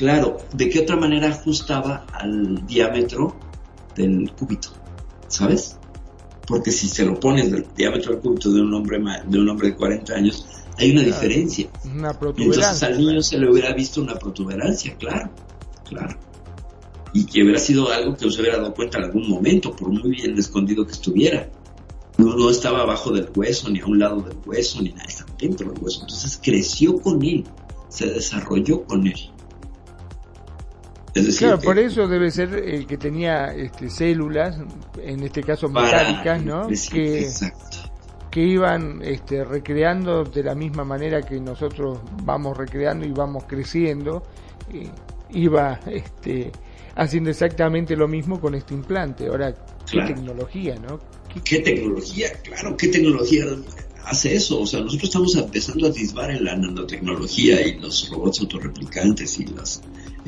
Claro, 0.00 0.38
¿de 0.54 0.70
qué 0.70 0.80
otra 0.80 0.96
manera 0.96 1.28
ajustaba 1.28 2.06
al 2.14 2.66
diámetro 2.66 3.36
del 3.94 4.32
cúbito? 4.32 4.70
¿Sabes? 5.28 5.76
Porque 6.46 6.70
si 6.70 6.88
se 6.88 7.04
lo 7.04 7.20
pones 7.20 7.52
del 7.52 7.66
diámetro 7.76 8.12
del 8.14 8.22
cúbito 8.22 8.50
de 8.50 8.62
un 8.62 8.72
hombre 8.72 8.98
de 9.26 9.38
un 9.38 9.46
hombre 9.50 9.68
de 9.68 9.76
40 9.76 10.14
años, 10.14 10.46
hay 10.78 10.92
una 10.92 11.02
Claro. 11.02 11.16
diferencia. 11.20 11.68
Una 11.84 12.18
Entonces 12.18 12.82
al 12.82 12.96
niño 12.96 13.20
se 13.20 13.36
le 13.36 13.50
hubiera 13.50 13.74
visto 13.74 14.00
una 14.00 14.14
protuberancia, 14.14 14.96
claro, 14.96 15.32
claro. 15.86 16.18
Y 17.12 17.26
que 17.26 17.42
hubiera 17.42 17.58
sido 17.58 17.92
algo 17.92 18.16
que 18.16 18.30
se 18.30 18.40
hubiera 18.40 18.56
dado 18.56 18.72
cuenta 18.72 18.96
en 18.96 19.04
algún 19.04 19.28
momento, 19.28 19.76
por 19.76 19.90
muy 19.90 20.12
bien 20.12 20.38
escondido 20.38 20.86
que 20.86 20.92
estuviera. 20.92 21.50
No, 22.16 22.34
no 22.36 22.48
estaba 22.48 22.80
abajo 22.80 23.10
del 23.10 23.28
hueso, 23.36 23.68
ni 23.68 23.80
a 23.80 23.84
un 23.86 23.98
lado 23.98 24.22
del 24.22 24.38
hueso, 24.46 24.80
ni 24.80 24.92
nada, 24.92 25.04
estaba 25.06 25.30
dentro 25.38 25.70
del 25.70 25.82
hueso. 25.82 26.00
Entonces 26.00 26.40
creció 26.42 26.98
con 27.02 27.22
él, 27.22 27.44
se 27.90 28.06
desarrolló 28.06 28.82
con 28.84 29.06
él. 29.06 29.30
Es 31.14 31.26
decir, 31.26 31.38
Claro, 31.48 31.58
que- 31.58 31.64
por 31.64 31.78
eso 31.78 32.06
debe 32.06 32.30
ser 32.30 32.54
el 32.54 32.86
que 32.86 32.96
tenía 32.96 33.52
este, 33.54 33.90
células, 33.90 34.58
en 35.02 35.22
este 35.24 35.42
caso 35.42 35.68
metálicas, 35.68 36.42
¿no? 36.44 36.68
Que, 36.68 37.20
exacto. 37.22 37.78
que 38.30 38.40
iban 38.42 39.00
este, 39.02 39.44
recreando 39.44 40.22
de 40.24 40.44
la 40.44 40.54
misma 40.54 40.84
manera 40.84 41.20
que 41.22 41.40
nosotros 41.40 41.98
vamos 42.22 42.56
recreando 42.56 43.04
y 43.06 43.10
vamos 43.10 43.44
creciendo, 43.48 44.22
eh, 44.72 44.88
iba 45.30 45.80
este, 45.86 46.52
haciendo 46.94 47.30
exactamente 47.30 47.96
lo 47.96 48.06
mismo 48.06 48.40
con 48.40 48.54
este 48.54 48.74
implante. 48.74 49.26
Ahora, 49.26 49.52
qué 49.52 49.92
Claro. 49.92 50.14
tecnología, 50.14 50.76
¿no? 50.76 51.00
¿Qué 51.44 51.58
tecnología? 51.60 52.28
Claro, 52.44 52.76
¿qué 52.76 52.86
tecnología 52.88 53.44
hace 54.04 54.34
eso? 54.34 54.60
O 54.60 54.66
sea, 54.66 54.80
nosotros 54.80 55.08
estamos 55.08 55.34
empezando 55.36 55.86
a 55.86 55.90
atisbar 55.90 56.30
en 56.30 56.44
la 56.44 56.56
nanotecnología 56.56 57.66
y 57.66 57.78
los 57.80 58.08
robots 58.10 58.40
autorreplicantes 58.40 59.38
y 59.40 59.46
las 59.46 59.80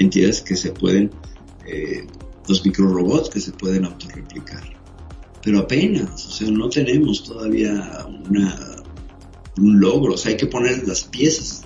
entidades 0.03 0.41
que 0.41 0.57
se 0.57 0.71
pueden, 0.71 1.11
eh, 1.67 2.07
los 2.49 2.65
microrobots 2.65 3.31
que 3.31 3.41
se 3.41 3.53
pueden 3.53 3.85
autorreplicar. 3.85 4.63
Pero 5.43 5.59
apenas, 5.61 6.27
o 6.27 6.31
sea, 6.31 6.51
no 6.51 6.69
tenemos 6.69 7.25
todavía 7.25 8.07
una, 8.29 8.77
un 9.59 9.81
logro, 9.81 10.15
o 10.15 10.17
sea, 10.17 10.31
hay 10.33 10.37
que 10.37 10.47
poner 10.47 10.87
las 10.87 11.05
piezas. 11.05 11.65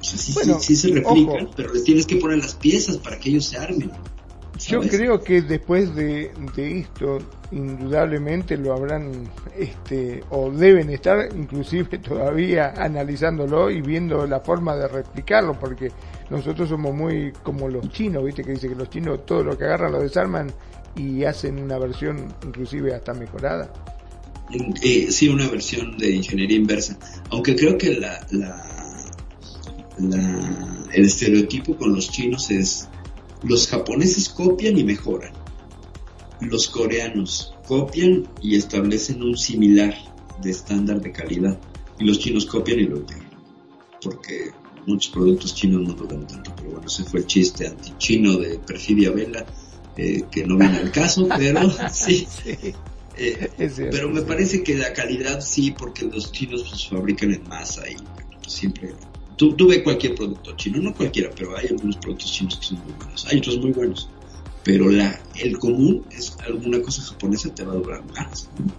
O 0.00 0.04
sea, 0.04 0.18
sí, 0.18 0.32
Bueno, 0.34 0.60
sí, 0.60 0.76
sí 0.76 0.76
se 0.76 0.94
replican, 0.94 1.46
ojo. 1.46 1.54
pero 1.56 1.72
les 1.72 1.84
tienes 1.84 2.06
que 2.06 2.16
poner 2.16 2.38
las 2.38 2.54
piezas 2.54 2.98
para 2.98 3.18
que 3.18 3.30
ellos 3.30 3.46
se 3.46 3.56
armen. 3.56 3.90
Yo 4.58 4.80
creo 4.80 5.22
que 5.22 5.42
después 5.42 5.94
de, 5.94 6.30
de 6.54 6.78
esto, 6.80 7.18
indudablemente 7.50 8.56
lo 8.56 8.72
habrán, 8.72 9.28
este, 9.56 10.22
o 10.30 10.50
deben 10.50 10.90
estar 10.90 11.28
inclusive 11.36 11.98
todavía 12.02 12.72
analizándolo 12.76 13.70
y 13.70 13.80
viendo 13.82 14.26
la 14.26 14.40
forma 14.40 14.74
de 14.76 14.88
replicarlo, 14.88 15.58
porque 15.58 15.90
nosotros 16.30 16.68
somos 16.68 16.94
muy 16.94 17.32
como 17.42 17.68
los 17.68 17.88
chinos, 17.90 18.24
viste 18.24 18.42
que 18.42 18.52
dice 18.52 18.68
que 18.68 18.74
los 18.74 18.88
chinos 18.90 19.24
todo 19.26 19.44
lo 19.44 19.56
que 19.58 19.64
agarran 19.64 19.92
lo 19.92 20.00
desarman 20.00 20.50
y 20.96 21.24
hacen 21.24 21.58
una 21.58 21.78
versión 21.78 22.34
inclusive 22.44 22.94
hasta 22.94 23.12
mejorada. 23.14 23.70
Eh, 24.82 25.10
sí, 25.10 25.28
una 25.28 25.48
versión 25.48 25.98
de 25.98 26.10
ingeniería 26.12 26.56
inversa. 26.56 26.96
Aunque 27.30 27.56
creo 27.56 27.76
que 27.76 27.94
la, 27.98 28.24
la, 28.30 28.64
la- 29.98 30.86
el 30.92 31.04
estereotipo 31.04 31.76
con 31.76 31.94
los 31.94 32.10
chinos 32.10 32.50
es 32.50 32.88
los 33.42 33.68
japoneses 33.68 34.28
copian 34.28 34.78
y 34.78 34.84
mejoran. 34.84 35.32
Los 36.40 36.68
coreanos 36.68 37.54
copian 37.66 38.28
y 38.42 38.56
establecen 38.56 39.22
un 39.22 39.36
similar 39.36 39.94
de 40.42 40.50
estándar 40.50 41.00
de 41.00 41.12
calidad. 41.12 41.58
Y 41.98 42.04
los 42.04 42.18
chinos 42.18 42.46
copian 42.46 42.80
y 42.80 42.84
lo 42.84 42.96
empeoran. 42.98 43.30
Porque 44.02 44.52
muchos 44.86 45.12
productos 45.12 45.54
chinos 45.54 45.82
no 45.82 45.94
duran 45.94 46.26
tanto. 46.26 46.52
Pero 46.56 46.70
bueno, 46.70 46.86
ese 46.86 47.04
fue 47.04 47.20
el 47.20 47.26
chiste 47.26 47.66
antichino 47.66 48.36
de 48.36 48.58
Perfidia 48.58 49.10
Vela, 49.10 49.46
eh, 49.96 50.24
que 50.30 50.46
no 50.46 50.56
viene 50.56 50.78
al 50.78 50.92
caso, 50.92 51.28
pero 51.36 51.70
sí. 51.90 52.26
Eh, 53.18 53.48
cierto, 53.70 53.96
pero 53.96 54.10
me 54.10 54.20
parece 54.22 54.62
que 54.62 54.76
la 54.76 54.92
calidad 54.92 55.40
sí, 55.40 55.70
porque 55.70 56.04
los 56.04 56.32
chinos 56.32 56.66
pues, 56.68 56.88
fabrican 56.88 57.32
en 57.32 57.48
masa 57.48 57.88
y 57.88 57.96
siempre. 58.46 58.94
Tú, 59.36 59.54
tú 59.54 59.68
ve 59.68 59.82
cualquier 59.82 60.14
producto 60.14 60.56
chino, 60.56 60.78
no 60.78 60.94
cualquiera, 60.94 61.30
pero 61.36 61.56
hay 61.56 61.66
algunos 61.68 61.96
productos 61.96 62.32
chinos 62.32 62.56
que 62.56 62.66
son 62.66 62.78
muy 62.84 62.92
buenos, 62.94 63.26
hay 63.26 63.38
otros 63.38 63.58
muy 63.58 63.72
buenos. 63.72 64.08
Pero 64.64 64.90
la, 64.90 65.22
el 65.36 65.58
común 65.58 66.04
es 66.10 66.36
alguna 66.44 66.80
cosa 66.80 67.02
japonesa 67.02 67.54
te 67.54 67.64
va 67.64 67.72
a 67.72 67.76
durar 67.76 68.04
más. 68.12 68.48
¿no? 68.58 68.72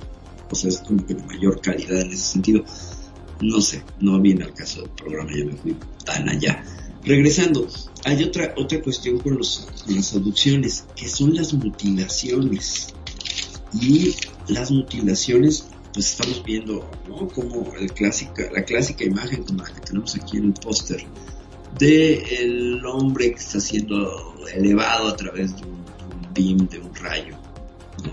O 0.51 0.55
sea, 0.55 0.69
es 0.69 0.79
como 0.79 1.05
que 1.05 1.13
de 1.13 1.23
mayor 1.23 1.61
calidad 1.61 2.01
en 2.01 2.11
ese 2.11 2.23
sentido. 2.23 2.63
No 3.41 3.61
sé, 3.61 3.83
no 3.99 4.19
viene 4.19 4.45
al 4.45 4.53
caso 4.53 4.81
del 4.81 4.89
programa, 4.89 5.29
ya 5.33 5.45
me 5.45 5.53
fui 5.53 5.75
tan 6.03 6.27
allá. 6.27 6.63
Regresando, 7.03 7.67
hay 8.03 8.23
otra, 8.23 8.53
otra 8.57 8.81
cuestión 8.81 9.19
con, 9.19 9.37
los, 9.37 9.67
las 9.87 10.13
aducciones, 10.13 10.85
que 10.95 11.07
son 11.07 11.35
las 11.35 11.53
mutilaciones 11.53 12.93
y 13.79 14.15
las 14.47 14.71
mutilaciones 14.71 15.67
pues 15.97 16.11
estamos 16.11 16.43
viendo 16.43 16.87
¿no? 17.09 17.27
como 17.29 17.73
el 17.75 17.91
clásica, 17.91 18.43
la 18.53 18.61
clásica 18.61 19.03
imagen 19.03 19.43
como 19.43 19.63
la 19.63 19.69
que 19.73 19.81
tenemos 19.81 20.15
aquí 20.15 20.37
en 20.37 20.43
el 20.45 20.53
póster 20.53 21.03
de 21.79 22.19
el 22.39 22.85
hombre 22.85 23.31
que 23.31 23.37
está 23.39 23.59
siendo 23.59 24.35
elevado 24.53 25.07
a 25.07 25.15
través 25.15 25.55
de 25.55 25.63
un, 25.65 25.83
de 25.83 26.41
un 26.43 26.57
beam, 26.57 26.69
de 26.69 26.77
un 26.87 26.93
rayo, 26.95 27.35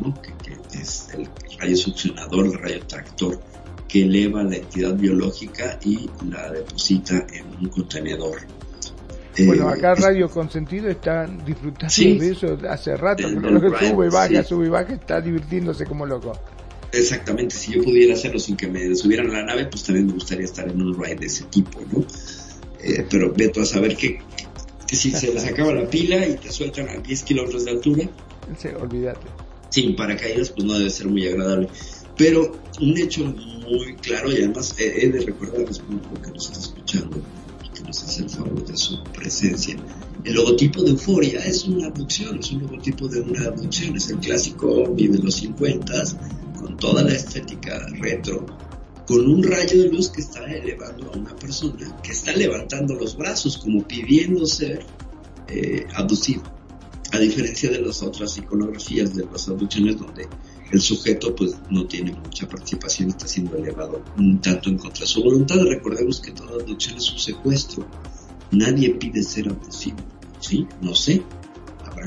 ¿no? 0.01 0.15
que, 0.23 0.33
que 0.43 0.79
es 0.81 1.09
el 1.13 1.29
rayo 1.61 1.77
succionador, 1.77 2.47
el 2.47 2.55
rayo 2.55 2.87
tractor, 2.87 3.39
que 3.87 4.05
eleva 4.05 4.43
la 4.45 4.57
entidad 4.57 4.95
biológica 4.95 5.79
y 5.85 6.09
la 6.31 6.51
deposita 6.53 7.27
en 7.35 7.45
un 7.61 7.69
contenedor. 7.69 8.39
Bueno, 9.47 9.69
Eh, 9.69 9.75
acá 9.75 9.95
Radio 9.97 10.31
Consentido 10.31 10.89
está 10.89 11.27
disfrutando 11.27 11.91
Sí. 11.91 12.19
de 12.19 12.31
eso 12.31 12.57
hace 12.67 12.97
rato, 12.97 13.29
del 13.29 13.43
lo 13.43 13.61
que 13.61 13.89
sube, 13.91 14.09
baja, 14.09 14.43
sí. 14.43 14.49
sube 14.49 14.67
y 14.67 14.71
baja, 14.71 14.95
está 14.95 15.21
divirtiéndose 15.21 15.85
como 15.85 16.07
loco. 16.07 16.33
Exactamente, 16.97 17.55
si 17.57 17.73
yo 17.73 17.83
pudiera 17.83 18.15
hacerlo 18.15 18.39
sin 18.39 18.57
que 18.57 18.67
me 18.69 18.95
subieran 18.95 19.31
a 19.31 19.41
la 19.41 19.45
nave, 19.45 19.67
pues 19.67 19.83
también 19.85 20.07
me 20.07 20.13
gustaría 20.15 20.45
estar 20.45 20.69
en 20.69 20.81
un 20.81 20.95
ride 21.03 21.17
de 21.17 21.27
ese 21.27 21.45
tipo, 21.45 21.81
¿no? 21.93 22.05
Eh, 22.83 23.07
pero 23.11 23.33
veto 23.33 23.61
a 23.63 23.65
saber 23.67 23.97
que, 23.97 24.19
que 24.87 24.97
si 24.97 25.11
se 25.11 25.33
les 25.33 25.45
acaba 25.45 25.73
la 25.75 25.89
pila 25.89 26.27
y 26.27 26.35
te 26.37 26.53
sueltan 26.53 26.89
a 26.89 26.97
10 26.99 27.23
kilómetros 27.23 27.65
de 27.65 27.71
altura, 27.71 28.09
Sí, 28.59 28.69
olvídate. 28.79 29.27
sin 29.71 29.97
paracaídas, 29.97 30.51
pues 30.51 30.65
no 30.67 30.75
debe 30.79 30.91
ser 30.91 31.09
muy 31.09 31.27
agradable. 31.27 31.69
Pero 32.17 32.53
un 32.81 32.97
hecho 32.99 33.25
muy 33.25 33.95
claro, 33.97 34.31
y 34.31 34.37
además 34.37 34.75
he, 34.79 35.05
he 35.05 35.09
de 35.09 35.21
recordarles 35.23 35.79
público 35.81 36.11
que 36.23 36.31
nos 36.31 36.47
está 36.47 36.61
escuchando 36.61 37.17
y 37.65 37.69
que 37.77 37.83
nos 37.83 38.03
hace 38.05 38.23
el 38.23 38.31
favor 38.31 38.65
de 38.65 38.77
su 38.77 39.03
presencia. 39.05 39.77
El 40.23 40.35
logotipo 40.35 40.83
de 40.83 40.91
Euforia 40.91 41.41
es 41.45 41.65
una 41.65 41.87
abducción, 41.89 42.39
es 42.39 42.53
un 42.53 42.63
logotipo 42.63 43.09
de 43.09 43.21
una 43.21 43.47
abducción, 43.47 43.97
es 43.97 44.11
el 44.11 44.19
clásico 44.19 44.71
ovni 44.71 45.09
de 45.09 45.19
los 45.19 45.35
50 45.37 45.93
con 45.93 46.44
toda 46.85 47.03
la 47.03 47.15
estética 47.15 47.87
retro, 47.99 48.45
con 49.07 49.27
un 49.27 49.43
rayo 49.43 49.85
de 49.85 49.89
luz 49.89 50.11
que 50.11 50.21
está 50.21 50.45
elevando 50.45 51.11
a 51.11 51.17
una 51.17 51.35
persona 51.35 51.99
que 52.03 52.13
está 52.13 52.33
levantando 52.37 52.95
los 52.95 53.17
brazos 53.17 53.57
como 53.57 53.89
pidiendo 53.89 54.45
ser 54.45 54.85
eh, 55.49 55.87
a 55.97 57.19
diferencia 57.19 57.71
de 57.71 57.81
las 57.81 58.03
otras 58.03 58.37
iconografías 58.37 59.15
de 59.15 59.25
las 59.25 59.49
abducciones 59.49 59.99
donde 59.99 60.29
el 60.71 60.81
sujeto 60.83 61.35
pues 61.35 61.57
no 61.71 61.87
tiene 61.87 62.13
mucha 62.13 62.47
participación, 62.47 63.09
está 63.09 63.27
siendo 63.29 63.57
elevado 63.57 64.05
un 64.19 64.43
tanto 64.43 64.69
en 64.69 64.77
contra 64.77 65.01
de 65.01 65.07
su 65.07 65.23
voluntad. 65.23 65.57
Recordemos 65.67 66.21
que 66.21 66.33
toda 66.33 66.61
abducción 66.61 66.99
es 66.99 67.11
un 67.11 67.19
secuestro. 67.19 67.89
Nadie 68.51 68.91
pide 68.91 69.23
ser 69.23 69.49
abducido, 69.49 69.97
¿sí? 70.39 70.67
No 70.83 70.95
sé. 70.95 71.23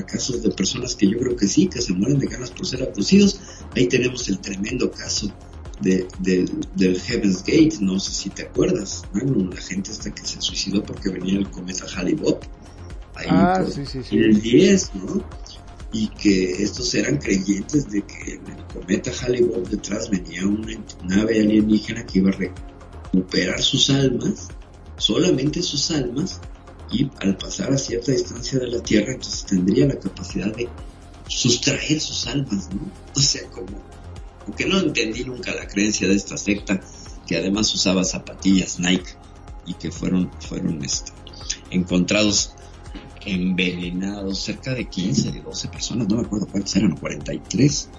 Casos 0.06 0.42
de 0.42 0.50
personas 0.50 0.94
que 0.94 1.08
yo 1.10 1.18
creo 1.18 1.36
que 1.36 1.46
sí, 1.46 1.68
que 1.68 1.80
se 1.80 1.92
mueren 1.92 2.18
de 2.18 2.26
ganas 2.26 2.50
por 2.50 2.66
ser 2.66 2.82
abducidos. 2.82 3.40
Ahí 3.74 3.88
tenemos 3.88 4.28
el 4.28 4.38
tremendo 4.40 4.90
caso 4.92 5.32
de, 5.80 6.08
del- 6.18 6.66
del 6.74 7.00
Heaven's 7.00 7.38
Gate, 7.44 7.76
no 7.80 7.98
sé 8.00 8.12
si 8.12 8.30
te 8.30 8.42
acuerdas, 8.42 9.04
¿no? 9.12 9.50
la 9.50 9.60
gente 9.60 9.90
hasta 9.92 10.12
que 10.14 10.24
se 10.26 10.40
suicidó 10.40 10.82
porque 10.82 11.10
venía 11.10 11.38
el 11.38 11.50
cometa 11.50 11.86
Halley-Bopp. 11.96 12.42
Ahí 13.14 13.26
Ah, 13.30 13.60
por 13.62 13.72
sí, 13.72 13.84
sí, 13.86 14.02
sí. 14.02 14.16
el 14.18 14.40
10, 14.40 14.94
¿no? 14.94 15.24
Y 15.92 16.08
que 16.08 16.62
estos 16.62 16.94
eran 16.94 17.18
creyentes 17.18 17.90
de 17.90 18.02
que 18.02 18.34
en 18.34 18.50
el 18.50 18.64
cometa 18.66 19.10
Halley-Bopp 19.22 19.68
detrás 19.68 20.10
venía 20.10 20.46
una 20.46 20.76
nave 21.04 21.40
alienígena 21.40 22.04
que 22.06 22.18
iba 22.18 22.30
a 22.30 22.32
recuperar 23.12 23.62
sus 23.62 23.88
almas, 23.90 24.48
solamente 24.98 25.62
sus 25.62 25.90
almas, 25.90 26.40
y 26.90 27.10
al 27.20 27.36
pasar 27.36 27.72
a 27.72 27.78
cierta 27.78 28.12
distancia 28.12 28.58
de 28.58 28.68
la 28.68 28.82
Tierra, 28.82 29.12
entonces 29.12 29.44
tendría 29.44 29.86
la 29.86 29.98
capacidad 29.98 30.54
de 30.54 30.68
sustraer 31.26 32.00
sus 32.00 32.26
almas, 32.26 32.70
¿no? 32.74 32.90
O 33.14 33.20
sea, 33.20 33.48
como, 33.50 33.82
porque 34.46 34.66
no 34.66 34.78
entendí 34.78 35.24
nunca 35.24 35.54
la 35.54 35.66
creencia 35.66 36.08
de 36.08 36.14
esta 36.14 36.38
secta, 36.38 36.80
que 37.26 37.36
además 37.36 37.72
usaba 37.74 38.04
zapatillas 38.04 38.80
Nike 38.80 39.10
y 39.66 39.74
que 39.74 39.90
fueron, 39.90 40.30
fueron 40.40 40.82
este, 40.82 41.12
encontrados 41.70 42.52
envenenados, 43.26 44.40
cerca 44.40 44.72
de 44.72 44.88
15, 44.88 45.32
de 45.32 45.40
12 45.42 45.68
personas, 45.68 46.08
no 46.08 46.16
me 46.16 46.22
acuerdo 46.22 46.46
cuántas 46.46 46.76
eran, 46.76 46.96
43. 46.96 47.90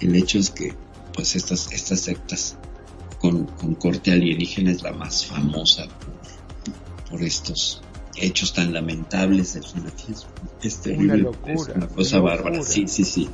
El 0.00 0.14
hecho 0.16 0.38
es 0.38 0.50
que, 0.50 0.74
pues, 1.14 1.36
estas, 1.36 1.72
estas 1.72 2.00
sectas 2.00 2.58
con, 3.18 3.46
con 3.46 3.74
corte 3.76 4.12
alienígena 4.12 4.72
es 4.72 4.82
la 4.82 4.92
más 4.92 5.24
famosa 5.24 5.86
por, 5.86 7.10
por 7.10 7.22
estos 7.22 7.80
hechos 8.16 8.52
tan 8.52 8.72
lamentables 8.72 9.54
del 9.54 9.64
fanatismo. 9.64 10.30
Es 10.62 10.80
terrible, 10.80 11.18
locura, 11.18 11.52
es 11.54 11.68
una 11.76 11.86
cosa 11.88 12.20
una 12.20 12.30
bárbara, 12.30 12.62
sí, 12.62 12.86
sí, 12.88 13.04
sí. 13.04 13.28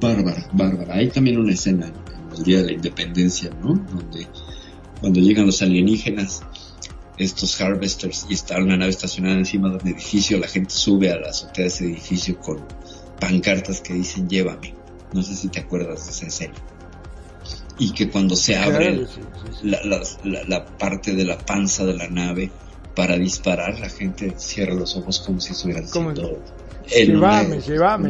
Bárbara, 0.00 0.48
bárbara. 0.52 0.94
Hay 0.96 1.08
también 1.10 1.38
una 1.38 1.52
escena 1.52 1.86
en 1.86 2.36
el 2.36 2.42
Día 2.44 2.58
de 2.58 2.64
la 2.66 2.72
Independencia, 2.72 3.50
¿no? 3.62 3.74
Donde 3.74 4.26
cuando 5.00 5.20
llegan 5.20 5.46
los 5.46 5.62
alienígenas, 5.62 6.42
estos 7.18 7.58
harvesters 7.60 8.26
y 8.28 8.34
está 8.34 8.58
una 8.58 8.76
nave 8.76 8.90
estacionada 8.90 9.36
encima 9.38 9.70
de 9.70 9.76
un 9.76 9.88
edificio, 9.88 10.38
la 10.38 10.48
gente 10.48 10.70
sube 10.74 11.10
a 11.10 11.16
la 11.16 11.30
azotea 11.30 11.64
de 11.64 11.68
ese 11.68 11.84
edificio 11.86 12.38
con 12.38 12.62
pancartas 13.18 13.80
que 13.80 13.94
dicen 13.94 14.28
llévame. 14.28 14.74
No 15.14 15.22
sé 15.22 15.34
si 15.34 15.48
te 15.48 15.60
acuerdas 15.60 16.04
de 16.04 16.10
esa 16.12 16.26
escena. 16.26 16.54
Y 17.78 17.92
que 17.92 18.10
cuando 18.10 18.36
se 18.36 18.56
abre 18.56 18.94
Claro, 18.96 19.06
sí, 19.06 19.20
sí, 19.62 19.68
la, 19.68 19.78
la- 19.84 20.02
la- 20.24 20.44
la 20.44 20.66
parte 20.66 21.14
de 21.14 21.24
la 21.24 21.38
panza 21.38 21.84
de 21.86 21.94
la 21.94 22.08
nave 22.08 22.50
para 22.96 23.16
disparar, 23.18 23.78
la 23.78 23.90
gente 23.90 24.34
cierra 24.38 24.74
los 24.74 24.96
ojos 24.96 25.20
como 25.20 25.38
si 25.38 25.52
estuvieran 25.52 25.86
siendo 26.16 26.42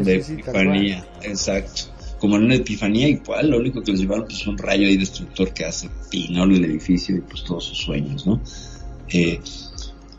de 0.04 0.22
sí, 0.22 0.36
sí, 0.36 0.42
tal 0.42 0.54
epifanía, 0.54 1.06
exacto. 1.22 1.82
Como 2.18 2.36
en 2.36 2.44
una 2.44 2.54
epifanía 2.54 3.08
igual, 3.08 3.50
lo 3.50 3.58
único 3.58 3.82
que 3.82 3.90
les 3.92 4.00
llevaron 4.00 4.24
pues 4.26 4.46
un 4.46 4.56
rayo 4.56 4.86
ahí 4.86 4.96
destructor 4.96 5.52
que 5.52 5.64
hace 5.66 5.90
pinar 6.10 6.48
el 6.50 6.64
edificio 6.64 7.16
y 7.16 7.20
pues 7.20 7.42
todos 7.44 7.64
sus 7.64 7.78
sueños, 7.78 8.26
¿no? 8.26 8.40
Eh, 9.12 9.40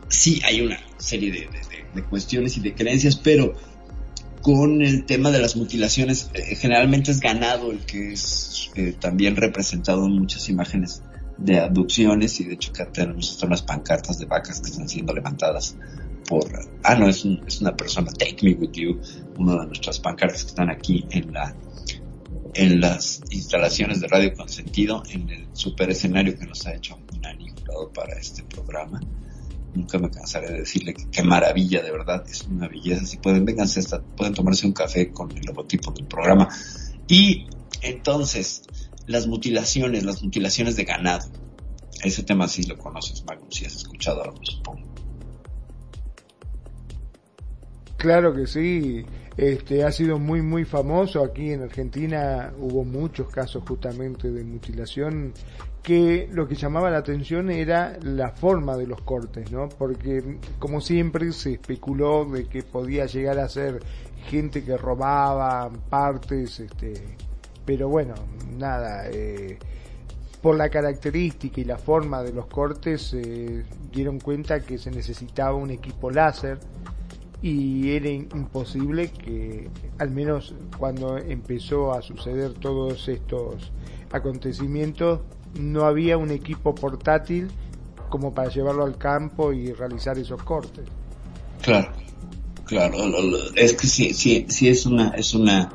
sí 0.08 0.40
hay 0.44 0.60
una 0.60 0.78
serie 0.98 1.32
de, 1.32 1.40
de- 1.40 1.46
de- 1.46 1.88
de 1.94 2.04
cuestiones 2.04 2.56
y 2.56 2.60
de 2.60 2.74
creencias, 2.74 3.16
pero 3.16 3.54
con 4.42 4.82
el 4.82 5.04
tema 5.06 5.30
de 5.30 5.40
las 5.40 5.56
mutilaciones, 5.56 6.30
eh, 6.34 6.54
generalmente 6.56 7.10
es 7.10 7.20
ganado 7.20 7.72
el 7.72 7.80
que 7.80 8.12
es 8.12 8.70
eh, 8.76 8.94
también 8.98 9.34
representado 9.36 10.06
en 10.06 10.12
muchas 10.12 10.48
imágenes 10.48 11.02
de 11.38 11.60
abducciones 11.60 12.40
y 12.40 12.44
de 12.44 12.54
hecho 12.54 12.72
que 12.72 12.84
tenemos 12.86 13.40
unas 13.42 13.62
pancartas 13.62 14.18
de 14.18 14.26
vacas 14.26 14.60
que 14.60 14.70
están 14.70 14.88
siendo 14.88 15.14
levantadas 15.14 15.76
por, 16.28 16.44
ah 16.82 16.94
no, 16.96 17.08
es, 17.08 17.24
es 17.46 17.60
una 17.60 17.74
persona, 17.74 18.12
Take 18.12 18.38
Me 18.42 18.52
With 18.54 18.72
You, 18.72 19.00
una 19.38 19.60
de 19.60 19.66
nuestras 19.66 19.98
pancartas 20.00 20.42
que 20.42 20.48
están 20.48 20.68
aquí 20.68 21.06
en 21.10 21.32
la 21.32 21.54
en 22.54 22.80
las 22.80 23.22
instalaciones 23.30 24.00
de 24.00 24.08
Radio 24.08 24.34
Consentido, 24.34 25.02
en 25.10 25.30
el 25.30 25.46
super 25.52 25.90
escenario 25.90 26.36
que 26.36 26.46
nos 26.46 26.66
ha 26.66 26.74
hecho 26.74 26.98
Nani 27.22 27.50
Jurado 27.50 27.92
para 27.92 28.18
este 28.18 28.42
programa. 28.42 29.00
Nunca 29.74 29.98
me 29.98 30.10
cansaré 30.10 30.50
de 30.50 30.58
decirle 30.60 30.94
que 30.94 31.08
qué 31.10 31.22
maravilla, 31.22 31.82
de 31.82 31.92
verdad, 31.92 32.24
es 32.28 32.42
una 32.42 32.66
belleza. 32.66 33.06
Si 33.06 33.18
pueden, 33.18 33.44
vénganse 33.44 33.80
hasta, 33.80 34.00
pueden 34.00 34.34
tomarse 34.34 34.66
un 34.66 34.72
café 34.72 35.12
con 35.12 35.30
el 35.30 35.42
logotipo 35.44 35.92
del 35.92 36.06
programa. 36.06 36.48
Y 37.06 37.46
entonces, 37.82 38.62
las 39.08 39.26
mutilaciones, 39.26 40.04
las 40.04 40.22
mutilaciones 40.22 40.76
de 40.76 40.84
ganado. 40.84 41.26
Ese 42.04 42.22
tema 42.22 42.46
sí 42.46 42.62
lo 42.62 42.78
conoces, 42.78 43.24
Magnus, 43.26 43.56
si 43.56 43.64
has 43.64 43.74
escuchado 43.74 44.22
algo, 44.22 44.38
supongo. 44.42 44.86
Claro 47.96 48.32
que 48.32 48.46
sí, 48.46 49.04
este 49.36 49.82
ha 49.82 49.90
sido 49.90 50.20
muy 50.20 50.40
muy 50.40 50.64
famoso 50.64 51.24
aquí 51.24 51.50
en 51.50 51.62
Argentina, 51.62 52.52
hubo 52.56 52.84
muchos 52.84 53.28
casos 53.28 53.64
justamente 53.66 54.30
de 54.30 54.44
mutilación 54.44 55.32
que 55.82 56.28
lo 56.30 56.46
que 56.46 56.54
llamaba 56.54 56.90
la 56.90 56.98
atención 56.98 57.50
era 57.50 57.98
la 58.02 58.30
forma 58.30 58.76
de 58.76 58.86
los 58.86 59.00
cortes, 59.00 59.50
¿no? 59.50 59.68
Porque 59.68 60.38
como 60.60 60.80
siempre 60.80 61.32
se 61.32 61.54
especuló 61.54 62.24
de 62.26 62.44
que 62.44 62.62
podía 62.62 63.06
llegar 63.06 63.38
a 63.40 63.48
ser 63.48 63.80
gente 64.28 64.62
que 64.62 64.76
robaba 64.76 65.72
partes, 65.88 66.60
este, 66.60 67.16
pero 67.68 67.86
bueno, 67.86 68.14
nada, 68.56 69.10
eh, 69.12 69.58
por 70.40 70.56
la 70.56 70.70
característica 70.70 71.60
y 71.60 71.64
la 71.64 71.76
forma 71.76 72.22
de 72.22 72.32
los 72.32 72.46
cortes 72.46 73.02
se 73.08 73.62
dieron 73.92 74.20
cuenta 74.20 74.60
que 74.60 74.78
se 74.78 74.90
necesitaba 74.90 75.52
un 75.52 75.70
equipo 75.70 76.10
láser 76.10 76.58
y 77.42 77.90
era 77.90 78.08
imposible 78.08 79.10
que, 79.10 79.68
al 79.98 80.10
menos 80.12 80.54
cuando 80.78 81.18
empezó 81.18 81.92
a 81.92 82.00
suceder 82.00 82.54
todos 82.54 83.06
estos 83.06 83.70
acontecimientos, 84.12 85.20
no 85.60 85.84
había 85.84 86.16
un 86.16 86.30
equipo 86.30 86.74
portátil 86.74 87.48
como 88.08 88.32
para 88.32 88.48
llevarlo 88.48 88.82
al 88.82 88.96
campo 88.96 89.52
y 89.52 89.74
realizar 89.74 90.16
esos 90.18 90.42
cortes. 90.42 90.86
Claro, 91.60 91.92
claro, 92.64 92.96
es 93.56 93.74
que 93.74 93.86
sí, 93.86 94.14
sí, 94.14 94.46
sí 94.48 94.70
es 94.70 94.86
una, 94.86 95.10
es 95.10 95.34
una, 95.34 95.70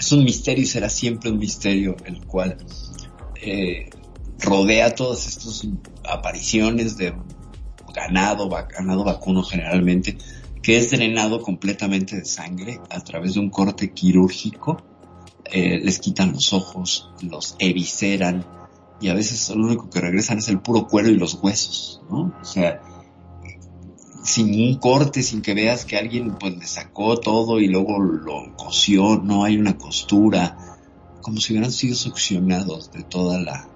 es 0.00 0.12
un 0.12 0.24
misterio 0.24 0.64
y 0.64 0.66
será 0.66 0.88
siempre 0.88 1.30
un 1.30 1.38
misterio 1.38 1.94
el 2.06 2.24
cual 2.24 2.56
eh, 3.42 3.90
rodea 4.38 4.94
todas 4.94 5.26
estas 5.26 5.66
apariciones 6.08 6.96
de 6.96 7.14
ganado, 7.94 8.48
ganado 8.48 9.04
vacuno 9.04 9.42
generalmente, 9.42 10.16
que 10.62 10.78
es 10.78 10.90
drenado 10.90 11.42
completamente 11.42 12.16
de 12.16 12.24
sangre 12.24 12.80
a 12.88 13.00
través 13.00 13.34
de 13.34 13.40
un 13.40 13.50
corte 13.50 13.92
quirúrgico, 13.92 14.82
eh, 15.44 15.78
les 15.82 15.98
quitan 15.98 16.32
los 16.32 16.54
ojos, 16.54 17.10
los 17.20 17.56
evisceran 17.58 18.46
y 19.02 19.08
a 19.08 19.14
veces 19.14 19.50
lo 19.50 19.66
único 19.66 19.90
que 19.90 20.00
regresan 20.00 20.38
es 20.38 20.48
el 20.48 20.60
puro 20.60 20.86
cuero 20.86 21.10
y 21.10 21.16
los 21.16 21.34
huesos, 21.34 22.00
¿no? 22.10 22.34
O 22.40 22.44
sea, 22.44 22.80
sin 24.30 24.54
un 24.60 24.76
corte, 24.78 25.22
sin 25.22 25.42
que 25.42 25.54
veas 25.54 25.84
que 25.84 25.96
alguien 25.96 26.36
pues 26.38 26.56
le 26.56 26.66
sacó 26.66 27.18
todo 27.18 27.58
y 27.60 27.66
luego 27.68 27.98
lo 27.98 28.56
cosió, 28.56 29.18
no 29.22 29.44
hay 29.44 29.56
una 29.56 29.76
costura, 29.76 30.56
como 31.22 31.40
si 31.40 31.52
hubieran 31.52 31.72
sido 31.72 31.94
succionados 31.94 32.90
de 32.92 33.02
toda 33.02 33.38
la 33.40 33.66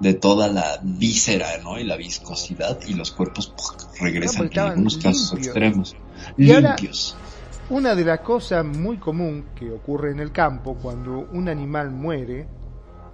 de 0.00 0.12
toda 0.14 0.48
la 0.48 0.80
víscera, 0.82 1.46
¿no? 1.62 1.78
Y 1.78 1.84
la 1.84 1.96
viscosidad 1.96 2.78
y 2.86 2.94
los 2.94 3.12
cuerpos 3.12 3.46
¡puc! 3.46 4.00
regresan 4.00 4.42
porque 4.42 4.58
en 4.58 4.66
algunos 4.66 4.98
casos 4.98 5.32
limpios. 5.32 5.46
extremos. 5.46 5.96
Y 6.36 6.52
ahora- 6.52 6.68
limpios. 6.76 7.16
Una 7.70 7.94
de 7.94 8.04
las 8.04 8.20
cosas 8.20 8.64
muy 8.64 8.98
común 8.98 9.46
que 9.54 9.70
ocurre 9.70 10.10
en 10.10 10.20
el 10.20 10.32
campo 10.32 10.74
cuando 10.74 11.26
un 11.32 11.48
animal 11.48 11.90
muere, 11.90 12.46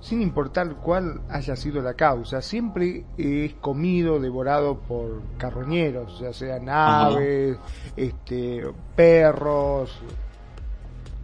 sin 0.01 0.23
importar 0.23 0.77
cuál 0.77 1.21
haya 1.29 1.57
sido 1.57 1.83
la 1.83 1.95
causa, 1.95 2.41
siempre 2.43 3.05
es 3.19 3.55
comido, 3.55 4.19
devorado 4.19 4.81
por 4.81 5.23
carroñeros, 5.37 6.21
ya 6.21 6.33
sean 6.33 6.69
aves, 6.69 7.59
este, 7.97 8.63
perros, 8.97 9.91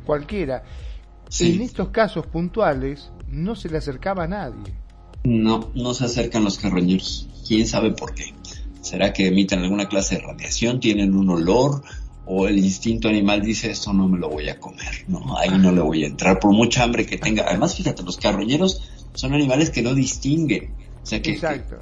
cualquiera. 0.05 0.63
Sí. 1.29 1.57
En 1.57 1.63
estos 1.63 1.89
casos 1.89 2.27
puntuales 2.27 3.11
no 3.29 3.57
se 3.57 3.69
le 3.69 3.79
acercaba 3.79 4.25
a 4.25 4.29
nadie. 4.29 4.75
No, 5.25 5.71
no 5.75 5.95
se 5.95 6.05
acercan 6.05 6.45
los 6.45 6.59
carroñeros. 6.59 7.29
¿Quién 7.49 7.67
sabe 7.67 7.93
por 7.93 8.15
qué? 8.15 8.35
¿Será 8.81 9.13
que 9.13 9.27
emiten 9.27 9.61
alguna 9.61 9.89
clase 9.89 10.17
de 10.17 10.21
radiación? 10.23 10.79
¿Tienen 10.79 11.17
un 11.17 11.31
olor? 11.31 11.83
¿O 12.27 12.49
el 12.49 12.59
instinto 12.59 13.09
animal 13.09 13.43
dice 13.43 13.71
esto 13.71 13.93
no 13.93 14.09
me 14.09 14.19
lo 14.19 14.29
voy 14.29 14.49
a 14.49 14.59
comer? 14.59 15.05
No, 15.07 15.37
ahí 15.39 15.51
no 15.51 15.71
le 15.73 15.81
voy 15.81 16.05
a 16.05 16.09
entrar 16.09 16.41
por 16.41 16.53
mucha 16.53 16.83
hambre 16.83 17.07
que 17.07 17.19
tenga. 17.19 17.45
Además, 17.49 17.77
fíjate, 17.77 18.03
los 18.03 18.17
carroñeros 18.17 18.83
son 19.15 19.33
animales 19.33 19.71
que 19.71 19.83
no 19.83 19.95
distinguen. 19.95 20.75
O 21.03 21.07
sea 21.07 21.23
que, 21.23 21.33
Exacto. 21.33 21.77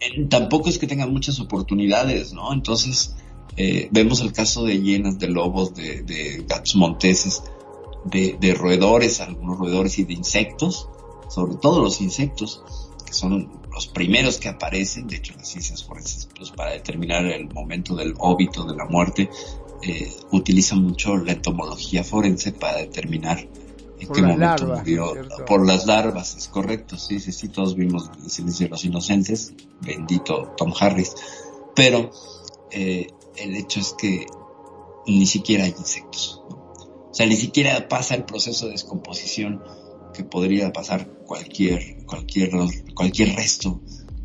que, 0.00 0.06
eh, 0.06 0.26
tampoco 0.28 0.70
es 0.70 0.78
que 0.78 0.86
tengan 0.86 1.12
muchas 1.12 1.38
oportunidades, 1.38 2.32
¿no? 2.32 2.52
Entonces, 2.52 3.14
eh, 3.56 3.88
vemos 3.90 4.20
el 4.20 4.32
caso 4.32 4.64
de 4.64 4.80
hienas, 4.80 5.18
de 5.18 5.28
lobos, 5.28 5.74
de, 5.74 6.02
de 6.02 6.44
gatos 6.48 6.74
monteses. 6.76 7.42
de, 8.04 8.36
de 8.38 8.54
roedores, 8.54 9.20
algunos 9.22 9.58
roedores 9.58 9.98
y 9.98 10.04
de 10.04 10.12
insectos, 10.12 10.88
sobre 11.30 11.54
todo 11.56 11.80
los 11.82 12.00
insectos, 12.02 12.62
que 13.06 13.14
son 13.14 13.50
los 13.72 13.86
primeros 13.86 14.36
que 14.38 14.48
aparecen, 14.48 15.06
de 15.08 15.16
hecho 15.16 15.32
las 15.36 15.48
ciencias 15.48 15.82
forenses, 15.82 16.28
pues 16.36 16.50
para 16.50 16.72
determinar 16.72 17.24
el 17.24 17.48
momento 17.48 17.96
del 17.96 18.14
óbito, 18.18 18.64
de 18.64 18.76
la 18.76 18.84
muerte, 18.84 19.30
eh, 19.86 20.10
utilizan 20.30 20.82
mucho 20.82 21.16
la 21.16 21.32
entomología 21.32 22.04
forense 22.04 22.52
para 22.52 22.78
determinar 22.78 23.38
en 24.00 24.06
Por 24.06 24.16
qué 24.16 24.22
momento 24.22 24.66
larvas, 24.66 24.78
murió. 24.80 25.12
¿cierto? 25.12 25.44
Por 25.44 25.66
las 25.66 25.86
larvas, 25.86 26.36
es 26.36 26.48
correcto, 26.48 26.96
sí, 26.96 27.20
sí, 27.20 27.32
sí, 27.32 27.48
todos 27.48 27.74
vimos 27.74 28.10
el 28.22 28.30
silencio 28.30 28.66
de 28.66 28.70
los 28.70 28.84
inocentes, 28.84 29.52
bendito 29.80 30.54
Tom 30.56 30.72
Harris, 30.78 31.14
pero 31.76 32.10
eh, 32.70 33.08
el 33.36 33.56
hecho 33.56 33.80
es 33.80 33.94
que 33.98 34.26
ni 35.06 35.26
siquiera 35.26 35.64
hay 35.64 35.74
insectos. 35.76 36.42
¿no? 36.48 36.56
O 37.10 37.14
sea, 37.14 37.26
ni 37.26 37.36
siquiera 37.36 37.86
pasa 37.86 38.14
el 38.14 38.24
proceso 38.24 38.66
de 38.66 38.72
descomposición 38.72 39.62
que 40.14 40.24
podría 40.24 40.72
pasar 40.72 41.06
cualquier, 41.26 42.04
cualquier, 42.06 42.50
cualquier 42.94 43.36
resto 43.36 43.80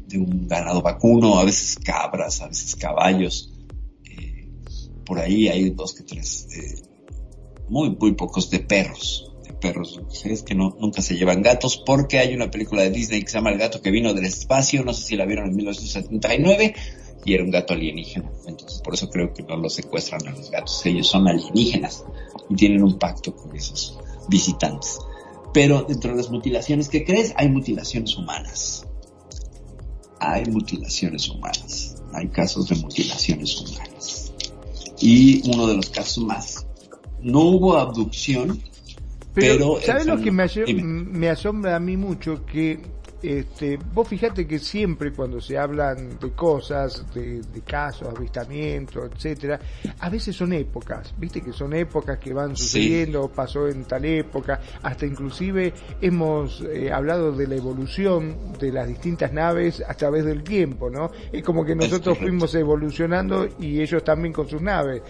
de 0.08 0.18
un 0.20 0.48
ganado 0.48 0.82
vacuno, 0.82 1.38
a 1.38 1.44
veces 1.44 1.78
cabras, 1.84 2.42
a 2.42 2.48
veces 2.48 2.76
caballos. 2.76 3.54
Por 5.10 5.18
ahí 5.18 5.48
hay 5.48 5.72
dos 5.72 5.96
que 5.96 6.04
tres, 6.04 6.48
eh, 6.56 6.84
muy, 7.68 7.90
muy 8.00 8.14
pocos 8.14 8.52
de 8.52 8.60
perros. 8.60 9.32
De 9.44 9.54
perros, 9.54 10.00
que 10.46 10.54
no, 10.54 10.78
nunca 10.80 11.02
se 11.02 11.16
llevan 11.16 11.42
gatos 11.42 11.82
porque 11.84 12.20
hay 12.20 12.36
una 12.36 12.52
película 12.52 12.84
de 12.84 12.92
Disney 12.92 13.24
que 13.24 13.30
se 13.30 13.40
llama 13.40 13.50
El 13.50 13.58
gato 13.58 13.82
que 13.82 13.90
vino 13.90 14.14
del 14.14 14.26
espacio, 14.26 14.84
no 14.86 14.94
sé 14.94 15.02
si 15.02 15.16
la 15.16 15.26
vieron 15.26 15.48
en 15.48 15.56
1979 15.56 16.76
y 17.26 17.34
era 17.34 17.44
un 17.44 17.50
gato 17.50 17.74
alienígena. 17.74 18.30
Entonces, 18.46 18.84
por 18.84 18.94
eso 18.94 19.10
creo 19.10 19.34
que 19.34 19.42
no 19.42 19.58
los 19.58 19.74
secuestran 19.74 20.28
a 20.28 20.32
los 20.32 20.52
gatos. 20.52 20.86
Ellos 20.86 21.08
son 21.08 21.28
alienígenas 21.28 22.06
y 22.48 22.56
tienen 22.56 22.84
un 22.84 23.00
pacto 23.00 23.36
con 23.36 23.56
esos 23.56 23.98
visitantes. 24.28 25.00
Pero 25.56 25.86
dentro 25.88 26.12
de 26.12 26.18
las 26.18 26.30
mutilaciones 26.30 26.88
que 26.88 27.04
crees, 27.04 27.34
hay 27.36 27.50
mutilaciones 27.50 28.16
humanas. 28.16 28.86
Hay 30.20 30.46
mutilaciones 30.46 31.28
humanas. 31.30 31.96
Hay 32.14 32.28
casos 32.28 32.70
de 32.70 32.76
mutilaciones 32.76 33.60
humanas. 33.60 34.29
Y 35.02 35.42
uno 35.50 35.68
de 35.68 35.76
los 35.76 35.90
casos 35.90 36.24
más. 36.24 36.66
No 37.22 37.42
hubo 37.42 37.78
abducción, 37.78 38.62
pero. 39.34 39.76
Pero, 39.76 39.82
¿sabes 39.82 40.06
lo 40.06 40.20
que 40.20 40.32
me, 40.32 40.48
Dime. 40.48 40.84
me 40.84 41.30
asombra 41.30 41.76
a 41.76 41.80
mí 41.80 41.98
mucho? 41.98 42.46
Que 42.46 42.80
este, 43.22 43.78
vos 43.94 44.08
fijate 44.08 44.48
que 44.48 44.60
siempre 44.60 45.12
cuando 45.12 45.42
se 45.42 45.58
hablan 45.58 46.18
de 46.20 46.32
cosas, 46.32 47.06
de, 47.14 47.42
de 47.42 47.62
casos, 47.62 48.08
avistamientos, 48.16 49.10
etcétera, 49.14 49.60
a 50.00 50.10
veces 50.10 50.36
son 50.36 50.54
épocas, 50.54 51.14
viste 51.18 51.42
que 51.42 51.52
son 51.54 51.74
épocas 51.74 52.18
que 52.20 52.34
van 52.34 52.56
Sí. 52.56 52.64
sucediendo, 52.64 53.28
pasó 53.30 53.68
en 53.68 53.84
tal 53.86 54.06
época, 54.06 54.60
hasta 54.82 55.06
inclusive 55.06 55.74
hemos 56.02 56.62
eh, 56.62 56.92
hablado 56.92 57.32
de 57.32 57.48
la 57.48 57.56
evolución 57.56 58.54
de 58.60 58.72
las 58.72 58.88
distintas 58.88 59.34
naves 59.34 59.84
a 59.88 59.94
través 59.94 60.26
del 60.26 60.44
tiempo, 60.44 60.90
¿no? 60.90 61.12
Es 61.32 61.44
como 61.44 61.66
que 61.66 61.76
nosotros 61.76 62.18
fuimos 62.18 62.54
evolucionando 62.56 63.48
y 63.60 63.82
ellos 63.82 64.04
también 64.04 64.34
con 64.34 64.48
sus 64.48 64.62
naves. 64.62 65.02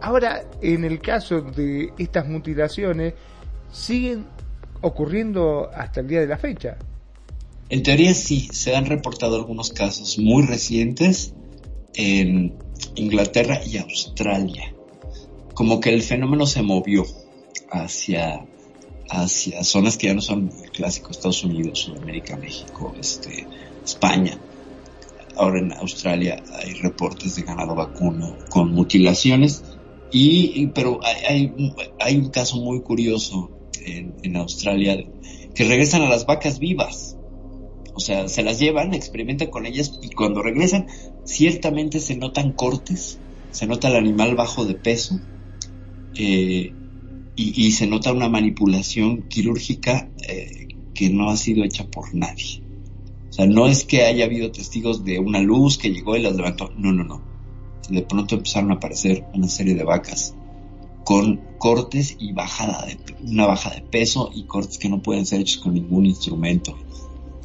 Ahora, 0.00 0.42
en 0.62 0.84
el 0.84 1.00
caso 1.00 1.40
de 1.40 1.92
estas 1.98 2.26
mutilaciones, 2.28 3.14
siguen 3.70 4.24
ocurriendo 4.80 5.68
hasta 5.74 6.00
el 6.00 6.08
día 6.08 6.20
de 6.20 6.26
la 6.28 6.38
fecha. 6.38 6.76
En 7.70 7.82
teoría 7.82 8.14
sí, 8.14 8.48
se 8.50 8.74
han 8.74 8.86
reportado 8.86 9.36
algunos 9.36 9.70
casos 9.70 10.18
muy 10.18 10.46
recientes 10.46 11.34
en 11.94 12.54
Inglaterra 12.94 13.60
y 13.64 13.76
Australia. 13.76 14.74
Como 15.52 15.78
que 15.78 15.90
el 15.90 16.02
fenómeno 16.02 16.46
se 16.46 16.62
movió 16.62 17.04
hacia, 17.70 18.46
hacia 19.10 19.64
zonas 19.64 19.98
que 19.98 20.06
ya 20.06 20.14
no 20.14 20.22
son 20.22 20.50
el 20.62 20.70
clásico 20.70 21.10
Estados 21.10 21.44
Unidos, 21.44 21.80
Sudamérica, 21.80 22.36
México, 22.38 22.94
este, 22.98 23.46
España. 23.84 24.38
Ahora 25.36 25.60
en 25.60 25.72
Australia 25.74 26.42
hay 26.54 26.72
reportes 26.72 27.36
de 27.36 27.42
ganado 27.42 27.74
vacuno 27.74 28.34
con 28.48 28.72
mutilaciones 28.72 29.62
y, 30.10 30.68
pero 30.68 31.00
hay, 31.04 31.24
hay, 31.28 31.74
hay 32.00 32.16
un 32.16 32.30
caso 32.30 32.56
muy 32.56 32.80
curioso 32.80 33.50
en 33.84 34.36
Australia 34.36 34.96
que 35.54 35.64
regresan 35.64 36.02
a 36.02 36.08
las 36.08 36.24
vacas 36.24 36.58
vivas. 36.58 37.17
O 37.98 38.00
sea, 38.00 38.28
se 38.28 38.44
las 38.44 38.60
llevan, 38.60 38.94
experimentan 38.94 39.50
con 39.50 39.66
ellas 39.66 39.98
y 40.00 40.10
cuando 40.10 40.40
regresan, 40.40 40.86
ciertamente 41.24 41.98
se 41.98 42.16
notan 42.16 42.52
cortes, 42.52 43.18
se 43.50 43.66
nota 43.66 43.88
el 43.88 43.96
animal 43.96 44.36
bajo 44.36 44.64
de 44.64 44.74
peso 44.74 45.18
eh, 46.14 46.72
y, 47.34 47.72
se 47.72 47.88
nota 47.88 48.12
una 48.12 48.28
manipulación 48.28 49.22
quirúrgica 49.22 50.08
eh, 50.28 50.68
que 50.94 51.10
no 51.10 51.28
ha 51.28 51.36
sido 51.36 51.64
hecha 51.64 51.88
por 51.90 52.14
nadie. 52.14 52.62
O 53.30 53.32
sea, 53.32 53.46
no 53.46 53.66
es 53.66 53.82
que 53.82 54.04
haya 54.04 54.26
habido 54.26 54.52
testigos 54.52 55.04
de 55.04 55.18
una 55.18 55.40
luz 55.40 55.76
que 55.76 55.90
llegó 55.90 56.16
y 56.16 56.22
las 56.22 56.36
levantó. 56.36 56.70
No, 56.76 56.92
no, 56.92 57.02
no. 57.02 57.20
De 57.90 58.02
pronto 58.02 58.36
empezaron 58.36 58.70
a 58.70 58.74
aparecer 58.74 59.24
una 59.34 59.48
serie 59.48 59.74
de 59.74 59.82
vacas 59.82 60.36
con 61.04 61.40
cortes 61.58 62.16
y 62.20 62.32
bajada 62.32 62.86
de, 62.86 62.96
una 63.24 63.46
baja 63.46 63.70
de 63.70 63.80
peso 63.80 64.30
y 64.32 64.44
cortes 64.44 64.78
que 64.78 64.88
no 64.88 65.02
pueden 65.02 65.26
ser 65.26 65.40
hechos 65.40 65.56
con 65.56 65.74
ningún 65.74 66.06
instrumento. 66.06 66.78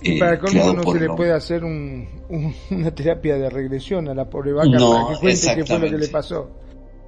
Y 0.04 0.20
para 0.20 0.40
creado 0.40 0.74
no 0.74 0.92
se 0.92 1.00
le 1.00 1.10
puede 1.10 1.32
hacer 1.34 1.64
un, 1.64 2.08
un- 2.30 2.54
una 2.72 2.94
terapia 2.94 3.38
de 3.38 3.50
regresión 3.50 4.08
a 4.10 4.14
la 4.14 4.30
pobre 4.30 4.54
vaca 4.54 4.70
No, 4.70 4.92
para 4.94 5.14
que 5.16 5.20
cuente 5.22 5.56
qué 5.56 5.66
fue 5.66 5.80
lo 5.80 5.90
que 5.90 5.98
le 5.98 6.08
pasó. 6.10 6.50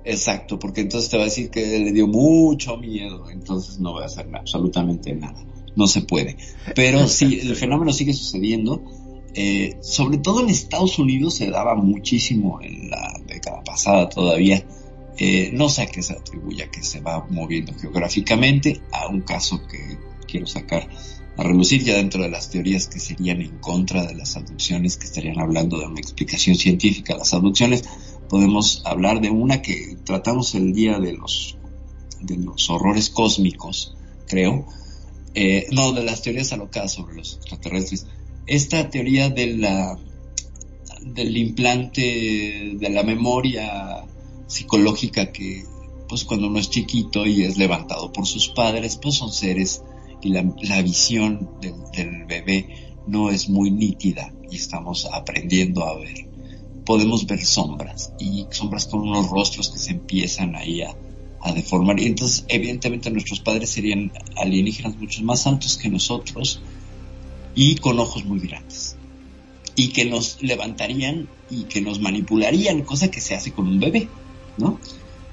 Exacto, 0.04 0.60
porque 0.60 0.82
entonces 0.82 1.10
te 1.10 1.18
va 1.18 1.24
a 1.24 1.26
decir 1.26 1.50
que 1.50 1.80
le 1.80 1.92
dio 1.92 2.08
mucho 2.08 2.78
miedo, 2.78 3.30
entonces 3.32 3.80
no 3.80 3.96
va 3.96 4.04
a 4.04 4.06
hacer 4.06 4.28
absolutamente 4.34 5.14
nada. 5.14 5.44
No 5.76 5.88
se 5.88 6.02
puede. 6.02 6.38
Pero 6.76 7.08
sí, 7.08 7.40
el 7.42 7.56
fenómeno 7.56 7.92
sigue 7.92 8.14
sucediendo. 8.14 8.84
Eh, 9.34 9.76
sobre 9.82 10.20
todo 10.20 10.40
en 10.42 10.50
Estados 10.50 10.98
Unidos 11.00 11.36
se 11.36 11.50
daba 11.50 11.76
muchísimo 11.76 12.62
en 12.62 12.90
la 12.90 13.20
década 13.28 13.62
pasada 13.64 14.08
todavía. 14.08 14.64
Eh, 15.18 15.50
no 15.54 15.70
sé 15.70 15.82
a 15.84 15.86
qué 15.88 16.02
se 16.04 16.14
atribuye 16.14 16.64
a 16.64 16.70
que 16.72 16.84
se 16.84 17.00
va 17.02 17.26
moviendo 17.30 17.74
geográficamente 17.74 18.82
a 18.92 19.08
un 19.08 19.22
caso 19.22 19.60
que 19.68 19.98
quiero 20.28 20.46
sacar 20.46 20.88
a 21.38 21.44
relucir 21.44 21.84
ya 21.84 21.96
dentro 21.96 22.24
de 22.24 22.30
las 22.30 22.50
teorías 22.50 22.88
que 22.88 23.00
serían 23.00 23.42
en 23.42 23.58
contra 23.60 24.06
de 24.06 24.16
las 24.16 24.38
abducciones, 24.38 24.98
que 24.98 25.06
estarían 25.06 25.40
hablando 25.40 25.80
de 25.80 25.88
una 25.88 26.00
explicación 26.00 26.56
científica 26.56 27.18
las 27.18 27.34
abducciones. 27.34 27.84
Podemos 28.30 28.82
hablar 28.86 29.22
de 29.22 29.30
una 29.30 29.62
que 29.62 29.98
tratamos 30.04 30.56
el 30.56 30.74
día 30.74 31.00
de 31.00 31.14
los, 31.14 31.58
de 32.22 32.38
los 32.38 32.70
horrores 32.70 33.10
cósmicos, 33.10 33.96
creo. 34.28 34.66
Eh, 35.34 35.68
no, 35.72 35.92
de 35.92 36.04
las 36.04 36.22
teorías 36.22 36.54
alocadas 36.54 36.94
sobre 36.94 37.16
los 37.16 37.36
extraterrestres. 37.36 38.08
Esta 38.48 38.90
teoría 38.90 39.30
de 39.30 39.58
la, 39.58 40.00
del 41.02 41.36
implante 41.36 42.76
de 42.76 42.90
la 42.90 43.04
memoria 43.04 44.06
psicológica 44.48 45.32
que 45.32 45.66
pues 46.08 46.24
cuando 46.24 46.48
uno 46.48 46.60
es 46.60 46.70
chiquito 46.70 47.26
y 47.26 47.44
es 47.44 47.58
levantado 47.58 48.12
por 48.12 48.28
sus 48.28 48.50
padres 48.50 48.96
pues 48.96 49.16
son 49.16 49.32
seres 49.32 49.82
y 50.26 50.30
la, 50.30 50.44
la 50.64 50.82
visión 50.82 51.52
del, 51.62 52.26
bebé 52.26 52.96
no 53.06 53.30
es 53.30 53.48
muy 53.48 53.70
nítida 53.70 54.34
y 54.50 54.56
estamos 54.56 55.08
aprendiendo 55.14 55.86
a 55.86 55.96
ver. 56.00 56.26
Podemos 56.84 57.28
ver 57.28 57.46
sombras 57.46 58.12
y 58.20 58.48
sombras 58.50 58.88
con 58.88 59.02
unos 59.02 59.30
rostros 59.30 59.70
que 59.70 59.78
se 59.78 59.92
empiezan 59.92 60.56
ahí 60.56 60.82
a, 60.82 60.96
a 61.42 61.54
deformar. 61.54 62.00
Y 62.00 62.08
entonces 62.08 62.44
evidentemente 62.48 63.12
nuestros 63.12 63.40
padres 63.40 63.70
serían 63.70 64.12
alienígenas 64.36 64.98
mucho 64.98 65.24
más 65.24 65.46
altos 65.46 65.78
que 65.78 65.90
nosotros 65.90 66.60
y 67.54 67.76
con 67.76 68.00
ojos 68.00 68.26
muy 68.26 68.40
grandes. 68.40 68.98
Y 69.76 69.90
que 69.90 70.06
nos 70.06 70.42
levantarían 70.42 71.30
y 71.52 71.66
que 71.66 71.82
nos 71.82 72.00
manipularían, 72.00 72.82
cosa 72.82 73.12
que 73.12 73.22
se 73.22 73.36
hace 73.36 73.52
con 73.52 73.68
un 73.68 73.80
bebé, 73.80 74.08
¿no? 74.58 74.80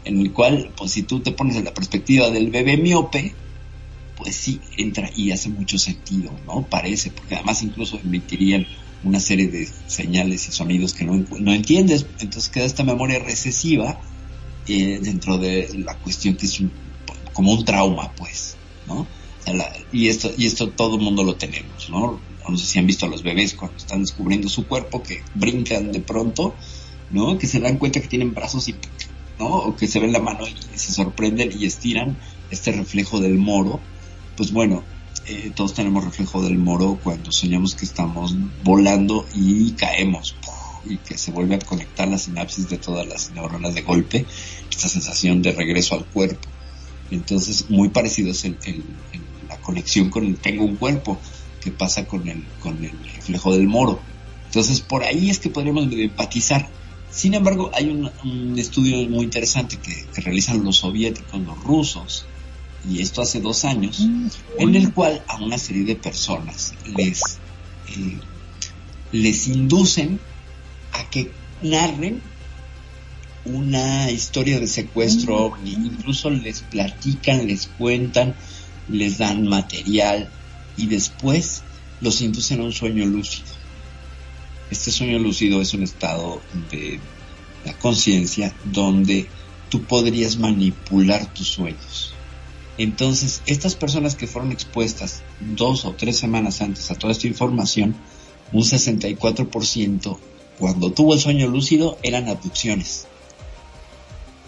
En 0.05 0.20
el 0.20 0.32
cual, 0.32 0.70
pues 0.77 0.93
si 0.93 1.02
tú 1.05 1.20
te 1.20 1.32
pones 1.32 1.56
en 1.56 1.64
la 1.64 1.73
perspectiva 1.73 2.28
del 2.28 2.51
bebé 2.51 2.77
miope, 2.77 3.35
pues 4.23 4.36
sí 4.36 4.61
entra 4.77 5.11
y 5.15 5.31
hace 5.32 5.51
mucho 5.51 5.78
sentido, 5.78 6.39
¿no? 6.47 6.69
Parece, 6.69 7.11
porque 7.12 7.35
además 7.36 7.62
incluso 7.62 7.99
emitirían 8.01 8.66
una 9.03 9.20
serie 9.20 9.49
de 9.49 9.66
señales 9.86 10.49
y 10.49 10.53
sonidos 10.53 10.94
que 10.94 11.05
no, 11.05 11.15
no 11.40 11.53
entiendes, 11.53 12.07
entonces 12.20 12.51
queda 12.51 12.65
esta 12.66 12.85
memoria 12.85 13.19
recesiva 13.19 14.01
eh, 14.66 15.01
dentro 15.03 15.39
de 15.39 15.69
la 15.85 15.99
cuestión 16.01 16.36
que 16.36 16.47
es 16.47 16.61
un- 16.61 16.73
como 17.32 17.53
un 17.53 17.65
trauma, 17.65 18.15
pues, 18.16 18.59
¿no? 18.85 19.09
Y 19.90 20.09
esto 20.09 20.31
y 20.36 20.47
esto 20.47 20.73
todo 20.73 20.97
el 20.97 21.03
mundo 21.03 21.23
lo 21.24 21.36
tenemos, 21.36 21.89
¿no? 21.90 22.24
No 22.49 22.57
sé 22.57 22.66
si 22.66 22.78
han 22.78 22.86
visto 22.86 23.07
a 23.07 23.09
los 23.09 23.23
bebés 23.23 23.55
cuando 23.55 23.77
están 23.77 24.01
descubriendo 24.03 24.49
su 24.49 24.66
cuerpo 24.66 25.03
que 25.03 25.24
brincan 25.35 25.93
de 25.93 26.01
pronto, 26.01 26.57
¿no? 27.09 27.39
Que 27.39 27.47
se 27.47 27.61
dan 27.61 27.78
cuenta 27.78 28.01
que 28.01 28.09
tienen 28.09 28.35
brazos 28.35 28.69
y 28.69 28.78
¿no? 29.39 29.47
O 29.49 29.77
que 29.77 29.86
se 29.86 29.99
ven 30.01 30.12
la 30.12 30.20
mano 30.20 30.44
y 30.47 30.78
se 30.78 30.93
sorprenden 30.93 31.51
y 31.53 31.66
estiran 31.66 32.20
este 32.51 32.73
reflejo 32.73 33.20
del 33.20 33.39
moro. 33.39 33.91
Pues 34.36 34.52
bueno, 34.52 34.82
eh, 35.26 35.52
todos 35.54 35.74
tenemos 35.74 36.04
reflejo 36.04 36.42
del 36.42 36.59
moro 36.59 36.98
cuando 37.02 37.30
soñamos 37.30 37.74
que 37.74 37.84
estamos 37.84 38.34
volando 38.64 39.26
y 39.34 39.72
caemos 39.72 40.34
y 40.84 40.96
que 40.96 41.16
se 41.16 41.30
vuelve 41.30 41.54
a 41.54 41.59
conectar 41.60 42.09
la 42.09 42.18
sinapsis 42.18 42.68
de 42.68 42.78
todas 42.78 43.06
las 43.06 43.30
neuronas 43.30 43.74
de 43.74 43.82
golpe, 43.82 44.26
esta 44.70 44.88
sensación 44.88 45.42
de 45.42 45.52
regreso 45.52 45.94
al 45.94 46.04
cuerpo. 46.06 46.48
Entonces, 47.10 47.70
muy 47.70 47.90
parecido 47.90 48.30
es 48.32 48.44
el, 48.44 48.56
la 49.48 49.59
conexión 49.59 50.10
con 50.10 50.24
el 50.24 50.36
tengo 50.38 50.64
un 50.64 50.76
cuerpo 50.76 51.18
que 51.60 51.70
pasa 51.70 52.06
con 52.06 52.26
el, 52.26 52.44
con 52.60 52.82
el 52.84 52.90
reflejo 53.14 53.52
del 53.52 53.68
moro. 53.68 54.00
Entonces, 54.46 54.80
por 54.80 55.04
ahí 55.04 55.30
es 55.30 55.38
que 55.38 55.50
podríamos 55.50 55.92
empatizar. 55.92 56.68
Sin 57.10 57.34
embargo, 57.34 57.70
hay 57.74 57.90
un, 57.90 58.10
un 58.24 58.59
estudio 58.59 59.09
muy 59.09 59.24
interesante 59.24 59.76
que, 59.76 60.06
que 60.12 60.20
realizan 60.22 60.64
los 60.64 60.76
soviéticos, 60.78 61.40
los 61.42 61.62
rusos, 61.62 62.26
y 62.88 63.00
esto 63.00 63.22
hace 63.22 63.40
dos 63.40 63.64
años, 63.64 64.00
en 64.59 64.74
el 64.74 64.92
cual 64.92 65.22
a 65.28 65.36
una 65.36 65.59
serie 65.59 65.84
de 65.84 65.96
personas 65.96 66.74
les, 66.96 67.22
eh, 67.88 68.18
les 69.12 69.48
inducen 69.48 70.18
a 70.92 71.09
que 71.10 71.30
narren 71.62 72.20
una 73.44 74.10
historia 74.10 74.60
de 74.60 74.66
secuestro 74.66 75.36
ovni, 75.36 75.72
incluso 75.72 76.30
les 76.30 76.62
platican, 76.62 77.46
les 77.46 77.66
cuentan, 77.66 78.34
les 78.88 79.18
dan 79.18 79.48
material 79.48 80.28
y 80.76 80.86
después 80.86 81.62
los 82.00 82.20
inducen 82.20 82.60
a 82.60 82.64
un 82.64 82.72
sueño 82.72 83.06
lúcido. 83.06 83.46
Este 84.70 84.90
sueño 84.90 85.18
lúcido 85.18 85.60
es 85.60 85.74
un 85.74 85.82
estado 85.82 86.40
de 86.70 86.98
la 87.64 87.74
conciencia 87.74 88.54
donde 88.64 89.28
tú 89.68 89.82
podrías 89.84 90.36
manipular 90.36 91.32
tus 91.32 91.48
sueños. 91.48 92.11
Entonces, 92.82 93.42
estas 93.46 93.76
personas 93.76 94.16
que 94.16 94.26
fueron 94.26 94.50
expuestas 94.50 95.22
dos 95.38 95.84
o 95.84 95.92
tres 95.92 96.16
semanas 96.16 96.60
antes 96.62 96.90
a 96.90 96.96
toda 96.96 97.12
esta 97.12 97.28
información, 97.28 97.94
un 98.52 98.62
64% 98.62 100.18
cuando 100.59 100.90
tuvo 100.90 101.14
el 101.14 101.20
sueño 101.20 101.46
lúcido 101.46 101.96
eran 102.02 102.28
abducciones. 102.28 103.06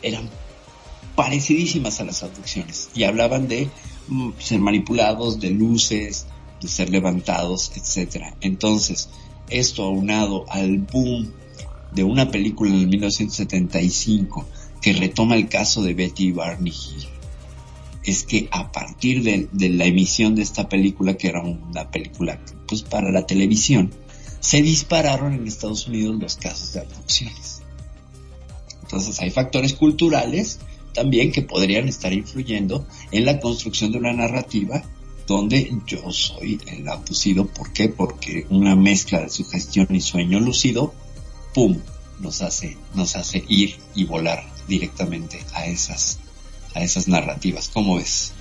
Eran 0.02 0.28
parecidísimas 1.14 2.00
a 2.00 2.04
las 2.04 2.24
abducciones 2.24 2.90
y 2.92 3.04
hablaban 3.04 3.46
de 3.46 3.68
mm, 4.08 4.30
ser 4.40 4.58
manipulados, 4.58 5.38
de 5.38 5.50
luces, 5.50 6.26
de 6.60 6.66
ser 6.66 6.90
levantados, 6.90 7.70
etcétera. 7.76 8.34
Entonces, 8.40 9.10
esto 9.48 9.84
aunado 9.84 10.44
al 10.48 10.78
boom 10.78 11.32
de 11.92 12.02
una 12.02 12.32
película 12.32 12.72
en 12.72 12.80
el 12.80 12.88
1975 12.88 14.44
que 14.82 14.92
retoma 14.92 15.36
el 15.36 15.48
caso 15.48 15.84
de 15.84 15.94
Betty 15.94 16.32
Barney 16.32 16.72
Hill, 16.72 17.13
es 18.04 18.24
que 18.24 18.48
a 18.50 18.70
partir 18.70 19.22
de, 19.22 19.48
la 19.70 19.86
emisión 19.86 20.34
de 20.34 20.42
esta 20.42 20.68
película, 20.68 21.16
que 21.16 21.28
era 21.28 21.42
una 21.42 21.90
película 21.90 22.38
pues 22.66 22.82
para 22.82 23.10
la 23.10 23.26
televisión, 23.26 23.92
se 24.40 24.60
dispararon 24.62 25.32
en 25.32 25.46
Estados 25.46 25.88
Unidos 25.88 26.20
los 26.20 26.36
casos 26.36 26.74
de 26.74 26.80
abducciones. 26.80 27.62
Entonces 28.82 29.18
hay 29.20 29.30
factores 29.30 29.72
culturales 29.72 30.60
también 30.92 31.32
que 31.32 31.42
podrían 31.42 31.88
estar 31.88 32.12
influyendo 32.12 32.86
en 33.10 33.24
la 33.24 33.40
construcción 33.40 33.90
de 33.90 33.98
una 33.98 34.12
narrativa 34.12 34.82
donde 35.26 35.72
yo 35.86 36.12
soy 36.12 36.60
el 36.66 36.86
abducido. 36.88 37.46
¿Por 37.46 37.72
qué? 37.72 37.88
Porque 37.88 38.46
una 38.50 38.76
mezcla 38.76 39.20
de 39.20 39.30
sugestión 39.30 39.88
y 39.90 40.00
sueño 40.00 40.40
lúcido, 40.40 40.92
¡pum!, 41.54 41.78
nos 42.20 42.42
hace, 42.42 42.76
nos 42.94 43.16
hace 43.16 43.44
ir 43.48 43.76
y 43.94 44.04
volar 44.04 44.44
directamente 44.68 45.40
a 45.52 45.66
esas, 45.66 46.20
a 46.74 46.80
esas 46.82 47.08
narrativas. 47.08 47.70
¿Cómo 47.72 47.96
ves? 47.96 48.32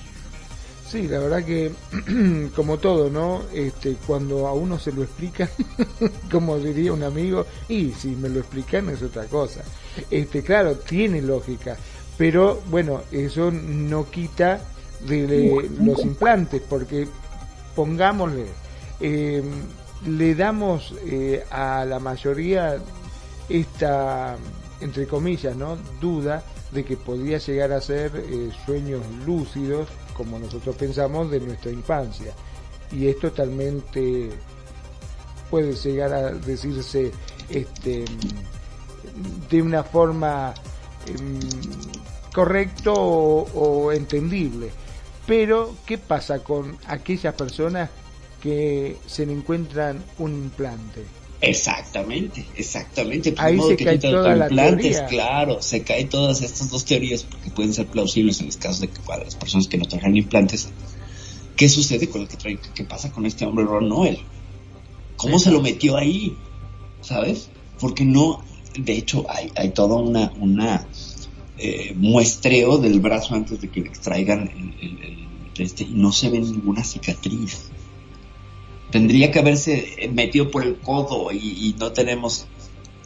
Sí, 0.89 1.07
la 1.07 1.19
verdad 1.19 1.43
que 1.43 1.71
como 2.55 2.77
todo, 2.77 3.09
¿no? 3.09 3.41
Este, 3.51 3.95
cuando 4.05 4.47
a 4.47 4.53
uno 4.53 4.77
se 4.77 4.91
lo 4.91 5.01
explica, 5.01 5.49
como 6.31 6.59
diría 6.59 6.93
un 6.93 7.03
amigo, 7.03 7.45
y 7.67 7.91
si 7.91 8.09
me 8.09 8.29
lo 8.29 8.39
explican 8.39 8.89
es 8.89 9.01
otra 9.01 9.25
cosa. 9.25 9.63
Este, 10.11 10.43
claro, 10.43 10.75
tiene 10.75 11.21
lógica, 11.21 11.77
pero 12.17 12.61
bueno, 12.69 13.01
eso 13.11 13.49
no 13.49 14.09
quita 14.09 14.61
de, 15.07 15.25
de 15.25 15.69
los 15.81 15.99
implantes, 16.03 16.61
porque 16.69 17.07
pongámosle, 17.75 18.45
eh, 18.99 19.43
le 20.05 20.35
damos 20.35 20.93
eh, 21.05 21.43
a 21.49 21.85
la 21.85 21.99
mayoría 21.99 22.77
esta, 23.49 24.37
entre 24.79 25.07
comillas, 25.07 25.55
¿no? 25.55 25.77
Duda 25.99 26.43
de 26.73 26.83
que 26.83 26.97
podría 26.97 27.37
llegar 27.37 27.71
a 27.71 27.81
ser 27.81 28.11
eh, 28.15 28.51
sueños 28.65 29.01
lúcidos, 29.25 29.87
como 30.15 30.39
nosotros 30.39 30.75
pensamos, 30.75 31.29
de 31.29 31.39
nuestra 31.39 31.71
infancia. 31.71 32.33
Y 32.91 33.07
es 33.07 33.19
totalmente, 33.19 34.29
puede 35.49 35.73
llegar 35.73 36.13
a 36.13 36.31
decirse 36.31 37.11
este, 37.49 38.05
de 39.49 39.61
una 39.61 39.83
forma 39.83 40.53
em, 41.07 41.39
correcto 42.33 42.93
o, 42.93 43.43
o 43.53 43.91
entendible. 43.91 44.71
Pero, 45.25 45.75
¿qué 45.85 45.97
pasa 45.97 46.39
con 46.39 46.77
aquellas 46.87 47.33
personas 47.35 47.89
que 48.41 48.97
se 49.07 49.25
le 49.25 49.33
encuentran 49.33 50.03
un 50.19 50.33
implante? 50.33 51.22
Exactamente, 51.43 52.45
exactamente. 52.55 53.31
Pues, 53.33 53.43
Ahí 53.45 53.59
se 53.59 53.75
que 53.75 53.83
cae 53.85 53.97
toda 53.99 54.35
la 54.35 54.47
teoría. 54.47 55.05
claro, 55.07 55.61
se 55.61 55.83
caen 55.83 56.09
todas 56.09 56.41
estas 56.41 56.69
dos 56.69 56.85
teorías 56.85 57.23
porque 57.23 57.51
pueden 57.51 57.73
ser 57.73 57.87
plausibles 57.87 58.39
en 58.39 58.47
los 58.47 58.57
casos 58.57 58.79
de 58.79 58.87
que 58.87 59.01
para 59.01 59.23
las 59.25 59.35
personas 59.35 59.67
que 59.67 59.77
no 59.77 59.85
trajeron 59.85 60.15
implantes, 60.17 60.69
¿qué 61.55 61.67
sucede 61.69 62.09
con 62.09 62.21
el 62.21 62.27
que 62.27 62.37
trae, 62.37 62.59
qué 62.73 62.83
pasa 62.85 63.11
con 63.11 63.25
este 63.25 63.45
hombre 63.45 63.65
Ron 63.65 63.89
Noel? 63.89 64.19
¿Cómo 65.17 65.37
se 65.39 65.51
lo 65.51 65.61
metió 65.61 65.97
ahí? 65.97 66.37
¿Sabes? 67.01 67.49
Porque 67.79 68.05
no, 68.05 68.43
de 68.77 68.93
hecho 68.97 69.25
hay, 69.29 69.51
hay 69.55 69.69
toda 69.71 69.97
una, 69.97 70.31
una 70.39 70.87
eh, 71.57 71.93
muestreo 71.95 72.77
del 72.77 72.99
brazo 72.99 73.35
antes 73.35 73.59
de 73.61 73.69
que 73.69 73.81
le 73.81 73.87
extraigan 73.89 74.49
el, 74.49 74.73
el- 74.81 75.03
el- 75.03 75.23
este, 75.57 75.83
y 75.83 75.93
no 75.93 76.11
se 76.11 76.29
ve 76.29 76.39
ninguna 76.39 76.83
cicatriz. 76.83 77.72
Tendría 78.93 79.31
que 79.31 79.39
haberse 79.39 80.09
metido 80.13 80.49
por 80.51 80.63
el 80.63 80.77
codo 80.77 81.31
y, 81.31 81.37
y 81.37 81.75
no 81.79 81.91
tenemos, 81.91 82.45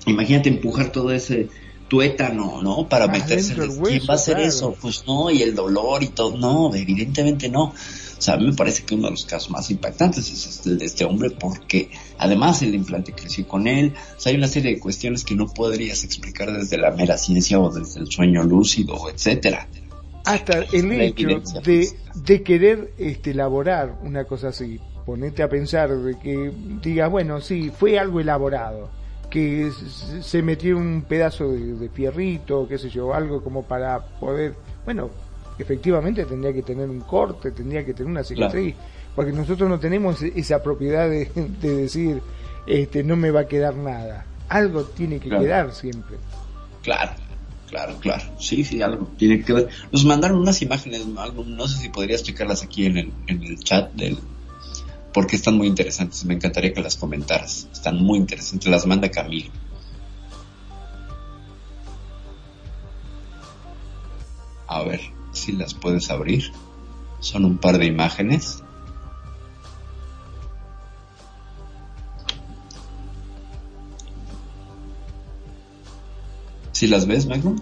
imagínate 0.05 0.49
empujar 0.49 0.91
todo 0.91 1.11
ese 1.11 1.47
tuétano, 1.87 2.61
¿no? 2.61 2.87
Para 2.89 3.07
meterse. 3.07 3.53
Adentro 3.53 3.63
el 3.63 3.89
¿Quién 3.89 4.01
va 4.07 4.13
a 4.13 4.15
hacer 4.17 4.35
claro. 4.35 4.49
eso? 4.49 4.75
Pues 4.79 5.05
no, 5.07 5.31
y 5.31 5.41
el 5.41 5.55
dolor 5.55 6.03
y 6.03 6.07
todo. 6.09 6.37
No, 6.37 6.75
evidentemente 6.75 7.47
no. 7.49 7.63
O 7.63 8.21
sea, 8.21 8.33
a 8.33 8.37
mí 8.37 8.47
me 8.47 8.53
parece 8.53 8.83
que 8.83 8.95
uno 8.95 9.05
de 9.05 9.11
los 9.11 9.25
casos 9.25 9.49
más 9.49 9.71
impactantes 9.71 10.29
es 10.29 10.45
este- 10.45 10.69
el 10.71 10.77
de 10.79 10.85
este 10.85 11.05
hombre 11.05 11.29
porque 11.29 11.89
además 12.17 12.61
el 12.63 12.75
implante 12.75 13.13
creció 13.13 13.47
con 13.47 13.67
él. 13.67 13.93
O 14.17 14.19
sea, 14.19 14.31
hay 14.31 14.37
una 14.37 14.47
serie 14.49 14.73
de 14.73 14.79
cuestiones 14.81 15.23
que 15.23 15.35
no 15.35 15.47
podrías 15.47 16.03
explicar 16.03 16.51
desde 16.51 16.77
la 16.77 16.91
mera 16.91 17.17
ciencia 17.17 17.59
o 17.59 17.71
desde 17.71 18.01
el 18.01 18.07
sueño 18.11 18.43
lúcido, 18.43 19.09
etcétera. 19.09 19.67
hasta 20.25 20.63
el 20.73 20.91
hecho 20.91 21.27
de, 21.63 21.87
de 22.15 22.43
querer 22.43 22.91
este, 22.97 23.31
elaborar 23.31 23.97
una 24.03 24.25
cosa 24.25 24.49
así, 24.49 24.79
ponete 25.07 25.41
a 25.41 25.47
pensar 25.47 25.89
de 25.89 26.19
que 26.19 26.51
digas, 26.83 27.09
bueno, 27.09 27.39
sí, 27.39 27.71
fue 27.71 27.97
algo 27.97 28.19
elaborado, 28.19 28.89
que 29.29 29.71
se 30.21 30.41
metió 30.41 30.75
un 30.77 31.05
pedazo 31.07 31.49
de, 31.49 31.75
de 31.75 31.87
fierrito, 31.87 32.67
qué 32.67 32.77
sé 32.77 32.89
yo, 32.89 33.13
algo 33.13 33.41
como 33.41 33.63
para 33.63 33.99
poder, 34.19 34.53
bueno, 34.83 35.09
efectivamente 35.57 36.25
tendría 36.25 36.51
que 36.51 36.61
tener 36.61 36.89
un 36.89 36.99
corte, 36.99 37.51
tendría 37.51 37.85
que 37.85 37.93
tener 37.93 38.11
una 38.11 38.23
cicatriz, 38.25 38.75
porque 39.15 39.31
nosotros 39.31 39.69
no 39.69 39.79
tenemos 39.79 40.21
esa 40.21 40.61
propiedad 40.61 41.09
de, 41.09 41.31
de 41.61 41.75
decir, 41.77 42.21
este, 42.67 43.01
no 43.01 43.15
me 43.15 43.31
va 43.31 43.39
a 43.41 43.47
quedar 43.47 43.77
nada, 43.77 44.25
algo 44.49 44.83
tiene 44.83 45.19
que 45.19 45.29
Claro. 45.29 45.43
quedar 45.45 45.73
siempre. 45.73 46.17
Claro, 46.83 47.13
claro, 47.69 47.95
claro. 48.01 48.23
Sí, 48.39 48.65
sí, 48.65 48.81
algo 48.81 49.07
tiene 49.17 49.41
que 49.41 49.53
ver. 49.53 49.69
Nos 49.89 50.03
mandaron 50.03 50.39
unas 50.39 50.61
imágenes, 50.61 51.05
algo, 51.17 51.45
no 51.45 51.65
sé 51.65 51.79
si 51.81 51.87
podrías 51.89 52.23
checarlas 52.23 52.61
aquí 52.61 52.87
en 52.87 52.97
el, 52.97 53.13
en 53.27 53.41
el 53.43 53.57
chat 53.59 53.93
del 53.93 54.17
porque 55.17 55.35
están 55.35 55.57
muy 55.57 55.65
interesantes. 55.65 56.23
Me 56.25 56.35
encantaría 56.35 56.75
que 56.75 56.79
las 56.79 56.95
comentaras. 56.95 57.67
Están 57.73 58.03
muy 58.03 58.19
interesantes. 58.19 58.69
Las 58.69 58.85
manda 58.85 59.09
Camilo. 59.09 59.49
A 64.67 64.83
ver 64.83 65.01
si 65.31 65.53
las 65.53 65.73
puedes 65.73 66.11
abrir. 66.11 66.51
Son 67.19 67.45
un 67.45 67.57
par 67.57 67.79
de 67.79 67.87
imágenes. 67.87 68.63
¿Si 76.73 76.85
las 76.85 77.07
ves, 77.07 77.25
Magnum? 77.25 77.59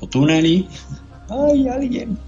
¿O 0.00 0.06
tú, 0.06 0.26
Nani? 0.26 0.68
Ay, 1.30 1.66
alguien. 1.66 2.18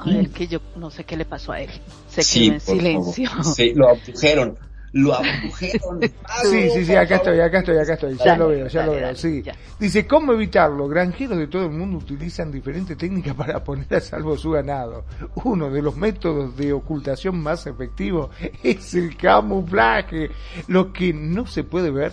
A 0.00 0.04
ver, 0.04 0.30
que 0.30 0.46
yo 0.46 0.60
no 0.76 0.90
sé 0.90 1.04
qué 1.04 1.16
le 1.16 1.24
pasó 1.24 1.52
a 1.52 1.60
él. 1.60 1.70
Se 2.08 2.22
Sí, 2.22 2.44
quedó 2.46 2.54
en 2.54 2.60
silencio. 2.60 3.28
favor. 3.30 3.44
Sí, 3.56 3.72
lo 3.74 3.88
abdujeron. 3.88 4.58
Lo 4.92 5.14
abdujeron. 5.14 6.00
Sí, 6.50 6.70
sí, 6.70 6.84
sí, 6.86 6.94
acá 6.94 7.16
estoy, 7.16 7.40
acá 7.40 7.58
estoy, 7.58 7.76
acá 7.78 7.92
estoy, 7.94 8.16
ya 8.16 8.24
Dale, 8.24 8.38
lo 8.38 8.48
veo, 8.48 8.68
ya 8.68 8.80
dale, 8.80 8.86
lo 8.92 8.96
veo, 8.96 9.06
dale, 9.06 9.18
sí. 9.18 9.42
ya. 9.42 9.54
Dice, 9.78 10.06
¿cómo 10.06 10.32
evitarlo? 10.32 10.88
Granjeros 10.88 11.36
de 11.36 11.46
todo 11.48 11.64
el 11.66 11.72
mundo 11.72 11.98
utilizan 11.98 12.50
diferentes 12.50 12.96
técnicas 12.96 13.34
para 13.34 13.62
poner 13.62 13.92
a 13.94 14.00
salvo 14.00 14.36
su 14.38 14.52
ganado. 14.52 15.04
Uno 15.44 15.68
de 15.70 15.82
los 15.82 15.94
métodos 15.96 16.56
de 16.56 16.72
ocultación 16.72 17.38
más 17.42 17.66
efectivos 17.66 18.30
es 18.62 18.94
el 18.94 19.16
camuflaje. 19.16 20.30
Lo 20.68 20.92
que 20.92 21.12
no 21.12 21.46
se 21.46 21.64
puede 21.64 21.90
ver 21.90 22.12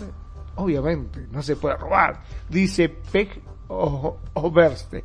obviamente, 0.56 1.28
no 1.32 1.42
se 1.44 1.56
puede 1.58 1.76
robar. 1.78 2.24
Dice 2.50 2.90
Peg 2.90 3.42
o- 3.68 4.18
Oberste. 4.34 5.04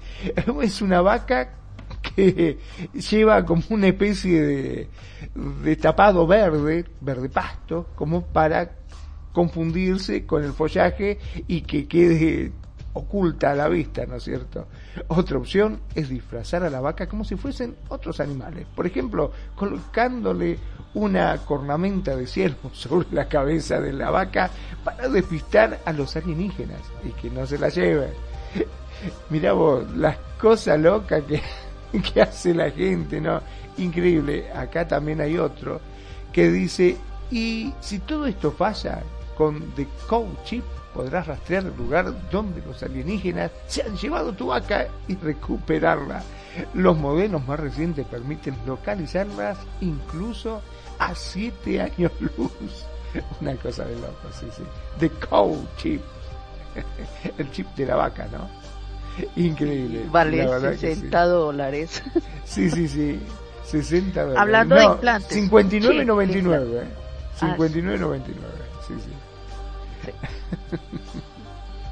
Es 0.62 0.81
una 0.82 1.01
vaca 1.02 1.55
que 2.16 2.59
lleva 3.10 3.44
como 3.44 3.62
una 3.70 3.89
especie 3.89 4.89
de, 5.35 5.77
tapado 5.77 6.27
verde, 6.27 6.85
verde 7.01 7.28
pasto, 7.28 7.89
como 7.94 8.22
para 8.22 8.72
confundirse 9.32 10.27
con 10.27 10.43
el 10.43 10.52
follaje 10.52 11.18
y 11.47 11.60
que 11.62 11.86
quede 11.86 12.52
oculta 12.93 13.52
a 13.52 13.55
la 13.55 13.68
vista, 13.68 14.05
¿no 14.06 14.16
es 14.16 14.24
cierto? 14.24 14.66
Otra 15.09 15.39
opción 15.39 15.81
es 15.94 16.09
disfrazar 16.09 16.64
a 16.64 16.70
la 16.70 16.81
vaca 16.81 17.09
como 17.09 17.24
si 17.24 17.36
fuesen 17.36 17.77
otros 17.89 18.18
animales. 18.18 18.66
Por 18.74 18.86
ejemplo, 18.86 19.31
colocándole 19.55 20.59
una 20.94 21.36
cornamenta 21.39 22.16
de 22.16 22.27
ciervo 22.27 22.70
sobre 22.72 23.09
la 23.12 23.28
cabeza 23.28 23.81
de 23.81 23.93
la 23.93 24.10
vaca 24.10 24.51
para 24.82 25.09
despistar 25.09 25.81
a 25.85 25.93
los 25.93 26.16
alienígenas 26.16 26.81
y 27.05 27.10
que 27.10 27.31
no 27.31 27.47
se 27.47 27.59
la 27.59 27.68
lleven. 27.68 28.12
Mirá 29.31 29.52
vos, 29.52 29.89
las 29.97 30.16
cosas 30.39 30.78
locas 30.81 31.22
que, 31.24 31.40
que 32.12 32.23
hace 32.23 32.55
la 32.55 32.71
gente, 32.71 33.21
¿no? 33.21 33.41
Increíble. 33.79 34.51
Acá 34.53 34.87
también 34.87 35.21
hay 35.21 35.39
otro 35.39 35.81
que 36.33 36.51
dice, 36.51 36.97
y 37.31 37.73
si 37.81 37.99
todo 38.01 38.27
esto 38.27 38.53
falla, 38.53 39.03
con 39.37 39.61
The 39.75 39.87
Cow 40.09 40.29
Chip 40.45 40.65
podrás 40.95 41.27
rastrear 41.27 41.65
el 41.65 41.77
lugar 41.77 42.31
donde 42.31 42.61
los 42.62 42.83
alienígenas 42.83 43.51
se 43.69 43.83
han 43.83 43.97
llevado 43.97 44.33
tu 44.33 44.49
vaca 44.49 44.89
y 45.09 45.17
recuperarla. 45.17 46.23
Los 46.75 46.99
modelos 46.99 47.47
más 47.47 47.61
recientes 47.61 48.07
permiten 48.07 48.57
localizarlas 48.67 49.59
incluso 49.81 50.61
a 50.99 51.15
7 51.15 51.81
años 51.81 52.12
luz. 52.21 52.85
Una 53.41 53.55
cosa 53.57 53.85
de 53.85 53.95
loco, 53.97 54.29
sí, 54.39 54.47
sí. 54.55 54.62
The 54.99 55.11
Cow 55.11 55.67
Chip. 55.77 56.03
El 57.39 57.51
chip 57.51 57.67
de 57.75 57.87
la 57.87 57.97
vaca, 57.97 58.29
¿no? 58.31 58.60
Increíble. 59.37 60.07
Vale 60.11 60.45
la 60.45 60.51
verdad 60.51 60.71
que 60.73 60.95
60 60.95 61.25
dólares. 61.27 62.03
Sí, 62.45 62.69
sí, 62.69 62.89
sí. 62.89 63.21
60 63.65 64.21
dólares. 64.21 64.41
Hablando 64.41 64.75
de 64.75 64.85
implantes. 64.85 65.51
59.99. 65.51 66.83
Sí, 67.39 67.47
eh. 67.47 67.53
Ah, 67.53 67.57
59.99. 67.57 68.25
Sí, 68.89 68.95
sí. 68.99 70.11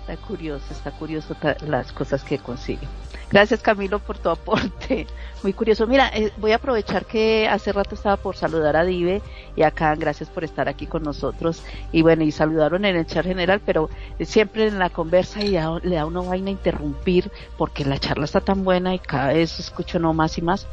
Está 0.00 0.16
curioso, 0.26 0.64
está 0.70 0.90
curioso 0.90 1.36
las 1.66 1.92
cosas 1.92 2.24
que 2.24 2.38
consigue. 2.38 2.88
Gracias 3.30 3.60
Camilo 3.60 3.98
por 3.98 4.18
tu 4.18 4.30
aporte. 4.30 5.06
Muy 5.42 5.52
curioso. 5.52 5.86
Mira, 5.86 6.10
eh, 6.14 6.32
voy 6.38 6.52
a 6.52 6.56
aprovechar 6.56 7.04
que 7.04 7.46
hace 7.48 7.72
rato 7.72 7.94
estaba 7.94 8.16
por 8.16 8.36
saludar 8.36 8.76
a 8.76 8.84
Dive 8.84 9.22
y 9.54 9.62
acá 9.62 9.94
gracias 9.94 10.28
por 10.28 10.44
estar 10.44 10.68
aquí 10.68 10.86
con 10.86 11.02
nosotros. 11.02 11.62
Y 11.92 12.02
bueno, 12.02 12.24
y 12.24 12.32
saludaron 12.32 12.84
en 12.84 12.96
el 12.96 13.06
chat 13.06 13.24
general, 13.24 13.60
pero 13.64 13.90
siempre 14.20 14.66
en 14.66 14.78
la 14.78 14.90
conversa 14.90 15.42
y 15.44 15.52
ya 15.52 15.70
le 15.82 15.96
da 15.96 16.06
una 16.06 16.22
vaina 16.22 16.48
a 16.48 16.52
interrumpir 16.52 17.30
porque 17.56 17.84
la 17.84 17.98
charla 17.98 18.24
está 18.24 18.40
tan 18.40 18.64
buena 18.64 18.94
y 18.94 18.98
cada 18.98 19.32
vez 19.32 19.58
escucho 19.60 19.98
no 19.98 20.14
más 20.14 20.38
y 20.38 20.42
más 20.42 20.66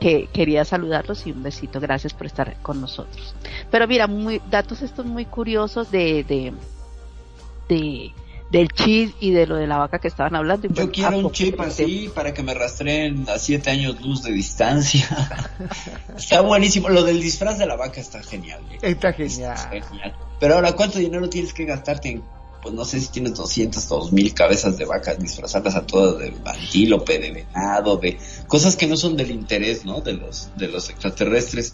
que 0.00 0.28
quería 0.32 0.64
saludarlos 0.64 1.26
y 1.26 1.32
un 1.32 1.42
besito. 1.42 1.78
Gracias 1.78 2.14
por 2.14 2.26
estar 2.26 2.56
con 2.62 2.80
nosotros. 2.80 3.34
Pero 3.70 3.86
mira, 3.86 4.06
muy, 4.06 4.40
datos 4.50 4.80
estos 4.82 5.04
muy 5.04 5.26
curiosos 5.26 5.90
de, 5.90 6.24
de, 6.24 6.52
de 7.68 8.12
del 8.50 8.68
chip 8.68 9.14
y 9.20 9.30
de 9.30 9.46
lo 9.46 9.56
de 9.56 9.66
la 9.66 9.78
vaca 9.78 9.98
que 9.98 10.08
estaban 10.08 10.34
hablando. 10.34 10.66
Y 10.66 10.72
Yo 10.72 10.90
quiero 10.90 11.16
a 11.16 11.18
un 11.18 11.32
chip 11.32 11.60
así 11.60 12.10
para 12.14 12.34
que 12.34 12.42
me 12.42 12.52
rastreen 12.52 13.26
a 13.28 13.38
siete 13.38 13.70
años 13.70 14.00
luz 14.00 14.22
de 14.22 14.32
distancia. 14.32 15.08
está 16.16 16.40
buenísimo. 16.40 16.88
Lo 16.88 17.04
del 17.04 17.20
disfraz 17.20 17.58
de 17.58 17.66
la 17.66 17.76
vaca 17.76 18.00
está 18.00 18.22
genial. 18.22 18.60
¿eh? 18.72 18.78
Está 18.82 19.12
genial. 19.12 19.56
Genial. 19.70 20.16
Pero 20.40 20.54
ahora, 20.54 20.72
¿cuánto 20.72 20.98
dinero 20.98 21.28
tienes 21.28 21.54
que 21.54 21.64
gastarte 21.64 22.10
en, 22.10 22.22
pues 22.60 22.74
no 22.74 22.84
sé 22.84 23.00
si 23.00 23.08
tienes 23.08 23.34
200, 23.34 23.88
2000 23.88 24.34
cabezas 24.34 24.76
de 24.76 24.84
vacas, 24.84 25.18
disfrazarlas 25.18 25.76
a 25.76 25.86
todas 25.86 26.18
de 26.18 26.34
antílope, 26.44 27.18
de 27.18 27.30
venado, 27.30 27.98
de 27.98 28.18
cosas 28.48 28.74
que 28.74 28.86
no 28.86 28.96
son 28.96 29.16
del 29.16 29.30
interés, 29.30 29.84
¿no? 29.84 30.00
De 30.00 30.14
los, 30.14 30.50
de 30.56 30.68
los 30.68 30.90
extraterrestres. 30.90 31.72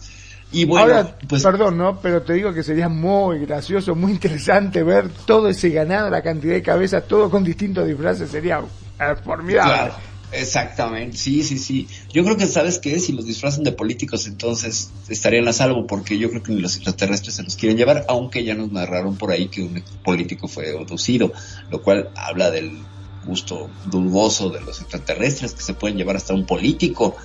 Y 0.51 0.65
bueno, 0.65 0.93
Ahora, 0.93 1.17
pues 1.27 1.43
perdón, 1.43 1.77
¿no? 1.77 1.99
Pero 1.99 2.21
te 2.21 2.33
digo 2.33 2.53
que 2.53 2.63
sería 2.63 2.87
muy 2.87 3.39
gracioso, 3.39 3.95
muy 3.95 4.13
interesante 4.13 4.81
ver 4.81 5.09
todo 5.25 5.49
ese 5.49 5.69
ganado, 5.69 6.09
la 6.09 6.21
cantidad 6.21 6.53
de 6.53 6.61
cabezas, 6.61 7.05
todo 7.07 7.29
con 7.29 7.43
distintos 7.43 7.85
disfraces, 7.85 8.31
sería 8.31 8.59
eh, 8.99 9.15
formidable. 9.25 9.73
Claro, 9.73 9.95
exactamente, 10.31 11.17
sí, 11.17 11.43
sí, 11.43 11.57
sí. 11.57 11.87
Yo 12.13 12.23
creo 12.23 12.37
que, 12.37 12.47
¿sabes 12.47 12.79
qué? 12.79 12.97
Si 12.99 13.11
los 13.11 13.25
disfrazan 13.25 13.65
de 13.65 13.73
políticos, 13.73 14.25
entonces 14.25 14.89
estarían 15.09 15.49
a 15.49 15.53
salvo, 15.53 15.85
porque 15.85 16.17
yo 16.17 16.29
creo 16.29 16.41
que 16.41 16.53
ni 16.53 16.61
los 16.61 16.75
extraterrestres 16.75 17.35
se 17.35 17.43
los 17.43 17.57
quieren 17.57 17.77
llevar, 17.77 18.05
aunque 18.07 18.45
ya 18.45 18.55
nos 18.55 18.71
narraron 18.71 19.17
por 19.17 19.31
ahí 19.31 19.49
que 19.49 19.63
un 19.63 19.83
político 20.03 20.47
fue 20.47 20.71
abducido, 20.71 21.33
lo 21.69 21.81
cual 21.81 22.09
habla 22.15 22.51
del 22.51 22.71
gusto 23.25 23.69
dudoso 23.85 24.49
de 24.49 24.61
los 24.61 24.79
extraterrestres, 24.79 25.53
que 25.53 25.61
se 25.61 25.73
pueden 25.73 25.97
llevar 25.97 26.15
hasta 26.15 26.33
un 26.33 26.45
político. 26.45 27.17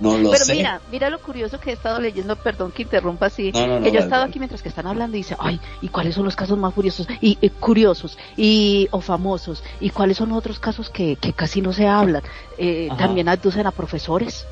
No 0.00 0.16
lo 0.18 0.30
Pero 0.30 0.44
sé. 0.44 0.54
mira, 0.54 0.80
mira 0.90 1.10
lo 1.10 1.18
curioso 1.20 1.58
que 1.58 1.70
he 1.70 1.72
estado 1.72 1.98
leyendo, 2.00 2.36
perdón 2.36 2.70
que 2.72 2.82
interrumpa 2.82 3.26
así, 3.26 3.50
No, 3.52 3.66
no, 3.66 3.78
no, 3.80 3.84
que 3.84 3.90
yo 3.92 3.98
he 3.98 4.02
estado 4.02 4.24
aquí 4.24 4.38
mientras 4.38 4.62
que 4.62 4.68
están 4.68 4.86
hablando 4.86 5.16
y 5.16 5.20
dice, 5.20 5.36
ay, 5.40 5.60
¿y 5.80 5.88
cuáles 5.88 6.14
son 6.14 6.24
los 6.24 6.36
casos 6.36 6.56
más 6.56 6.72
curiosos 6.72 7.08
y 7.20 7.36
eh, 7.42 7.50
curiosos 7.50 8.16
y 8.36 8.86
o 8.92 9.00
famosos? 9.00 9.64
¿Y 9.80 9.90
cuáles 9.90 10.16
son 10.16 10.32
otros 10.32 10.58
casos 10.60 10.88
que, 10.90 11.16
que 11.16 11.32
casi 11.32 11.60
no 11.62 11.72
se 11.72 11.88
hablan? 11.88 12.22
Eh, 12.58 12.88
también 12.96 13.28
aducen 13.28 13.66
a 13.66 13.72
profesores, 13.72 14.46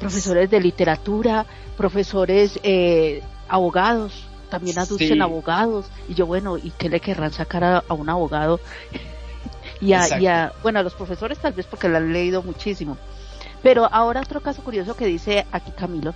profesores 0.00 0.48
de 0.50 0.60
literatura, 0.60 1.44
profesores 1.76 2.58
eh, 2.62 3.22
abogados, 3.48 4.24
también 4.48 4.78
aducen 4.78 5.08
Sí. 5.08 5.20
abogados 5.20 5.86
y 6.08 6.14
yo 6.14 6.26
bueno, 6.26 6.56
¿y 6.56 6.70
qué 6.78 6.88
le 6.88 7.00
querrán 7.00 7.32
sacar 7.32 7.62
a, 7.64 7.84
a 7.86 7.94
un 7.94 8.08
abogado? 8.08 8.60
y, 9.80 9.92
a, 9.92 10.18
y 10.20 10.26
a- 10.26 10.52
bueno, 10.62 10.78
a 10.78 10.82
los 10.82 10.94
profesores 10.94 11.38
tal 11.38 11.52
vez 11.52 11.66
porque 11.66 11.88
lo 11.88 11.98
han 11.98 12.12
leído 12.12 12.42
muchísimo. 12.42 12.96
Pero 13.62 13.88
ahora 13.92 14.20
otro 14.20 14.40
caso 14.40 14.62
curioso 14.62 14.96
que 14.96 15.06
dice 15.06 15.46
aquí 15.52 15.70
Camilo, 15.72 16.14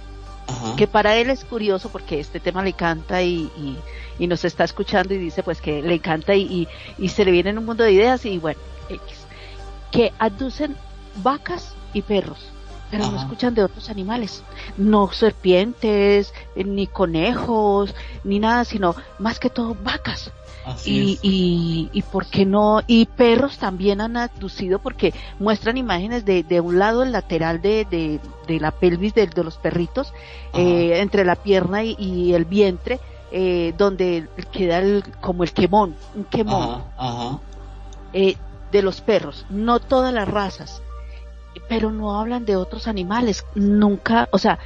que 0.77 0.87
para 0.87 1.17
él 1.17 1.31
es 1.31 1.45
curioso 1.45 1.89
porque 1.91 2.21
este 2.21 2.41
tema 2.41 2.63
le 2.63 2.71
encanta 2.71 3.23
y, 3.23 3.51
y, 3.57 3.77
y 4.19 4.27
nos 4.27 4.45
está 4.45 4.65
escuchando 4.65 5.15
y 5.15 5.19
dice 5.19 5.43
pues 5.43 5.61
que 5.61 5.83
le 5.83 5.95
encanta 5.95 6.35
y, 6.35 6.69
y, 6.99 7.09
se 7.09 7.25
le 7.25 7.31
viene 7.31 7.51
en 7.51 7.59
un 7.59 7.65
mundo 7.65 7.85
de 7.85 7.93
ideas 7.93 8.25
y 8.25 8.39
bueno, 8.39 8.61
X, 8.89 9.27
que 9.91 10.13
aducen 10.19 10.77
vacas 11.23 11.75
y 11.93 12.03
perros, 12.03 12.51
pero 12.91 13.11
no 13.11 13.19
escuchan 13.19 13.55
de 13.55 13.65
otros 13.65 13.91
animales, 13.91 14.43
no 14.77 15.11
serpientes, 15.13 16.33
ni 16.55 16.87
conejos, 16.87 17.95
ni 18.23 18.39
nada, 18.39 18.65
sino 18.65 18.95
más 19.19 19.39
que 19.39 19.51
todo 19.51 19.77
vacas. 19.83 20.31
Y, 20.85 21.19
y, 21.23 21.91
y 21.93 22.03
por 22.03 22.27
qué 22.27 22.45
no, 22.45 22.83
y 22.87 23.07
perros 23.07 23.59
también 23.59 24.01
han 24.01 24.17
aducido 24.17 24.81
porque 24.81 25.15
muestran 25.39 25.77
imágenes 25.77 26.25
de, 26.25 26.43
de 26.43 26.61
un 26.61 26.79
lado 26.79 27.03
el 27.05 27.13
lateral 27.13 27.61
de, 27.63 27.85
de, 27.85 28.21
de 28.49 28.61
la 28.61 28.73
pelvis 28.73 29.15
de, 29.15 29.27
de 29.29 29.45
los 29.45 29.59
perritos, 29.59 30.13
eh, 30.53 30.99
entre 31.01 31.25
la 31.25 31.37
pierna 31.37 31.85
y, 31.85 31.95
y 31.99 32.35
el 32.35 32.45
vientre, 32.45 33.01
eh, 33.31 33.75
donde 33.77 34.29
queda 34.53 34.79
el, 34.79 35.05
como 35.21 35.45
el 35.45 35.53
quemón, 35.53 35.97
un 36.15 36.25
quemón. 36.25 36.75
Ajá, 36.75 36.93
ajá. 36.97 37.41
eh, 38.13 38.37
de 38.73 38.83
los 38.83 39.01
perros, 39.01 39.47
no 39.49 39.79
todas 39.81 40.13
las 40.13 40.29
razas, 40.29 40.83
pero 41.69 41.91
no 41.93 42.19
hablan 42.19 42.45
de 42.45 42.57
otros 42.57 42.89
animales, 42.89 43.45
nunca, 43.55 44.29
o 44.33 44.39
sea, 44.39 44.59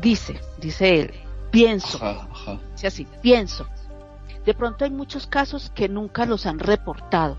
dice, 0.00 0.40
dice 0.58 1.00
él, 1.00 1.14
pienso, 1.50 1.98
Ajá, 2.00 2.60
así, 2.84 3.06
pienso. 3.20 3.66
De 4.46 4.54
pronto 4.54 4.84
hay 4.84 4.90
muchos 4.90 5.26
casos 5.26 5.70
que 5.74 5.88
nunca 5.88 6.26
los 6.26 6.46
han 6.46 6.58
reportado, 6.58 7.36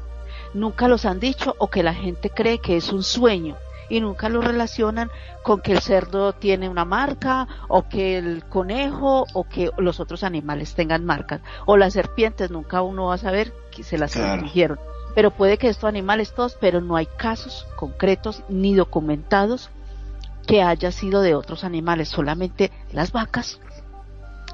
nunca 0.54 0.88
los 0.88 1.06
han 1.06 1.20
dicho 1.20 1.56
o 1.60 1.70
que 1.70 1.84
la 1.84 1.94
gente 1.94 2.30
cree 2.30 2.60
que 2.60 2.78
es 2.78 2.92
un 2.92 3.04
sueño 3.04 3.56
y 3.90 4.00
nunca 4.02 4.30
lo 4.30 4.42
relacionan 4.42 5.12
con 5.44 5.62
que 5.62 5.72
el 5.74 5.82
cerdo 5.82 6.34
tiene 6.34 6.70
una 6.70 6.86
marca 6.86 7.48
o 7.68 7.88
que 7.88 8.18
el 8.18 8.44
conejo 8.46 9.26
o 9.34 9.44
que 9.48 9.70
los 9.78 10.00
otros 10.00 10.24
animales 10.24 10.74
tengan 10.74 11.06
marcas 11.06 11.42
o 11.66 11.78
las 11.78 11.94
serpientes 11.94 12.50
nunca 12.50 12.82
uno 12.82 13.06
va 13.06 13.16
a 13.16 13.20
saber 13.20 13.54
que 13.70 13.84
se 13.84 13.98
las 14.00 14.14
Claro. 14.14 14.36
infligieron. 14.36 14.80
Pero 15.14 15.30
puede 15.32 15.58
que 15.58 15.70
estos 15.70 15.88
animales 15.88 16.34
todos, 16.34 16.58
pero 16.60 16.82
no 16.82 16.96
hay 16.96 17.06
casos 17.06 17.68
concretos 17.76 18.42
ni 18.50 18.74
documentados 18.74 19.70
que 20.48 20.62
haya 20.62 20.92
sido 20.92 21.22
de 21.22 21.36
otros 21.36 21.64
animales, 21.64 22.10
solamente 22.10 22.72
las 22.92 23.12
vacas 23.12 23.60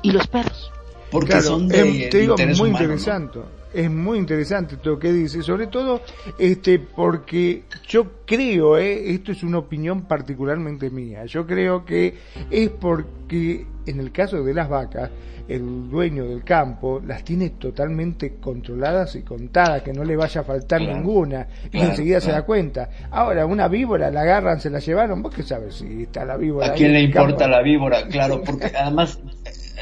y 0.02 0.12
los 0.12 0.28
perros. 0.28 0.72
Porque 1.12 1.32
Claro, 1.32 1.44
son 1.44 1.68
de, 1.68 1.80
em, 1.80 2.10
te 2.10 2.18
digo, 2.20 2.34
interés 2.34 2.58
muy 2.58 2.70
humano, 2.70 2.88
¿no? 2.88 2.94
interesante. 2.94 3.40
Es 3.74 3.90
muy 3.90 4.18
interesante 4.18 4.78
todo 4.78 4.96
lo 4.96 5.00
que 5.00 5.14
dice, 5.14 5.42
sobre 5.44 5.68
todo 5.68 6.02
este 6.38 6.80
porque 6.80 7.64
yo 7.88 8.06
creo, 8.26 8.78
eh, 8.78 9.12
esto 9.14 9.32
es 9.32 9.44
una 9.44 9.60
opinión 9.60 10.02
particularmente 10.04 10.90
mía, 10.90 11.26
yo 11.26 11.46
creo 11.48 11.86
que 11.86 12.16
es 12.50 12.70
porque 12.70 13.66
en 13.86 14.00
el 14.00 14.12
caso 14.12 14.44
de 14.44 14.54
las 14.54 14.68
vacas, 14.68 15.10
el 15.48 15.90
dueño 15.90 16.26
del 16.26 16.44
campo 16.44 17.02
las 17.06 17.24
tiene 17.24 17.52
totalmente 17.52 18.36
controladas 18.40 19.16
y 19.16 19.22
contadas, 19.22 19.82
que 19.82 19.92
no 19.94 20.04
le 20.04 20.16
vaya 20.16 20.42
a 20.42 20.44
faltar 20.44 20.80
Claro, 20.80 20.96
ninguna, 20.98 21.48
y 21.66 21.70
claro, 21.70 21.90
enseguida 21.90 22.22
se 22.22 22.32
da 22.32 22.44
cuenta. 22.44 22.90
Ahora, 23.10 23.46
una 23.46 23.68
víbora 23.68 24.12
la 24.12 24.22
agarran, 24.22 24.60
se 24.62 24.70
la 24.70 24.80
llevaron, 24.80 25.22
vos 25.22 25.34
qué 25.34 25.44
sabes 25.44 25.76
si 25.76 26.04
está 26.04 26.24
la 26.26 26.38
víbora. 26.38 26.68
¿A 26.68 26.74
quién 26.74 26.94
le 26.94 27.02
importa 27.02 27.38
campo? 27.46 27.48
la 27.52 27.62
víbora? 27.62 28.08
Claro, 28.08 28.42
porque 28.46 28.68
además 28.68 29.20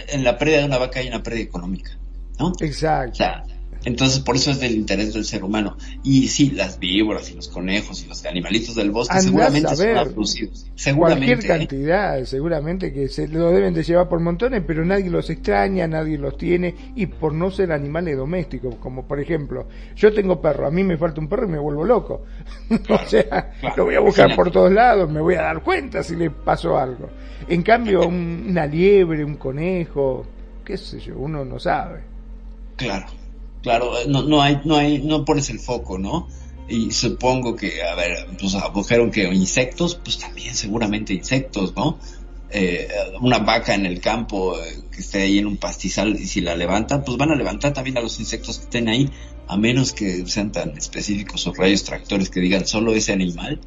en 0.07 0.23
la 0.23 0.37
pérdida 0.37 0.59
de 0.59 0.65
una 0.65 0.77
vaca 0.77 0.99
hay 0.99 1.07
una 1.07 1.21
pérdida 1.21 1.43
económica, 1.43 1.91
¿no? 2.39 2.51
Exacto. 2.59 3.11
O 3.11 3.15
sea, 3.15 3.43
Entonces, 3.85 4.19
por 4.19 4.35
eso 4.35 4.51
es 4.51 4.59
del 4.59 4.73
interés 4.73 5.13
del 5.13 5.23
ser 5.25 5.43
humano. 5.43 5.77
Y 6.03 6.27
sí, 6.27 6.51
las 6.51 6.79
víboras 6.79 7.31
y 7.31 7.35
los 7.35 7.47
conejos 7.47 8.03
y 8.03 8.07
los 8.07 8.25
animalitos 8.25 8.75
del 8.75 8.91
bosque 8.91 9.13
Andás 9.17 9.25
seguramente 9.25 9.67
a 9.71 9.75
son 9.75 9.85
ver. 9.85 9.97
abducidos. 9.97 10.65
Seguramente. 10.75 11.25
Cualquier 11.37 11.45
¿eh? 11.45 11.57
cantidad, 11.59 12.23
seguramente 12.25 12.91
que 12.93 13.07
se 13.07 13.27
lo 13.27 13.51
deben 13.51 13.73
de 13.73 13.83
llevar 13.83 14.09
por 14.09 14.19
montones, 14.19 14.63
pero 14.67 14.83
nadie 14.85 15.09
los 15.09 15.29
extraña, 15.29 15.87
nadie 15.87 16.17
los 16.17 16.37
tiene, 16.37 16.75
y 16.95 17.05
por 17.05 17.33
no 17.33 17.51
ser 17.51 17.71
animales 17.71 18.17
domésticos, 18.17 18.75
como 18.75 19.07
por 19.07 19.19
ejemplo, 19.19 19.67
yo 19.95 20.13
tengo 20.13 20.41
perro, 20.41 20.67
a 20.67 20.71
mí 20.71 20.83
me 20.83 20.97
falta 20.97 21.21
un 21.21 21.27
perro 21.29 21.45
y 21.47 21.51
me 21.51 21.59
vuelvo 21.59 21.85
loco. 21.85 22.25
o 22.89 22.97
sea, 23.07 23.53
claro, 23.59 23.77
lo 23.77 23.85
voy 23.85 23.95
a 23.95 23.99
buscar 24.01 24.29
imagínate. 24.29 24.35
por 24.35 24.51
todos 24.51 24.71
lados, 24.71 25.09
me 25.09 25.21
voy 25.21 25.35
a 25.35 25.41
dar 25.41 25.63
cuenta 25.63 26.03
si 26.03 26.15
le 26.15 26.29
pasó 26.31 26.77
algo. 26.77 27.09
En 27.47 27.63
cambio, 27.63 28.05
un- 28.05 28.47
una 28.49 28.65
liebre, 28.65 29.23
un 29.23 29.35
conejo, 29.37 30.25
qué 30.65 30.77
sé 30.77 30.99
yo, 30.99 31.17
uno 31.17 31.45
no 31.45 31.59
sabe. 31.59 32.01
Claro, 32.75 33.07
claro, 33.61 33.93
no, 34.07 34.23
no 34.23 34.41
hay, 34.41 34.61
no 34.65 34.75
hay, 34.75 34.99
no 34.99 35.25
pones 35.25 35.49
el 35.49 35.59
foco, 35.59 35.97
¿no? 35.97 36.27
Y 36.67 36.91
supongo 36.91 37.55
que, 37.55 37.83
a 37.83 37.95
ver, 37.95 38.27
pues 38.39 38.53
abujeron 38.55 39.09
que 39.09 39.23
insectos, 39.23 39.95
pues 39.95 40.19
también 40.19 40.53
seguramente 40.55 41.13
insectos, 41.13 41.75
¿no? 41.75 41.97
Eh, 42.51 42.87
una 43.21 43.39
vaca 43.39 43.75
en 43.75 43.85
el 43.85 43.99
campo 44.01 44.57
eh, 44.57 44.83
que 44.91 45.01
esté 45.01 45.21
ahí 45.21 45.37
en 45.37 45.45
un 45.45 45.57
pastizal 45.57 46.15
y 46.15 46.25
si 46.25 46.41
la 46.41 46.55
levantan, 46.55 47.03
pues 47.03 47.17
van 47.17 47.31
a 47.31 47.35
levantar 47.35 47.73
también 47.73 47.97
a 47.97 48.01
los 48.01 48.19
insectos 48.19 48.57
que 48.57 48.63
estén 48.65 48.87
ahí, 48.87 49.09
a 49.47 49.55
menos 49.57 49.93
que 49.93 50.25
sean 50.25 50.51
tan 50.51 50.77
específicos 50.77 51.45
o 51.45 51.53
rayos 51.53 51.83
tractores 51.83 52.29
que 52.29 52.39
digan 52.39 52.65
solo 52.65 52.93
ese 52.93 53.13
animal 53.13 53.59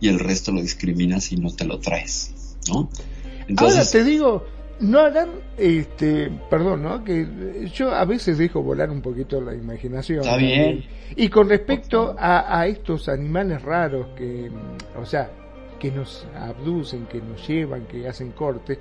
y 0.00 0.08
el 0.08 0.20
resto 0.20 0.52
lo 0.52 0.62
discriminas 0.62 1.32
y 1.32 1.36
no 1.36 1.52
te 1.52 1.64
lo 1.64 1.80
traes, 1.80 2.32
¿no? 2.68 2.88
Ahora 3.56 3.84
te 3.84 4.04
digo, 4.04 4.46
no 4.80 5.00
harán, 5.00 5.28
este, 5.56 6.30
perdón, 6.48 6.82
¿no? 6.82 7.02
Que 7.04 7.68
yo 7.74 7.92
a 7.94 8.04
veces 8.04 8.38
dejo 8.38 8.62
volar 8.62 8.90
un 8.90 9.00
poquito 9.02 9.40
la 9.40 9.54
imaginación. 9.54 10.20
Está 10.20 10.36
bien. 10.36 10.84
Y 11.16 11.28
con 11.28 11.48
respecto 11.48 12.14
a, 12.18 12.60
a 12.60 12.66
estos 12.66 13.08
animales 13.08 13.62
raros 13.62 14.08
que, 14.16 14.50
o 15.00 15.04
sea, 15.04 15.30
que 15.78 15.90
nos 15.90 16.26
abducen, 16.36 17.06
que 17.06 17.20
nos 17.20 17.46
llevan, 17.46 17.86
que 17.86 18.06
hacen 18.08 18.32
corte, 18.32 18.78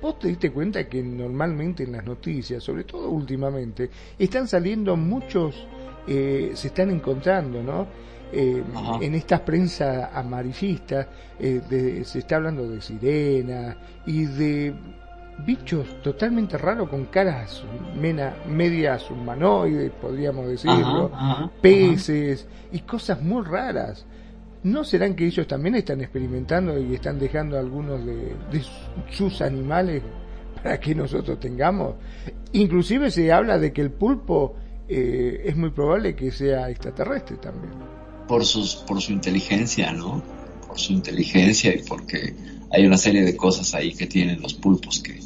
vos 0.00 0.18
te 0.18 0.28
diste 0.28 0.50
cuenta 0.50 0.88
que 0.88 1.02
normalmente 1.02 1.84
en 1.84 1.92
las 1.92 2.04
noticias, 2.04 2.62
sobre 2.62 2.84
todo 2.84 3.08
últimamente, 3.10 3.90
están 4.18 4.46
saliendo 4.48 4.96
muchos, 4.96 5.66
eh, 6.06 6.52
se 6.54 6.68
están 6.68 6.90
encontrando, 6.90 7.62
¿no? 7.62 7.86
Eh, 8.32 8.60
en 9.00 9.14
estas 9.14 9.40
prensa 9.40 10.10
amarillistas 10.12 11.06
eh, 11.38 11.60
de- 11.70 12.04
se 12.04 12.18
está 12.18 12.36
hablando 12.36 12.68
de 12.68 12.80
sirena 12.80 13.76
y 14.04 14.24
de 14.24 14.74
bichos 15.44 16.00
totalmente 16.02 16.56
raros 16.58 16.88
con 16.88 17.06
caras 17.06 17.62
mena- 18.00 18.34
medias 18.48 19.10
humanoides, 19.10 19.90
podríamos 20.00 20.48
decirlo, 20.48 21.10
Ajá, 21.14 21.32
ajá, 21.32 21.50
peces 21.60 22.46
y 22.72 22.80
cosas 22.80 23.20
muy 23.22 23.44
raras. 23.44 24.06
¿No 24.62 24.82
serán 24.82 25.14
que 25.14 25.26
ellos 25.26 25.46
también 25.46 25.76
están 25.76 26.00
experimentando 26.00 26.76
y 26.78 26.94
están 26.94 27.18
dejando 27.18 27.58
algunos 27.58 28.04
de, 28.04 28.34
de 28.50 28.62
sus 29.12 29.40
animales 29.42 30.02
para 30.62 30.80
que 30.80 30.94
nosotros 30.94 31.38
tengamos? 31.38 31.94
Inclusive 32.52 33.10
se 33.10 33.30
habla 33.32 33.58
de 33.58 33.72
que 33.72 33.82
el 33.82 33.90
pulpo 33.92 34.56
eh, 34.88 35.42
es 35.44 35.56
muy 35.56 35.70
probable 35.70 36.16
que 36.16 36.32
sea 36.32 36.68
extraterrestre 36.70 37.36
también. 37.36 37.72
por 38.26 38.44
sus 38.44 38.74
por 38.76 39.00
su 39.00 39.12
inteligencia, 39.12 39.92
¿no? 39.92 40.20
Por 40.66 40.78
su 40.80 40.92
inteligencia 40.94 41.72
y 41.74 41.82
porque 41.82 42.34
hay 42.76 42.84
una 42.86 42.98
serie 42.98 43.24
de 43.24 43.34
cosas 43.36 43.74
ahí 43.74 43.94
que 43.94 44.06
tienen 44.06 44.42
los 44.42 44.52
pulpos 44.52 45.00
que, 45.00 45.18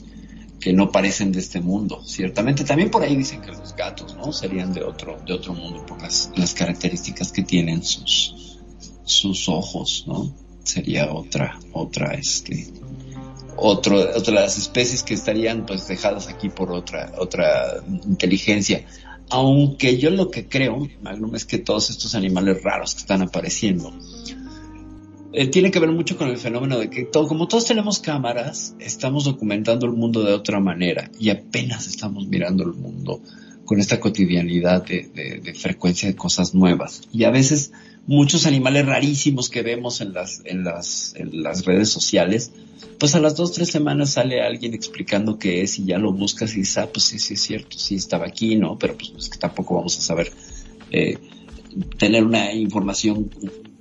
que 0.61 0.73
no 0.73 0.93
parecen 0.93 1.33
de 1.33 1.41
este 1.41 1.61
mundo. 1.61 2.01
Ciertamente 2.05 2.63
también 2.63 2.93
por 2.93 3.03
ahí 3.03 3.17
dicen 3.17 3.43
que 3.43 3.51
los 3.51 3.75
gatos, 3.75 4.15
¿no? 4.17 4.33
Serían 4.33 4.73
de 4.73 4.85
otro 4.85 5.19
de 5.27 5.33
otro 5.33 5.53
mundo 5.53 5.85
por 5.85 6.01
las 6.01 6.31
las 6.37 6.55
características 6.55 7.33
que 7.33 7.43
tienen 7.43 7.83
sus 7.83 8.61
sus 9.05 9.49
ojos, 9.49 10.05
¿no? 10.07 10.33
Sería 10.63 11.13
otra 11.13 11.59
otra 11.73 12.15
este 12.15 12.69
otro 13.57 13.99
otras 14.15 14.57
especies 14.57 15.03
que 15.03 15.15
estarían 15.15 15.67
pues 15.67 15.89
dejadas 15.89 16.29
aquí 16.29 16.51
por 16.51 16.71
otra 16.71 17.13
otra 17.19 17.83
inteligencia 17.89 18.85
aunque 19.31 19.97
yo 19.97 20.11
lo 20.11 20.29
que 20.29 20.49
creo, 20.49 20.89
Magnum, 21.03 21.37
es 21.37 21.45
que 21.45 21.59
todos 21.59 21.89
estos 21.91 22.17
animales 22.17 22.65
raros 22.65 22.95
que 22.95 23.01
están 23.03 23.23
apareciendo 23.23 23.93
eh, 25.33 25.47
tiene 25.49 25.71
que 25.71 25.79
ver 25.79 25.91
mucho 25.91 26.17
con 26.17 26.29
el 26.29 26.37
fenómeno 26.39 26.79
de 26.79 26.91
que 26.91 27.05
todo, 27.05 27.29
como 27.29 27.47
todos 27.49 27.65
tenemos 27.67 27.99
cámaras, 28.01 28.75
estamos 28.79 29.25
documentando 29.25 29.87
el 29.87 29.93
mundo 29.93 30.23
de 30.25 30.33
otra 30.33 30.61
manera 30.61 31.11
y 31.19 31.31
apenas 31.31 31.87
estamos 31.87 32.27
mirando 32.27 32.65
el 32.65 32.73
mundo 32.75 33.21
con 33.65 33.79
esta 33.79 34.01
cotidianidad 34.01 34.85
de, 34.85 35.09
de- 35.15 35.41
de 35.41 35.55
frecuencia 35.55 36.09
de 36.09 36.17
cosas 36.17 36.55
nuevas. 36.55 37.03
Y 37.13 37.23
a 37.25 37.31
veces 37.31 37.73
muchos 38.07 38.47
animales 38.47 38.87
rarísimos 38.87 39.49
que 39.49 39.63
vemos 39.63 40.01
en 40.01 40.13
las, 40.13 40.43
en 40.45 40.65
las, 40.65 41.15
en 41.17 41.43
las 41.43 41.65
redes 41.65 41.89
sociales, 41.91 42.51
pues 42.99 43.15
a 43.15 43.21
las 43.21 43.37
dos, 43.37 43.53
tres 43.53 43.69
semanas 43.71 44.11
sale 44.11 44.43
alguien 44.43 44.75
explicando 44.75 45.39
qué 45.39 45.63
es 45.63 45.79
y 45.79 45.85
ya 45.85 45.99
lo 45.99 46.13
buscas 46.13 46.55
y 46.55 46.61
dices, 46.61 46.79
ah, 46.79 46.89
pues 46.93 47.05
sí, 47.05 47.19
sí 47.21 47.35
es 47.35 47.43
cierto, 47.43 47.79
sí 47.79 47.95
estaba 47.95 48.27
aquí, 48.27 48.57
¿no? 48.57 48.77
Pero 48.79 48.97
pues 48.97 49.13
es 49.17 49.29
que 49.29 49.39
tampoco 49.39 49.77
vamos 49.77 49.97
a 49.99 50.01
saber 50.01 50.33
eh, 50.91 51.19
tener 51.99 52.25
una 52.25 52.53
información 52.53 53.31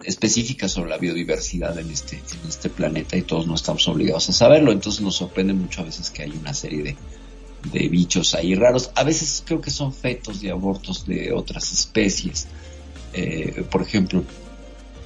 específica 0.04 0.68
sobre 0.68 0.90
la 0.90 0.98
biodiversidad 0.98 1.78
en 1.78 1.90
este, 1.90 2.18
en 2.18 2.50
este 2.50 2.70
planeta 2.70 3.18
y 3.18 3.24
todos 3.24 3.48
no 3.48 3.56
estamos 3.56 3.88
obligados 3.88 4.30
a 4.30 4.34
saberlo. 4.34 4.72
Entonces 4.72 5.02
nos 5.02 5.16
sorprende 5.16 5.54
mucho 5.54 5.82
a 5.82 5.86
veces 5.86 6.10
que 6.10 6.24
hay 6.24 6.32
una 6.32 6.54
serie 6.54 6.84
de, 6.84 6.96
de 7.72 7.88
bichos 7.90 8.36
ahí 8.36 8.56
raros. 8.56 8.92
A 8.96 9.04
veces 9.04 9.44
creo 9.46 9.62
que 9.62 9.72
son 9.72 9.94
fetos 9.94 10.42
de 10.42 10.52
abortos 10.52 11.06
de 11.06 11.34
otras 11.34 11.72
especies. 11.72 12.48
Eh, 13.14 13.66
por 13.70 13.82
ejemplo, 13.82 14.24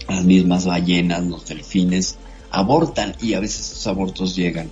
las 0.08 0.24
mismas 0.26 0.66
ballenas, 0.66 1.24
los 1.24 1.46
delfines, 1.46 2.18
abortan 2.52 3.16
y 3.22 3.34
a 3.34 3.40
veces 3.40 3.72
esos 3.72 3.88
abortos 3.88 4.36
llegan 4.36 4.70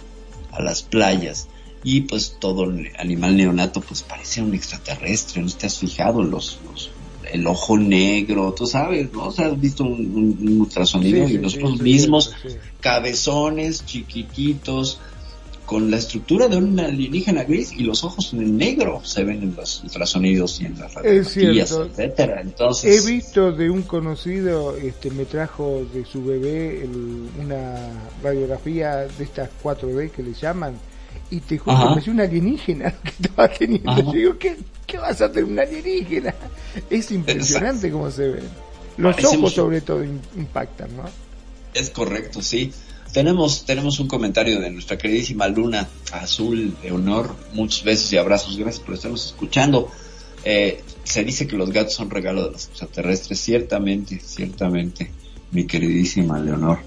a 0.51 0.61
las 0.61 0.83
playas 0.83 1.47
y 1.83 2.01
pues 2.01 2.37
todo 2.39 2.65
el 2.65 2.91
animal 2.97 3.37
neonato 3.37 3.81
pues 3.81 4.03
parece 4.03 4.41
un 4.41 4.53
extraterrestre, 4.53 5.41
¿no 5.41 5.49
te 5.49 5.65
has 5.65 5.79
fijado? 5.79 6.21
Los, 6.21 6.59
los 6.65 6.91
el 7.33 7.47
ojo 7.47 7.77
negro, 7.77 8.53
tú 8.53 8.65
sabes, 8.65 9.11
¿no? 9.13 9.27
O 9.27 9.31
sea, 9.31 9.47
has 9.47 9.59
visto 9.59 9.83
un, 9.83 10.57
ultrasonido 10.61 11.27
Sí, 11.27 11.35
y 11.35 11.49
sí, 11.49 11.57
sí, 11.77 11.83
mismos, 11.83 12.33
cabezones, 12.79 13.85
chiquititos, 13.85 14.99
con 15.65 15.89
la 15.89 15.97
estructura 15.97 16.49
de 16.49 16.57
un 16.57 16.77
alienígena 16.77 17.45
gris 17.45 17.71
y 17.71 17.83
los 17.83 18.03
ojos 18.03 18.33
en 18.33 18.57
negro 18.57 18.99
se 19.05 19.23
ven 19.23 19.41
en 19.41 19.55
los 19.55 19.81
ultrasonidos 19.83 20.59
y 20.59 20.65
en 20.65 20.77
las 20.77 20.93
radiografías, 20.93 21.71
etcétera. 21.71 22.41
Entonces, 22.41 23.05
He 23.05 23.09
visto 23.09 23.53
de 23.53 23.69
un 23.69 23.83
conocido, 23.83 24.75
este, 24.75 25.09
me 25.11 25.23
trajo 25.23 25.85
de 25.93 26.03
su 26.03 26.25
bebé 26.25 26.83
el- 26.83 27.29
una 27.39 27.89
radiografía 28.21 29.07
de 29.17 29.23
estas 29.23 29.49
4D 29.63 30.09
que 30.11 30.23
le 30.23 30.33
llaman, 30.33 30.73
y 31.29 31.39
te 31.39 31.57
juro 31.57 31.77
que 31.77 31.85
parecía 31.85 32.13
un 32.13 32.21
alienígena 32.21 32.91
que 32.91 33.09
estaba 33.21 33.47
teniendo. 33.47 33.91
Ajá. 33.91 34.01
Yo 34.01 34.11
digo, 34.11 34.37
¿qué, 34.37 34.57
¿qué 34.85 34.97
vas 34.97 35.21
a 35.21 35.31
tener 35.31 35.45
un 35.45 35.59
alienígena? 35.59 36.35
Es 36.89 37.11
impresionante 37.11 37.91
cómo 37.91 38.11
se 38.11 38.27
ven. 38.27 38.43
Los 38.97 39.23
ojos 39.23 39.53
sobre 39.53 39.81
todo 39.81 40.03
im- 40.03 40.19
impactan, 40.35 40.95
¿no? 40.95 41.03
Es 41.73 41.89
correcto, 41.89 42.41
sí. 42.41 42.71
Tenemos, 43.13 43.65
tenemos 43.65 43.99
un 43.99 44.07
comentario 44.07 44.59
de 44.59 44.69
nuestra 44.69 44.97
queridísima 44.97 45.47
Luna 45.47 45.87
Azul 46.13 46.75
de 46.81 46.91
Honor. 46.91 47.35
Muchos 47.53 47.83
besos 47.83 48.11
y 48.13 48.17
abrazos. 48.17 48.57
Gracias 48.57 48.83
por 48.83 48.95
estarnos 48.95 49.25
escuchando. 49.25 49.89
Eh, 50.43 50.81
se 51.03 51.23
dice 51.23 51.47
que 51.47 51.55
los 51.55 51.71
gatos 51.71 51.93
son 51.93 52.09
regalo 52.09 52.45
de 52.45 52.51
los 52.51 52.67
extraterrestres. 52.67 53.39
Ciertamente, 53.39 54.19
ciertamente, 54.19 55.11
mi 55.51 55.65
queridísima 55.65 56.39
Leonor. 56.39 56.79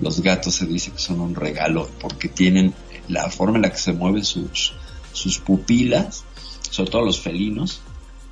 Los 0.00 0.22
gatos 0.22 0.54
se 0.54 0.66
dice 0.66 0.90
que 0.92 0.98
son 0.98 1.20
un 1.20 1.34
regalo 1.34 1.88
porque 2.00 2.28
tienen 2.28 2.72
la 3.10 3.28
forma 3.30 3.56
en 3.56 3.62
la 3.62 3.70
que 3.70 3.78
se 3.78 3.92
mueven 3.92 4.24
sus, 4.24 4.72
sus 5.12 5.38
pupilas, 5.38 6.24
sobre 6.70 6.90
todo 6.90 7.04
los 7.04 7.20
felinos. 7.20 7.80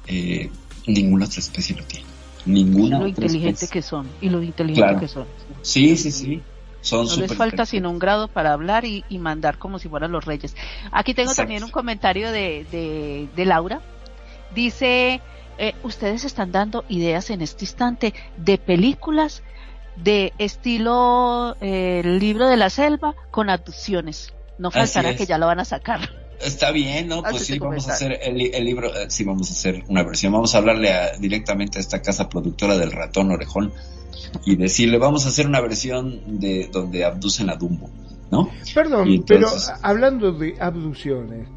Eh, 0.06 0.50
ninguna 0.86 1.26
otra 1.26 1.40
especie 1.40 1.76
lo 1.76 1.84
tiene. 1.84 2.06
Ninguna 2.46 2.98
lo 2.98 3.04
otra 3.04 3.08
inteligente 3.10 3.64
especie. 3.64 3.68
que 3.68 3.82
son 3.82 4.08
y 4.20 4.30
lo 4.30 4.42
inteligente 4.42 4.82
Claro. 4.88 5.00
que 5.00 5.08
son. 5.08 5.26
Sí, 5.62 5.96
sí, 5.96 6.10
sí. 6.12 6.42
Son 6.80 7.06
No 7.06 7.16
les 7.16 7.34
falta 7.34 7.66
sino 7.66 7.90
un 7.90 7.98
grado 7.98 8.28
para 8.28 8.52
hablar 8.52 8.84
y, 8.84 9.04
y 9.08 9.18
mandar 9.18 9.58
como 9.58 9.78
si 9.78 9.88
fueran 9.88 10.12
los 10.12 10.24
reyes. 10.24 10.54
Aquí 10.92 11.12
tengo 11.12 11.30
Exacto. 11.32 11.42
también 11.48 11.64
un 11.64 11.70
comentario 11.70 12.30
de, 12.30 12.64
de, 12.70 13.28
de 13.34 13.44
Laura. 13.44 13.80
Dice, 14.54 15.20
eh, 15.58 15.74
ustedes 15.82 16.24
están 16.24 16.52
dando 16.52 16.84
ideas 16.88 17.30
en 17.30 17.42
este 17.42 17.64
instante 17.64 18.14
de 18.36 18.56
películas 18.58 19.42
de 19.96 20.32
estilo 20.38 21.56
eh, 21.60 22.02
libro 22.04 22.46
de 22.48 22.56
la 22.56 22.70
selva 22.70 23.14
con 23.32 23.50
abducciones. 23.50 24.32
No 24.58 24.70
faltará 24.70 25.10
es. 25.10 25.16
que 25.16 25.26
ya 25.26 25.38
lo 25.38 25.46
van 25.46 25.60
a 25.60 25.64
sacar. 25.64 26.00
Está 26.40 26.70
bien, 26.70 27.08
¿no? 27.08 27.22
Pues 27.22 27.46
sí, 27.46 27.58
vamos 27.58 27.88
a 27.88 27.92
hacer 27.94 28.18
el, 28.22 28.54
el 28.54 28.64
libro, 28.64 28.94
eh, 28.94 29.06
sí, 29.08 29.24
vamos 29.24 29.50
a 29.50 29.52
hacer 29.54 29.82
una 29.88 30.02
versión. 30.04 30.32
Vamos 30.32 30.54
a 30.54 30.58
hablarle 30.58 30.92
a- 30.92 31.16
directamente 31.18 31.78
a 31.78 31.80
esta 31.80 32.00
casa 32.00 32.28
productora 32.28 32.76
del 32.78 32.92
ratón 32.92 33.30
orejón 33.32 33.72
y 34.44 34.54
decirle, 34.56 34.98
vamos 34.98 35.24
a 35.26 35.30
hacer 35.30 35.46
una 35.46 35.60
versión 35.60 36.38
de 36.38 36.68
donde 36.72 37.04
abducen 37.04 37.50
a 37.50 37.56
Dumbo, 37.56 37.90
¿no? 38.30 38.50
Perdón, 38.74 39.24
pero 39.26 39.46
entonces- 39.46 39.68
a- 39.68 39.78
hablando 39.82 40.32
de 40.32 40.54
abducciones, 40.60 41.48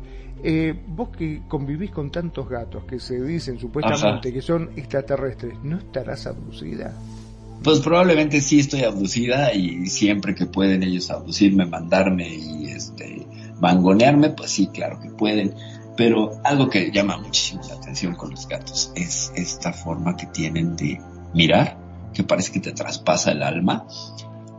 Eh, 0.43 0.73
vos 0.87 1.09
que 1.15 1.43
convivís 1.47 1.91
con 1.91 2.09
tantos 2.09 2.49
gatos 2.49 2.83
que 2.85 2.99
se 2.99 3.21
dicen 3.21 3.59
supuestamente 3.59 4.33
que 4.33 4.41
son 4.41 4.71
extraterrestres, 4.75 5.53
¿no 5.61 5.77
estarás 5.77 6.25
abducida? 6.25 6.95
Pues 7.63 7.79
probablemente 7.79 8.41
sí 8.41 8.59
estoy 8.59 8.83
abducida 8.83 9.53
y 9.53 9.85
siempre 9.85 10.33
que 10.33 10.47
pueden 10.47 10.81
ellos 10.81 11.11
abducirme, 11.11 11.65
mandarme 11.65 12.27
y 12.27 12.65
este 12.65 13.27
mangonearme, 13.59 14.31
pues 14.31 14.51
sí, 14.51 14.67
claro 14.67 14.99
que 14.99 15.09
pueden. 15.09 15.53
Pero 15.95 16.31
algo 16.43 16.69
que 16.69 16.91
llama 16.91 17.17
muchísimo 17.17 17.61
la 17.67 17.75
atención 17.75 18.15
con 18.15 18.31
los 18.31 18.47
gatos 18.47 18.91
es 18.95 19.31
esta 19.35 19.73
forma 19.73 20.17
que 20.17 20.25
tienen 20.25 20.75
de 20.75 20.99
mirar, 21.35 21.77
que 22.13 22.23
parece 22.23 22.51
que 22.51 22.59
te 22.59 22.71
traspasa 22.71 23.31
el 23.31 23.43
alma. 23.43 23.85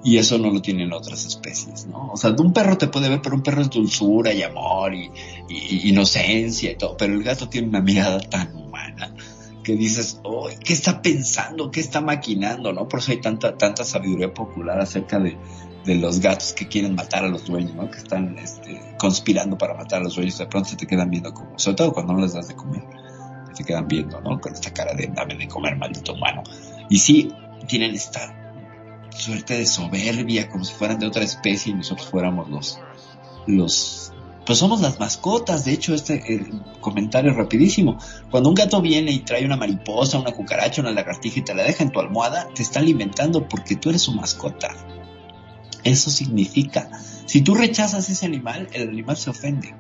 Y 0.05 0.19
eso 0.19 0.39
no 0.39 0.51
lo 0.51 0.61
tienen 0.63 0.93
otras 0.93 1.25
especies, 1.25 1.87
¿no? 1.87 2.11
O 2.13 2.17
sea, 2.17 2.31
un 2.31 2.53
perro 2.53 2.77
te 2.77 2.89
puede 2.89 3.09
ver, 3.09 3.21
pero 3.23 3.37
un 3.37 3.43
perro 3.43 3.63
es 3.63 3.71
dulzura 3.71 4.33
y 4.33 4.43
amor 4.43 4.95
y, 4.95 5.11
y 5.49 5.89
inocencia 5.89 6.73
y 6.73 6.77
todo. 6.77 6.97
Pero 6.97 7.15
el 7.15 7.23
gato 7.23 7.49
tiene 7.49 7.69
una 7.69 7.81
mirada 7.81 8.21
tan 8.21 8.55
humana 8.55 9.15
que 9.63 9.77
dices, 9.77 10.21
oh, 10.25 10.49
¿qué 10.65 10.73
está 10.73 11.03
pensando? 11.03 11.71
¿Qué 11.71 11.81
está 11.81 12.01
maquinando? 12.01 12.73
¿No? 12.73 12.89
Por 12.89 13.01
eso 13.01 13.13
hay 13.13 13.21
tanta, 13.21 13.57
tanta 13.57 13.85
sabiduría 13.85 14.33
popular 14.33 14.81
acerca 14.81 15.19
de, 15.19 15.39
de 15.85 15.97
los 15.97 16.21
gatos 16.21 16.53
que 16.53 16.69
quieren 16.69 16.95
matar 16.95 17.25
a 17.25 17.29
los 17.29 17.47
dueños, 17.47 17.75
¿no? 17.75 17.91
Que 17.91 17.99
están 17.99 18.39
este, 18.39 18.81
conspirando 18.99 19.59
para 19.59 19.75
matar 19.75 20.01
a 20.01 20.05
los 20.05 20.15
dueños. 20.15 20.39
De 20.39 20.47
pronto 20.47 20.69
se 20.69 20.77
te 20.77 20.87
quedan 20.87 21.11
viendo 21.11 21.33
como, 21.33 21.59
sobre 21.59 21.77
todo 21.77 21.93
cuando 21.93 22.13
no 22.13 22.21
les 22.21 22.33
das 22.35 22.49
de 22.49 22.55
comer, 22.55 22.83
se 23.49 23.63
te 23.63 23.65
quedan 23.65 23.89
viendo, 23.89 24.21
¿no? 24.21 24.41
Con 24.41 24.53
esta 24.53 24.73
cara 24.73 24.95
de 24.95 25.09
dame 25.09 25.37
de 25.37 25.49
comer, 25.49 25.77
maldito 25.77 26.15
humano. 26.15 26.43
Y 26.89 26.99
sí, 26.99 27.33
tienen 27.67 27.95
esta 27.95 28.39
suerte 29.11 29.59
de 29.59 29.67
soberbia, 29.67 30.49
como 30.49 30.65
si 30.65 30.73
fueran 30.75 30.99
de 30.99 31.07
otra 31.07 31.25
especie 31.25 31.73
y 31.73 31.75
nosotros 31.75 32.09
fuéramos 32.09 32.49
los, 32.49 32.79
los 33.47 34.13
pues 34.45 34.59
somos 34.59 34.81
las 34.81 34.99
mascotas. 34.99 35.65
De 35.65 35.73
hecho, 35.73 35.95
este 35.95 36.15
eh, 36.15 36.47
comentario 36.81 37.33
rapidísimo. 37.33 37.99
Cuando 38.31 38.49
un 38.49 38.55
gato 38.55 38.81
viene 38.81 39.13
y 39.13 39.21
trae 39.21 39.45
una 39.45 39.57
mariposa, 39.57 40.19
una 40.19 40.33
cucaracha, 40.33 40.83
una 40.83 40.93
lagartija 40.93 41.41
y 41.41 41.43
te 41.43 41.55
la 41.55 41.63
deja 41.63 41.85
en 41.85 41.91
tu 41.91 42.01
almohada, 42.01 42.49
te 42.55 42.63
está 42.63 42.81
alimentando 42.81 43.49
porque 43.49 43.77
tú 43.77 43.91
eres 43.91 44.03
su 44.03 44.13
mascota. 44.13 44.75
Eso 45.85 46.11
significa, 46.11 46.91
si 47.27 47.43
tú 47.43 47.55
rechazas 47.55 48.09
ese 48.09 48.27
animal, 48.27 48.69
el 48.73 48.89
animal 48.89 49.17
se 49.17 49.31
ofende. 49.31 49.75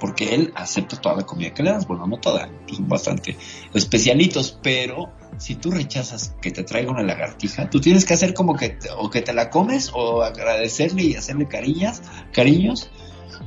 Porque 0.00 0.34
él 0.34 0.52
acepta 0.56 1.00
toda 1.00 1.16
la 1.16 1.22
comida 1.22 1.54
que 1.54 1.62
le 1.62 1.70
das. 1.70 1.86
Bueno, 1.86 2.06
no 2.06 2.18
toda, 2.18 2.50
son 2.66 2.88
bastante 2.88 3.36
especialitos, 3.72 4.58
pero 4.62 5.12
si 5.38 5.54
tú 5.54 5.70
rechazas 5.70 6.34
que 6.42 6.50
te 6.50 6.64
traiga 6.64 6.90
una 6.90 7.02
lagartija, 7.02 7.70
tú 7.70 7.80
tienes 7.80 8.04
que 8.04 8.14
hacer 8.14 8.34
como 8.34 8.56
que 8.56 8.76
o 8.98 9.08
que 9.08 9.22
te 9.22 9.32
la 9.32 9.50
comes 9.50 9.90
o 9.94 10.22
agradecerle 10.22 11.04
y 11.04 11.14
hacerle 11.14 11.46
cariñas, 11.46 12.02
cariños 12.32 12.90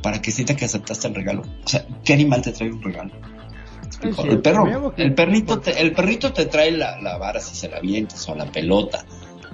para 0.01 0.21
que 0.21 0.31
sienta 0.31 0.55
que 0.55 0.65
aceptaste 0.65 1.07
el 1.07 1.15
regalo. 1.15 1.41
O 1.41 1.67
sea, 1.67 1.85
¿qué 2.03 2.13
animal 2.13 2.41
te 2.41 2.51
trae 2.51 2.71
un 2.71 2.81
regalo? 2.81 3.11
el 4.01 4.41
perro, 4.41 4.93
el 4.95 5.13
perrito, 5.15 5.59
te, 5.59 5.81
el 5.81 5.91
perrito 5.91 6.31
te 6.31 6.45
trae 6.45 6.71
la, 6.71 7.01
la 7.01 7.17
vara 7.17 7.39
si 7.39 7.55
se 7.55 7.67
la 7.67 7.77
avientas 7.77 8.27
o 8.29 8.35
la 8.35 8.45
pelota, 8.45 9.05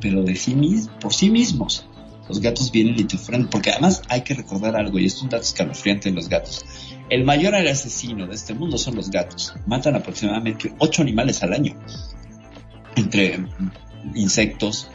pero 0.01 0.23
de 0.23 0.35
sí 0.35 0.55
mismo, 0.55 0.99
por 0.99 1.13
sí 1.13 1.29
mismos. 1.29 1.87
Los 2.27 2.39
gatos 2.39 2.71
vienen 2.71 2.97
y 2.97 3.03
te 3.03 3.17
ofrecen, 3.17 3.47
porque 3.47 3.71
además 3.71 4.01
hay 4.07 4.21
que 4.21 4.33
recordar 4.33 4.75
algo, 4.75 4.97
y 4.97 5.05
esto 5.05 5.19
es 5.19 5.23
un 5.23 5.29
dato 5.29 5.43
escalofriante 5.43 6.09
en 6.09 6.15
los 6.15 6.29
gatos. 6.29 6.65
El 7.09 7.25
mayor 7.25 7.53
asesino 7.55 8.27
de 8.27 8.35
este 8.35 8.53
mundo 8.53 8.77
son 8.77 8.95
los 8.95 9.11
gatos. 9.11 9.53
Matan 9.65 9.95
aproximadamente 9.95 10.73
ocho 10.79 11.01
animales 11.01 11.43
al 11.43 11.53
año. 11.53 11.77
Entre 12.95 13.45
insectos, 14.15 14.89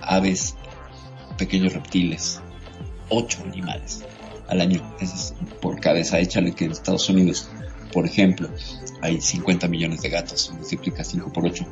aves, 0.00 0.56
pequeños 1.36 1.74
reptiles. 1.74 2.40
Ocho 3.10 3.42
animales 3.44 4.04
al 4.50 4.60
año. 4.60 4.96
es 5.00 5.34
por 5.60 5.80
cabeza. 5.80 6.18
Échale 6.18 6.52
que 6.52 6.66
en 6.66 6.72
Estados 6.72 7.08
Unidos, 7.08 7.48
por 7.92 8.04
ejemplo, 8.04 8.48
hay 9.00 9.20
50 9.20 9.68
millones 9.68 10.02
de 10.02 10.10
gatos. 10.10 10.52
Multiplica 10.52 11.02
5 11.04 11.32
por 11.32 11.46
8 11.46 11.66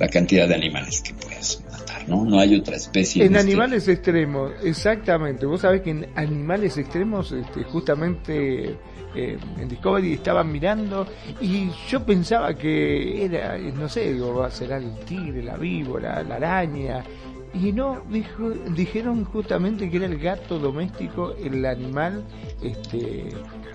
la 0.00 0.08
cantidad 0.08 0.48
de 0.48 0.54
animales 0.54 1.02
que 1.02 1.12
puedes 1.12 1.62
matar, 1.70 2.08
¿no? 2.08 2.24
No 2.24 2.40
hay 2.40 2.56
otra 2.56 2.74
especie. 2.76 3.22
En, 3.22 3.36
animales 3.36 3.86
extremos, 3.86 4.50
exactamente. 4.64 5.44
Vos 5.44 5.60
sabés 5.60 5.82
que 5.82 5.90
en 5.90 6.08
animales 6.14 6.78
extremos, 6.78 7.30
este, 7.32 7.64
justamente 7.64 8.78
eh, 9.14 9.38
en 9.58 9.68
Discovery 9.68 10.14
estaban 10.14 10.50
mirando 10.50 11.06
y 11.38 11.68
yo 11.88 12.04
pensaba 12.04 12.54
que 12.54 13.26
era, 13.26 13.58
no 13.58 13.90
sé, 13.90 14.14
digo, 14.14 14.50
será 14.50 14.78
el 14.78 14.98
tigre, 15.00 15.42
la 15.42 15.58
víbora, 15.58 16.22
la 16.22 16.36
araña, 16.36 17.04
y 17.52 17.72
no, 17.72 18.02
dijo, 18.08 18.48
dijeron 18.48 19.24
justamente 19.24 19.90
que 19.90 19.96
era 19.96 20.06
el 20.06 20.18
gato 20.18 20.58
doméstico, 20.58 21.32
el 21.32 21.64
animal 21.66 22.24
este, 22.62 23.28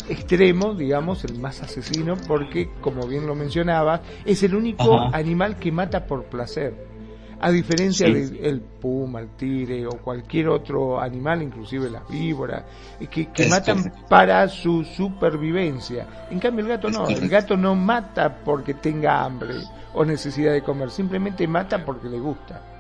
extremo, 0.08 0.74
digamos, 0.74 1.26
el 1.26 1.38
más 1.40 1.62
asesino, 1.62 2.16
porque, 2.28 2.70
como 2.80 3.06
bien 3.06 3.28
lo 3.28 3.36
mencionaba, 3.36 4.02
es 4.24 4.44
el 4.44 4.56
único 4.56 4.98
animal 5.14 5.58
que 5.58 5.72
mata 5.72 6.06
por 6.06 6.26
placer. 6.26 6.96
A 7.38 7.52
diferencia 7.52 8.08
del 8.08 8.62
puma, 8.62 9.20
el 9.20 9.36
tigre 9.36 9.86
o 9.86 9.98
cualquier 9.98 10.48
otro 10.48 11.02
animal, 11.02 11.44
inclusive 11.44 11.90
las 11.90 12.08
víboras, 12.08 12.64
que, 13.12 13.28
que 13.28 13.48
matan 13.48 13.92
para 14.10 14.48
su 14.48 14.86
supervivencia. 14.86 16.28
En 16.32 16.40
cambio 16.40 16.64
el 16.64 16.70
gato 16.70 16.90
no, 16.90 17.10
el 17.10 17.28
gato 17.28 17.58
no 17.58 17.76
mata 17.76 18.42
porque 18.44 18.74
tenga 18.76 19.26
hambre 19.26 19.56
o 19.94 20.06
necesidad 20.06 20.54
de 20.54 20.62
comer, 20.62 20.90
simplemente 20.90 21.46
mata 21.46 21.84
porque 21.84 22.08
le 22.08 22.20
gusta 22.20 22.75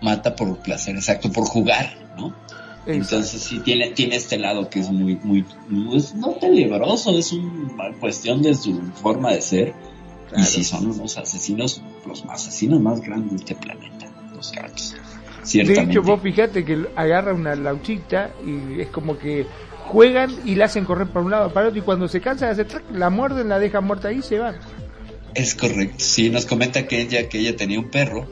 mata 0.00 0.34
por 0.34 0.58
placer, 0.58 0.96
exacto, 0.96 1.30
por 1.32 1.44
jugar, 1.44 1.94
¿no? 2.16 2.34
Entonces 2.86 3.42
sí 3.42 3.58
tiene, 3.60 3.90
tiene 3.90 4.16
este 4.16 4.38
lado 4.38 4.70
que 4.70 4.78
es 4.78 4.90
muy, 4.90 5.16
muy, 5.16 5.44
no 5.68 6.32
tenebroso, 6.34 7.18
es 7.18 7.32
una 7.32 7.92
cuestión 7.98 8.42
de 8.42 8.54
su 8.54 8.80
forma 9.02 9.32
de 9.32 9.42
ser. 9.42 9.74
Y 10.36 10.42
si 10.42 10.64
son 10.64 10.86
unos 10.86 11.16
asesinos, 11.18 11.82
los 12.06 12.24
más 12.24 12.42
asesinos 12.42 12.80
más 12.80 13.00
grandes 13.00 13.30
de 13.30 13.36
este 13.36 13.54
planeta, 13.54 14.06
los 14.34 14.52
gatos. 14.52 14.94
De 15.52 15.80
hecho, 15.80 16.02
vos 16.02 16.20
fíjate 16.20 16.64
que 16.64 16.86
agarra 16.96 17.32
una 17.32 17.54
lauchita 17.54 18.30
y 18.44 18.80
es 18.80 18.88
como 18.88 19.18
que 19.18 19.46
juegan 19.86 20.30
y 20.44 20.56
la 20.56 20.64
hacen 20.66 20.84
correr 20.84 21.08
para 21.08 21.24
un 21.24 21.30
lado 21.30 21.52
para 21.52 21.68
otro 21.68 21.78
y 21.78 21.82
cuando 21.82 22.08
se 22.08 22.20
cansa 22.20 22.46
de 22.46 22.52
hacer 22.52 22.82
la 22.92 23.10
muerden, 23.10 23.48
la 23.48 23.58
dejan 23.58 23.84
muerta 23.84 24.08
ahí 24.08 24.18
y 24.18 24.22
se 24.22 24.38
van. 24.38 24.56
Es 25.34 25.54
correcto, 25.54 25.96
sí, 25.98 26.30
nos 26.30 26.46
comenta 26.46 26.88
que 26.88 27.00
ella, 27.00 27.28
que 27.28 27.38
ella 27.38 27.56
tenía 27.56 27.78
un 27.78 27.90
perro 27.90 28.26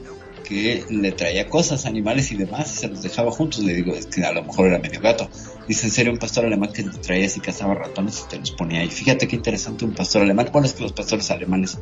que 0.47 0.85
le 0.89 1.11
traía 1.11 1.49
cosas, 1.49 1.85
animales 1.85 2.31
y 2.31 2.35
demás, 2.35 2.71
y 2.73 2.77
se 2.77 2.87
los 2.87 3.01
dejaba 3.01 3.31
juntos. 3.31 3.63
Le 3.63 3.73
digo, 3.73 3.93
es 3.93 4.05
que 4.05 4.23
a 4.23 4.31
lo 4.31 4.43
mejor 4.43 4.67
era 4.67 4.79
medio 4.79 5.01
gato. 5.01 5.29
Dice, 5.67 5.87
en 5.87 5.91
serio, 5.91 6.11
un 6.13 6.19
pastor 6.19 6.45
alemán 6.45 6.71
que 6.71 6.83
te 6.83 6.97
traía 6.99 7.25
y 7.25 7.39
cazaba 7.39 7.73
ratones 7.73 8.23
y 8.25 8.29
te 8.29 8.39
los 8.39 8.51
ponía 8.51 8.81
ahí. 8.81 8.89
Fíjate 8.89 9.27
qué 9.27 9.35
interesante 9.35 9.83
un 9.83 9.93
pastor 9.93 10.21
alemán. 10.21 10.49
Bueno, 10.51 10.67
es 10.67 10.73
que 10.73 10.83
los 10.83 10.93
pastores 10.93 11.31
alemanes 11.31 11.77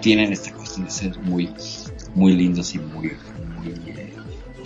tienen 0.00 0.32
esta 0.32 0.52
cuestión 0.52 0.86
de 0.86 0.90
ser 0.90 1.18
muy, 1.20 1.50
muy 2.14 2.34
lindos 2.34 2.74
y 2.74 2.78
muy, 2.78 3.12
muy 3.56 3.74
eh, 3.86 4.12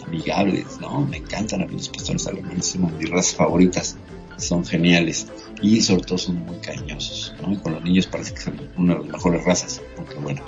amigables, 0.07 0.81
¿no? 0.81 1.07
Me 1.07 1.19
encantan 1.19 1.63
a 1.63 1.67
mí 1.67 1.75
los 1.75 1.91
pastores 1.91 2.27
alemanes, 2.27 2.67
son 2.67 2.97
mis 2.99 3.11
razas 3.11 3.35
favoritas. 3.35 3.97
Son 4.39 4.65
geniales 4.65 5.29
y 5.61 5.83
sobre 5.83 6.03
todo 6.03 6.19
son 6.19 6.37
muy 6.45 6.57
cariñosos, 6.57 7.35
¿no? 7.41 7.53
Y 7.53 7.57
con 7.57 7.75
los 7.75 7.85
niños 7.85 8.07
parece 8.07 8.35
que 8.35 8.41
son 8.41 8.61
una 8.77 8.95
de 8.95 9.01
las 9.01 9.09
mejores 9.09 9.45
razas, 9.45 9.81
porque 9.95 10.15
bueno, 10.17 10.43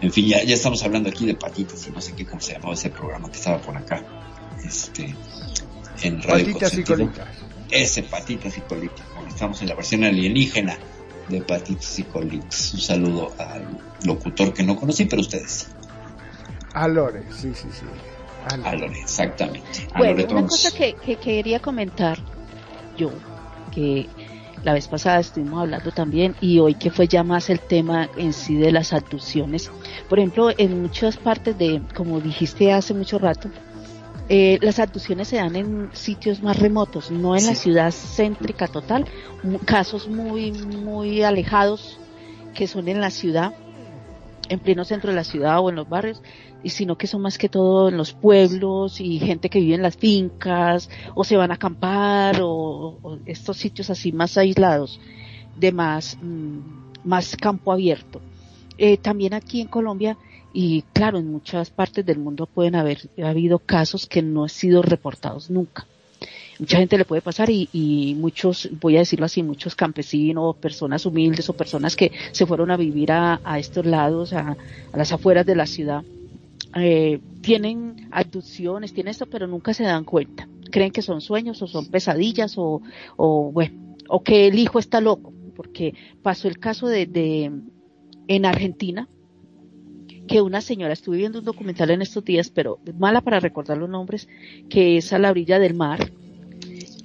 en 0.00 0.12
fin, 0.12 0.26
ya, 0.26 0.42
ya 0.44 0.54
estamos 0.54 0.82
hablando 0.84 1.08
aquí 1.08 1.26
de 1.26 1.34
patitas 1.34 1.86
y 1.86 1.90
no 1.90 2.00
sé 2.00 2.14
qué 2.14 2.24
cómo 2.24 2.40
se 2.40 2.52
llamaba 2.52 2.74
ese 2.74 2.90
programa 2.90 3.28
que 3.30 3.36
estaba 3.36 3.58
por 3.60 3.76
acá. 3.76 4.02
Este, 4.64 5.14
en 6.02 6.22
Radio 6.22 6.46
Patitas 6.46 6.78
y 6.78 6.84
colitas. 6.84 7.28
Ese, 7.70 8.02
patitas 8.04 8.56
y 8.56 8.60
colitas. 8.62 9.06
Bueno, 9.14 9.28
estamos 9.28 9.60
en 9.62 9.68
la 9.68 9.74
versión 9.74 10.04
alienígena 10.04 10.78
de 11.28 11.40
patitas 11.42 11.98
y 11.98 12.04
colitas. 12.04 12.74
Un 12.74 12.80
saludo 12.80 13.34
al 13.38 13.66
locutor 14.04 14.54
que 14.54 14.62
no 14.62 14.76
conocí, 14.76 15.04
pero 15.04 15.22
ustedes. 15.22 15.68
A 16.74 16.86
Lore, 16.86 17.24
sí, 17.30 17.52
sí, 17.54 17.68
sí. 17.72 17.86
A 18.64 18.74
Lore, 18.74 19.00
exactamente. 19.00 19.88
bueno, 19.96 20.24
una 20.30 20.46
cosa 20.46 20.70
que, 20.70 20.94
que 20.94 21.16
quería 21.16 21.60
comentar 21.60 22.18
yo, 22.96 23.10
que 23.74 24.08
la 24.64 24.72
vez 24.72 24.88
pasada 24.88 25.20
estuvimos 25.20 25.60
hablando 25.60 25.90
también 25.90 26.34
y 26.40 26.58
hoy 26.58 26.74
que 26.74 26.90
fue 26.90 27.08
ya 27.08 27.22
más 27.22 27.50
el 27.50 27.60
tema 27.60 28.08
en 28.16 28.32
sí 28.32 28.56
de 28.56 28.72
las 28.72 28.92
abducciones. 28.92 29.70
Por 30.08 30.18
ejemplo, 30.18 30.50
en 30.56 30.82
muchas 30.82 31.16
partes 31.16 31.56
de, 31.58 31.82
como 31.94 32.20
dijiste 32.20 32.72
hace 32.72 32.94
mucho 32.94 33.18
rato, 33.18 33.50
eh, 34.28 34.58
las 34.60 34.78
abducciones 34.78 35.28
se 35.28 35.36
dan 35.36 35.56
en 35.56 35.90
sitios 35.94 36.42
más 36.42 36.58
remotos, 36.58 37.10
no 37.10 37.34
en 37.34 37.46
la 37.46 37.54
ciudad 37.54 37.92
céntrica 37.92 38.68
total, 38.68 39.06
casos 39.64 40.06
muy, 40.06 40.52
muy 40.52 41.22
alejados 41.22 41.98
que 42.54 42.66
son 42.66 42.88
en 42.88 43.00
la 43.00 43.10
ciudad, 43.10 43.54
en 44.50 44.58
pleno 44.58 44.84
centro 44.84 45.10
de 45.10 45.16
la 45.16 45.24
ciudad 45.24 45.60
o 45.60 45.70
en 45.70 45.76
los 45.76 45.88
barrios, 45.88 46.22
y 46.62 46.70
sino 46.70 46.96
que 46.96 47.06
son 47.06 47.22
más 47.22 47.38
que 47.38 47.48
todo 47.48 47.88
en 47.88 47.96
los 47.96 48.12
pueblos 48.12 49.00
y 49.00 49.18
gente 49.18 49.48
que 49.48 49.60
vive 49.60 49.74
en 49.74 49.82
las 49.82 49.96
fincas 49.96 50.90
o 51.14 51.24
se 51.24 51.36
van 51.36 51.50
a 51.50 51.54
acampar 51.54 52.40
o, 52.42 53.18
estos 53.26 53.56
sitios 53.56 53.90
así 53.90 54.12
más 54.12 54.36
aislados 54.36 55.00
de 55.56 55.72
más 55.72 56.18
mm, 56.20 56.58
más 57.04 57.36
campo 57.36 57.72
abierto. 57.72 58.20
Eh, 58.76 58.96
también 58.96 59.34
aquí 59.34 59.60
en 59.60 59.68
Colombia 59.68 60.16
y 60.52 60.82
claro 60.92 61.18
en 61.18 61.30
muchas 61.30 61.70
partes 61.70 62.04
del 62.04 62.18
mundo 62.18 62.46
pueden 62.46 62.74
haber 62.74 63.08
habido 63.22 63.58
casos 63.58 64.06
que 64.06 64.22
no 64.22 64.44
han 64.44 64.48
sido 64.48 64.82
reportados 64.82 65.50
nunca. 65.50 65.86
Mucha 66.58 66.78
gente 66.78 66.98
le 66.98 67.04
puede 67.04 67.22
pasar 67.22 67.50
y, 67.50 67.68
y 67.72 68.16
muchos, 68.18 68.68
voy 68.80 68.96
a 68.96 69.00
decirlo 69.00 69.26
así, 69.26 69.44
muchos 69.44 69.76
campesinos, 69.76 70.56
personas 70.56 71.06
humildes 71.06 71.48
o 71.48 71.52
personas 71.52 71.94
que 71.94 72.10
se 72.32 72.46
fueron 72.46 72.72
a 72.72 72.76
vivir 72.76 73.12
a, 73.12 73.40
a 73.44 73.60
estos 73.60 73.86
lados, 73.86 74.32
a, 74.32 74.56
a 74.92 74.96
las 74.96 75.12
afueras 75.12 75.46
de 75.46 75.54
la 75.54 75.66
ciudad, 75.66 76.02
eh, 76.74 77.20
tienen 77.40 78.08
abducciones, 78.10 78.92
tienen 78.92 79.10
esto, 79.10 79.26
pero 79.26 79.46
nunca 79.46 79.74
se 79.74 79.84
dan 79.84 80.04
cuenta. 80.04 80.48
Creen 80.70 80.92
que 80.92 81.02
son 81.02 81.20
sueños 81.20 81.62
o 81.62 81.66
son 81.66 81.86
pesadillas 81.86 82.54
o, 82.58 82.82
o 83.16 83.50
bueno, 83.52 83.96
o 84.08 84.22
que 84.22 84.48
el 84.48 84.58
hijo 84.58 84.78
está 84.78 85.00
loco, 85.00 85.32
porque 85.56 85.94
pasó 86.22 86.48
el 86.48 86.58
caso 86.58 86.86
de, 86.86 87.50
en 88.28 88.44
Argentina, 88.44 89.08
que 90.26 90.42
una 90.42 90.60
señora, 90.60 90.92
estuve 90.92 91.16
viendo 91.16 91.38
un 91.38 91.44
documental 91.44 91.90
en 91.90 92.02
estos 92.02 92.24
días, 92.24 92.50
pero 92.50 92.78
mala 92.98 93.22
para 93.22 93.40
recordar 93.40 93.78
los 93.78 93.88
nombres, 93.88 94.28
que 94.68 94.98
es 94.98 95.12
a 95.12 95.18
la 95.18 95.30
orilla 95.30 95.58
del 95.58 95.74
mar, 95.74 96.12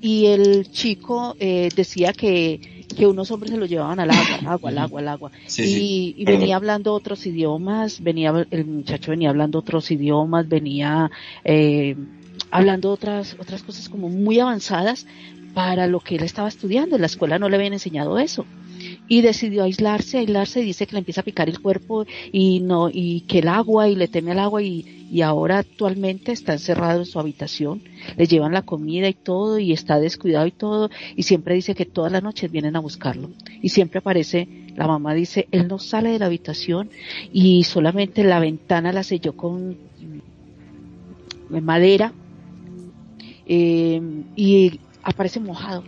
y 0.02 0.26
el 0.26 0.70
chico 0.70 1.36
eh, 1.40 1.70
decía 1.74 2.12
que, 2.12 2.60
que 2.94 3.08
unos 3.08 3.32
hombres 3.32 3.52
se 3.52 3.58
lo 3.58 3.66
llevaban 3.66 4.00
al 4.00 4.10
agua, 4.10 4.36
al 4.40 4.48
agua, 4.48 4.70
al 4.70 4.78
agua, 4.78 5.00
al 5.00 5.08
agua. 5.08 5.32
Sí, 5.46 5.64
y, 5.64 5.66
sí. 5.66 6.16
y 6.18 6.26
venía 6.26 6.56
hablando 6.56 6.94
otros 6.94 7.26
idiomas, 7.26 8.02
venía, 8.02 8.48
el 8.52 8.66
muchacho 8.66 9.12
venía 9.12 9.30
hablando 9.30 9.60
otros 9.60 9.92
idiomas, 9.92 10.48
venía 10.48 11.12
eh, 11.44 11.96
hablando 12.52 12.92
otras, 12.92 13.36
otras 13.40 13.64
cosas 13.64 13.90
como 13.90 14.10
muy 14.10 14.40
avanzadas 14.40 15.06
para 15.54 15.88
lo 15.88 16.00
que 16.00 16.16
él 16.16 16.24
estaba 16.24 16.48
estudiando. 16.48 16.96
En 16.96 17.02
la 17.02 17.08
escuela 17.08 17.40
no 17.40 17.50
le 17.50 17.58
habían 17.58 17.74
enseñado 17.74 18.18
eso. 18.20 18.46
Y 19.08 19.22
decidió 19.22 19.64
aislarse, 19.64 20.20
aislarse, 20.20 20.62
y 20.62 20.66
dice 20.66 20.88
que 20.88 20.94
le 20.94 21.00
empieza 21.00 21.22
a 21.22 21.26
picar 21.26 21.50
el 21.50 21.60
cuerpo 21.60 22.06
y 22.32 22.62
no, 22.62 22.90
y 22.92 23.22
que 23.22 23.40
el 23.40 23.50
agua, 23.50 23.90
y 23.90 23.96
le 23.96 24.08
teme 24.08 24.32
al 24.32 24.40
agua, 24.40 24.62
y, 24.64 25.04
y 25.14 25.22
ahora 25.22 25.60
actualmente 25.60 26.32
está 26.32 26.54
encerrado 26.54 27.02
en 27.02 27.06
su 27.06 27.20
habitación, 27.20 27.84
le 28.18 28.26
llevan 28.26 28.54
la 28.54 28.64
comida 28.64 29.08
y 29.08 29.14
todo, 29.14 29.60
y 29.60 29.72
está 29.72 30.00
descuidado 30.00 30.48
y 30.48 30.52
todo, 30.52 30.90
y 31.16 31.22
siempre 31.22 31.54
dice 31.54 31.76
que 31.76 31.86
todas 31.86 32.12
las 32.12 32.24
noches 32.24 32.50
vienen 32.50 32.76
a 32.76 32.80
buscarlo. 32.80 33.30
Y 33.62 33.70
siempre 33.70 34.00
aparece, 34.00 34.48
la 34.76 34.88
mamá 34.88 35.14
dice, 35.14 35.48
él 35.52 35.68
no 35.68 35.78
sale 35.78 36.10
de 36.10 36.18
la 36.18 36.26
habitación, 36.26 36.90
y 37.32 37.64
solamente 37.66 38.24
la 38.24 38.40
ventana 38.40 38.92
la 38.92 39.04
selló 39.04 39.38
con 39.38 39.78
mm, 41.50 41.60
madera, 41.62 42.12
eh, 43.46 44.02
y 44.36 44.80
aparece 45.04 45.40
mojado 45.40 45.84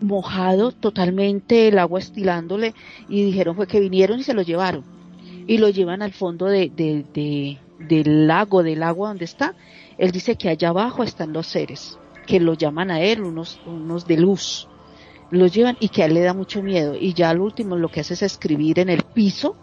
mojado 0.00 0.72
totalmente 0.72 1.68
el 1.68 1.78
agua 1.78 1.98
estilándole 1.98 2.74
y 3.08 3.24
dijeron 3.24 3.56
fue 3.56 3.66
que 3.66 3.80
vinieron 3.80 4.20
y 4.20 4.22
se 4.22 4.34
lo 4.34 4.42
llevaron. 4.42 4.84
Y 5.46 5.58
lo 5.58 5.68
llevan 5.68 6.02
al 6.02 6.12
fondo 6.12 6.46
de, 6.46 6.70
de, 6.74 7.04
de, 7.14 7.58
del 7.78 8.26
lago 8.26 8.62
del 8.62 8.82
agua 8.82 9.08
donde 9.08 9.24
está. 9.24 9.54
Él 9.98 10.10
dice 10.10 10.36
que 10.36 10.48
allá 10.48 10.70
abajo 10.70 11.02
están 11.02 11.32
los 11.32 11.46
seres 11.46 11.98
que 12.26 12.40
lo 12.40 12.54
llaman 12.54 12.90
a 12.90 13.00
él 13.00 13.22
unos 13.22 13.60
unos 13.66 14.06
de 14.06 14.18
luz. 14.18 14.68
Lo 15.30 15.46
llevan 15.46 15.76
y 15.80 15.88
que 15.88 16.02
a 16.02 16.06
él 16.06 16.14
le 16.14 16.20
da 16.20 16.34
mucho 16.34 16.62
miedo. 16.62 16.94
Y 16.94 17.14
ya 17.14 17.30
al 17.30 17.40
último 17.40 17.76
lo 17.76 17.88
que 17.88 18.00
hace 18.00 18.14
es 18.14 18.22
escribir 18.22 18.78
en 18.78 18.90
el 18.90 19.02
piso 19.02 19.56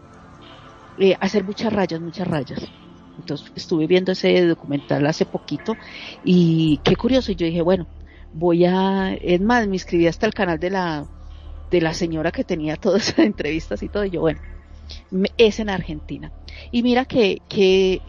eh, 0.97 1.15
hacer 1.19 1.43
muchas 1.43 1.71
rayas 1.71 2.01
muchas 2.01 2.27
rayas. 2.27 2.61
Entonces 3.19 3.51
estuve 3.55 3.85
viendo 3.85 4.11
ese 4.11 4.45
documental 4.45 5.05
hace 5.05 5.25
poquito 5.25 5.75
y 6.23 6.79
qué 6.83 6.95
curioso. 6.95 7.31
Y 7.31 7.35
yo 7.35 7.45
dije 7.45 7.61
bueno 7.61 7.87
voy 8.33 8.65
a, 8.65 9.13
es 9.13 9.41
más, 9.41 9.67
me 9.67 9.75
inscribí 9.75 10.07
hasta 10.07 10.25
el 10.25 10.33
canal 10.33 10.59
de 10.59 10.69
la, 10.69 11.05
de 11.69 11.81
la 11.81 11.93
señora 11.93 12.31
que 12.31 12.43
tenía 12.43 12.75
todas 12.75 13.09
esas 13.09 13.19
entrevistas 13.25 13.81
y 13.83 13.89
todo, 13.89 14.05
y 14.05 14.11
yo, 14.11 14.21
bueno, 14.21 14.39
es 15.37 15.59
en 15.59 15.69
Argentina. 15.69 16.31
Y 16.71 16.83
mira 16.83 17.05
que, 17.05 17.41
que, 17.47 18.01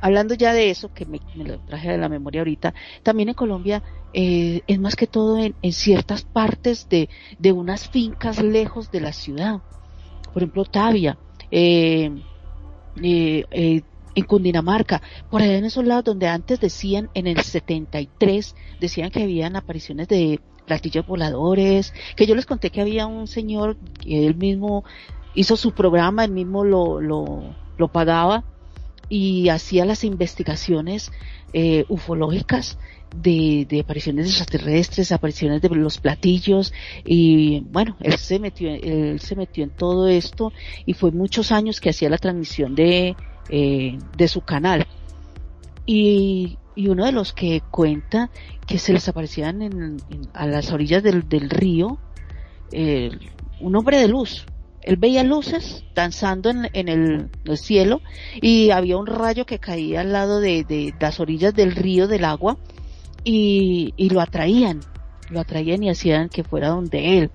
hablando 0.00 0.34
ya 0.34 0.52
de 0.52 0.70
eso, 0.70 0.92
que 0.92 1.06
me, 1.06 1.20
lo 1.36 1.58
traje 1.60 1.90
de 1.90 1.98
la 1.98 2.08
memoria 2.08 2.40
ahorita, 2.40 2.74
también 3.02 3.28
en 3.30 3.34
Colombia, 3.34 3.82
eh, 4.12 4.62
es 4.66 4.80
más 4.80 4.96
que 4.96 5.06
todo 5.06 5.38
en, 5.38 5.54
en 5.62 5.72
ciertas 5.72 6.22
partes 6.22 6.88
de, 6.88 7.08
de 7.38 7.52
unas 7.52 7.88
fincas 7.88 8.42
lejos 8.42 8.90
de 8.90 9.00
la 9.00 9.12
ciudad. 9.12 9.60
Por 10.32 10.42
ejemplo, 10.42 10.64
Tavia, 10.64 11.18
eh, 11.50 12.10
eh, 13.02 13.44
eh, 13.50 13.82
en 14.14 14.24
Cundinamarca, 14.24 15.02
por 15.30 15.42
allá 15.42 15.56
en 15.56 15.64
esos 15.64 15.84
lados 15.84 16.04
donde 16.04 16.28
antes 16.28 16.60
decían 16.60 17.10
en 17.14 17.26
el 17.26 17.40
73, 17.40 18.54
decían 18.80 19.10
que 19.10 19.22
habían 19.22 19.56
apariciones 19.56 20.08
de 20.08 20.40
platillos 20.66 21.06
voladores, 21.06 21.92
que 22.16 22.26
yo 22.26 22.34
les 22.34 22.46
conté 22.46 22.70
que 22.70 22.80
había 22.80 23.06
un 23.06 23.26
señor 23.26 23.76
que 24.00 24.26
él 24.26 24.36
mismo 24.36 24.84
hizo 25.34 25.56
su 25.56 25.72
programa, 25.72 26.24
él 26.24 26.32
mismo 26.32 26.64
lo, 26.64 27.00
lo, 27.00 27.54
lo 27.76 27.88
pagaba 27.88 28.44
y 29.08 29.48
hacía 29.48 29.84
las 29.84 30.04
investigaciones 30.04 31.10
eh, 31.52 31.84
ufológicas 31.88 32.78
de, 33.16 33.66
de 33.68 33.80
apariciones 33.80 34.28
extraterrestres, 34.28 35.10
apariciones 35.10 35.60
de 35.60 35.68
los 35.70 35.98
platillos 35.98 36.72
y 37.04 37.60
bueno, 37.72 37.96
él 38.00 38.16
se 38.18 38.38
metió, 38.38 38.70
él 38.70 39.18
se 39.20 39.34
metió 39.34 39.64
en 39.64 39.70
todo 39.70 40.06
esto 40.06 40.52
y 40.86 40.94
fue 40.94 41.10
muchos 41.10 41.50
años 41.50 41.80
que 41.80 41.90
hacía 41.90 42.08
la 42.08 42.18
transmisión 42.18 42.76
de, 42.76 43.16
eh, 43.50 43.98
de 44.16 44.28
su 44.28 44.40
canal. 44.40 44.86
Y, 45.86 46.58
y 46.74 46.88
uno 46.88 47.04
de 47.04 47.12
los 47.12 47.32
que 47.32 47.62
cuenta 47.70 48.30
que 48.66 48.78
se 48.78 48.92
les 48.92 49.08
aparecían 49.08 49.60
en, 49.62 49.96
a 50.32 50.46
las 50.46 50.72
orillas 50.72 51.02
del, 51.02 51.50
río 51.50 51.98
un 53.60 53.76
hombre 53.76 53.98
de 53.98 54.08
luz. 54.08 54.46
Él 54.82 54.96
veía 54.96 55.22
luces 55.24 55.84
danzando 55.94 56.48
en, 56.48 56.88
el, 56.88 57.28
el 57.44 57.58
cielo 57.58 58.00
y 58.40 58.70
había 58.70 58.96
un 58.96 59.06
rayo 59.06 59.44
que 59.44 59.58
caía 59.58 60.00
al 60.00 60.12
lado 60.12 60.40
de, 60.40 60.64
de 60.64 60.94
las 60.98 61.20
orillas 61.20 61.54
del 61.54 61.72
río 61.72 62.08
del 62.08 62.24
agua 62.24 62.56
y, 63.22 63.92
y 63.96 64.08
lo 64.08 64.22
atraían, 64.22 64.80
lo 65.28 65.40
atraían 65.40 65.82
y 65.82 65.90
hacían 65.90 66.30
que 66.30 66.44
fuera 66.44 66.68
donde 66.68 67.18
él. 67.18 67.30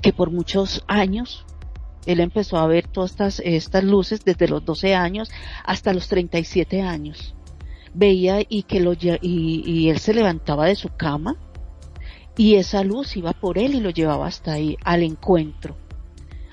Que 0.00 0.12
por 0.12 0.30
muchos 0.30 0.84
años 0.86 1.44
él 2.06 2.20
empezó 2.20 2.56
a 2.56 2.66
ver 2.66 2.86
todas 2.86 3.40
estas, 3.44 3.84
luces 3.84 4.24
desde 4.24 4.48
los 4.48 4.64
12 4.64 4.94
años 4.94 5.30
hasta 5.64 5.92
los 5.92 6.08
37 6.08 6.82
años. 6.82 7.34
Veía 7.92 8.40
y 8.48 8.62
que 8.62 8.80
lo 8.80 8.92
y, 8.92 9.18
y 9.20 9.88
él 9.88 9.98
se 9.98 10.14
levantaba 10.14 10.66
de 10.66 10.76
su 10.76 10.90
cama 10.96 11.36
y 12.36 12.56
esa 12.56 12.84
luz 12.84 13.16
iba 13.16 13.32
por 13.32 13.58
él 13.58 13.74
y 13.74 13.80
lo 13.80 13.90
llevaba 13.90 14.26
hasta 14.26 14.52
ahí, 14.52 14.76
al 14.84 15.02
encuentro. 15.02 15.76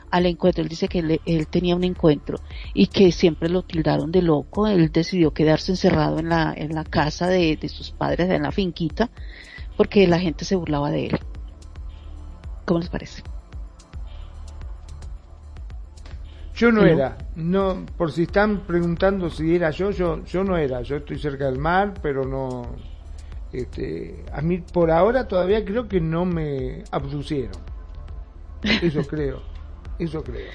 Al 0.10 0.28
encuentro, 0.28 0.64
él 0.64 0.70
dice 0.70 0.88
que 0.88 1.00
él, 1.00 1.20
él 1.26 1.48
tenía 1.48 1.76
un 1.76 1.84
encuentro 1.84 2.40
y 2.74 2.88
que 2.88 3.12
siempre 3.12 3.50
lo 3.50 3.64
tildaron 3.64 4.12
de 4.12 4.22
loco. 4.22 4.68
Él 4.68 4.92
decidió 4.92 5.34
quedarse 5.34 5.72
encerrado 5.72 6.20
en 6.20 6.30
la, 6.30 6.54
en 6.56 6.74
la 6.74 6.84
casa 6.84 7.28
de, 7.28 7.58
de 7.58 7.68
sus 7.68 7.92
padres, 7.92 8.30
en 8.30 8.44
la 8.44 8.52
finquita, 8.52 9.10
porque 9.76 10.08
la 10.08 10.20
gente 10.20 10.46
se 10.46 10.56
burlaba 10.56 10.92
de 10.92 11.08
él. 11.08 11.20
¿Cómo 12.66 12.80
les 12.80 12.90
parece? 12.90 13.24
Yo 16.56 16.72
no 16.72 16.86
era, 16.86 17.18
no, 17.36 17.84
por 17.98 18.12
si 18.12 18.24
están 18.24 18.60
preguntando 18.60 19.30
si 19.30 19.56
era 19.56 19.72
yo, 19.72 19.90
yo, 19.90 20.24
yo 20.24 20.44
no 20.44 20.56
era, 20.56 20.82
yo 20.84 20.98
estoy 20.98 21.18
cerca 21.18 21.46
del 21.46 21.58
mar, 21.58 21.96
pero 22.00 22.26
no, 22.26 22.76
este, 23.52 24.24
a 24.32 24.42
mí 24.42 24.60
por 24.60 24.92
ahora 24.92 25.28
todavía 25.28 25.66
creo 25.66 25.88
que 25.88 26.00
no 26.00 26.26
me 26.26 26.84
abducieron, 26.92 27.58
eso 28.62 29.02
creo, 29.08 29.42
eso 29.98 30.24
creo. 30.24 30.52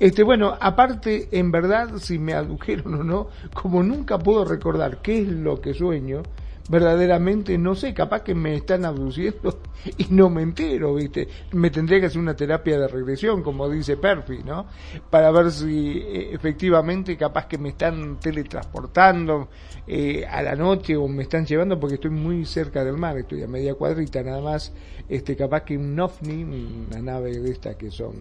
Este, 0.00 0.22
bueno, 0.22 0.56
aparte, 0.58 1.28
en 1.30 1.50
verdad, 1.52 1.98
si 1.98 2.18
me 2.18 2.32
abdujeron 2.32 2.94
o 2.94 3.04
no, 3.04 3.28
como 3.52 3.82
nunca 3.82 4.18
puedo 4.18 4.46
recordar 4.46 5.02
qué 5.02 5.20
es 5.20 5.28
lo 5.28 5.60
que 5.60 5.74
sueño, 5.74 6.22
verdaderamente 6.68 7.58
no 7.58 7.74
sé, 7.74 7.92
capaz 7.92 8.22
que 8.22 8.34
me 8.34 8.54
están 8.54 8.84
abduciendo 8.84 9.60
y 9.98 10.06
no 10.10 10.30
me 10.30 10.42
entero, 10.42 10.94
¿viste? 10.94 11.28
Me 11.52 11.70
tendría 11.70 12.00
que 12.00 12.06
hacer 12.06 12.20
una 12.20 12.34
terapia 12.34 12.78
de 12.78 12.88
regresión, 12.88 13.42
como 13.42 13.68
dice 13.68 13.96
Perfi, 13.96 14.42
¿no? 14.42 14.66
Para 15.10 15.30
ver 15.30 15.50
si 15.50 15.98
eh, 15.98 16.34
efectivamente 16.34 17.16
capaz 17.16 17.46
que 17.46 17.58
me 17.58 17.70
están 17.70 18.18
teletransportando 18.18 19.48
eh, 19.86 20.24
a 20.26 20.42
la 20.42 20.54
noche 20.54 20.96
o 20.96 21.06
me 21.06 21.24
están 21.24 21.44
llevando 21.44 21.78
porque 21.78 21.96
estoy 21.96 22.10
muy 22.10 22.46
cerca 22.46 22.82
del 22.84 22.96
mar, 22.96 23.18
estoy 23.18 23.42
a 23.42 23.48
media 23.48 23.74
cuadrita 23.74 24.22
nada 24.22 24.40
más, 24.40 24.72
este 25.08 25.36
capaz 25.36 25.62
que 25.62 25.76
un 25.76 25.98
ovni, 26.00 26.44
una 26.44 27.02
nave 27.02 27.38
de 27.38 27.50
estas 27.50 27.76
que 27.76 27.90
son 27.90 28.14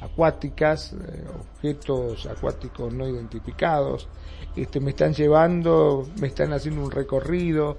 acuáticas, 0.00 0.92
eh, 0.92 1.24
objetos 1.54 2.26
acuáticos 2.26 2.92
no 2.92 3.08
identificados, 3.08 4.08
este, 4.56 4.80
me 4.80 4.90
están 4.90 5.14
llevando, 5.14 6.06
me 6.20 6.28
están 6.28 6.52
haciendo 6.52 6.82
un 6.82 6.90
recorrido, 6.90 7.76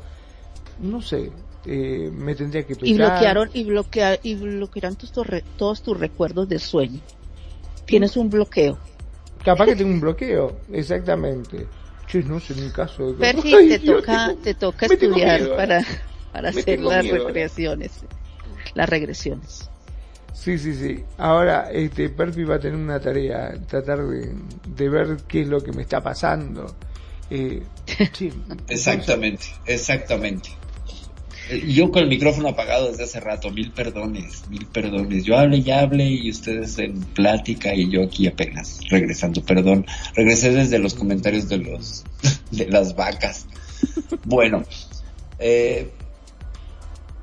no 0.82 1.02
sé, 1.02 1.32
eh, 1.66 2.10
me 2.14 2.36
tendría 2.36 2.64
que 2.66 2.74
Y 2.74 2.94
pensar. 2.94 3.10
bloquearon, 3.12 3.50
y 3.54 3.64
bloquea, 3.64 4.20
y 4.24 4.36
bloquearon 4.36 4.96
tus, 4.96 5.12
todos 5.58 5.82
tus 5.82 6.00
recuerdos 6.00 6.48
de 6.48 6.60
sueño. 6.60 7.00
Tienes 7.86 8.16
un 8.18 8.30
bloqueo. 8.30 8.78
Capaz 9.44 9.66
que 9.66 9.76
tengo 9.76 9.92
un 9.92 10.02
bloqueo, 10.02 10.58
exactamente. 10.72 11.68
Che, 12.08 12.24
no 12.24 12.40
sé, 12.40 12.54
en 12.54 12.66
mi 12.66 12.72
caso. 12.72 13.14
Perfi, 13.20 13.54
Ay, 13.56 13.70
te 13.70 13.80
Dios, 13.80 14.02
toca, 14.02 14.28
tengo- 14.28 14.42
te 14.44 14.54
toca 14.54 14.86
estudiar 14.86 15.40
miedo, 15.42 15.54
¿eh? 15.54 15.58
para, 15.58 15.86
para 16.32 16.50
hacer 16.50 16.80
las 16.80 17.04
miedo, 17.04 17.16
¿eh? 17.16 17.24
regresiones. 17.28 17.92
Las 18.76 18.90
regresiones. 18.90 19.70
Sí, 20.40 20.58
sí, 20.58 20.74
sí. 20.76 21.04
Ahora, 21.18 21.70
este, 21.72 22.10
Perfi 22.10 22.44
va 22.44 22.56
a 22.56 22.60
tener 22.60 22.78
una 22.78 23.00
tarea, 23.00 23.54
tratar 23.68 24.06
de, 24.06 24.34
de 24.76 24.90
ver 24.90 25.18
qué 25.28 25.42
es 25.42 25.48
lo 25.48 25.62
que 25.62 25.72
me 25.72 25.82
está 25.82 26.02
pasando. 26.02 26.76
Eh, 27.30 27.64
sí, 28.14 28.32
Exactamente, 28.70 29.46
exactamente. 29.66 30.50
Yo 31.66 31.92
con 31.92 32.04
el 32.04 32.10
micrófono 32.10 32.50
apagado 32.50 32.90
desde 32.90 33.06
hace 33.06 33.20
rato, 33.22 33.50
mil 33.52 33.72
perdones, 33.72 34.48
mil 34.50 34.66
perdones. 34.68 35.24
Yo 35.24 35.38
hable 35.38 35.58
y 35.58 35.72
hable 35.72 36.06
y 36.06 36.30
ustedes 36.30 36.78
en 36.78 37.02
plática 37.02 37.74
y 37.74 37.90
yo 37.90 38.04
aquí 38.04 38.28
apenas 38.28 38.82
regresando, 38.90 39.42
perdón. 39.44 39.86
Regresé 40.14 40.52
desde 40.52 40.78
los 40.78 40.94
comentarios 40.94 41.48
de 41.48 41.58
los, 41.58 42.04
de 42.52 42.68
las 42.68 42.96
vacas. 42.96 43.48
Bueno, 44.26 44.64
eh, 45.40 45.90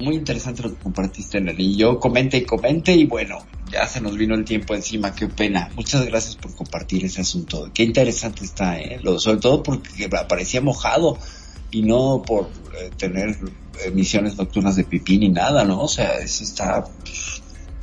muy 0.01 0.17
interesante 0.17 0.63
lo 0.63 0.71
que 0.71 0.83
compartiste, 0.83 1.41
Nelly. 1.41 1.77
Yo 1.77 1.99
comente 1.99 2.39
y 2.39 2.45
comente 2.45 2.95
y 2.95 3.07
bueno, 3.07 3.39
ya 3.71 3.87
se 3.87 4.01
nos 4.01 4.17
vino 4.17 4.35
el 4.35 4.45
tiempo 4.45 4.75
encima, 4.75 5.15
qué 5.15 5.29
pena. 5.29 5.71
Muchas 5.77 6.05
gracias 6.07 6.37
por 6.37 6.55
compartir 6.55 7.05
ese 7.05 7.21
asunto. 7.21 7.71
Qué 7.73 7.85
interesante 7.85 8.45
está, 8.45 8.79
¿eh? 8.79 8.99
Lo, 9.03 9.19
sobre 9.19 9.39
todo 9.39 9.63
porque 9.63 10.09
parecía 10.09 10.61
mojado 10.61 11.19
y 11.71 11.83
no 11.83 12.23
por 12.27 12.51
eh, 12.79 12.91
tener 12.97 13.37
emisiones 13.85 14.37
nocturnas 14.37 14.77
de 14.77 14.85
pipí 14.85 15.19
ni 15.19 15.29
nada, 15.29 15.65
¿no? 15.65 15.83
O 15.83 15.89
sea, 15.89 16.19
eso 16.19 16.45
está, 16.45 16.85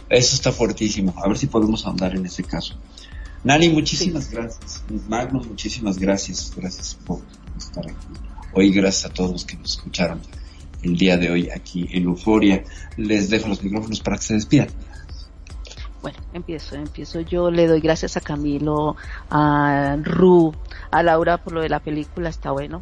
eso 0.09 0.35
está 0.35 0.51
fuertísimo. 0.51 1.13
A 1.23 1.27
ver 1.27 1.37
si 1.37 1.47
podemos 1.47 1.85
ahondar 1.85 2.15
en 2.15 2.25
ese 2.25 2.43
caso. 2.43 2.75
Nani, 3.43 3.69
muchísimas 3.69 4.29
gracias. 4.29 4.83
Magnus, 5.07 5.47
muchísimas 5.47 5.97
gracias. 5.97 6.53
Gracias 6.55 6.97
por 7.05 7.21
estar 7.57 7.85
aquí. 7.85 8.07
Hoy, 8.53 8.71
gracias 8.71 9.09
a 9.09 9.13
todos 9.13 9.31
los 9.31 9.45
que 9.45 9.55
nos 9.55 9.71
escucharon 9.71 10.21
el 10.83 10.97
día 10.97 11.17
de 11.17 11.29
hoy 11.29 11.49
aquí 11.49 11.87
en 11.91 12.03
Euforia. 12.03 12.63
Les 12.97 13.29
dejo 13.29 13.47
los 13.47 13.63
micrófonos 13.63 13.99
para 14.01 14.17
que 14.17 14.23
se 14.23 14.33
despidan. 14.35 14.67
Bueno, 16.01 16.17
empiezo, 16.33 16.75
empiezo 16.75 17.21
yo. 17.21 17.51
Le 17.51 17.67
doy 17.67 17.79
gracias 17.79 18.17
a 18.17 18.21
Camilo, 18.21 18.95
a 19.29 19.97
Ru, 20.01 20.53
a 20.89 21.03
Laura 21.03 21.37
por 21.37 21.53
lo 21.53 21.61
de 21.61 21.69
la 21.69 21.79
película, 21.79 22.29
está 22.29 22.51
bueno. 22.51 22.81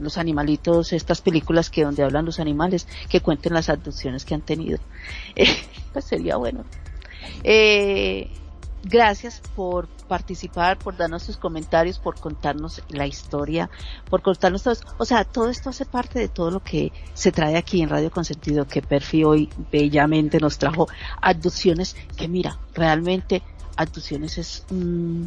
Los 0.00 0.18
animalitos, 0.18 0.92
estas 0.92 1.20
películas 1.20 1.70
que 1.70 1.84
donde 1.84 2.02
hablan 2.02 2.24
los 2.24 2.40
animales, 2.40 2.88
que 3.08 3.20
cuenten 3.20 3.54
las 3.54 3.68
abducciones 3.68 4.24
que 4.24 4.34
han 4.34 4.42
tenido. 4.42 4.78
Eh, 5.36 5.48
pues 5.92 6.04
sería 6.04 6.36
bueno. 6.36 6.64
Eh, 7.42 8.30
gracias 8.84 9.40
por 9.56 9.88
participar, 10.08 10.78
por 10.78 10.96
darnos 10.96 11.22
sus 11.22 11.36
comentarios, 11.36 11.98
por 11.98 12.18
contarnos 12.18 12.82
la 12.88 13.06
historia, 13.06 13.70
por 14.10 14.22
contarnos 14.22 14.62
todo. 14.62 14.74
O 14.98 15.04
sea, 15.04 15.24
todo 15.24 15.48
esto 15.48 15.70
hace 15.70 15.86
parte 15.86 16.18
de 16.18 16.28
todo 16.28 16.50
lo 16.50 16.60
que 16.60 16.92
se 17.14 17.32
trae 17.32 17.56
aquí 17.56 17.82
en 17.82 17.88
Radio 17.88 18.10
Consentido, 18.10 18.66
que 18.66 18.82
Perfi 18.82 19.24
hoy 19.24 19.48
bellamente 19.72 20.38
nos 20.38 20.58
trajo 20.58 20.88
abducciones, 21.20 21.96
que 22.16 22.28
mira, 22.28 22.58
realmente 22.74 23.42
abducciones 23.76 24.38
es, 24.38 24.64
mm, 24.70 25.24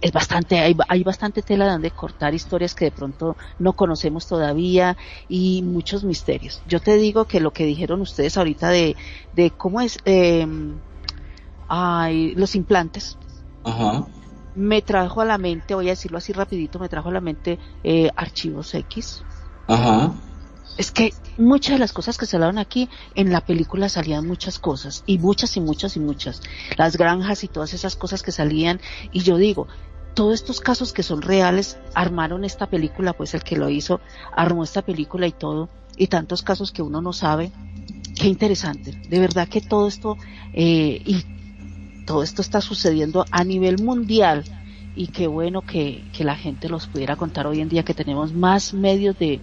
es 0.00 0.12
bastante, 0.12 0.58
hay, 0.58 0.76
hay 0.88 1.02
bastante 1.02 1.42
tela 1.42 1.70
donde 1.70 1.90
cortar 1.90 2.34
historias 2.34 2.74
que 2.74 2.86
de 2.86 2.90
pronto 2.90 3.36
no 3.58 3.72
conocemos 3.72 4.26
todavía 4.26 4.96
y 5.28 5.62
muchos 5.62 6.04
misterios. 6.04 6.62
Yo 6.68 6.80
te 6.80 6.96
digo 6.96 7.24
que 7.24 7.40
lo 7.40 7.52
que 7.52 7.64
dijeron 7.64 8.00
ustedes 8.02 8.36
ahorita 8.36 8.68
de, 8.68 8.96
de 9.34 9.50
cómo 9.50 9.80
es, 9.80 9.98
eh, 10.04 10.46
ay, 11.68 12.34
los 12.34 12.54
implantes, 12.54 13.16
Ajá. 13.64 14.06
me 14.54 14.82
trajo 14.82 15.20
a 15.20 15.24
la 15.24 15.38
mente, 15.38 15.74
voy 15.74 15.88
a 15.88 15.90
decirlo 15.90 16.18
así 16.18 16.32
rapidito, 16.32 16.78
me 16.78 16.88
trajo 16.88 17.10
a 17.10 17.12
la 17.12 17.20
mente 17.20 17.58
eh, 17.84 18.10
archivos 18.16 18.74
X. 18.74 19.22
Ajá. 19.66 20.12
Es 20.76 20.92
que 20.92 21.12
muchas 21.36 21.72
de 21.72 21.78
las 21.78 21.92
cosas 21.92 22.16
que 22.16 22.26
se 22.26 22.36
hablaron 22.36 22.58
aquí, 22.58 22.88
en 23.14 23.32
la 23.32 23.40
película 23.40 23.88
salían 23.88 24.26
muchas 24.26 24.58
cosas, 24.58 25.02
y 25.06 25.18
muchas 25.18 25.56
y 25.56 25.60
muchas 25.60 25.96
y 25.96 26.00
muchas. 26.00 26.40
Las 26.76 26.96
granjas 26.96 27.44
y 27.44 27.48
todas 27.48 27.74
esas 27.74 27.96
cosas 27.96 28.22
que 28.22 28.32
salían, 28.32 28.80
y 29.12 29.20
yo 29.20 29.36
digo, 29.36 29.66
todos 30.14 30.34
estos 30.34 30.60
casos 30.60 30.92
que 30.92 31.02
son 31.02 31.22
reales, 31.22 31.78
armaron 31.94 32.44
esta 32.44 32.68
película, 32.68 33.12
pues 33.12 33.34
el 33.34 33.42
que 33.42 33.56
lo 33.56 33.68
hizo, 33.68 34.00
armó 34.34 34.64
esta 34.64 34.82
película 34.82 35.26
y 35.26 35.32
todo, 35.32 35.68
y 35.96 36.06
tantos 36.06 36.42
casos 36.42 36.70
que 36.70 36.82
uno 36.82 37.02
no 37.02 37.12
sabe. 37.12 37.50
Qué 38.18 38.26
interesante. 38.26 39.00
De 39.08 39.18
verdad 39.18 39.48
que 39.48 39.60
todo 39.60 39.86
esto, 39.88 40.16
eh, 40.52 41.02
y 41.04 41.24
todo 42.08 42.22
esto 42.22 42.40
está 42.40 42.62
sucediendo 42.62 43.26
a 43.30 43.44
nivel 43.44 43.82
mundial 43.82 44.42
y 44.96 45.08
qué 45.08 45.26
bueno 45.26 45.60
que, 45.60 46.02
que 46.14 46.24
la 46.24 46.34
gente 46.34 46.70
los 46.70 46.86
pudiera 46.86 47.16
contar 47.16 47.46
hoy 47.46 47.60
en 47.60 47.68
día 47.68 47.82
que 47.82 47.92
tenemos 47.92 48.32
más 48.32 48.72
medios 48.72 49.18
de, 49.18 49.42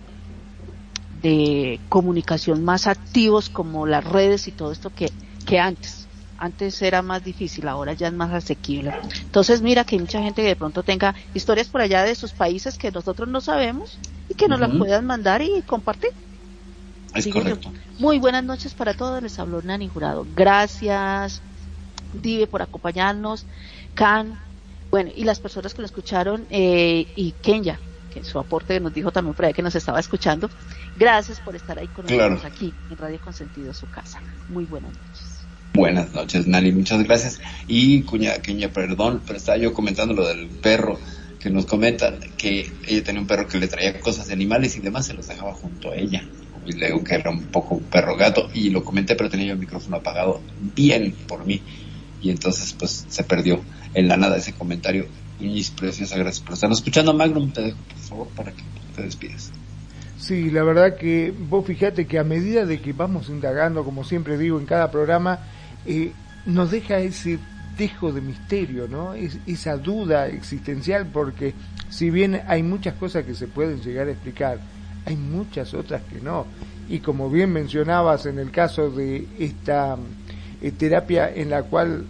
de 1.21 1.79
comunicación 1.89 2.63
más 2.63 2.87
activos 2.87 3.49
como 3.49 3.85
las 3.85 4.03
redes 4.03 4.47
y 4.47 4.51
todo 4.51 4.71
esto 4.71 4.89
que, 4.89 5.11
que 5.45 5.59
antes. 5.59 6.07
Antes 6.39 6.81
era 6.81 7.03
más 7.03 7.23
difícil, 7.23 7.67
ahora 7.67 7.93
ya 7.93 8.07
es 8.07 8.13
más 8.13 8.33
asequible. 8.33 8.91
Entonces 9.21 9.61
mira 9.61 9.83
que 9.83 9.97
hay 9.97 10.01
mucha 10.01 10.23
gente 10.23 10.41
que 10.41 10.47
de 10.47 10.55
pronto 10.55 10.81
tenga 10.81 11.13
historias 11.35 11.67
por 11.67 11.81
allá 11.81 12.01
de 12.01 12.15
sus 12.15 12.31
países 12.31 12.79
que 12.79 12.89
nosotros 12.89 13.29
no 13.29 13.41
sabemos 13.41 13.99
y 14.27 14.33
que 14.33 14.47
nos 14.47 14.59
las 14.59 14.71
puedan 14.75 15.05
mandar 15.05 15.43
y 15.43 15.61
compartir. 15.61 16.09
Es 17.13 17.27
correcto. 17.27 17.71
Muy 17.99 18.17
buenas 18.17 18.43
noches 18.43 18.73
para 18.73 18.95
todos, 18.95 19.21
les 19.21 19.37
habló 19.37 19.61
Nani 19.61 19.87
Jurado. 19.87 20.25
Gracias, 20.35 21.43
Dive, 22.21 22.47
por 22.47 22.61
acompañarnos, 22.61 23.45
Can, 23.93 24.39
bueno, 24.91 25.11
y 25.15 25.23
las 25.23 25.39
personas 25.39 25.73
que 25.73 25.81
lo 25.81 25.85
escucharon, 25.85 26.45
eh, 26.49 27.07
y 27.15 27.31
Kenya, 27.41 27.79
que 28.13 28.23
su 28.23 28.39
aporte 28.39 28.79
nos 28.79 28.93
dijo 28.93 29.11
también 29.11 29.33
por 29.35 29.45
ahí 29.45 29.53
que 29.53 29.61
nos 29.61 29.75
estaba 29.75 29.99
escuchando. 29.99 30.49
Gracias 30.97 31.39
por 31.41 31.55
estar 31.55 31.77
ahí 31.77 31.87
con 31.87 32.05
Claro. 32.05 32.31
nosotros 32.35 32.53
aquí 32.53 32.73
en 32.89 32.97
Radio 32.97 33.19
Consentido, 33.19 33.73
su 33.73 33.89
casa. 33.89 34.21
Muy 34.49 34.63
buenas 34.65 34.91
noches. 34.93 35.35
Buenas 35.73 36.13
noches, 36.13 36.47
Nani, 36.47 36.71
muchas 36.71 37.03
gracias. 37.03 37.41
Y 37.67 38.03
cuña, 38.03 38.35
Kenia, 38.41 38.71
perdón, 38.71 39.21
pero 39.25 39.37
estaba 39.37 39.57
yo 39.57 39.73
comentando 39.73 40.13
lo 40.13 40.25
del 40.25 40.47
perro, 40.47 40.97
que 41.39 41.49
nos 41.49 41.65
comentan 41.65 42.19
que 42.37 42.71
ella 42.87 43.03
tenía 43.03 43.19
un 43.21 43.27
perro 43.27 43.47
que 43.47 43.59
le 43.59 43.67
traía 43.67 43.99
cosas 43.99 44.27
de 44.27 44.33
animales 44.33 44.77
y 44.77 44.79
demás, 44.79 45.05
se 45.07 45.13
los 45.13 45.27
dejaba 45.27 45.53
junto 45.53 45.91
a 45.91 45.95
ella. 45.95 46.23
Y 46.65 46.71
le 46.71 46.87
digo 46.87 47.03
que 47.03 47.15
era 47.15 47.29
un 47.29 47.43
poco 47.47 47.75
un 47.75 47.83
perro 47.83 48.15
gato, 48.15 48.49
y 48.53 48.69
lo 48.69 48.83
comenté, 48.85 49.15
pero 49.15 49.29
tenía 49.29 49.47
yo 49.47 49.53
el 49.53 49.59
micrófono 49.59 49.97
apagado, 49.97 50.41
bien 50.75 51.13
por 51.27 51.45
mí. 51.45 51.61
Y 52.25 52.31
entonces, 52.31 52.73
pues, 52.73 53.05
se 53.07 53.23
perdió 53.23 53.61
en 53.93 54.07
la 54.07 54.17
nada 54.17 54.37
ese 54.37 54.51
comentario. 54.53 55.05
Y 55.39 55.45
mis 55.45 55.69
preciosas 55.69 56.17
gracias 56.17 56.43
por 56.43 56.53
estar 56.55 56.71
escuchando. 56.71 57.13
Magnum, 57.13 57.51
te 57.51 57.61
dejo, 57.61 57.77
por 57.87 57.97
favor, 57.99 58.27
para 58.29 58.51
que 58.51 58.63
te 58.95 59.03
despidas. 59.03 59.51
Sí, 60.17 60.49
la 60.49 60.63
verdad 60.63 60.97
que 60.97 61.31
vos 61.37 61.63
fijate 61.67 62.07
que 62.07 62.17
a 62.17 62.23
medida 62.23 62.65
de 62.65 62.81
que 62.81 62.93
vamos 62.93 63.29
indagando, 63.29 63.83
como 63.83 64.03
siempre 64.03 64.39
digo 64.39 64.59
en 64.59 64.65
cada 64.65 64.89
programa, 64.89 65.37
eh, 65.85 66.13
nos 66.47 66.71
deja 66.71 66.97
ese 66.97 67.37
dejo 67.77 68.11
de 68.11 68.21
misterio, 68.21 68.87
¿no? 68.87 69.13
Es- 69.13 69.37
esa 69.45 69.77
duda 69.77 70.27
existencial, 70.27 71.05
porque 71.13 71.53
si 71.91 72.09
bien 72.09 72.41
hay 72.47 72.63
muchas 72.63 72.95
cosas 72.95 73.23
que 73.25 73.35
se 73.35 73.45
pueden 73.47 73.81
llegar 73.81 74.07
a 74.07 74.11
explicar, 74.13 74.57
hay 75.05 75.15
muchas 75.15 75.75
otras 75.75 76.01
que 76.11 76.21
no. 76.21 76.47
Y 76.89 76.99
como 76.99 77.29
bien 77.29 77.53
mencionabas 77.53 78.25
en 78.25 78.39
el 78.39 78.49
caso 78.49 78.89
de 78.89 79.27
esta 79.37 79.95
eh, 80.61 80.71
terapia 80.71 81.29
en 81.31 81.49
la 81.51 81.61
cual 81.63 82.05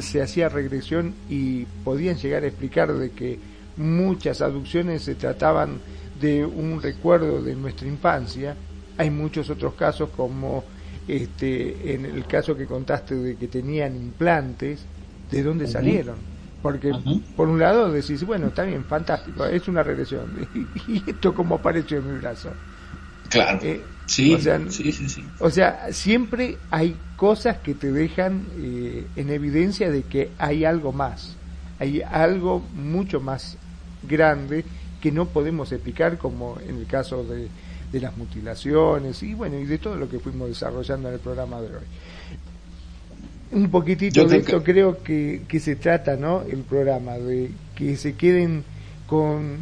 se 0.00 0.22
hacía 0.22 0.48
regresión 0.48 1.14
y 1.28 1.64
podían 1.84 2.16
llegar 2.16 2.42
a 2.44 2.48
explicar 2.48 2.92
de 2.92 3.10
que 3.10 3.38
muchas 3.76 4.40
aducciones 4.40 5.02
se 5.02 5.14
trataban 5.14 5.78
de 6.20 6.44
un 6.44 6.80
recuerdo 6.80 7.42
de 7.42 7.54
nuestra 7.54 7.86
infancia, 7.86 8.56
hay 8.98 9.10
muchos 9.10 9.50
otros 9.50 9.74
casos 9.74 10.08
como 10.10 10.64
este 11.06 11.94
en 11.94 12.04
el 12.04 12.26
caso 12.26 12.56
que 12.56 12.66
contaste 12.66 13.14
de 13.14 13.36
que 13.36 13.46
tenían 13.48 13.94
implantes, 13.94 14.84
¿de 15.30 15.42
dónde 15.42 15.66
salieron? 15.66 16.16
Porque 16.62 16.92
por 17.36 17.48
un 17.48 17.60
lado 17.60 17.92
decís, 17.92 18.24
bueno, 18.24 18.48
está 18.48 18.64
bien, 18.64 18.84
fantástico, 18.84 19.44
es 19.44 19.68
una 19.68 19.82
regresión. 19.82 20.48
¿Y 20.88 21.10
esto 21.10 21.32
cómo 21.32 21.56
apareció 21.56 21.98
en 21.98 22.12
mi 22.12 22.18
brazo? 22.18 22.50
Claro. 23.28 23.60
Eh, 23.62 23.80
sí, 24.06 24.34
o 24.34 24.38
sea, 24.38 24.60
sí, 24.68 24.90
sí, 24.90 25.08
sí. 25.08 25.24
O 25.38 25.50
sea, 25.50 25.92
siempre 25.92 26.56
hay 26.70 26.96
cosas 27.16 27.58
que 27.58 27.74
te 27.74 27.90
dejan 27.92 28.46
eh, 28.58 29.06
en 29.16 29.30
evidencia 29.30 29.90
de 29.90 30.02
que 30.02 30.30
hay 30.38 30.64
algo 30.64 30.92
más, 30.92 31.34
hay 31.78 32.02
algo 32.02 32.62
mucho 32.74 33.20
más 33.20 33.56
grande 34.08 34.64
que 35.00 35.10
no 35.12 35.26
podemos 35.26 35.72
explicar, 35.72 36.18
como 36.18 36.58
en 36.66 36.76
el 36.76 36.86
caso 36.86 37.24
de, 37.24 37.48
de 37.92 38.00
las 38.00 38.16
mutilaciones 38.16 39.22
y 39.22 39.34
bueno, 39.34 39.58
y 39.58 39.64
de 39.64 39.78
todo 39.78 39.96
lo 39.96 40.08
que 40.08 40.18
fuimos 40.18 40.48
desarrollando 40.48 41.08
en 41.08 41.14
el 41.14 41.20
programa 41.20 41.60
de 41.60 41.68
hoy. 41.68 41.84
Un 43.52 43.70
poquitito 43.70 44.22
Yo 44.22 44.28
de 44.28 44.36
que- 44.36 44.42
esto 44.42 44.62
creo 44.64 45.02
que, 45.02 45.42
que 45.46 45.60
se 45.60 45.76
trata, 45.76 46.16
¿no? 46.16 46.42
El 46.42 46.58
programa, 46.62 47.14
de 47.18 47.50
que 47.76 47.96
se 47.96 48.14
queden 48.14 48.64
con, 49.06 49.58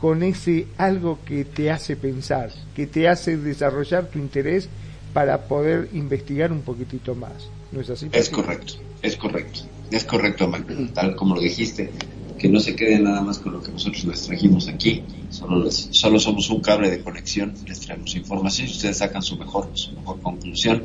con 0.00 0.22
ese 0.22 0.66
algo 0.78 1.20
que 1.24 1.44
te 1.44 1.70
hace 1.70 1.94
pensar, 1.96 2.50
que 2.74 2.86
te 2.86 3.08
hace 3.08 3.36
desarrollar 3.36 4.06
tu 4.08 4.18
interés 4.18 4.68
para 5.12 5.42
poder 5.48 5.88
investigar 5.92 6.52
un 6.52 6.60
poquitito 6.62 7.14
más. 7.14 7.32
¿No 7.72 7.80
es 7.80 7.90
así? 7.90 8.08
Es 8.12 8.28
correcto, 8.30 8.74
es 9.02 9.16
correcto, 9.16 9.60
es 9.90 10.04
correcto, 10.04 10.48
Magnum, 10.48 10.88
tal 10.92 11.14
como 11.16 11.34
lo 11.36 11.40
dijiste, 11.40 11.92
que 12.38 12.48
no 12.48 12.58
se 12.58 12.74
quede 12.74 12.98
nada 12.98 13.20
más 13.20 13.38
con 13.38 13.52
lo 13.52 13.62
que 13.62 13.70
nosotros 13.70 14.04
les 14.04 14.22
trajimos 14.22 14.66
aquí, 14.68 15.04
solo, 15.30 15.62
les- 15.64 15.88
solo 15.92 16.18
somos 16.18 16.48
un 16.50 16.60
cable 16.60 16.90
de 16.90 17.00
conexión, 17.00 17.54
les 17.66 17.80
traemos 17.80 18.14
información 18.16 18.66
y 18.66 18.70
ustedes 18.70 18.98
sacan 18.98 19.22
su 19.22 19.36
mejor, 19.36 19.70
su 19.74 19.92
mejor 19.92 20.20
conclusión. 20.20 20.82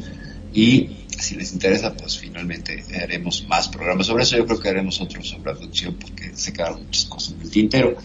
Y 0.54 0.90
si 1.18 1.36
les 1.36 1.52
interesa, 1.54 1.94
pues 1.96 2.18
finalmente 2.18 2.84
haremos 3.02 3.46
más 3.50 3.68
programas 3.68 4.08
sobre 4.08 4.24
eso, 4.24 4.38
yo 4.38 4.46
creo 4.46 4.60
que 4.60 4.70
haremos 4.70 5.02
otro 5.02 5.22
sobre 5.24 5.52
abducción 5.52 5.96
porque 5.96 6.32
se 6.36 6.54
quedaron 6.54 6.84
muchas 6.84 7.06
cosas 7.06 7.34
en 7.34 7.42
el 7.42 7.50
tintero. 7.50 7.96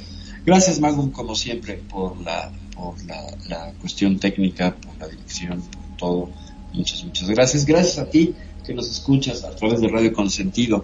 Gracias, 0.45 0.81
Magu, 0.81 1.13
como 1.13 1.35
siempre, 1.37 1.75
por 1.75 2.19
la, 2.23 2.51
por 2.75 3.05
la, 3.05 3.23
la 3.49 3.73
cuestión 3.81 4.19
técnica, 4.19 4.75
por 4.75 4.97
la 4.99 5.07
dirección, 5.09 5.61
por 5.63 5.90
todo. 6.01 6.31
Muchas, 6.72 7.05
muchas 7.05 7.28
gracias. 7.28 7.66
Gracias 7.66 7.98
a 7.98 8.09
ti 8.09 8.35
que 8.64 8.74
nos 8.74 8.90
escuchas 8.90 9.44
a 9.44 9.55
través 9.55 9.81
de 9.81 9.89
Radio 9.89 10.12
Consentido. 10.12 10.82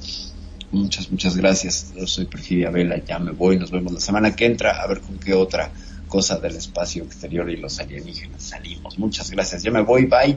Muchas, 0.70 1.10
muchas 1.10 1.36
gracias. 1.36 1.92
Yo 1.96 2.06
soy 2.06 2.26
Perfidia 2.26 2.70
Vela, 2.70 3.02
ya 3.04 3.18
me 3.18 3.32
voy. 3.32 3.58
Nos 3.58 3.70
vemos 3.70 3.92
la 3.92 4.00
semana 4.00 4.36
que 4.36 4.46
entra 4.46 4.82
a 4.82 4.86
ver 4.86 5.00
con 5.00 5.18
qué 5.18 5.34
otra 5.34 5.72
cosa 6.08 6.38
del 6.38 6.56
espacio 6.56 7.04
exterior 7.04 7.50
y 7.50 7.56
los 7.56 7.78
alienígenas 7.80 8.42
salimos. 8.42 8.98
Muchas 8.98 9.30
gracias. 9.30 9.62
Ya 9.62 9.70
me 9.70 9.82
voy. 9.82 10.06
Bye. 10.06 10.36